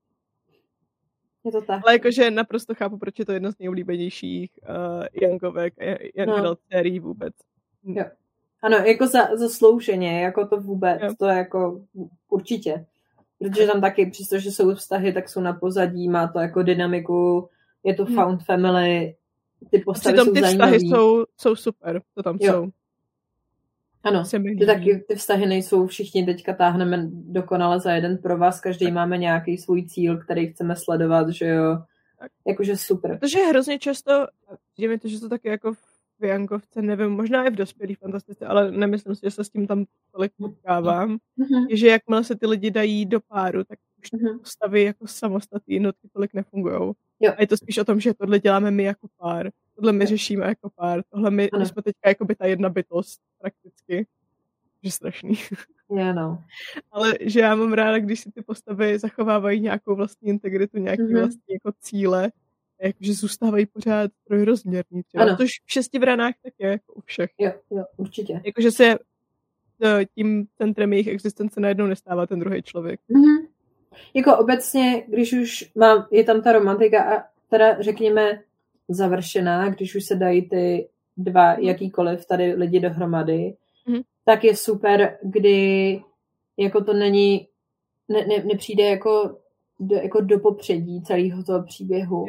Je 1.44 1.52
to 1.52 1.62
tak. 1.62 1.81
Ale 1.85 1.93
jakože 1.93 2.31
naprosto 2.31 2.74
chápu, 2.74 2.98
proč 2.98 3.19
je 3.19 3.27
to 3.27 3.32
jedna 3.32 3.52
z 3.52 3.59
nejoblíbenějších 3.59 4.51
uh, 4.69 5.06
Jankovek 5.23 5.74
a 5.81 5.98
Young 6.14 6.44
no. 6.44 6.56
sérií 6.73 7.01
vůbec. 7.01 7.35
Hm. 7.85 7.98
Jo. 7.98 8.05
Ano, 8.62 8.77
jako 8.77 9.06
za, 9.06 9.36
zaslouženě, 9.36 10.23
jako 10.23 10.47
to 10.47 10.60
vůbec, 10.60 11.02
jo. 11.02 11.14
to 11.19 11.27
je 11.27 11.36
jako 11.36 11.81
určitě. 12.28 12.86
Protože 13.39 13.66
tam 13.66 13.81
taky, 13.81 14.06
přestože 14.06 14.52
jsou 14.52 14.74
vztahy, 14.74 15.12
tak 15.12 15.28
jsou 15.28 15.40
na 15.40 15.52
pozadí, 15.52 16.09
má 16.09 16.28
to 16.28 16.39
jako 16.39 16.62
dynamiku, 16.62 17.48
je 17.85 17.94
to 17.94 18.05
hmm. 18.05 18.14
found 18.14 18.44
family, 18.44 19.16
ty 19.70 19.78
postavy 19.78 20.14
Přitom 20.14 20.27
jsou 20.27 20.35
ty 20.35 20.40
zajímavý. 20.40 20.73
vztahy 20.73 20.90
jsou, 20.90 21.24
jsou 21.36 21.56
super, 21.56 22.02
to 22.14 22.23
tam 22.23 22.39
jo. 22.40 22.52
jsou. 22.52 22.70
Ano, 24.05 24.23
ty 24.59 24.66
taky 24.66 25.05
ty 25.09 25.15
vztahy 25.15 25.47
nejsou 25.47 25.87
všichni 25.87 26.27
teďka 26.27 26.53
táhneme 26.53 27.09
dokonale 27.12 27.81
za 27.81 27.93
jeden 27.93 28.19
pro 28.19 28.39
vás, 28.39 28.61
každý 28.61 28.91
máme 28.91 29.19
nějaký 29.19 29.59
svůj 29.59 29.87
cíl, 29.87 30.19
který 30.19 30.53
chceme 30.53 30.77
sledovat, 30.77 31.29
že 31.29 31.47
jo. 31.47 31.79
Jakože 32.47 32.77
super. 32.77 33.19
Protože 33.19 33.39
hrozně 33.39 33.79
často, 33.79 34.27
že 34.79 34.89
mi 34.89 34.99
to, 34.99 35.09
že 35.09 35.20
to 35.20 35.29
taky 35.29 35.49
jako 35.49 35.73
v 36.20 36.24
Jankovce, 36.24 36.83
nevím, 36.83 37.11
možná 37.11 37.45
i 37.45 37.51
v 37.51 37.57
dospělých 37.57 37.99
fantastice, 37.99 38.47
ale 38.47 38.70
nemyslím 38.70 39.15
si, 39.15 39.20
že 39.24 39.31
se 39.31 39.45
s 39.45 39.51
tím 39.51 39.66
tam 39.66 39.85
tolik 40.15 40.33
potkávám, 40.37 41.16
mm-hmm. 41.16 41.66
je, 41.70 41.77
že 41.77 41.89
jakmile 41.89 42.24
se 42.24 42.37
ty 42.37 42.47
lidi 42.47 42.70
dají 42.70 43.07
do 43.07 43.20
páru, 43.20 43.65
tak 43.65 43.79
už 44.03 44.11
ty 44.11 44.16
mm-hmm. 44.16 44.39
postavy 44.39 44.83
jako 44.83 45.07
samostatné 45.07 45.74
jednotky 45.74 46.09
tolik 46.12 46.35
nefungují. 46.35 46.93
A 47.37 47.41
je 47.41 47.47
to 47.47 47.57
spíš 47.57 47.79
o 47.79 47.85
tom, 47.85 48.01
že 48.01 48.15
tohle 48.15 48.39
děláme 48.39 48.70
my 48.70 48.83
jako 48.83 49.09
pár 49.19 49.51
tohle 49.77 49.93
my 49.93 50.07
řešíme 50.07 50.47
jako 50.47 50.70
pár, 50.70 51.03
tohle 51.11 51.31
my, 51.31 51.49
my 51.59 51.66
jsme 51.66 51.82
teďka 51.82 52.09
jako 52.09 52.24
by 52.24 52.35
ta 52.35 52.47
jedna 52.47 52.69
bytost 52.69 53.20
prakticky. 53.39 54.07
Že 54.82 54.90
strašný. 54.90 55.35
Yeah, 55.97 56.16
no. 56.16 56.43
Ale 56.90 57.15
že 57.20 57.40
já 57.40 57.55
mám 57.55 57.73
ráda, 57.73 57.99
když 57.99 58.20
si 58.20 58.32
ty 58.32 58.43
postavy 58.43 58.99
zachovávají 58.99 59.61
nějakou 59.61 59.94
vlastní 59.94 60.28
integritu, 60.28 60.78
nějaký 60.78 61.03
mm-hmm. 61.03 61.19
vlastní 61.19 61.55
jako 61.55 61.73
cíle, 61.81 62.31
jakože 62.82 63.15
zůstávají 63.15 63.66
pořád 63.66 64.11
trojrozměrný. 64.27 65.03
Třeba. 65.03 65.24
Ano. 65.24 65.36
Což 65.36 65.49
v 65.66 65.73
šesti 65.73 65.99
vranách 65.99 66.35
tak 66.43 66.53
je, 66.59 66.69
jako 66.69 66.93
u 66.93 67.01
všech. 67.01 67.31
Jo, 67.39 67.53
jo, 67.70 67.85
určitě. 67.97 68.40
Jakože 68.44 68.70
se 68.70 68.99
eh, 69.85 70.05
tím 70.15 70.47
centrem 70.59 70.93
jejich 70.93 71.07
existence 71.07 71.61
najednou 71.61 71.86
nestává 71.86 72.27
ten 72.27 72.40
druhý 72.40 72.62
člověk. 72.62 73.01
Mm-hmm. 73.11 73.47
Jako 74.15 74.36
obecně, 74.36 75.05
když 75.09 75.32
už 75.32 75.70
mám, 75.74 76.07
je 76.11 76.24
tam 76.24 76.43
ta 76.43 76.53
romantika 76.53 77.16
a 77.16 77.24
teda 77.51 77.82
řekněme 77.82 78.43
završená, 78.94 79.69
když 79.69 79.94
už 79.94 80.05
se 80.05 80.16
dají 80.16 80.48
ty 80.48 80.89
dva 81.16 81.52
mhm. 81.52 81.62
jakýkoliv 81.62 82.27
tady 82.27 82.55
lidi 82.55 82.81
dohromady, 82.81 83.56
mm-hmm. 83.89 84.02
tak 84.24 84.44
je 84.44 84.56
super, 84.56 85.19
kdy 85.23 86.01
jako 86.56 86.85
to 86.85 86.93
není, 86.93 87.48
ne, 88.09 88.27
ne, 88.27 88.44
nepřijde 88.44 88.85
jako 88.85 89.36
do, 89.81 89.97
jako 89.97 90.20
do 90.20 90.39
popředí 90.39 91.02
celého 91.02 91.44
toho 91.44 91.62
příběhu. 91.62 92.27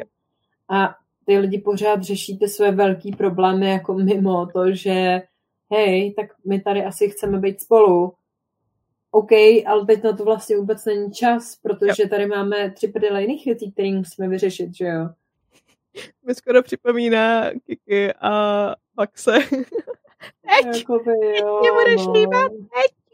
A 0.70 0.94
ty 1.26 1.38
lidi 1.38 1.58
pořád 1.58 2.02
řeší 2.02 2.38
ty 2.38 2.48
své 2.48 2.72
velký 2.72 3.12
problémy 3.12 3.70
jako 3.70 3.94
mimo 3.94 4.46
to, 4.46 4.74
že 4.74 5.22
hej, 5.70 6.14
tak 6.14 6.26
my 6.46 6.60
tady 6.60 6.84
asi 6.84 7.08
chceme 7.08 7.38
být 7.38 7.60
spolu. 7.60 8.12
OK, 9.10 9.32
ale 9.66 9.86
teď 9.86 10.02
na 10.02 10.12
to 10.12 10.24
vlastně 10.24 10.56
vůbec 10.56 10.84
není 10.84 11.12
čas, 11.12 11.56
protože 11.62 12.08
tady 12.08 12.26
máme 12.26 12.70
tři 12.70 12.88
prdele 12.88 13.22
jiných 13.22 13.44
věcí, 13.44 13.72
které 13.72 13.92
musíme 13.92 14.28
vyřešit, 14.28 14.76
že 14.76 14.86
jo? 14.86 15.08
Mi 16.26 16.34
skoro 16.34 16.62
připomíná 16.62 17.50
Kiki 17.66 18.12
a 18.20 18.30
Maxe. 18.96 19.32
teď! 20.42 20.76
Jakoby, 20.76 21.10
jo, 21.10 21.60
teď 21.62 21.70
mě 21.70 21.72
budeš 21.72 22.06
no. 22.06 22.12
líbat, 22.12 22.52
teď! 22.52 23.04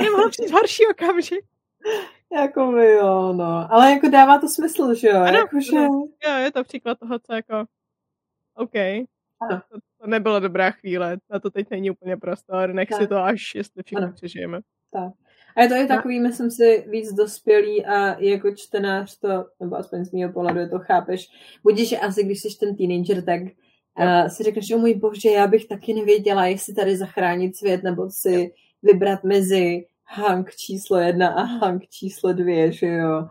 Nemohl 0.00 0.30
přijít 0.30 0.50
horší 0.50 0.86
okamžik. 0.86 1.44
Jako 2.32 2.72
by 2.72 2.92
jo, 2.92 3.32
no. 3.32 3.72
Ale 3.72 3.90
jako 3.90 4.08
dává 4.08 4.38
to 4.38 4.48
smysl, 4.48 4.94
že 4.94 5.08
jo? 5.08 5.16
Ano, 5.16 5.38
jako, 5.38 5.60
že... 5.60 5.76
jo, 5.76 6.36
je 6.38 6.50
to 6.52 6.64
příklad 6.64 6.98
toho, 6.98 7.18
co 7.18 7.32
jako 7.32 7.64
OK. 8.54 8.74
Ano. 8.74 9.62
To, 9.70 9.78
to 10.00 10.06
nebyla 10.06 10.38
dobrá 10.38 10.70
chvíle, 10.70 11.16
na 11.30 11.40
to 11.40 11.50
teď 11.50 11.70
není 11.70 11.90
úplně 11.90 12.16
prostor, 12.16 12.72
nech 12.72 12.88
tak. 12.88 13.00
si 13.00 13.06
to 13.06 13.16
až, 13.16 13.54
jestli 13.54 13.82
všichni 13.82 14.12
přežijeme. 14.12 14.60
Tak. 14.92 15.12
A 15.56 15.62
je 15.62 15.68
to 15.68 15.74
i 15.74 15.86
takový, 15.86 16.20
no. 16.20 16.28
myslím 16.28 16.50
si, 16.50 16.84
víc 16.88 17.12
dospělý 17.12 17.86
a 17.86 18.20
jako 18.20 18.54
čtenář 18.54 19.18
to, 19.18 19.28
nebo 19.60 19.76
aspoň 19.76 20.04
z 20.04 20.12
mého 20.12 20.32
pohledu, 20.32 20.70
to 20.70 20.78
chápeš. 20.78 21.28
Budíš 21.62 21.94
asi, 22.02 22.24
když 22.24 22.40
jsi 22.40 22.48
ten 22.60 22.76
teenager, 22.76 23.24
tak 23.24 23.40
uh, 23.42 24.28
si 24.28 24.42
řekneš, 24.42 24.66
že 24.66 24.76
můj 24.76 24.94
bože, 24.94 25.30
já 25.30 25.46
bych 25.46 25.66
taky 25.66 25.94
nevěděla, 25.94 26.46
jestli 26.46 26.74
tady 26.74 26.96
zachránit 26.96 27.56
svět, 27.56 27.82
nebo 27.82 28.10
si 28.10 28.52
vybrat 28.82 29.24
mezi 29.24 29.86
Hank 30.04 30.56
číslo 30.56 30.98
jedna 30.98 31.28
a 31.28 31.42
Hank 31.42 31.88
číslo 31.88 32.32
dvě, 32.32 32.72
že 32.72 32.86
jo. 32.86 33.28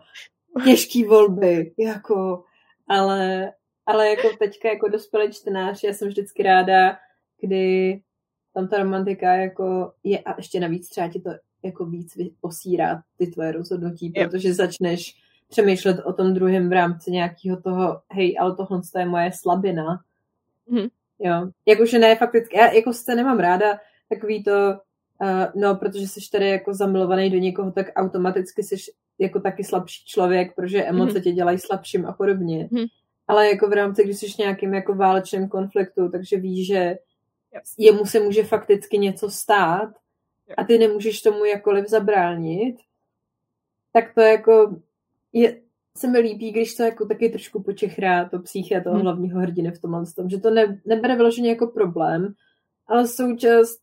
Těžký 0.64 1.04
volby, 1.04 1.72
jako, 1.78 2.44
ale, 2.88 3.52
ale 3.86 4.08
jako 4.08 4.28
teďka 4.38 4.68
jako 4.68 4.88
dospělý 4.88 5.32
čtenář, 5.32 5.84
já 5.84 5.92
jsem 5.92 6.08
vždycky 6.08 6.42
ráda, 6.42 6.96
kdy 7.40 8.00
tam 8.54 8.68
ta 8.68 8.78
romantika 8.78 9.34
jako 9.34 9.92
je 10.04 10.18
a 10.18 10.34
ještě 10.36 10.60
navíc 10.60 10.88
třeba 10.88 11.08
ti 11.08 11.20
to 11.20 11.30
jako 11.62 11.84
víc 11.84 12.18
posírá 12.40 13.02
ty 13.18 13.26
tvoje 13.26 13.52
rozhodnutí, 13.52 14.12
yep. 14.16 14.30
protože 14.30 14.54
začneš 14.54 15.16
přemýšlet 15.48 16.00
o 16.04 16.12
tom 16.12 16.34
druhém 16.34 16.68
v 16.68 16.72
rámci 16.72 17.10
nějakého 17.10 17.60
toho, 17.60 18.00
hej, 18.10 18.36
ale 18.40 18.56
tohle 18.56 18.80
je 18.98 19.06
moje 19.06 19.30
slabina. 19.34 20.00
Mm-hmm. 20.70 20.90
Jo, 21.18 21.50
jakože 21.66 21.98
ne, 21.98 22.16
fakticky, 22.16 22.56
já 22.56 22.72
jako 22.72 22.92
se 22.92 23.14
nemám 23.14 23.38
ráda 23.38 23.78
takový 24.08 24.44
to, 24.44 24.52
Uh, 25.22 25.62
no, 25.62 25.74
protože 25.74 26.08
jsi 26.08 26.20
tady 26.32 26.48
jako 26.48 26.74
zamilovaný 26.74 27.30
do 27.30 27.38
někoho, 27.38 27.72
tak 27.72 27.86
automaticky 27.96 28.62
jsi 28.62 28.76
jako 29.18 29.40
taky 29.40 29.64
slabší 29.64 30.04
člověk, 30.06 30.54
protože 30.54 30.84
emoce 30.84 31.18
mm-hmm. 31.18 31.22
tě 31.22 31.32
dělají 31.32 31.58
slabším 31.58 32.06
a 32.06 32.12
podobně. 32.12 32.68
Mm-hmm. 32.72 32.86
Ale 33.28 33.48
jako 33.48 33.68
v 33.68 33.72
rámci, 33.72 34.04
když 34.04 34.16
jsi 34.16 34.26
v 34.26 34.38
nějakým 34.38 34.74
jako 34.74 34.94
válečném 34.94 35.48
konfliktu, 35.48 36.08
takže 36.08 36.36
víš, 36.36 36.66
že 36.66 36.98
jemu 37.78 38.04
se 38.04 38.20
může 38.20 38.44
fakticky 38.44 38.98
něco 38.98 39.30
stát 39.30 39.88
a 40.56 40.64
ty 40.64 40.78
nemůžeš 40.78 41.22
tomu 41.22 41.44
jakkoliv 41.44 41.88
zabránit, 41.88 42.76
tak 43.92 44.14
to 44.14 44.20
jako 44.20 44.76
je, 45.32 45.60
se 45.96 46.08
mi 46.08 46.18
líbí, 46.18 46.52
když 46.52 46.74
to 46.74 46.82
jako 46.82 47.06
taky 47.06 47.28
trošku 47.28 47.62
počechrá 47.62 48.28
to 48.28 48.38
psyché 48.38 48.80
toho 48.80 48.94
hmm. 48.94 49.04
hlavního 49.04 49.40
hrdiny 49.40 49.70
v 49.70 49.80
tomhle 49.80 50.04
tom, 50.16 50.30
že 50.30 50.38
to 50.38 50.50
ne, 50.50 50.80
nebere 50.86 51.16
vyloženě 51.16 51.48
jako 51.48 51.66
problém, 51.66 52.34
ale 52.86 53.08
součást 53.08 53.82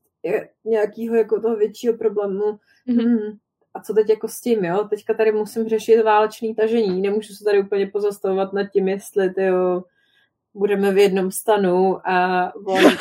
nějakého 0.65 1.15
jako 1.15 1.41
toho 1.41 1.55
většího 1.55 1.97
problému. 1.97 2.59
Mm-hmm. 2.87 3.37
A 3.73 3.81
co 3.81 3.93
teď 3.93 4.09
jako 4.09 4.27
s 4.27 4.41
tím, 4.41 4.65
jo? 4.65 4.87
Teďka 4.89 5.13
tady 5.13 5.31
musím 5.31 5.69
řešit 5.69 6.01
válečný 6.01 6.55
tažení. 6.55 7.01
Nemůžu 7.01 7.33
se 7.33 7.43
tady 7.43 7.59
úplně 7.59 7.87
pozastavovat 7.87 8.53
nad 8.53 8.63
tím, 8.63 8.87
jestli 8.87 9.29
tyjo, 9.29 9.83
budeme 10.53 10.91
v 10.91 10.97
jednom 10.97 11.31
stanu 11.31 12.07
a 12.07 12.51
on... 12.55 12.83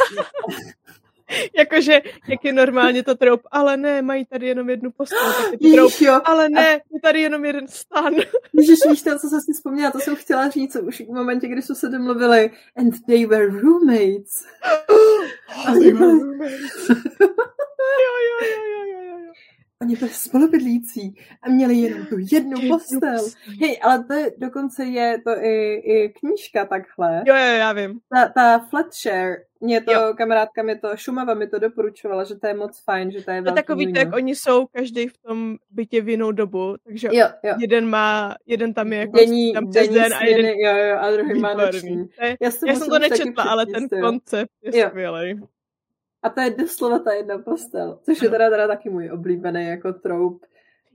Jakože, 1.59 2.01
jak 2.29 2.45
je 2.45 2.53
normálně 2.53 3.03
to 3.03 3.15
troup, 3.15 3.41
ale 3.51 3.77
ne, 3.77 4.03
mají 4.03 4.25
tady 4.25 4.47
jenom 4.47 4.71
jednu 4.71 4.91
postel, 4.91 5.33
tak 5.33 5.61
je 5.61 5.71
to 5.71 5.77
troup, 5.77 5.93
jo. 6.01 6.21
ale 6.25 6.49
ne, 6.49 6.73
je 6.73 7.01
tady 7.01 7.21
jenom 7.21 7.45
jeden 7.45 7.69
stan. 7.69 8.15
Ježiš, 8.53 8.79
víš 8.91 9.03
to, 9.03 9.19
co 9.19 9.29
jsem 9.29 9.41
si 9.41 9.53
vzpomněla, 9.53 9.91
to 9.91 9.99
jsem 9.99 10.17
chtěla 10.17 10.49
říct 10.49 10.77
už 10.77 11.01
v 11.01 11.15
momentě, 11.15 11.49
kdy 11.49 11.63
jsme 11.63 11.75
se 11.75 11.89
domluvili 11.89 12.51
and 12.77 12.95
they 13.07 13.27
were 13.27 13.47
roommates. 13.47 14.47
a 15.67 15.73
they 15.73 15.93
were 15.93 16.13
roommates. 16.13 16.89
jo, 16.89 16.97
jo, 18.29 18.47
jo, 18.47 18.63
jo, 18.71 18.85
jo. 18.93 18.98
Oni 19.83 19.97
byli 19.97 20.11
spolubydlící 20.11 21.15
a 21.43 21.49
měli 21.49 21.75
jenom 21.75 22.07
tu 22.07 22.17
jednu 22.33 22.57
postel. 22.69 23.25
Hej, 23.61 23.79
ale 23.83 24.05
to 24.05 24.13
je, 24.13 24.33
dokonce 24.39 24.85
je 24.85 25.19
to 25.25 25.31
i, 25.31 25.75
i 25.75 26.09
knížka 26.09 26.65
takhle. 26.65 27.23
Jo, 27.27 27.35
jo, 27.35 27.55
já 27.59 27.73
vím. 27.73 28.01
Ta, 28.15 28.29
ta 28.29 28.59
Flatshare, 28.59 29.37
mě 29.61 29.81
to, 29.81 29.93
jo. 29.93 30.15
kamarádka 30.17 30.63
mi 30.63 30.79
to, 30.79 30.89
Šumava 30.97 31.35
mi 31.35 31.47
to 31.47 31.59
doporučovala, 31.59 32.25
že 32.25 32.35
to 32.35 32.47
je 32.47 32.55
moc 32.55 32.83
fajn, 32.85 33.11
že 33.11 33.25
to 33.25 33.31
je 33.31 33.41
velký 33.41 33.55
To 33.55 33.55
takový, 33.55 33.93
jak 33.97 34.15
oni 34.15 34.35
jsou 34.35 34.67
každý 34.67 35.09
v 35.09 35.19
tom 35.19 35.57
bytě 35.71 36.01
v 36.01 36.09
jinou 36.09 36.33
dobu, 36.33 36.77
takže 36.85 37.09
jo, 37.13 37.27
jo. 37.43 37.55
jeden 37.59 37.89
má, 37.89 38.37
jeden 38.47 38.75
tam 38.75 38.93
je 38.93 38.99
jako 38.99 39.17
denní, 39.17 39.53
tam 39.53 39.71
přes 39.71 39.89
den 39.89 40.15
a 40.15 40.25
jeden... 40.25 40.47
Jo, 40.47 40.77
jo, 40.77 40.97
a 41.01 41.11
druhý 41.11 41.41
má 41.41 41.55
noční. 41.55 42.09
Já, 42.41 42.51
jsem, 42.51 42.69
já 42.69 42.75
jsem 42.75 42.89
to 42.89 42.99
nečetla, 42.99 43.45
ale 43.45 43.67
ten 43.67 43.89
koncept 44.03 44.51
je 44.63 44.89
skvělý. 44.89 45.41
A 46.23 46.29
to 46.29 46.41
je 46.41 46.51
doslova 46.51 46.99
ta 46.99 47.13
jedna 47.13 47.39
postel, 47.39 47.99
což 48.03 48.23
je 48.23 48.31
teda, 48.31 48.51
teda 48.51 48.67
taky 48.67 48.91
můj 48.91 49.11
oblíbený 49.11 49.67
jako 49.67 49.93
troup, 49.93 50.47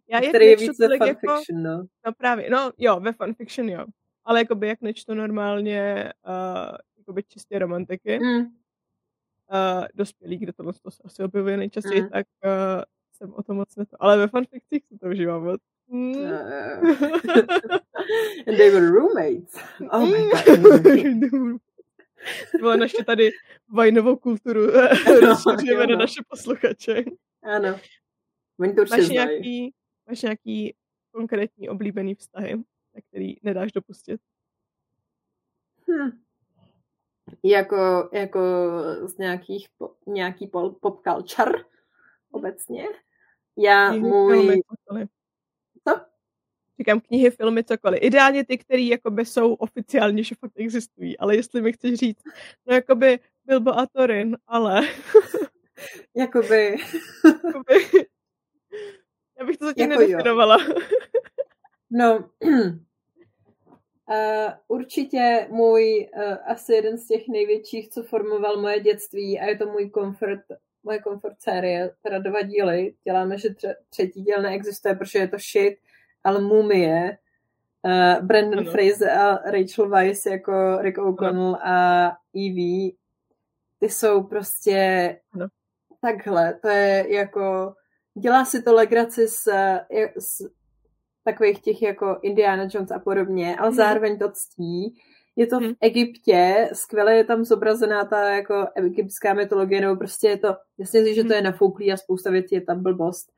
Já 0.07 0.29
který 0.29 0.45
je 0.45 0.55
víc 0.55 0.79
ve 0.79 0.97
fanfiction, 0.97 1.65
jako, 1.65 1.77
no. 1.77 1.85
No 2.05 2.13
právě, 2.17 2.49
no 2.49 2.71
jo, 2.77 2.99
ve 2.99 3.13
fanfiction 3.13 3.69
jo. 3.69 3.85
Ale 4.25 4.39
jakoby 4.39 4.67
jak 4.67 4.81
nečtu 4.81 5.13
normálně 5.13 6.13
uh, 6.27 6.77
jakoby 6.97 7.23
čistě 7.23 7.59
romantiky, 7.59 8.19
mm. 8.19 8.37
uh, 8.37 8.45
dospělí, 9.93 10.37
kde 10.37 10.53
tohle 10.53 10.73
to 10.73 10.91
se 10.91 11.03
asi 11.05 11.23
objevuje 11.23 11.57
nejčastěji, 11.57 12.01
mm. 12.01 12.09
tak 12.09 12.25
uh, 12.45 12.51
jsem 13.13 13.33
o 13.33 13.43
tom 13.43 13.57
moc 13.57 13.75
neto. 13.75 13.97
Ale 13.99 14.17
ve 14.17 14.27
fanfikcích 14.27 14.83
se 14.87 14.97
to 14.97 15.07
užívám 15.07 15.43
moc. 15.43 15.61
Mm. 15.87 16.11
Uh, 16.11 16.25
and 18.47 18.57
they 18.57 18.71
were 18.71 18.89
roommates. 18.89 19.55
Oh 19.91 20.05
my 20.05 20.29
god. 20.29 21.61
Byla 22.59 22.75
naše 22.75 23.03
tady 23.05 23.31
vajnovou 23.69 24.15
kulturu 24.15 24.61
rozšiřujeme 25.21 25.87
na 25.87 25.95
naše 25.97 26.21
posluchače. 26.27 27.03
Ano. 27.43 27.79
Oni 28.59 28.73
to 28.73 28.81
máš 28.89 29.09
nějaký, 29.09 29.73
máš 30.07 30.21
nějaký 30.21 30.75
konkrétní 31.11 31.69
oblíbený 31.69 32.15
vztahy, 32.15 32.57
na 32.95 33.01
který 33.09 33.35
nedáš 33.43 33.71
dopustit? 33.71 34.21
Hm. 35.89 36.23
Jako, 37.43 38.09
jako 38.13 38.39
z 39.05 39.17
nějakých, 39.17 39.67
nějaký 40.07 40.47
pop, 40.47 40.79
pop 40.79 41.01
culture 41.07 41.63
obecně. 42.31 42.85
Já 43.57 43.91
můj... 43.91 44.61
Říkám 46.79 46.99
knihy, 46.99 47.31
filmy, 47.31 47.63
cokoliv. 47.63 47.99
Ideálně 48.03 48.45
ty, 48.45 48.57
které 48.57 48.81
jakoby 48.81 49.25
jsou 49.25 49.53
oficiálně, 49.53 50.23
že 50.23 50.35
fakt 50.39 50.51
existují, 50.55 51.17
ale 51.17 51.35
jestli 51.35 51.61
mi 51.61 51.73
chceš 51.73 51.99
říct, 51.99 52.23
no 52.67 52.75
jakoby 52.75 53.19
Bilbo 53.45 53.79
a 53.79 53.85
Torin, 53.85 54.37
ale... 54.47 54.81
jakoby... 56.15 56.75
jakoby... 57.25 57.73
Já 59.39 59.45
bych 59.45 59.57
to 59.57 59.65
zatím 59.65 59.91
jako 59.91 60.01
nedefinovala. 60.01 60.57
no, 61.91 62.29
uh, 62.39 62.71
určitě 64.67 65.47
můj 65.49 66.09
uh, 66.15 66.37
asi 66.45 66.73
jeden 66.73 66.97
z 66.97 67.07
těch 67.07 67.27
největších, 67.27 67.89
co 67.89 68.03
formoval 68.03 68.61
moje 68.61 68.79
dětství 68.79 69.39
a 69.39 69.45
je 69.45 69.57
to 69.57 69.65
můj 69.65 69.89
komfort, 69.89 70.41
moje 70.83 70.99
komfort 70.99 71.41
série, 71.41 71.91
teda 72.01 72.19
dva 72.19 72.41
díly. 72.41 72.93
Děláme, 73.03 73.37
že 73.37 73.49
tře- 73.49 73.75
třetí 73.89 74.21
díl 74.21 74.41
neexistuje, 74.41 74.95
protože 74.95 75.19
je 75.19 75.27
to 75.27 75.37
shit, 75.37 75.77
ale 76.23 76.41
Mumie, 76.41 77.17
uh, 77.85 78.25
Brandon 78.25 78.59
ano. 78.59 78.71
Fraser 78.71 79.09
a 79.09 79.51
Rachel 79.51 79.89
Weisz 79.89 80.25
jako 80.25 80.77
Rick 80.81 80.97
O'Connell 80.97 81.55
a 81.55 82.07
Evie, 82.35 82.91
ty 83.79 83.89
jsou 83.89 84.23
prostě 84.23 85.19
ano. 85.33 85.47
takhle, 86.01 86.53
to 86.61 86.67
je 86.67 87.05
jako, 87.13 87.73
dělá 88.21 88.45
si 88.45 88.61
to 88.61 88.73
legraci 88.73 89.27
s, 89.27 89.49
s 90.19 90.49
takových 91.23 91.61
těch 91.61 91.81
jako 91.81 92.19
Indiana 92.21 92.67
Jones 92.73 92.91
a 92.91 92.99
podobně, 92.99 93.55
ale 93.57 93.69
mm. 93.69 93.75
zároveň 93.75 94.19
to 94.19 94.31
ctí. 94.31 94.95
je 95.35 95.47
to 95.47 95.59
v 95.59 95.63
mhm. 95.63 95.73
Egyptě, 95.81 96.69
skvěle 96.73 97.15
je 97.15 97.23
tam 97.23 97.43
zobrazená 97.45 98.05
ta 98.05 98.29
jako 98.29 98.67
egyptská 98.75 99.33
mytologie, 99.33 99.81
nebo 99.81 99.95
prostě 99.95 100.27
je 100.27 100.37
to, 100.37 100.55
jasně 100.77 101.03
si, 101.03 101.15
že 101.15 101.21
to 101.21 101.27
mhm. 101.27 101.35
je 101.35 101.41
nafouklý 101.41 101.91
a 101.91 101.97
spousta 101.97 102.31
věcí 102.31 102.55
je 102.55 102.61
tam 102.61 102.83
blbost, 102.83 103.31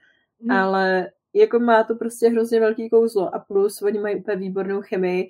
ale 0.50 1.12
jako 1.36 1.60
má 1.60 1.84
to 1.84 1.96
prostě 1.96 2.30
hrozně 2.30 2.60
velký 2.60 2.90
kouzlo 2.90 3.36
a 3.36 3.40
plus 3.40 3.82
oni 3.82 4.00
mají 4.00 4.16
úplně 4.16 4.38
výbornou 4.38 4.82
chemii 4.82 5.30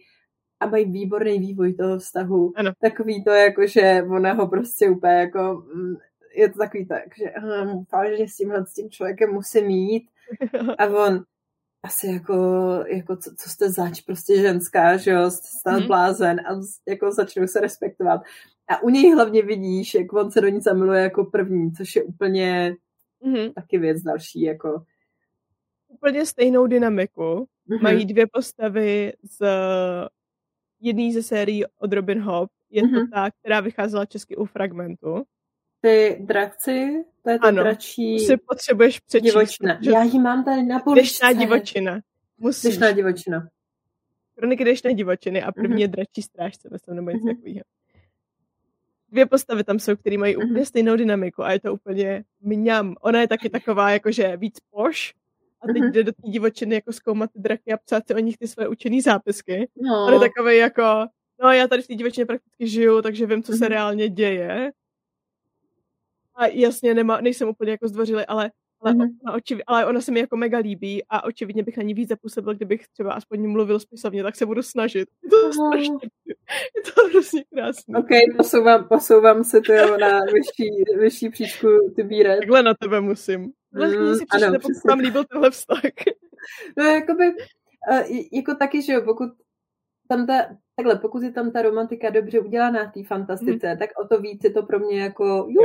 a 0.60 0.66
mají 0.68 0.92
výborný 0.92 1.40
vývoj 1.40 1.74
toho 1.74 2.00
vztahu. 2.00 2.54
Ano. 2.56 2.72
Takový 2.82 3.24
to, 3.24 3.30
jako, 3.30 3.68
že 3.68 4.04
ona 4.10 4.34
ho 4.34 4.48
prostě 4.48 4.90
úplně 4.90 5.14
jako, 5.14 5.64
mm, 5.76 5.96
je 6.36 6.50
to 6.50 6.60
takový 6.60 6.86
tak, 6.86 7.18
že 7.18 7.34
hm, 7.40 7.84
vážně 7.94 8.30
s 8.30 8.36
tímhle 8.36 8.66
s 8.66 8.74
tím 8.74 8.90
člověkem 8.90 9.34
musím 9.34 9.66
mít 9.66 10.10
a 10.78 10.86
on 10.86 11.24
asi 11.84 12.08
jako, 12.08 12.36
jako 12.88 13.16
co, 13.16 13.32
co 13.38 13.50
jste 13.50 13.72
zač, 13.72 14.02
prostě 14.02 14.38
ženská, 14.38 14.98
že 14.98 15.12
jo, 15.12 15.32
jste 15.32 15.72
mm-hmm. 15.72 15.88
blázen 15.88 16.40
a 16.40 16.60
jako 16.88 17.12
začnou 17.12 17.48
se 17.48 17.60
respektovat. 17.60 18.22
A 18.68 18.84
u 18.84 18.90
něj 18.90 19.14
hlavně 19.14 19.42
vidíš, 19.42 19.94
jak 19.94 20.14
on 20.14 20.32
se 20.32 20.42
do 20.42 20.48
ní 20.48 20.62
zamiluje 20.62 21.02
jako 21.02 21.26
první, 21.26 21.72
což 21.72 21.96
je 21.96 22.04
úplně 22.04 22.76
mm-hmm. 23.26 23.54
taky 23.54 23.78
věc 23.78 24.02
další, 24.02 24.42
jako. 24.42 24.84
Úplně 25.96 26.26
stejnou 26.26 26.68
dynamiku. 26.68 27.48
Mm-hmm. 27.70 27.82
Mají 27.82 28.06
dvě 28.06 28.28
postavy 28.28 29.14
z 29.24 29.42
jedné 30.80 31.14
ze 31.14 31.24
sérií 31.24 31.66
od 31.80 31.94
Robin 31.94 32.22
Hood. 32.22 32.50
Je 32.70 32.84
mm-hmm. 32.84 32.94
to 32.94 33.00
mhm. 33.00 33.10
ta, 33.10 33.32
která 33.32 33.60
vycházela 33.60 34.06
česky 34.06 34.36
u 34.36 34.46
Fragmentu. 34.46 35.24
Ty 35.82 36.18
drakci, 36.20 37.06
to 37.24 37.30
je 37.30 37.40
ta 37.40 37.48
ano, 37.48 37.64
dračí... 37.64 38.20
si 38.20 38.38
potřebuješ 38.38 39.00
přečíst. 39.00 39.34
Divočina. 39.34 39.80
Já 39.82 40.04
ji 40.04 40.20
mám 40.20 40.44
tady 40.44 40.64
na 40.64 40.80
poličce. 40.80 41.26
Dešná 41.26 41.46
divočina. 41.46 42.00
Musíš. 42.38 42.72
Dešná 42.72 42.92
divočina. 42.92 43.48
Kroniky 44.36 44.66
dešné 44.66 44.94
divočiny 44.94 45.44
a 45.44 45.52
první 45.52 45.76
mm-hmm. 45.76 45.80
je 45.80 45.88
dračí 45.88 46.22
strážce, 46.22 46.70
myslím, 46.72 46.96
nebo 46.96 47.12
něco 47.12 47.26
mm-hmm. 47.26 47.36
takového. 47.36 47.62
Dvě 49.10 49.26
postavy 49.26 49.64
tam 49.64 49.80
jsou, 49.80 49.96
které 49.96 50.18
mají 50.18 50.36
mm-hmm. 50.36 50.50
úplně 50.50 50.66
stejnou 50.66 50.96
dynamiku 50.96 51.44
a 51.44 51.52
je 51.52 51.60
to 51.60 51.74
úplně 51.74 52.24
mňam. 52.42 52.96
Ona 53.02 53.22
je 53.22 53.28
taky 53.28 53.50
taková, 53.50 53.92
jakože 53.92 54.38
víc 54.38 54.58
poš, 54.72 55.14
a 55.70 55.74
teď 55.74 55.84
mm-hmm. 55.84 55.92
jde 55.92 56.04
do 56.04 56.12
té 56.12 56.22
divočiny 56.30 56.76
jako 56.76 56.94
zkoumat 56.94 57.32
ty 57.34 57.40
draky 57.40 57.74
a 57.74 57.78
psát 57.78 58.08
si 58.08 58.16
o 58.16 58.20
nich 58.20 58.38
ty 58.38 58.48
svoje 58.48 58.68
učený 58.68 59.02
zápisky. 59.02 59.70
No. 59.82 60.06
On 60.06 60.14
je 60.14 60.20
takový 60.20 60.58
jako, 60.58 61.06
no 61.44 61.52
já 61.52 61.68
tady 61.68 61.82
v 61.82 61.88
té 61.88 61.96
divočině 61.96 62.26
prakticky 62.26 62.68
žiju, 62.68 63.02
takže 63.02 63.26
vím, 63.26 63.44
co 63.44 63.52
se 63.52 63.58
mm-hmm. 63.58 63.68
reálně 63.70 64.10
děje. 64.10 64.72
A 66.36 66.48
jasně, 66.48 66.94
nemá, 66.94 67.22
nejsem 67.22 67.50
úplně 67.50 67.72
jako 67.72 67.88
zdvořilý, 67.88 68.26
ale 68.26 68.52
ale, 68.86 68.94
mm-hmm. 68.94 69.10
ona 69.24 69.34
očiv, 69.36 69.60
ale 69.68 69.86
ona 69.86 70.02
se 70.02 70.12
mi 70.12 70.20
jako 70.20 70.38
mega 70.38 70.58
líbí 70.58 71.04
a 71.10 71.24
očividně 71.24 71.64
bych 71.64 71.78
na 71.78 71.84
ní 71.84 71.94
víc 71.94 72.10
zapůsobil, 72.10 72.54
kdybych 72.54 72.88
třeba 72.88 73.14
aspoň 73.14 73.48
mluvil 73.48 73.80
spisovně, 73.80 74.24
tak 74.24 74.36
se 74.36 74.46
budu 74.46 74.64
snažit. 74.64 75.10
Je 75.24 75.30
to 75.30 75.54
strašně, 75.54 76.10
je 76.76 76.92
to 76.94 77.06
hrozně 77.10 77.44
krásné. 77.54 78.00
Ok, 78.00 78.08
posouvám, 78.38 78.88
posouvám 78.88 79.44
se 79.44 79.62
to 79.62 79.98
na 79.98 80.20
vyšší, 80.20 80.84
vyšší 81.00 81.30
příčku 81.30 81.68
ty 81.96 82.04
bíre. 82.04 82.38
Takhle 82.38 82.64
na 82.64 82.74
tebe 82.74 83.02
musím. 83.02 83.52
Vlastně 83.76 84.00
mm, 84.00 84.16
si 84.16 84.26
pokud 84.62 84.90
vám 84.90 85.00
líbil 85.00 85.24
tenhle 85.24 85.52
vztah. 85.52 85.82
No, 86.78 86.84
jakoby, 86.84 87.28
uh, 87.92 88.18
jako 88.32 88.56
taky, 88.56 88.82
že 88.82 88.94
jo, 88.94 89.02
pokud 89.02 89.30
tam 90.08 90.28
ta, 90.28 90.34
takhle, 90.76 90.96
pokud 90.96 91.24
je 91.24 91.32
tam 91.32 91.52
ta 91.52 91.62
romantika 91.62 92.10
dobře 92.10 92.40
udělaná 92.40 92.90
v 92.90 92.92
té 92.92 93.04
fantastice, 93.04 93.74
mm. 93.74 93.78
tak 93.78 93.90
o 94.04 94.08
to 94.08 94.22
víc 94.22 94.44
je 94.44 94.50
to 94.50 94.64
pro 94.64 94.80
mě 94.80 95.02
jako, 95.02 95.48
jú. 95.50 95.62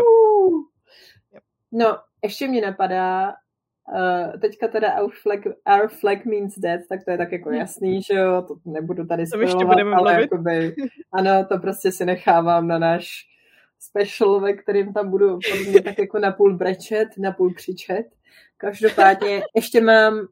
No, 1.72 1.98
ještě 2.22 2.48
mě 2.48 2.60
napadá, 2.60 3.34
uh, 3.92 4.40
teďka 4.40 4.68
teda 4.68 5.02
our 5.02 5.12
flag, 5.22 5.40
our 5.46 5.88
flag 5.88 6.24
means 6.24 6.58
dead, 6.58 6.80
tak 6.88 7.04
to 7.04 7.10
je 7.10 7.18
tak 7.18 7.32
jako 7.32 7.48
mhm. 7.48 7.58
jasný, 7.58 8.02
že 8.02 8.14
jo, 8.14 8.44
to 8.48 8.56
nebudu 8.64 9.06
tady 9.06 9.26
spojovat, 9.26 9.78
ale 9.94 10.20
jakoby, 10.20 10.74
ano, 11.12 11.46
to 11.48 11.58
prostě 11.58 11.92
si 11.92 12.04
nechávám 12.04 12.68
na 12.68 12.78
náš 12.78 13.30
special, 13.80 14.40
ve 14.40 14.52
kterým 14.52 14.92
tam 14.92 15.10
budu 15.10 15.38
podle 15.50 15.82
tak 15.82 15.98
jako 15.98 16.18
napůl 16.18 16.56
brečet, 16.56 17.08
napůl 17.18 17.54
křičet. 17.54 18.06
Každopádně 18.56 19.42
ještě 19.54 19.80
mám, 19.80 20.26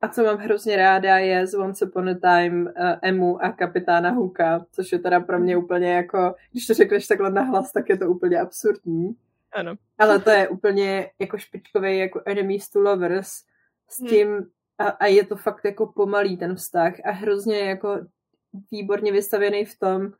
a 0.00 0.08
co 0.08 0.24
mám 0.24 0.38
hrozně 0.38 0.76
ráda, 0.76 1.18
je 1.18 1.46
z 1.46 1.54
Once 1.54 1.84
Upon 1.84 2.08
a 2.08 2.14
Time 2.14 2.62
uh, 2.66 2.72
Emu 3.02 3.44
a 3.44 3.52
kapitána 3.52 4.10
Huka, 4.10 4.66
což 4.72 4.92
je 4.92 4.98
teda 4.98 5.20
pro 5.20 5.38
mě 5.38 5.56
mhm. 5.56 5.64
úplně 5.64 5.92
jako, 5.92 6.34
když 6.52 6.66
to 6.66 6.74
řekneš 6.74 7.06
takhle 7.06 7.30
nahlas, 7.30 7.72
tak 7.72 7.88
je 7.88 7.98
to 7.98 8.10
úplně 8.10 8.40
absurdní. 8.40 9.16
Ano. 9.52 9.74
Ale 9.98 10.18
to 10.18 10.30
je 10.30 10.48
úplně 10.48 11.10
jako 11.18 11.38
špičkový 11.38 11.98
jako 11.98 12.22
enemies 12.26 12.70
to 12.70 12.80
lovers 12.80 13.28
s 13.88 14.00
hmm. 14.00 14.08
tím 14.08 14.28
hmm. 14.28 14.46
a, 14.78 14.88
a 14.88 15.06
je 15.06 15.26
to 15.26 15.36
fakt 15.36 15.64
jako 15.64 15.86
pomalý 15.86 16.36
ten 16.36 16.54
vztah 16.54 16.92
a 17.04 17.10
hrozně 17.10 17.58
jako 17.58 18.00
výborně 18.70 19.12
vystavěný 19.12 19.64
v 19.64 19.78
tom, 19.78 20.12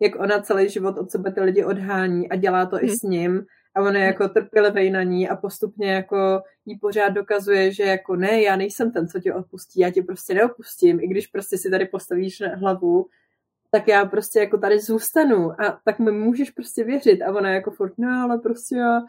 jak 0.00 0.20
ona 0.20 0.40
celý 0.40 0.68
život 0.68 0.98
od 0.98 1.10
sebe 1.10 1.32
ty 1.32 1.40
lidi 1.40 1.64
odhání 1.64 2.28
a 2.28 2.36
dělá 2.36 2.66
to 2.66 2.76
hmm. 2.76 2.84
i 2.84 2.90
s 2.90 3.02
ním 3.02 3.46
a 3.74 3.80
on 3.80 3.94
je 3.94 4.00
hmm. 4.00 4.06
jako 4.06 4.28
trpělivý 4.28 4.90
na 4.90 5.02
ní 5.02 5.28
a 5.28 5.36
postupně 5.36 5.92
jako 5.92 6.40
jí 6.66 6.78
pořád 6.78 7.08
dokazuje, 7.08 7.72
že 7.72 7.82
jako 7.82 8.16
ne, 8.16 8.42
já 8.42 8.56
nejsem 8.56 8.92
ten, 8.92 9.08
co 9.08 9.20
tě 9.20 9.34
odpustí, 9.34 9.80
já 9.80 9.90
tě 9.90 10.02
prostě 10.02 10.34
neopustím, 10.34 11.00
i 11.00 11.06
když 11.06 11.26
prostě 11.26 11.58
si 11.58 11.70
tady 11.70 11.86
postavíš 11.86 12.40
na 12.40 12.56
hlavu 12.56 13.06
tak 13.70 13.88
já 13.88 14.04
prostě 14.04 14.38
jako 14.38 14.58
tady 14.58 14.80
zůstanu 14.80 15.60
a 15.60 15.80
tak 15.84 15.98
mi 15.98 16.12
můžeš 16.12 16.50
prostě 16.50 16.84
věřit. 16.84 17.22
A 17.22 17.32
ona 17.32 17.50
jako 17.50 17.70
furt, 17.70 17.92
no 17.98 18.08
ale 18.22 18.38
prostě 18.38 18.76
já 18.76 19.00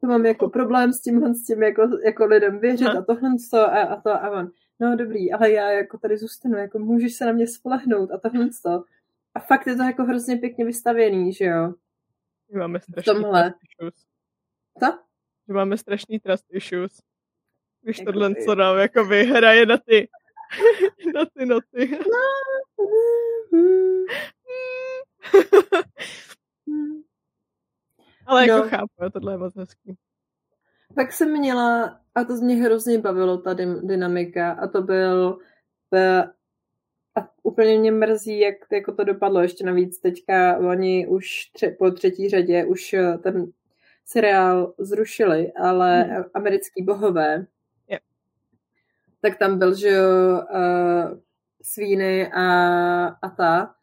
to 0.00 0.06
mám 0.06 0.26
jako 0.26 0.48
problém 0.48 0.92
s 0.92 1.00
tímhle, 1.00 1.34
s 1.34 1.42
tím 1.42 1.62
jako, 1.62 1.82
jako 2.04 2.24
lidem 2.26 2.58
věřit 2.58 2.86
a 2.86 3.02
tohle 3.02 3.30
to 3.50 3.58
a, 3.58 3.80
a 3.82 4.00
to 4.00 4.10
a 4.10 4.30
on, 4.30 4.50
no 4.80 4.96
dobrý, 4.96 5.32
ale 5.32 5.50
já 5.50 5.70
jako 5.70 5.98
tady 5.98 6.18
zůstanu, 6.18 6.58
jako 6.58 6.78
můžeš 6.78 7.14
se 7.14 7.24
na 7.24 7.32
mě 7.32 7.46
spolehnout 7.46 8.10
a 8.10 8.18
tohle 8.18 8.48
to. 8.62 8.84
A 9.38 9.40
fakt 9.40 9.66
je 9.66 9.76
to 9.76 9.82
jako 9.82 10.04
hrozně 10.04 10.36
pěkně 10.36 10.64
vystavěný, 10.64 11.32
že 11.32 11.44
jo? 11.44 11.74
My 12.52 12.58
máme 12.58 12.80
strašný 12.80 13.14
tomhle. 13.14 13.42
trust 13.42 13.58
issues. 13.62 13.94
Co? 14.78 14.98
Že 15.48 15.54
máme 15.54 15.78
strašný 15.78 16.20
trust 16.20 16.44
issues. 16.50 17.02
Když 17.82 17.98
jako 17.98 18.12
tohle, 18.12 18.34
co 18.34 18.54
nám 18.54 18.78
jako 18.78 19.04
vyhraje 19.04 19.66
na 19.66 19.78
ty 19.78 20.08
na 21.14 21.24
ty 21.24 21.46
noty. 21.46 21.98
Ale 28.26 28.48
jako 28.48 28.64
no. 28.64 28.68
chápu, 28.70 29.10
tohle 29.12 29.32
je 29.32 29.38
moc 29.38 29.56
hezký. 29.56 29.96
Pak 30.94 31.12
jsem 31.12 31.38
měla, 31.38 32.00
a 32.14 32.24
to 32.24 32.36
z 32.36 32.40
mě 32.40 32.54
hrozně 32.54 32.98
bavilo, 32.98 33.38
ta 33.38 33.54
dynamika, 33.82 34.52
a 34.52 34.66
to 34.66 34.82
byl 34.82 35.38
a 37.18 37.28
úplně 37.42 37.78
mě 37.78 37.92
mrzí, 37.92 38.38
jak 38.40 38.54
jako 38.72 38.92
to 38.92 39.04
dopadlo. 39.04 39.42
Ještě 39.42 39.64
navíc 39.64 40.00
teďka 40.00 40.58
oni 40.58 41.06
už 41.06 41.50
tře, 41.52 41.70
po 41.70 41.90
třetí 41.90 42.28
řadě 42.28 42.64
už 42.64 42.92
eh, 42.92 43.18
ten 43.18 43.46
seriál 44.04 44.74
zrušili, 44.78 45.52
ale 45.52 46.02
hmm. 46.02 46.24
americký 46.34 46.82
bohové 46.82 47.46
tak 49.20 49.38
tam 49.38 49.58
byl, 49.58 49.74
že 49.74 50.00
uh, 50.00 51.18
Svíny 51.62 52.28
a, 52.32 52.46
a 53.06 53.28
ta 53.28 53.74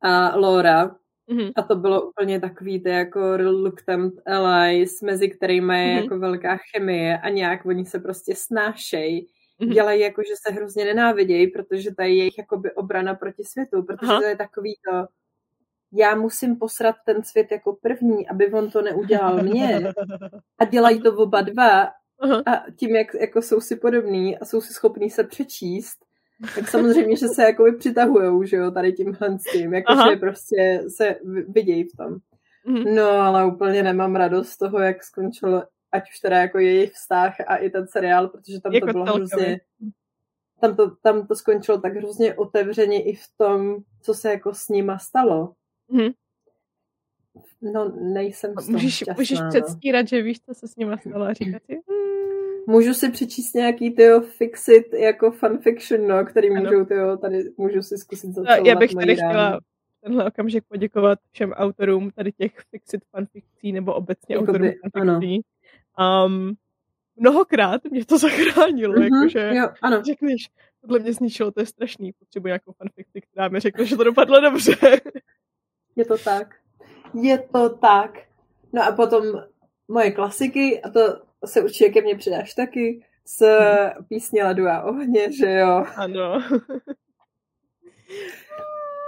a 0.00 0.36
Laura. 0.36 0.96
Mm-hmm. 1.28 1.52
A 1.56 1.62
to 1.62 1.76
bylo 1.76 2.08
úplně 2.08 2.40
takový 2.40 2.80
ty 2.82 2.88
jako 2.88 3.36
reluctant 3.36 4.14
allies, 4.26 5.02
mezi 5.02 5.28
kterými 5.28 5.88
je 5.88 5.96
mm-hmm. 5.96 6.02
jako 6.02 6.18
velká 6.18 6.56
chemie 6.56 7.18
a 7.18 7.28
nějak 7.28 7.66
oni 7.66 7.86
se 7.86 7.98
prostě 7.98 8.34
snášejí. 8.36 9.28
Mm-hmm. 9.60 9.72
Dělají 9.72 10.00
jako, 10.00 10.22
že 10.22 10.34
se 10.46 10.52
hrozně 10.54 10.84
nenávidějí, 10.84 11.46
protože 11.46 11.94
to 11.94 12.02
je 12.02 12.14
jejich 12.14 12.38
jakoby 12.38 12.72
obrana 12.72 13.14
proti 13.14 13.44
světu, 13.44 13.82
protože 13.82 14.12
Aha. 14.12 14.20
to 14.20 14.26
je 14.26 14.36
takový 14.36 14.74
to, 14.90 15.06
já 15.92 16.14
musím 16.14 16.56
posrat 16.56 16.96
ten 17.06 17.22
svět 17.22 17.46
jako 17.52 17.76
první, 17.82 18.28
aby 18.28 18.52
on 18.52 18.70
to 18.70 18.82
neudělal 18.82 19.42
mě. 19.42 19.92
A 20.58 20.64
dělají 20.64 21.02
to 21.02 21.16
oba 21.16 21.40
dva. 21.40 21.82
A 22.46 22.70
tím, 22.76 22.96
jak 22.96 23.14
jako 23.20 23.42
jsou 23.42 23.60
si 23.60 23.76
podobní 23.76 24.38
a 24.38 24.44
jsou 24.44 24.60
si 24.60 24.72
schopní 24.72 25.10
se 25.10 25.24
přečíst, 25.24 26.04
tak 26.54 26.68
samozřejmě, 26.68 27.16
že 27.16 27.28
se 27.28 27.42
jakoby 27.42 27.72
přitahujou, 27.72 28.44
že 28.44 28.56
jo, 28.56 28.70
tady 28.70 28.92
tímhle 28.92 29.38
s 29.38 29.52
tím, 29.52 29.74
jakože 29.74 30.16
prostě 30.16 30.84
se 30.96 31.16
vidějí 31.48 31.84
v 31.84 31.96
tom. 31.96 32.16
Mm-hmm. 32.68 32.94
No, 32.94 33.10
ale 33.10 33.46
úplně 33.46 33.82
nemám 33.82 34.16
radost 34.16 34.48
z 34.48 34.58
toho, 34.58 34.78
jak 34.78 35.04
skončil, 35.04 35.62
ať 35.94 36.10
už 36.10 36.18
teda 36.20 36.38
jako 36.38 36.58
jejich 36.58 36.92
vztah 36.92 37.34
a 37.46 37.56
i 37.56 37.70
ten 37.70 37.86
seriál, 37.86 38.28
protože 38.28 38.60
tam 38.60 38.72
jako 38.72 38.86
to 38.86 38.92
bylo 38.92 39.04
celkově. 39.04 39.46
hrozně, 39.46 39.60
tam 40.60 40.76
to, 40.76 40.96
tam 40.96 41.26
to 41.26 41.34
skončilo 41.34 41.80
tak 41.80 41.96
hrozně 41.96 42.34
otevřeně 42.34 43.02
i 43.02 43.14
v 43.14 43.26
tom, 43.36 43.76
co 44.02 44.14
se 44.14 44.30
jako 44.30 44.54
s 44.54 44.68
nima 44.68 44.98
stalo. 44.98 45.52
Mm-hmm. 45.92 46.14
No, 47.62 47.92
nejsem 48.00 48.54
toho 48.54 48.70
můžeš, 48.70 48.94
šťastná, 48.94 49.14
můžeš 49.14 49.40
no. 49.40 49.48
předstírat, 49.48 50.08
že 50.08 50.22
víš, 50.22 50.40
co 50.40 50.54
se 50.54 50.68
s 50.68 50.76
nima 50.76 50.96
stalo 50.96 51.24
a 51.24 51.32
říkat 51.32 51.62
si, 51.66 51.72
hmm. 51.72 52.04
Můžu 52.66 52.94
si 52.94 53.10
přečíst 53.10 53.54
nějaký 53.54 53.90
tyjo 53.90 54.20
fixit 54.20 54.92
jako 54.92 55.30
fanfiction, 55.30 56.08
no, 56.08 56.24
který 56.24 56.50
ano. 56.50 56.60
můžou 56.60 56.84
tyjo, 56.84 57.16
tady 57.16 57.44
můžu 57.56 57.82
si 57.82 57.98
zkusit 57.98 58.34
zacelovat 58.34 58.66
Já 58.66 58.76
bych 58.76 58.94
tady 58.94 59.16
chtěla 59.16 59.60
tenhle 60.04 60.24
okamžik 60.26 60.64
poděkovat 60.68 61.18
všem 61.32 61.52
autorům 61.52 62.10
tady 62.10 62.32
těch 62.32 62.52
fixit 62.70 63.04
fanfikcí 63.04 63.72
nebo 63.72 63.94
obecně 63.94 64.34
Jakoby, 64.34 64.50
autorům 64.50 64.72
fanfikcí. 64.92 65.44
Um, 65.98 66.54
mnohokrát 67.16 67.84
mě 67.84 68.04
to 68.04 68.18
zachránilo, 68.18 68.94
mm-hmm, 68.94 69.14
jakože 69.14 69.50
jo, 69.54 69.68
ano. 69.82 70.02
řekneš, 70.02 70.48
tohle 70.80 70.98
mě 70.98 71.12
zničilo, 71.12 71.50
to 71.50 71.60
je 71.60 71.66
strašný, 71.66 72.12
potřebuji 72.12 72.46
nějakou 72.46 72.72
fanfikci, 72.72 73.20
která 73.20 73.48
mi 73.48 73.60
řekne, 73.60 73.84
že 73.84 73.96
to 73.96 74.04
dopadlo 74.04 74.40
dobře. 74.40 74.76
Je 75.96 76.04
to 76.04 76.18
tak. 76.18 76.54
Je 77.22 77.38
to 77.38 77.68
tak. 77.68 78.10
No 78.72 78.82
a 78.82 78.92
potom 78.92 79.24
moje 79.88 80.10
klasiky, 80.10 80.82
a 80.82 80.90
to 80.90 81.00
se 81.44 81.62
určitě 81.62 81.88
ke 81.90 82.02
mně 82.02 82.16
přidáš 82.16 82.54
taky, 82.54 83.04
s 83.26 83.46
písně 84.08 84.44
Ladu 84.44 84.66
a 84.66 84.82
ohně, 84.82 85.32
že 85.32 85.50
jo? 85.50 85.84
Ano. 85.96 86.42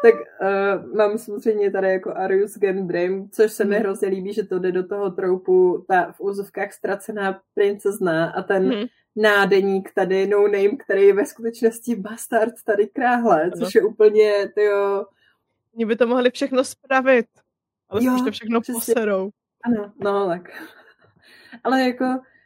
tak 0.03 0.15
uh, 0.15 0.97
mám 0.97 1.19
samozřejmě 1.19 1.71
tady 1.71 1.89
jako 1.89 2.17
Arius 2.17 2.59
Gen 2.59 2.87
Dream, 2.87 3.29
což 3.31 3.53
se 3.53 3.65
mi 3.65 3.75
hmm. 3.75 3.85
hrozně 3.85 4.09
líbí, 4.09 4.33
že 4.33 4.45
to 4.45 4.59
jde 4.59 4.73
do 4.73 4.87
toho 4.87 5.11
troupu 5.11 5.85
ta 5.89 6.13
v 6.13 6.21
úzovkách 6.21 6.73
ztracená 6.73 7.41
princezna 7.55 8.31
a 8.31 8.43
ten 8.43 8.73
hmm. 8.73 8.85
nádeník 9.17 9.91
tady, 9.95 10.27
no 10.27 10.43
name, 10.43 10.77
který 10.77 11.03
je 11.03 11.15
ve 11.15 11.27
skutečnosti 11.27 11.97
bastard 11.97 12.55
tady 12.65 12.87
kráhle, 12.87 13.43
ano. 13.43 13.53
což 13.59 13.75
je 13.75 13.83
úplně, 13.83 14.33
tyjo... 14.55 15.07
Oni 15.75 15.85
by 15.85 15.97
to 15.97 16.07
mohli 16.07 16.31
všechno 16.31 16.65
spravit, 16.65 17.27
ale 17.89 18.05
jo, 18.05 18.17
to 18.25 18.31
všechno 18.31 18.61
přesně. 18.61 18.79
poserou. 18.79 19.31
Ano, 19.65 19.93
no 20.03 20.27
tak. 20.29 20.63
Ale 21.65 21.83
jako 21.83 22.05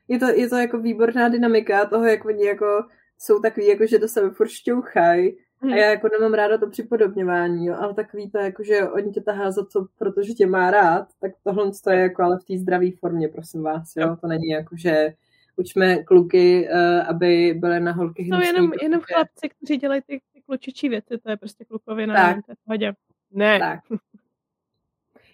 je 0.09 0.19
to, 0.19 0.27
je 0.27 0.49
to 0.49 0.57
jako 0.57 0.79
výborná 0.79 1.29
dynamika 1.29 1.85
toho, 1.87 2.05
jak 2.05 2.25
oni 2.25 2.45
jako 2.45 2.85
jsou 3.19 3.41
takový, 3.41 3.67
jako 3.67 3.87
že 3.87 3.99
do 3.99 4.09
sebe 4.09 4.31
furt 4.31 4.49
šťouchají. 4.49 5.37
Hmm. 5.63 5.73
A 5.73 5.77
já 5.77 5.91
jako 5.91 6.09
nemám 6.13 6.35
ráda 6.35 6.59
to 6.59 6.71
připodobňování, 6.71 7.67
jo, 7.67 7.77
ale 7.81 7.95
takový 7.95 8.31
to, 8.31 8.39
jako, 8.39 8.63
že 8.63 8.89
oni 8.89 9.11
tě 9.13 9.21
tahá 9.21 9.51
za 9.51 9.65
to, 9.65 9.87
protože 9.99 10.35
tě 10.35 10.47
má 10.47 10.71
rád, 10.71 11.09
tak 11.21 11.33
tohle 11.45 11.71
to 11.85 11.91
je 11.91 12.01
jako 12.01 12.23
ale 12.23 12.39
v 12.39 12.45
té 12.45 12.59
zdravé 12.59 12.87
formě, 13.01 13.29
prosím 13.29 13.63
vás, 13.63 13.93
jo. 13.97 14.17
To 14.21 14.27
není 14.27 14.49
jako, 14.49 14.77
že 14.77 15.15
učme 15.57 16.05
kluky, 16.05 16.69
uh, 16.73 17.09
aby 17.09 17.55
byly 17.57 17.81
na 17.81 17.93
holky 17.93 18.23
hnusný. 18.23 18.41
No 18.41 18.47
jenom, 18.47 18.71
protože... 18.71 18.85
jenom 18.85 19.01
chlapci, 19.01 19.49
kteří 19.49 19.77
dělají 19.77 20.03
ty, 20.07 20.21
ty 20.33 20.41
klučičí 20.47 20.89
věci, 20.89 21.19
to 21.19 21.31
je 21.31 21.37
prostě 21.37 21.65
klukově 21.65 22.07
na 22.07 22.37
hodě. 22.67 22.93
Ne. 23.33 23.59
Tak. 23.59 23.81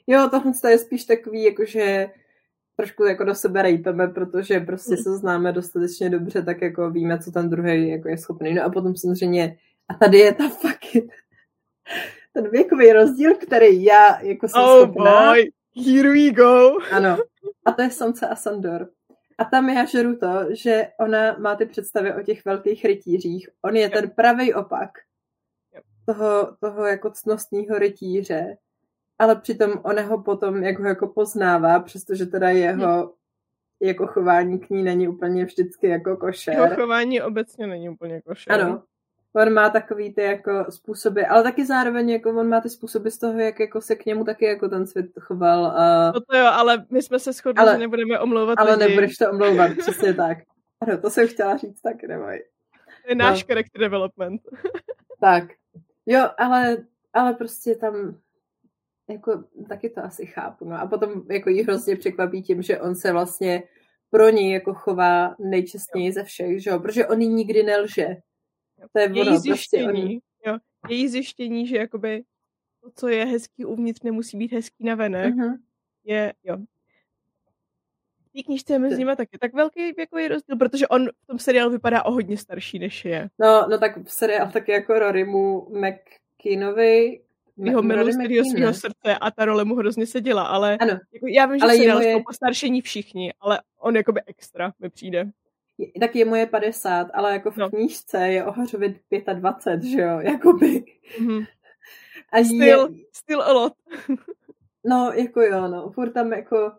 Jo, 0.06 0.28
tohle 0.30 0.52
je 0.70 0.78
spíš 0.78 1.04
takový, 1.04 1.44
jakože 1.44 2.08
trošku 2.76 3.04
jako 3.04 3.24
do 3.24 3.34
sebe 3.34 3.62
rejpeme, 3.62 4.08
protože 4.08 4.60
prostě 4.60 4.94
hmm. 4.94 5.02
se 5.02 5.16
známe 5.16 5.52
dostatečně 5.52 6.10
dobře, 6.10 6.42
tak 6.42 6.62
jako 6.62 6.90
víme, 6.90 7.18
co 7.18 7.30
ten 7.30 7.50
druhý 7.50 7.88
jako 7.88 8.08
je 8.08 8.18
schopný. 8.18 8.54
No 8.54 8.64
a 8.64 8.70
potom 8.70 8.96
samozřejmě, 8.96 9.56
a 9.88 9.94
tady 9.94 10.18
je 10.18 10.34
ta 10.34 10.48
fucking 10.48 11.12
ten 12.32 12.50
věkový 12.50 12.92
rozdíl, 12.92 13.34
který 13.34 13.84
já 13.84 14.20
jako 14.20 14.48
jsem 14.48 14.62
oh 14.62 14.82
schopná. 14.82 15.30
Boy. 15.30 15.50
Here 15.86 16.12
we 16.12 16.30
go. 16.30 16.76
Ano. 16.92 17.18
A 17.64 17.72
to 17.72 17.82
je 17.82 17.90
Samce 17.90 18.28
a 18.28 18.36
Sandor. 18.36 18.88
A 19.38 19.44
tam 19.44 19.68
já 19.68 19.84
žeru 19.84 20.16
to, 20.16 20.28
že 20.50 20.88
ona 21.00 21.38
má 21.38 21.56
ty 21.56 21.66
představy 21.66 22.14
o 22.14 22.22
těch 22.22 22.44
velkých 22.44 22.84
rytířích. 22.84 23.48
On 23.62 23.76
je 23.76 23.82
yep. 23.82 23.92
ten 23.92 24.10
pravý 24.10 24.54
opak 24.54 24.90
yep. 25.74 25.84
toho, 26.06 26.56
toho 26.60 26.86
jako 26.86 27.10
cnostního 27.10 27.78
rytíře 27.78 28.56
ale 29.18 29.36
přitom 29.36 29.72
ona 29.82 30.02
ho 30.02 30.22
potom 30.22 30.62
jak 30.62 30.78
ho 30.78 30.88
jako 30.88 31.08
poznává, 31.08 31.80
přestože 31.80 32.26
teda 32.26 32.50
jeho 32.50 32.96
hmm. 32.96 33.10
jako 33.80 34.06
chování 34.06 34.58
k 34.58 34.70
ní 34.70 34.82
není 34.82 35.08
úplně 35.08 35.44
vždycky 35.44 35.88
jako 35.88 36.16
košer. 36.16 36.54
Jeho 36.54 36.76
chování 36.76 37.22
obecně 37.22 37.66
není 37.66 37.88
úplně 37.88 38.22
košer. 38.22 38.52
Ano. 38.52 38.82
On 39.36 39.52
má 39.52 39.70
takový 39.70 40.14
ty 40.14 40.22
jako 40.22 40.66
způsoby, 40.68 41.20
ale 41.28 41.42
taky 41.42 41.66
zároveň 41.66 42.10
jako 42.10 42.30
on 42.30 42.48
má 42.48 42.60
ty 42.60 42.68
způsoby 42.68 43.08
z 43.08 43.18
toho, 43.18 43.38
jak 43.38 43.60
jako 43.60 43.80
se 43.80 43.96
k 43.96 44.06
němu 44.06 44.24
taky 44.24 44.44
jako 44.44 44.68
ten 44.68 44.86
svět 44.86 45.06
choval. 45.20 45.66
A... 45.66 46.12
No 46.14 46.20
to 46.20 46.36
jo, 46.36 46.46
ale 46.46 46.86
my 46.90 47.02
jsme 47.02 47.18
se 47.18 47.32
shodli, 47.32 47.62
ale, 47.62 47.72
že 47.72 47.78
nebudeme 47.78 48.20
omlouvat 48.20 48.58
Ale 48.58 48.74
lidi. 48.74 48.88
nebudeš 48.88 49.16
to 49.16 49.30
omlouvat, 49.30 49.70
přesně 49.78 50.14
tak. 50.14 50.38
Ano, 50.80 50.98
to 50.98 51.10
jsem 51.10 51.28
chtěla 51.28 51.56
říct 51.56 51.80
taky, 51.80 52.06
neboj. 52.06 52.44
To 53.02 53.08
je 53.08 53.14
náš 53.14 53.42
no. 53.42 53.46
character 53.46 53.80
development. 53.80 54.42
tak. 55.20 55.44
Jo, 56.06 56.28
ale, 56.38 56.76
ale 57.12 57.34
prostě 57.34 57.74
tam 57.74 58.18
jako 59.08 59.44
taky 59.68 59.90
to 59.90 60.04
asi 60.04 60.26
chápu. 60.26 60.64
No. 60.64 60.80
A 60.80 60.86
potom 60.86 61.22
jako 61.30 61.50
jí 61.50 61.62
hrozně 61.62 61.96
překvapí 61.96 62.42
tím, 62.42 62.62
že 62.62 62.80
on 62.80 62.94
se 62.94 63.12
vlastně 63.12 63.62
pro 64.10 64.28
ní 64.28 64.52
jako 64.52 64.74
chová 64.74 65.34
nejčastněji 65.38 66.12
ze 66.12 66.24
všech, 66.24 66.62
že 66.62 66.70
jo? 66.70 66.80
Protože 66.80 67.06
on 67.06 67.20
jí 67.20 67.28
nikdy 67.28 67.62
nelže. 67.62 68.16
To 68.92 68.98
je 68.98 69.10
její 69.14 69.24
prostě 69.24 69.40
zjištění, 69.40 70.20
prostě 70.20 70.50
on... 70.50 70.52
jo. 70.52 70.58
Její 70.88 71.08
zjištění, 71.08 71.66
že 71.66 71.76
jakoby 71.76 72.24
to, 72.80 72.90
co 72.94 73.08
je 73.08 73.24
hezký 73.24 73.64
uvnitř, 73.64 74.02
nemusí 74.02 74.38
být 74.38 74.52
hezký 74.52 74.84
na 74.84 74.94
venek, 74.94 75.34
uh-huh. 75.34 75.58
je, 76.04 76.32
jo. 76.44 76.56
V 78.20 78.32
té 78.32 78.42
knižce 78.42 78.72
je 78.72 78.78
mezi 78.78 78.98
nimi 78.98 79.16
taky 79.16 79.38
tak 79.38 79.54
velký 79.54 79.80
jako 79.98 80.18
je 80.18 80.28
rozdíl, 80.28 80.56
protože 80.56 80.88
on 80.88 81.08
v 81.08 81.26
tom 81.26 81.38
seriálu 81.38 81.70
vypadá 81.70 82.02
o 82.02 82.12
hodně 82.12 82.36
starší, 82.36 82.78
než 82.78 83.04
je. 83.04 83.28
No, 83.38 83.66
no 83.70 83.78
tak 83.78 83.96
v 84.04 84.12
seriál 84.12 84.50
taky 84.50 84.72
jako 84.72 84.98
Rorymu 84.98 85.68
McKinovi 85.70 87.20
jeho 87.64 87.82
milost 87.82 88.18
svého 88.50 88.74
srdce 88.74 89.18
a 89.20 89.30
ta 89.30 89.44
role 89.44 89.64
mu 89.64 89.74
hrozně 89.74 90.06
seděla, 90.06 90.42
ale 90.42 90.76
ano. 90.76 90.98
Jako, 91.12 91.26
já 91.26 91.46
vím, 91.46 91.58
že 91.58 91.64
ale 91.64 91.76
seriál 91.76 92.02
je... 92.02 92.22
postaršení 92.26 92.80
všichni, 92.80 93.32
ale 93.40 93.60
on 93.78 93.96
jakoby 93.96 94.20
extra 94.26 94.72
mi 94.78 94.90
přijde. 94.90 95.30
Tak 96.00 96.16
je 96.16 96.24
moje 96.24 96.46
50, 96.46 97.06
ale 97.14 97.32
jako 97.32 97.50
v 97.50 97.56
no. 97.56 97.70
knížce 97.70 98.28
je 98.28 98.44
Ohařově 98.44 98.94
25, 99.34 99.90
že 99.90 100.00
jo, 100.00 100.20
jakoby. 100.32 100.84
Mm-hmm. 101.18 101.46
A 102.32 102.44
still, 102.44 102.88
je... 102.92 103.04
still 103.12 103.42
a 103.42 103.52
lot. 103.52 103.72
no, 104.84 105.12
jako 105.12 105.40
jo, 105.40 105.68
no, 105.68 105.90
furt 105.90 106.12
tam 106.12 106.32
jako 106.32 106.72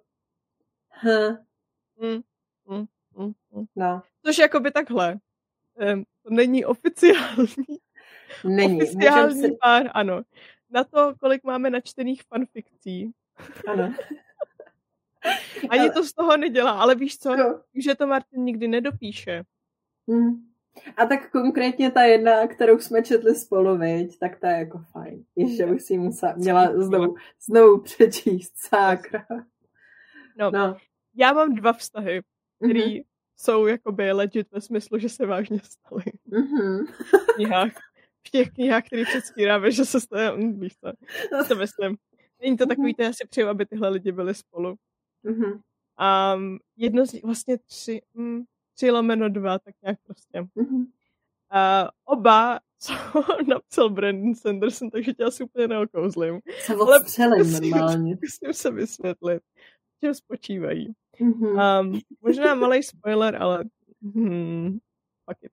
huh. 0.90 1.38
mm, 2.02 2.22
mm, 2.69 2.86
mm, 3.18 3.34
mm. 3.52 3.65
No. 3.76 4.02
Což 4.26 4.38
jakoby 4.38 4.72
takhle. 4.72 5.18
Um, 5.94 6.03
to 6.24 6.34
není 6.34 6.65
oficiální. 6.65 7.80
Není. 8.44 8.82
Oficiální 8.82 9.41
si... 9.41 9.57
pár, 9.61 9.90
ano 9.94 10.24
na 10.69 10.84
to, 10.84 11.14
kolik 11.19 11.44
máme 11.44 11.69
načtených 11.69 12.24
fanfikcí. 12.24 13.11
Ano. 13.68 13.94
Ani 15.70 15.82
ale... 15.82 15.90
to 15.90 16.04
z 16.04 16.14
toho 16.14 16.38
nedělá, 16.38 16.72
ale 16.72 16.95
víš 16.95 17.18
co, 17.18 17.36
no. 17.36 17.62
že 17.76 17.95
to 17.95 18.08
Martin 18.08 18.44
nikdy 18.44 18.68
nedopíše. 18.68 19.44
Hmm. 20.10 20.48
A 20.98 21.06
tak 21.06 21.32
konkrétně 21.32 21.91
ta 21.91 22.04
jedna, 22.04 22.48
kterou 22.48 22.80
jsme 22.80 23.04
četli 23.04 23.36
spolu, 23.36 23.78
viď, 23.78 24.20
tak 24.20 24.40
ta 24.40 24.49
je 24.49 24.60
jako 24.60 24.80
fajn. 24.91 25.24
Ještě 25.36 25.66
bych 25.66 25.82
si 25.82 25.98
musela, 25.98 26.34
měla 26.36 26.72
znovu, 26.82 27.16
znovu 27.41 27.82
přečíst, 27.82 28.54
sákra. 28.58 29.26
No, 30.38 30.52
no. 30.52 30.78
já 31.16 31.34
mám 31.34 31.56
dva 31.56 31.74
vztahy, 31.74 32.22
které 32.64 32.80
mm-hmm. 32.80 33.04
jsou 33.36 33.66
jakoby 33.66 34.12
legit 34.12 34.52
ve 34.52 34.62
smyslu, 34.62 34.99
že 34.99 35.10
se 35.10 35.26
vážně 35.26 35.60
staly. 35.64 36.04
Mm-hmm. 36.32 36.86
v 37.70 37.88
v 38.28 38.30
těch 38.32 38.49
knihách, 38.52 38.84
které 38.86 39.04
předstíráme, 39.04 39.72
že 39.72 39.86
se 39.86 39.98
hm, 40.36 40.60
víš 40.60 40.74
co, 40.80 41.48
to 41.48 41.56
myslím. 41.56 41.98
Není 42.41 42.58
to 42.58 42.66
takový, 42.66 42.94
to 42.94 43.04
já 43.04 43.14
si 43.14 43.28
přeju, 43.28 43.48
aby 43.48 43.66
tyhle 43.66 43.90
lidi 43.90 44.12
byli 44.12 44.36
spolu. 44.36 44.76
Mm-hmm. 45.26 45.61
A 45.98 46.38
jedno 46.76 47.06
z 47.06 47.14
nich, 47.14 47.23
vlastně 47.23 47.57
tři, 47.57 48.02
hm, 48.18 48.44
tři 48.76 48.91
lomeno 48.91 49.30
dva, 49.30 49.60
tak 49.60 49.76
nějak 49.84 49.99
prostě. 50.03 50.41
Mm-hmm. 50.41 50.85
A 51.49 51.89
oba, 52.06 52.60
co 52.80 52.94
napsal 53.48 53.89
Brandon 53.89 54.35
Sanderson, 54.35 54.89
takže 54.89 55.14
tě 55.14 55.23
asi 55.23 55.44
úplně 55.44 55.68
neokouzlím. 55.68 56.39
Se 56.60 56.76
odstřelím 56.76 57.52
normálně. 57.52 58.18
Musím 58.22 58.53
se 58.53 58.72
vysvětlit, 58.72 59.44
čem 60.03 60.14
spočívají. 60.14 60.94
Mm-hmm. 61.19 61.81
Um, 61.81 61.99
možná 62.22 62.56
malý 62.56 62.84
spoiler, 62.84 63.35
ale 63.35 63.64
hmm, 64.02 64.77
fuck 65.26 65.44
it. 65.44 65.52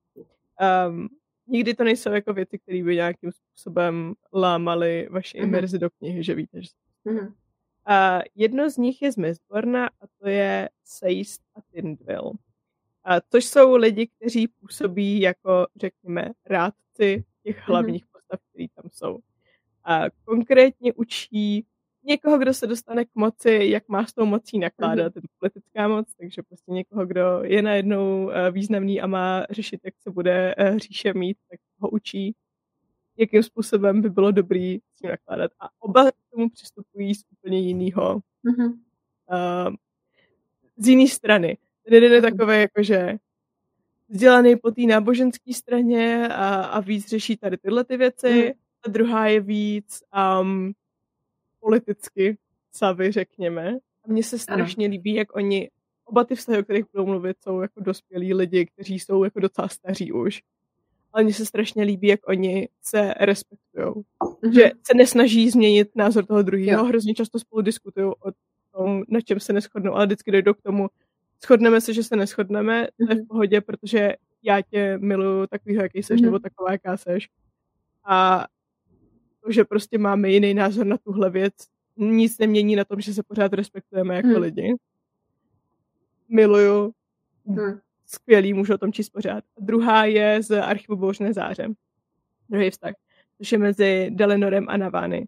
Um, 0.89 1.09
nikdy 1.47 1.75
to 1.75 1.85
nejsou 1.85 2.13
jako 2.13 2.33
věci, 2.33 2.59
které 2.59 2.83
by 2.83 2.95
nějakým 2.95 3.33
způsobem 3.33 4.15
lámaly 4.33 5.09
vaši 5.11 5.39
mm-hmm. 5.39 5.43
imerzi 5.43 5.79
do 5.79 5.91
knihy, 5.91 6.25
že 6.25 6.35
víte, 6.35 6.63
že 6.63 6.69
mm-hmm. 7.07 7.33
A 7.87 8.21
jedno 8.35 8.71
z 8.71 8.77
nich 8.77 9.03
je 9.03 9.13
z 9.13 9.17
Mistborna 9.17 9.87
a 9.87 10.07
to 10.21 10.29
je 10.29 10.69
Seist 10.85 11.43
a 11.55 11.61
Tindville. 11.73 12.33
A 13.05 13.21
což 13.21 13.45
jsou 13.45 13.77
lidi, 13.77 14.07
kteří 14.07 14.49
působí 14.49 15.21
jako, 15.21 15.67
řekněme, 15.77 16.31
rádci 16.47 17.25
těch 17.43 17.57
mhm. 17.57 17.65
hlavních 17.67 18.05
mm-hmm. 18.05 18.13
postav, 18.13 18.41
které 18.51 18.67
tam 18.75 18.91
jsou. 18.93 19.19
A 19.85 20.03
konkrétně 20.25 20.93
učí 20.93 21.67
někoho, 22.05 22.39
kdo 22.39 22.55
se 22.55 22.67
dostane 22.67 23.05
k 23.05 23.15
moci, 23.15 23.67
jak 23.71 23.89
má 23.89 24.07
s 24.07 24.13
tou 24.13 24.25
mocí 24.25 24.59
nakládat, 24.59 25.15
mm-hmm. 25.15 25.27
politická 25.39 25.89
moc, 25.89 26.15
takže 26.15 26.43
prostě 26.43 26.73
někoho, 26.73 27.07
kdo 27.07 27.41
je 27.43 27.63
najednou 27.63 28.31
eh, 28.31 28.51
významný 28.51 29.01
a 29.01 29.07
má 29.07 29.47
řešit, 29.51 29.81
jak 29.85 29.95
se 29.99 30.11
bude 30.11 30.55
eh, 30.59 30.79
říše 30.79 31.15
mít, 31.15 31.37
tak 31.51 31.61
ho 31.79 31.91
učí, 31.91 32.35
jakým 33.17 33.43
způsobem 33.43 34.03
by 34.03 34.11
bylo 34.11 34.31
dobrý 34.31 34.79
tím 35.05 35.11
nakládat. 35.11 35.51
A 35.61 35.69
oba 35.79 36.11
k 36.11 36.15
tomu 36.31 36.51
přistupují 36.51 37.15
z 37.15 37.25
úplně 37.33 37.61
jiného. 37.61 38.21
Mm-hmm. 38.45 38.73
Uh, 39.31 39.75
z 40.77 40.89
jiné 40.89 41.09
strany. 41.09 41.59
Ten 41.85 41.95
jeden 41.95 42.13
je 42.13 42.21
mhm. 42.21 42.31
takový, 42.31 42.61
jakože 42.61 43.19
vzdělaný 44.09 44.57
po 44.57 44.71
té 44.71 44.83
náboženské 44.83 45.55
straně 45.55 46.29
a, 46.29 46.65
a 46.65 46.81
víc 46.81 47.09
řeší 47.09 47.37
tady 47.37 47.57
tyhle 47.57 47.85
ty 47.85 47.97
věci. 47.97 48.45
Mm. 48.47 48.53
A 48.85 48.89
druhá 48.89 49.27
je 49.27 49.41
víc 49.41 50.03
um, 50.41 50.73
politicky 51.61 52.39
savy, 52.73 53.13
řekněme. 53.13 53.79
A 54.05 54.13
mně 54.13 54.23
se 54.23 54.39
strašně 54.39 54.87
ano. 54.87 54.93
líbí, 54.93 55.15
jak 55.15 55.37
oni, 55.37 55.71
oba 56.05 56.25
ty 56.25 56.35
vztahy, 56.35 56.59
o 56.59 56.63
kterých 56.63 56.85
budou 56.93 57.07
mluvit, 57.07 57.37
jsou 57.43 57.61
jako 57.61 57.81
dospělí 57.81 58.35
lidi, 58.35 58.67
kteří 58.67 58.99
jsou 58.99 59.25
jako 59.25 59.41
docela 59.41 59.69
staří 59.69 60.13
už. 60.13 60.43
Ale 61.15 61.25
mně 61.25 61.35
se 61.35 61.47
strašně 61.47 61.83
líbí, 61.85 62.09
jak 62.09 62.29
oni 62.29 62.69
se 62.83 63.15
respektují. 63.21 63.87
Mm-hmm. 63.87 64.53
Že 64.53 64.71
se 64.83 64.95
nesnaží 64.95 65.51
změnit 65.51 65.97
názor 65.97 66.27
toho 66.27 66.43
druhého, 66.43 66.85
hrozně 66.85 67.15
často 67.15 67.39
spolu 67.39 67.63
diskutují 67.63 68.07
o 68.07 68.33
tom, 68.73 69.03
na 69.09 69.21
čem 69.21 69.41
se 69.41 69.53
neschodnou, 69.53 69.95
ale 69.95 70.07
vždycky 70.07 70.33
dojdou 70.33 70.55
k 70.55 70.63
tomu, 70.63 70.89
shodneme 71.45 71.81
se, 71.81 71.93
že 71.93 72.03
se 72.03 72.17
neschodneme, 72.17 72.87
to 72.97 73.13
je 73.13 73.15
v 73.15 73.19
mhm. 73.19 73.27
pohodě, 73.27 73.61
protože 73.61 74.15
já 74.43 74.61
tě 74.63 74.99
miluju 74.99 75.47
takovýho, 75.47 75.83
jaký 75.83 76.03
seš, 76.03 76.21
mm-hmm. 76.21 76.25
nebo 76.25 76.39
taková, 76.39 76.73
jaká 76.73 76.97
seš. 76.97 77.29
A 78.05 78.47
to, 79.45 79.53
že 79.53 79.65
prostě 79.65 79.99
máme 79.99 80.31
jiný 80.31 80.55
názor 80.55 80.87
na 80.87 80.99
tuhle 80.99 81.31
věc, 81.31 81.55
nic 81.97 82.39
nemění 82.39 82.77
na 82.77 82.85
tom, 82.85 83.01
že 83.01 83.15
se 83.15 83.23
pořád 83.23 83.53
respektujeme 83.53 84.17
jako 84.17 84.29
mm. 84.29 84.37
lidi. 84.37 84.75
Miluju. 86.29 86.93
Mm. 87.45 87.79
Skvělý, 88.07 88.55
můžu 88.55 88.75
o 88.75 88.79
tom 88.79 88.93
číst 88.93 89.09
pořád. 89.09 89.45
A 89.57 89.61
druhá 89.61 90.05
je 90.05 90.43
z 90.43 90.61
archivu 90.61 90.97
Bouřné 90.97 91.33
záře. 91.33 91.69
Druhý 92.49 92.71
vztah. 92.71 92.95
Což 93.39 93.53
je 93.53 93.59
mezi 93.59 94.11
Delenorem 94.11 94.67
a 94.69 94.77
Navány. 94.77 95.27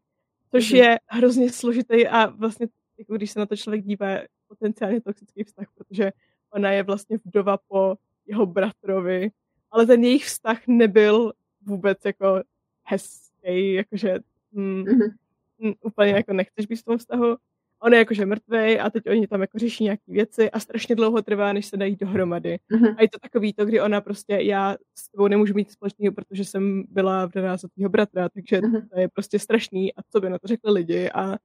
Což 0.51 0.73
mm. 0.73 0.79
je 0.79 0.99
hrozně 1.07 1.53
složitý 1.53 2.09
a 2.09 2.27
vlastně, 2.27 2.67
jako 2.99 3.15
když 3.15 3.31
se 3.31 3.39
na 3.39 3.47
to 3.47 3.57
člověk 3.57 3.85
dívá, 3.85 4.09
potenciálně 4.49 5.01
toxický 5.01 5.45
vztah, 5.45 5.67
protože 5.75 6.13
ona 6.51 6.71
je 6.71 6.83
vlastně 6.83 7.19
vdova 7.25 7.57
po 7.69 7.97
jeho 8.27 8.47
bratrovi, 8.47 9.31
ale 9.71 9.87
ten 9.87 10.05
jejich 10.05 10.25
vztah 10.25 10.67
nebyl 10.67 11.33
vůbec 11.63 12.05
jako 12.05 12.43
hezký, 12.85 13.73
jakože 13.73 14.19
mm, 14.53 14.85
mm-hmm. 14.85 15.75
úplně 15.81 16.13
jako 16.13 16.33
nechceš 16.33 16.67
být 16.67 16.77
v 16.77 16.85
tom 16.85 16.99
vztahu. 16.99 17.37
On 17.79 17.93
je 17.93 17.99
jakože 17.99 18.27
mrtvý 18.27 18.79
a 18.79 18.91
teď 18.91 19.07
oni 19.11 19.27
tam 19.27 19.41
jako 19.41 19.59
řeší 19.59 19.85
nějaké 19.85 20.13
věci 20.13 20.51
a 20.51 20.61
strašně 20.61 20.95
dlouho 20.95 21.23
trvá, 21.23 21.53
než 21.53 21.67
se 21.67 21.77
dají 21.77 21.97
dohromady. 21.97 22.59
Mm-hmm. 22.71 22.95
A 22.99 23.03
je 23.03 23.09
to 23.09 23.19
takový 23.19 23.53
to, 23.53 23.65
kdy 23.65 23.81
ona 23.81 24.01
prostě, 24.01 24.33
já 24.33 24.77
s 24.95 25.09
tebou 25.09 25.29
nemůžu 25.29 25.55
mít 25.55 25.71
společného, 25.71 26.13
protože 26.15 26.45
jsem 26.45 26.85
byla 26.89 27.27
v 27.27 27.57
za 27.57 27.69
tvýho 27.69 27.91
bratra, 27.91 28.29
takže 28.29 28.61
mm-hmm. 28.61 28.89
to 28.89 29.01
je 29.01 29.09
prostě 29.09 29.39
strašný 29.39 29.95
a 29.95 30.03
co 30.11 30.21
by 30.21 30.31
na 30.31 30.39
to 30.39 30.49
řekli 30.49 30.73
lidi 30.73 31.11
a, 31.11 31.37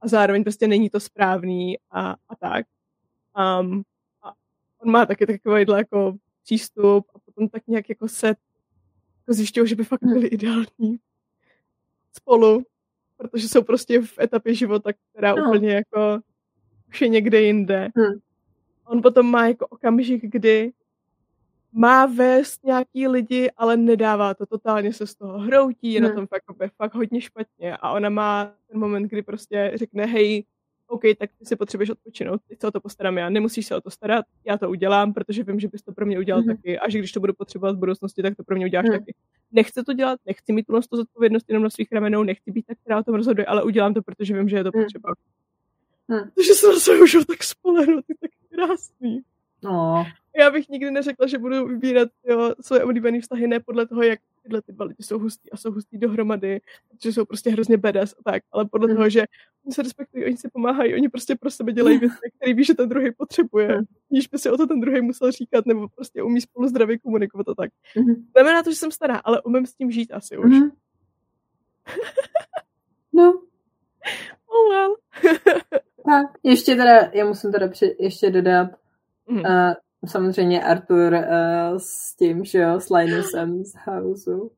a 0.00 0.08
zároveň 0.08 0.42
prostě 0.42 0.68
není 0.68 0.90
to 0.90 1.00
správný 1.00 1.78
a, 1.90 2.10
a 2.10 2.36
tak. 2.40 2.66
Um, 3.60 3.82
a 4.22 4.32
on 4.78 4.90
má 4.90 5.06
taky 5.06 5.26
takovýhle 5.26 5.78
jako 5.78 6.16
přístup 6.44 7.06
a 7.14 7.18
potom 7.18 7.48
tak 7.48 7.62
nějak 7.66 7.88
jako 7.88 8.08
se 8.08 8.26
jako 8.26 9.32
zjišťují, 9.34 9.68
že 9.68 9.76
by 9.76 9.84
fakt 9.84 10.04
byli 10.04 10.26
ideální 10.26 10.98
spolu, 12.12 12.62
protože 13.18 13.48
jsou 13.48 13.62
prostě 13.62 14.02
v 14.02 14.18
etapě 14.18 14.54
života, 14.54 14.90
která 15.10 15.34
no. 15.34 15.48
úplně 15.48 15.72
jako 15.72 16.18
už 16.88 17.00
je 17.00 17.08
někde 17.08 17.42
jinde. 17.42 17.88
Hmm. 17.96 18.18
On 18.84 19.02
potom 19.02 19.30
má 19.30 19.46
jako 19.48 19.66
okamžik, 19.66 20.22
kdy 20.22 20.72
má 21.72 22.06
vést 22.06 22.64
nějaký 22.64 23.08
lidi, 23.08 23.50
ale 23.56 23.76
nedává 23.76 24.34
to, 24.34 24.46
totálně 24.46 24.92
se 24.92 25.06
z 25.06 25.14
toho 25.14 25.38
hroutí, 25.38 25.92
je 25.92 26.00
hmm. 26.00 26.08
na 26.08 26.14
tom 26.14 26.26
fakt, 26.26 26.70
fakt 26.76 26.94
hodně 26.94 27.20
špatně 27.20 27.76
a 27.76 27.90
ona 27.90 28.08
má 28.08 28.52
ten 28.70 28.80
moment, 28.80 29.08
kdy 29.08 29.22
prostě 29.22 29.72
řekne, 29.74 30.06
hej, 30.06 30.44
OK, 30.88 31.02
tak 31.18 31.30
ty 31.38 31.46
si 31.46 31.56
potřebuješ 31.56 31.90
odpočinout, 31.90 32.40
teď 32.48 32.60
se 32.60 32.66
o 32.66 32.70
to 32.70 32.80
postarám 32.80 33.18
já, 33.18 33.30
nemusíš 33.30 33.66
se 33.66 33.76
o 33.76 33.80
to 33.80 33.90
starat, 33.90 34.24
já 34.44 34.58
to 34.58 34.70
udělám, 34.70 35.14
protože 35.14 35.42
vím, 35.42 35.60
že 35.60 35.68
bys 35.68 35.82
to 35.82 35.92
pro 35.92 36.06
mě 36.06 36.18
udělal 36.18 36.42
mm-hmm. 36.42 36.56
taky 36.56 36.78
a 36.78 36.88
že 36.88 36.98
když 36.98 37.12
to 37.12 37.20
budu 37.20 37.32
potřebovat 37.32 37.76
v 37.76 37.78
budoucnosti, 37.78 38.22
tak 38.22 38.36
to 38.36 38.44
pro 38.44 38.56
mě 38.56 38.66
uděláš 38.66 38.86
mm. 38.88 38.92
taky. 38.92 39.14
Nechci 39.52 39.82
to 39.84 39.92
dělat, 39.92 40.20
nechci 40.26 40.52
mít 40.52 40.66
tu 40.66 40.80
zodpovědnost 40.92 41.44
jenom 41.48 41.62
na 41.62 41.70
svých 41.70 41.92
ramenou, 41.92 42.22
nechci 42.22 42.50
být 42.50 42.66
tak, 42.66 42.78
která 42.78 42.98
o 42.98 43.02
tom 43.02 43.14
rozhoduje, 43.14 43.46
ale 43.46 43.62
udělám 43.62 43.94
to, 43.94 44.02
protože 44.02 44.34
vím, 44.34 44.48
že 44.48 44.56
je 44.56 44.64
to 44.64 44.70
mm. 44.74 44.82
potřeba. 44.82 45.12
Mm. 46.08 46.30
Takže 46.34 46.54
jsem 46.54 46.80
se 46.80 47.00
už 47.00 47.16
tak 47.26 47.42
spolehnout, 47.42 48.04
ty 48.06 48.14
tak 48.20 48.30
krásný. 48.50 49.20
No. 49.62 50.06
Já 50.38 50.50
bych 50.50 50.68
nikdy 50.68 50.90
neřekla, 50.90 51.26
že 51.26 51.38
budu 51.38 51.68
vybírat 51.68 52.08
jo, 52.28 52.54
svoje 52.60 52.84
oblíbené 52.84 53.20
vztahy 53.20 53.46
ne 53.46 53.60
podle 53.60 53.86
toho, 53.86 54.02
jak 54.02 54.20
tyhle 54.48 54.62
ty 54.62 54.72
dva 54.72 54.84
lidi 54.84 55.02
jsou 55.02 55.18
hustí 55.18 55.50
a 55.50 55.56
jsou 55.56 55.72
hustí 55.72 55.98
dohromady, 55.98 56.60
že 57.02 57.12
jsou 57.12 57.24
prostě 57.24 57.50
hrozně 57.50 57.76
badass 57.76 58.14
a 58.18 58.30
tak, 58.30 58.42
ale 58.52 58.64
podle 58.64 58.88
mm. 58.88 58.96
toho, 58.96 59.08
že 59.08 59.24
oni 59.64 59.74
se 59.74 59.82
respektují, 59.82 60.24
oni 60.24 60.36
si 60.36 60.48
pomáhají, 60.52 60.94
oni 60.94 61.08
prostě 61.08 61.36
pro 61.36 61.50
sebe 61.50 61.72
dělají 61.72 61.98
věci, 61.98 62.16
které 62.36 62.54
ví, 62.54 62.64
že 62.64 62.74
ten 62.74 62.88
druhý 62.88 63.12
potřebuje, 63.12 63.80
níž 64.10 64.26
by 64.26 64.38
si 64.38 64.50
o 64.50 64.56
to 64.56 64.66
ten 64.66 64.80
druhý 64.80 65.00
musel 65.00 65.32
říkat, 65.32 65.66
nebo 65.66 65.88
prostě 65.88 66.22
umí 66.22 66.40
spolu 66.40 66.68
zdravě 66.68 66.98
komunikovat 66.98 67.48
a 67.48 67.54
tak. 67.54 67.70
Mm. 67.96 68.14
Znamená 68.32 68.62
to, 68.62 68.70
že 68.70 68.76
jsem 68.76 68.90
stará, 68.90 69.16
ale 69.16 69.42
umím 69.42 69.66
s 69.66 69.74
tím 69.74 69.90
žít 69.90 70.12
asi 70.12 70.38
už. 70.38 70.50
Mm. 70.50 70.70
no. 73.12 73.42
Oh 74.46 74.70
well. 74.70 74.96
tak, 76.06 76.26
ještě 76.42 76.74
teda, 76.76 77.10
já 77.12 77.24
musím 77.24 77.52
teda 77.52 77.68
při, 77.68 77.96
ještě 77.98 78.30
dodat, 78.30 78.68
mm. 79.26 79.38
uh, 79.38 79.72
samozřejmě 80.06 80.64
Artur 80.64 81.12
uh, 81.12 81.78
s 81.78 82.16
tím, 82.16 82.44
že 82.44 82.58
jo, 82.58 82.80
s 82.80 82.90
Linusem 82.90 83.64
z 83.64 83.74
Houseu. 83.86 84.50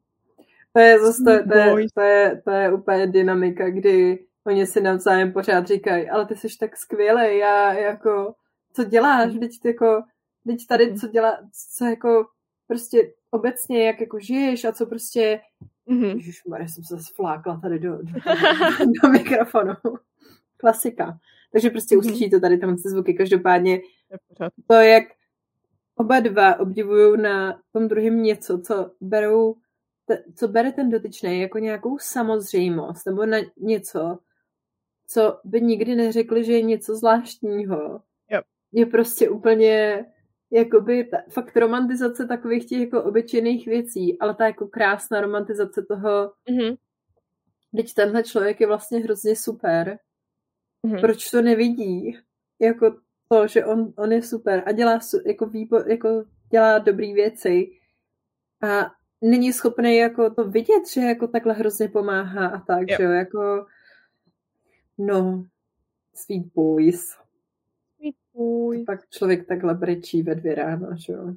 To 0.73 0.81
je 0.81 0.99
zase, 1.01 1.23
to, 1.25 1.49
to, 1.49 1.59
je, 1.59 1.87
to, 1.95 2.01
je, 2.01 2.43
to 2.45 2.51
je 2.51 2.73
úplně 2.73 3.07
dynamika, 3.07 3.71
kdy 3.71 4.25
oni 4.47 4.67
si 4.67 4.81
navzájem 4.81 5.33
pořád 5.33 5.67
říkají, 5.67 6.11
ale 6.11 6.27
ty 6.27 6.37
jsi 6.37 6.49
tak 6.61 6.77
skvělý, 6.77 7.39
já 7.39 7.73
jako, 7.73 8.35
co 8.73 8.85
děláš, 8.85 9.33
teď 9.41 9.51
jako, 9.65 10.03
teď 10.47 10.67
tady, 10.67 10.95
co 10.95 11.09
dělá, 11.09 11.39
co 11.77 11.85
jako, 11.85 12.27
prostě 12.67 13.13
obecně, 13.31 13.87
jak 13.87 14.01
jako 14.01 14.19
žiješ 14.19 14.65
a 14.65 14.73
co 14.73 14.87
prostě, 14.87 15.41
mm-hmm. 15.89 16.17
ježišmarja, 16.17 16.69
jsem 16.69 16.85
se 16.85 16.97
flákla 17.15 17.61
tady 17.63 17.79
do, 17.79 17.91
do, 17.91 18.03
do 19.03 19.09
mikrofonu. 19.09 19.75
Klasika. 20.57 21.19
Takže 21.53 21.71
prostě 21.71 21.95
mm-hmm. 21.95 21.99
uslyšíte 21.99 22.41
tady 22.41 22.59
tam 22.59 22.77
zvuky. 22.77 23.15
Každopádně 23.15 23.81
to, 24.67 24.75
jak 24.75 25.05
oba 26.01 26.21
dva 26.21 26.61
obdivují 26.61 27.23
na 27.23 27.63
tom 27.73 27.89
druhém 27.89 28.23
něco, 28.23 28.59
co 28.59 28.91
berou, 29.01 29.57
co 30.37 30.49
bere 30.49 30.73
ten 30.73 30.91
dotyčný 30.91 31.41
jako 31.41 31.59
nějakou 31.59 31.99
samozřejmost, 31.99 33.07
nebo 33.07 33.27
na 33.27 33.39
něco, 33.57 34.19
co 35.07 35.41
by 35.45 35.61
nikdy 35.61 35.95
neřekli, 35.95 36.45
že 36.45 36.53
je 36.53 36.63
něco 36.63 36.97
zvláštního. 36.97 38.03
Yep. 38.31 38.45
Je 38.73 38.87
prostě 38.87 39.29
úplně 39.29 40.07
jakoby 40.51 41.05
ta, 41.05 41.17
fakt 41.31 41.57
romantizace 41.57 42.27
takových 42.27 42.67
těch 42.67 42.81
jako 42.81 43.03
obyčejných 43.03 43.67
věcí, 43.67 44.19
ale 44.19 44.35
ta 44.35 44.47
jako 44.47 44.69
krásná 44.69 45.21
romantizace 45.21 45.83
toho, 45.83 46.33
mm-hmm. 46.51 46.77
teď 47.77 47.95
tenhle 47.95 48.23
člověk 48.23 48.61
je 48.61 48.67
vlastně 48.67 48.99
hrozně 48.99 49.37
super. 49.37 49.99
Mm-hmm. 50.87 51.01
Proč 51.01 51.31
to 51.31 51.43
nevidí? 51.43 52.19
Jako 52.61 52.97
to, 53.33 53.47
že 53.47 53.65
on, 53.65 53.93
on 53.97 54.13
je 54.13 54.23
super 54.23 54.63
a 54.67 54.73
dělá, 54.73 55.01
jako, 55.27 55.47
výbo, 55.47 55.77
jako 55.87 56.25
dělá 56.51 56.79
dobrý 56.79 57.15
věci 57.15 57.71
a 58.63 58.93
není 59.21 59.53
schopný 59.53 59.97
jako 59.97 60.35
to 60.35 60.49
vidět, 60.49 60.89
že 60.95 61.01
jako 61.01 61.29
takhle 61.29 61.55
hrozně 61.55 61.89
pomáhá 61.89 62.49
a 62.49 62.61
tak, 62.61 62.89
yep. 62.89 62.99
že 62.99 63.05
jo, 63.05 63.11
jako 63.11 63.67
no, 64.99 65.45
sweet 66.15 66.47
boys. 66.55 67.17
Sweet 67.97 68.15
boys. 68.35 68.85
Pak 68.87 69.09
člověk 69.09 69.47
takhle 69.47 69.75
brečí 69.75 70.23
ve 70.23 70.35
dvě 70.35 70.55
ráno, 70.55 70.89
že 71.07 71.13
jo. 71.13 71.35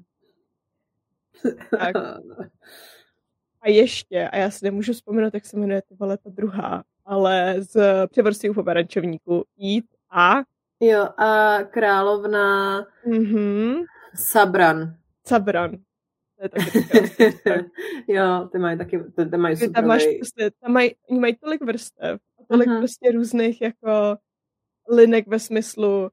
Tak. 1.72 1.96
A 3.62 3.70
ještě, 3.70 4.30
a 4.30 4.38
já 4.38 4.52
si 4.52 4.66
nemůžu 4.66 4.94
vzpomenout, 4.94 5.34
jak 5.34 5.46
se 5.46 5.58
jmenuje 5.58 5.82
ty 5.82 5.96
vole 5.96 6.18
ta 6.18 6.30
druhá, 6.30 6.84
ale 7.06 7.56
z 7.60 8.08
převrstí 8.08 8.50
u 8.50 8.54
pomerančovníku 8.54 9.46
jít 9.58 9.86
a 10.10 10.36
Jo, 10.80 11.08
a 11.18 11.58
královna 11.64 12.80
mm-hmm. 13.08 13.84
Sabran. 14.16 14.98
Sabran. 15.28 15.72
To 15.72 16.44
je 16.44 16.50
taky 16.50 16.80
Jo, 18.08 18.50
ty 18.52 18.60
mají 18.60 18.78
taky, 18.78 19.00
ty, 19.16 19.26
ty 19.26 19.38
mají 19.38 19.56
super. 19.58 19.74
Tam 19.74 19.86
máš 19.86 20.04
prostě, 20.20 20.52
tam 20.62 20.72
mají, 20.72 20.96
oni 21.10 21.20
mají 21.20 21.36
tolik 21.36 21.62
vrstev 21.62 22.20
tolik 22.48 22.70
uh-huh. 22.70 22.78
prostě 22.78 23.12
různých 23.12 23.62
jako 23.62 24.18
linek 24.90 25.28
ve 25.28 25.40
smyslu 25.40 26.10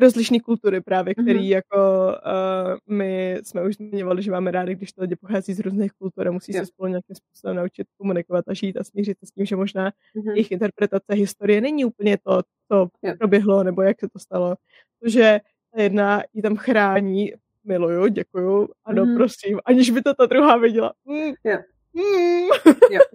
rozlišné 0.00 0.40
kultury 0.40 0.80
právě, 0.80 1.14
který 1.14 1.40
mm-hmm. 1.40 1.54
jako 1.54 2.06
uh, 2.26 2.96
my 2.96 3.38
jsme 3.42 3.62
už 3.62 3.76
zmiňovali, 3.76 4.22
že 4.22 4.30
máme 4.30 4.50
rádi, 4.50 4.74
když 4.74 4.92
to 4.92 5.02
lidi 5.02 5.16
pochází 5.16 5.54
z 5.54 5.60
různých 5.60 5.92
kultur 5.92 6.28
a 6.28 6.30
musí 6.30 6.52
yeah. 6.52 6.62
se 6.62 6.66
spolu 6.66 6.88
nějakým 6.88 7.16
způsobem 7.16 7.56
naučit 7.56 7.86
komunikovat 7.98 8.44
a 8.48 8.54
žít 8.54 8.76
a 8.76 8.84
smířit 8.84 9.18
se 9.18 9.26
s 9.26 9.30
tím, 9.30 9.46
že 9.46 9.56
možná 9.56 9.90
mm-hmm. 9.90 10.30
jejich 10.30 10.50
interpretace 10.50 11.14
historie 11.14 11.60
není 11.60 11.84
úplně 11.84 12.18
to, 12.26 12.42
co 12.72 12.88
yeah. 13.02 13.18
proběhlo 13.18 13.62
nebo 13.62 13.82
jak 13.82 14.00
se 14.00 14.08
to 14.08 14.18
stalo. 14.18 14.54
Protože 15.00 15.40
ta 15.74 15.82
jedna 15.82 16.22
ji 16.32 16.42
tam 16.42 16.56
chrání, 16.56 17.32
miluju, 17.64 18.06
děkuju, 18.06 18.68
ano, 18.84 19.04
mm-hmm. 19.04 19.16
prosím, 19.16 19.58
aniž 19.64 19.90
by 19.90 20.02
to 20.02 20.14
ta 20.14 20.26
druhá 20.26 20.56
viděla. 20.56 20.92
Mm. 21.04 21.32
Yeah. 21.44 21.62
Mm. 21.94 22.48
yeah. 22.90 23.02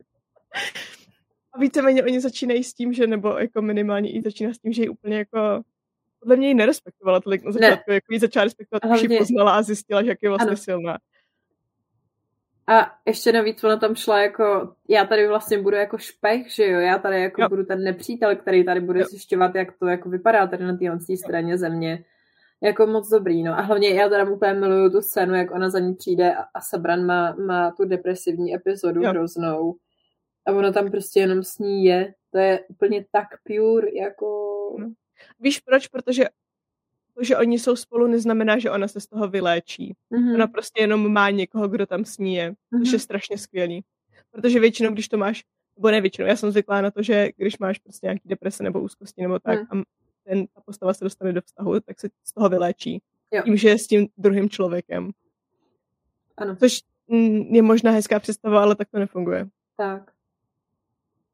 A 1.53 1.59
víceméně 1.59 2.03
oni 2.03 2.21
začínají 2.21 2.63
s 2.63 2.73
tím, 2.73 2.93
že 2.93 3.07
nebo 3.07 3.29
jako 3.29 3.61
minimálně 3.61 4.11
i 4.11 4.21
začíná 4.21 4.53
s 4.53 4.57
tím, 4.57 4.73
že 4.73 4.81
ji 4.81 4.89
úplně 4.89 5.17
jako 5.17 5.61
podle 6.19 6.35
mě 6.35 6.47
ji 6.47 6.53
nerespektovala 6.53 7.19
tolik 7.19 7.43
na 7.43 7.51
začátku, 7.51 7.91
ne. 7.91 7.95
jako 7.95 8.13
ji 8.13 8.19
začala 8.19 8.43
respektovat, 8.43 8.83
když 8.83 9.11
ji 9.11 9.17
poznala 9.17 9.55
a 9.55 9.61
zjistila, 9.61 10.03
že 10.03 10.09
jak 10.09 10.19
je 10.21 10.29
vlastně 10.29 10.47
ano. 10.47 10.57
silná. 10.57 10.97
A 12.69 12.91
ještě 13.05 13.31
navíc 13.31 13.63
ona 13.63 13.77
tam 13.77 13.95
šla 13.95 14.21
jako, 14.21 14.73
já 14.89 15.05
tady 15.05 15.27
vlastně 15.27 15.61
budu 15.61 15.75
jako 15.75 15.97
špech, 15.97 16.51
že 16.55 16.67
jo, 16.67 16.79
já 16.79 16.97
tady 16.97 17.21
jako 17.21 17.41
jo. 17.41 17.49
budu 17.49 17.65
ten 17.65 17.83
nepřítel, 17.83 18.35
který 18.35 18.63
tady 18.65 18.79
bude 18.79 18.99
jo. 18.99 19.05
zjišťovat, 19.09 19.55
jak 19.55 19.77
to 19.79 19.87
jako 19.87 20.09
vypadá 20.09 20.47
tady 20.47 20.63
na 20.63 20.77
téhle 20.77 20.99
straně 21.15 21.57
země. 21.57 22.03
jako 22.61 22.87
moc 22.87 23.09
dobrý, 23.09 23.43
no. 23.43 23.53
A 23.53 23.61
hlavně 23.61 23.89
já 23.89 24.09
teda 24.09 24.29
úplně 24.29 24.53
miluju 24.53 24.89
tu 24.89 25.01
scénu, 25.01 25.35
jak 25.35 25.51
ona 25.51 25.69
za 25.69 25.79
ní 25.79 25.95
přijde 25.95 26.35
a, 26.35 26.41
a 26.53 26.61
Sabran 26.61 27.05
má, 27.05 27.35
má 27.35 27.71
tu 27.71 27.85
depresivní 27.85 28.55
epizodu 28.55 29.01
jo. 29.03 29.09
hroznou. 29.09 29.75
A 30.47 30.51
ona 30.51 30.71
tam 30.71 30.91
prostě 30.91 31.19
jenom 31.19 31.43
s 31.43 31.59
ní 31.59 31.85
je. 31.85 32.13
To 32.31 32.37
je 32.37 32.59
úplně 32.67 33.05
tak 33.11 33.27
pure, 33.43 33.87
jako... 33.95 34.27
No. 34.79 34.87
Víš 35.39 35.59
proč? 35.59 35.87
Protože 35.87 36.25
to, 37.13 37.23
že 37.23 37.37
oni 37.37 37.59
jsou 37.59 37.75
spolu, 37.75 38.07
neznamená, 38.07 38.59
že 38.59 38.71
ona 38.71 38.87
se 38.87 38.99
z 38.99 39.07
toho 39.07 39.27
vyléčí. 39.27 39.95
Mm-hmm. 40.11 40.33
Ona 40.33 40.47
prostě 40.47 40.81
jenom 40.81 41.13
má 41.13 41.29
někoho, 41.29 41.67
kdo 41.67 41.85
tam 41.85 42.05
s 42.05 42.17
ní 42.17 42.35
je, 42.35 42.51
mm-hmm. 42.51 42.83
což 42.83 42.91
je 42.91 42.99
strašně 42.99 43.37
skvělý. 43.37 43.83
Protože 44.31 44.59
většinou, 44.59 44.91
když 44.91 45.07
to 45.07 45.17
máš, 45.17 45.43
nebo 45.77 45.91
ne 45.91 46.01
většinou, 46.01 46.27
já 46.27 46.35
jsem 46.35 46.51
zvyklá 46.51 46.81
na 46.81 46.91
to, 46.91 47.03
že 47.03 47.29
když 47.37 47.57
máš 47.57 47.79
prostě 47.79 48.05
nějaký 48.05 48.29
deprese 48.29 48.63
nebo 48.63 48.81
úzkosti 48.81 49.21
nebo 49.21 49.39
tak 49.39 49.73
mm. 49.73 49.81
a 49.81 49.83
ten, 50.23 50.47
ta 50.47 50.61
postava 50.65 50.93
se 50.93 51.03
dostane 51.03 51.33
do 51.33 51.41
vztahu, 51.41 51.79
tak 51.79 51.99
se 51.99 52.09
z 52.23 52.33
toho 52.33 52.49
vyléčí. 52.49 53.01
Jo. 53.31 53.41
Tím, 53.43 53.57
že 53.57 53.69
je 53.69 53.77
s 53.77 53.87
tím 53.87 54.07
druhým 54.17 54.49
člověkem. 54.49 55.11
Ano. 56.37 56.55
Což 56.55 56.81
je 57.49 57.61
možná 57.61 57.91
hezká 57.91 58.19
představa, 58.19 58.61
ale 58.61 58.75
tak 58.75 58.87
to 58.89 58.99
nefunguje. 58.99 59.47
Tak. 59.77 60.11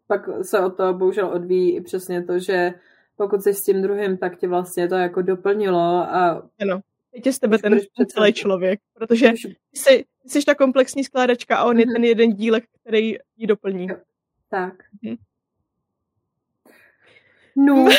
Pak 0.07 0.22
se 0.41 0.60
o 0.60 0.69
to 0.69 0.93
bohužel 0.93 1.27
odvíjí 1.27 1.76
i 1.76 1.81
přesně 1.81 2.23
to, 2.23 2.39
že 2.39 2.73
pokud 3.15 3.41
jsi 3.41 3.53
s 3.53 3.64
tím 3.64 3.81
druhým, 3.81 4.18
tak 4.18 4.38
tě 4.38 4.48
vlastně 4.48 4.88
to 4.88 4.95
jako 4.95 5.22
doplnilo 5.22 5.80
a... 5.80 6.49
Ano, 6.61 6.81
teď 7.11 7.26
je 7.26 7.34
z 7.34 7.40
tebe 7.40 7.57
ten 7.57 7.80
celý 8.07 8.34
člověk, 8.34 8.80
protože 8.94 9.34
jsi, 9.73 10.06
jsi 10.26 10.45
ta 10.45 10.56
komplexní 10.56 11.03
skládačka 11.03 11.57
a 11.57 11.65
on 11.65 11.76
mm-hmm. 11.76 11.80
je 11.80 11.85
mhm. 11.85 11.94
ten 11.94 12.03
jeden 12.03 12.34
dílek, 12.34 12.64
který 12.81 13.15
ji 13.38 13.48
doplní. 13.48 13.88
Tak. 14.49 14.73
Mm-hmm. 15.03 15.18
No. 17.56 17.85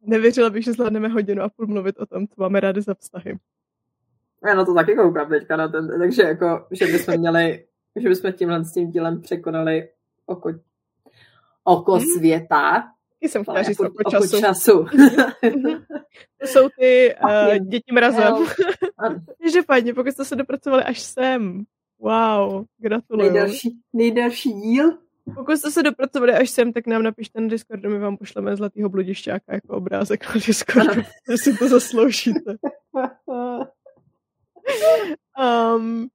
Nevěřila 0.00 0.50
bych, 0.50 0.64
že 0.64 0.72
zvládneme 0.72 1.08
hodinu 1.08 1.42
a 1.42 1.48
půl 1.48 1.66
mluvit 1.66 1.98
o 1.98 2.06
tom, 2.06 2.28
co 2.28 2.34
máme 2.36 2.60
rádi 2.60 2.80
za 2.80 2.94
vztahy. 2.94 3.38
Já 4.46 4.54
na 4.54 4.64
to 4.64 4.74
taky 4.74 4.94
koukám 4.94 5.28
teďka 5.28 5.56
na 5.56 5.68
ten, 5.68 5.98
takže 5.98 6.22
jako, 6.22 6.66
že 6.70 6.86
bychom 6.86 7.16
měli, 7.16 7.66
že 7.96 8.08
bychom 8.08 8.32
tímhle 8.32 8.64
s 8.64 8.72
tím 8.72 8.90
dílem 8.90 9.20
překonali 9.20 9.88
oko, 10.26 10.52
oko 11.64 11.92
hmm. 11.92 12.06
světa. 12.06 12.84
Jsem 13.20 13.42
chtěla 13.42 13.62
říct 13.62 13.80
oko, 13.80 13.92
oko 13.92 14.10
času. 14.10 14.40
času. 14.40 14.72
to 16.40 16.46
jsou 16.46 16.68
ty 16.78 17.14
uh, 17.24 17.56
děti 17.56 17.92
mrazem. 17.92 18.34
Takže 19.42 19.62
fajně, 19.66 19.94
pokud 19.94 20.12
jste 20.12 20.24
se 20.24 20.36
dopracovali 20.36 20.84
až 20.84 21.00
sem. 21.00 21.64
Wow, 21.98 22.64
gratuluju. 22.78 23.32
Nejdelší, 23.32 23.78
nejdelší 23.92 24.52
díl. 24.52 24.98
Pokud 25.34 25.56
jste 25.56 25.70
se 25.70 25.82
dopracovali 25.82 26.32
až 26.32 26.50
sem, 26.50 26.72
tak 26.72 26.86
nám 26.86 27.02
napište 27.02 27.40
na 27.40 27.48
Discordu, 27.48 27.90
my 27.90 27.98
vám 27.98 28.16
pošleme 28.16 28.56
zlatýho 28.56 28.88
bludišťáka 28.88 29.54
jako 29.54 29.76
obrázek 29.76 30.34
na 30.34 30.40
Discordu, 30.46 31.02
že 31.30 31.36
si 31.42 31.58
to 31.58 31.68
zasloužíte. 31.68 32.56
um, 35.38 36.08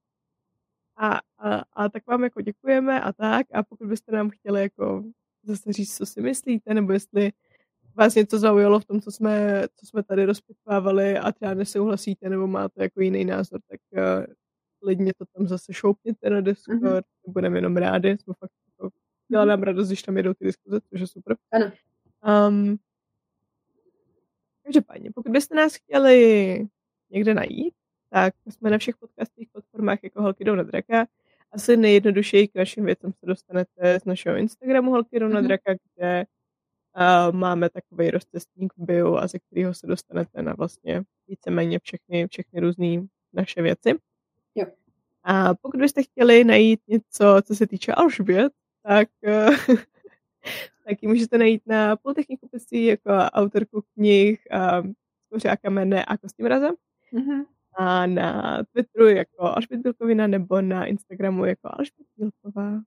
a, 0.97 1.19
a, 1.39 1.63
a 1.73 1.89
tak 1.89 2.07
vám 2.07 2.23
jako 2.23 2.41
děkujeme 2.41 3.01
a 3.01 3.13
tak 3.13 3.47
a 3.53 3.63
pokud 3.63 3.87
byste 3.87 4.11
nám 4.11 4.29
chtěli 4.29 4.61
jako 4.61 5.03
zase 5.47 5.73
říct, 5.73 5.97
co 5.97 6.05
si 6.05 6.21
myslíte, 6.21 6.73
nebo 6.73 6.91
jestli 6.91 7.31
vás 7.95 8.15
něco 8.15 8.39
zaujalo 8.39 8.79
v 8.79 8.85
tom, 8.85 9.01
co 9.01 9.11
jsme, 9.11 9.63
co 9.75 9.85
jsme 9.85 10.03
tady 10.03 10.25
rozpitvávali 10.25 11.17
a 11.17 11.31
třeba 11.31 11.53
nesouhlasíte, 11.53 12.29
nebo 12.29 12.47
máte 12.47 12.83
jako 12.83 13.01
jiný 13.01 13.25
názor, 13.25 13.59
tak 13.69 13.79
uh, 13.91 14.33
klidně 14.79 15.13
to 15.17 15.25
tam 15.25 15.47
zase 15.47 15.73
šoupněte 15.73 16.29
na 16.29 16.41
Discord, 16.41 16.81
mm-hmm. 16.81 17.01
budeme 17.27 17.57
jenom 17.57 17.77
rádi, 17.77 18.17
jsme 18.17 18.33
fakt 18.39 18.51
jako, 18.67 18.89
dělá 19.31 19.45
nám 19.45 19.63
radost, 19.63 19.87
když 19.87 20.01
tam 20.03 20.17
jedou 20.17 20.33
ty 20.33 20.45
diskuze, 20.45 20.81
což 20.81 20.99
je 20.99 21.07
super. 21.07 21.37
Ano. 21.51 21.71
Um, 22.47 22.77
každopádně, 24.63 25.11
pokud 25.15 25.31
byste 25.31 25.55
nás 25.55 25.75
chtěli 25.75 26.67
někde 27.09 27.33
najít, 27.33 27.73
tak 28.09 28.33
jsme 28.49 28.69
na 28.69 28.77
všech 28.77 28.97
podcastových 28.97 29.49
platformách 29.51 30.03
jako 30.03 30.21
Holky 30.21 30.43
jdou 30.43 30.55
na 30.55 30.63
draka. 30.63 31.07
Asi 31.51 31.77
nejjednodušeji 31.77 32.47
k 32.47 32.55
našim 32.55 32.85
věcem 32.85 33.13
se 33.13 33.25
dostanete 33.25 33.99
z 33.99 34.05
našeho 34.05 34.37
Instagramu 34.37 34.91
Holky 34.91 35.19
jdou 35.19 35.27
na 35.27 35.39
mhm. 35.39 35.47
draka, 35.47 35.73
kde 35.73 36.25
uh, 36.97 37.35
máme 37.35 37.69
takový 37.69 38.11
rozcestník 38.11 38.73
v 38.77 38.85
bio 38.85 39.15
a 39.15 39.27
ze 39.27 39.39
kterého 39.39 39.73
se 39.73 39.87
dostanete 39.87 40.41
na 40.41 40.53
vlastně 40.53 41.03
víceméně 41.27 41.79
všechny, 41.79 42.27
všechny 42.27 42.59
různé 42.59 43.07
naše 43.33 43.61
věci. 43.61 43.95
Jo. 44.55 44.65
A 45.23 45.53
pokud 45.53 45.79
byste 45.79 46.03
chtěli 46.03 46.43
najít 46.43 46.79
něco, 46.87 47.41
co 47.43 47.55
se 47.55 47.67
týče 47.67 47.93
Alžbět, 47.93 48.53
tak 48.83 49.09
uh, 49.27 49.75
taky 50.87 51.07
můžete 51.07 51.37
najít 51.37 51.61
na 51.65 51.95
Politechniku 51.95 52.49
jako 52.71 53.11
autorku 53.11 53.83
knih 53.93 54.47
uh, 54.53 54.91
Skoře 55.25 55.49
a 55.49 55.57
kamene 55.57 56.05
a 56.05 56.17
Kostýmraze. 56.17 56.69
Mm-hmm 57.13 57.45
a 57.77 58.05
na 58.07 58.57
Twitteru 58.73 59.07
jako 59.07 59.43
Alžbět 59.43 59.81
Bílkovina 59.81 60.27
nebo 60.27 60.61
na 60.61 60.85
Instagramu 60.85 61.45
jako 61.45 61.61
Alžbět 61.63 62.07
Bílková. 62.17 62.81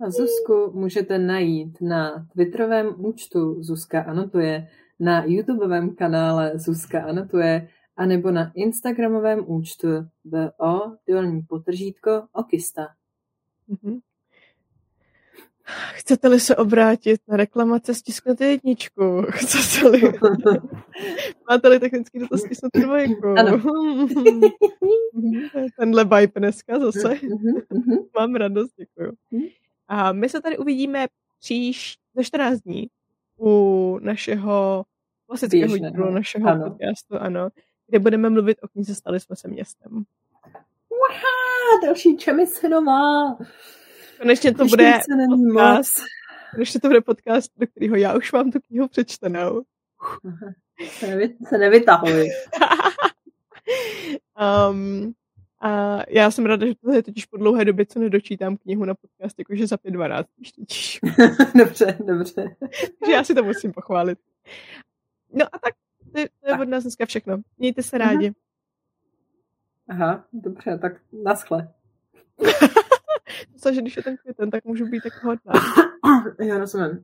A 0.00 0.10
Zuzku 0.10 0.72
můžete 0.74 1.18
najít 1.18 1.80
na 1.80 2.26
Twitterovém 2.32 2.94
účtu 3.04 3.62
Zuzka 3.62 4.02
anotuje, 4.02 4.68
na 5.00 5.24
YouTubeovém 5.24 5.94
kanále 5.94 6.52
Zuzka 6.58 7.02
anotuje, 7.02 7.68
anebo 7.96 8.30
na 8.30 8.52
Instagramovém 8.54 9.44
účtu 9.46 9.88
BO 10.24 10.96
dolní 11.08 11.42
potržítko 11.42 12.26
Okista. 12.32 12.88
Mm-hmm. 13.68 14.00
Chcete-li 15.94 16.40
se 16.40 16.56
obrátit 16.56 17.20
na 17.28 17.36
reklamace, 17.36 17.94
stisknete 17.94 18.46
jedničku. 18.46 19.22
Chcete-li... 19.30 20.00
Máte-li 21.50 21.80
technický 21.80 22.18
dotaz, 22.18 22.40
stisknete 22.40 22.80
dvojku. 22.80 23.28
Ano. 23.38 23.62
Tenhle 25.78 26.04
vibe 26.04 26.40
dneska 26.40 26.78
zase. 26.78 27.14
Mám 28.18 28.34
radost, 28.34 28.72
děkuju. 28.76 29.12
A 29.88 30.12
my 30.12 30.28
se 30.28 30.40
tady 30.40 30.58
uvidíme 30.58 31.06
příš 31.40 31.96
za 32.14 32.22
14 32.22 32.60
dní 32.60 32.86
u 33.40 33.98
našeho 34.02 34.84
klasického 35.26 35.76
dílu, 35.76 36.10
našeho 36.10 36.48
ano. 36.48 36.70
podcastu, 36.70 37.16
ano, 37.18 37.48
kde 37.86 37.98
budeme 37.98 38.30
mluvit 38.30 38.58
o 38.62 38.68
knize 38.68 38.94
Stali 38.94 39.20
jsme 39.20 39.36
se 39.36 39.48
městem. 39.48 40.04
Wow, 40.90 41.82
další 41.82 42.16
Čemisinová. 42.16 43.36
Konečně 44.22 44.54
to 44.54 44.64
bude 44.64 45.00
podcast, 45.28 45.92
konečně 46.54 46.80
to 46.80 46.88
bude 46.88 47.00
podcast, 47.00 47.52
do 47.56 47.66
kterého 47.66 47.96
já 47.96 48.16
už 48.16 48.32
mám 48.32 48.50
tu 48.50 48.60
knihu 48.60 48.88
přečtenou. 48.88 49.62
Se, 50.90 51.06
nevy, 51.06 51.34
se 51.48 51.58
nevytahuji. 51.58 52.28
um, 54.70 55.12
a 55.60 56.00
já 56.08 56.30
jsem 56.30 56.46
ráda, 56.46 56.66
že 56.66 56.74
to 56.74 56.92
je 56.92 57.02
totiž 57.02 57.26
po 57.26 57.36
dlouhé 57.36 57.64
době, 57.64 57.86
co 57.86 57.98
nedočítám 57.98 58.56
knihu 58.56 58.84
na 58.84 58.94
podcast, 58.94 59.38
jakože 59.38 59.66
za 59.66 59.76
5.12 59.76 60.24
čteš. 60.42 61.00
dobře, 61.58 61.98
dobře. 62.06 62.56
Takže 62.98 63.12
já 63.12 63.24
si 63.24 63.34
to 63.34 63.42
musím 63.42 63.72
pochválit. 63.72 64.18
No 65.32 65.46
a 65.52 65.58
tak, 65.58 65.74
to, 66.12 66.18
je, 66.18 66.28
to 66.40 66.50
je 66.50 66.58
od 66.58 66.68
nás 66.68 66.82
dneska 66.82 67.06
všechno. 67.06 67.38
Mějte 67.58 67.82
se 67.82 67.98
rádi. 67.98 68.32
Aha, 69.88 70.06
Aha 70.06 70.24
dobře, 70.32 70.78
tak 70.78 70.92
naschle. 71.12 71.72
Že 73.72 73.80
když 73.80 73.96
je 73.96 74.02
ten 74.02 74.16
květen, 74.16 74.50
tak 74.50 74.64
můžu 74.64 74.86
být 74.86 75.02
tak 75.02 75.24
hodná. 75.24 75.52
Já 76.38 76.58
rozumím. 76.58 77.00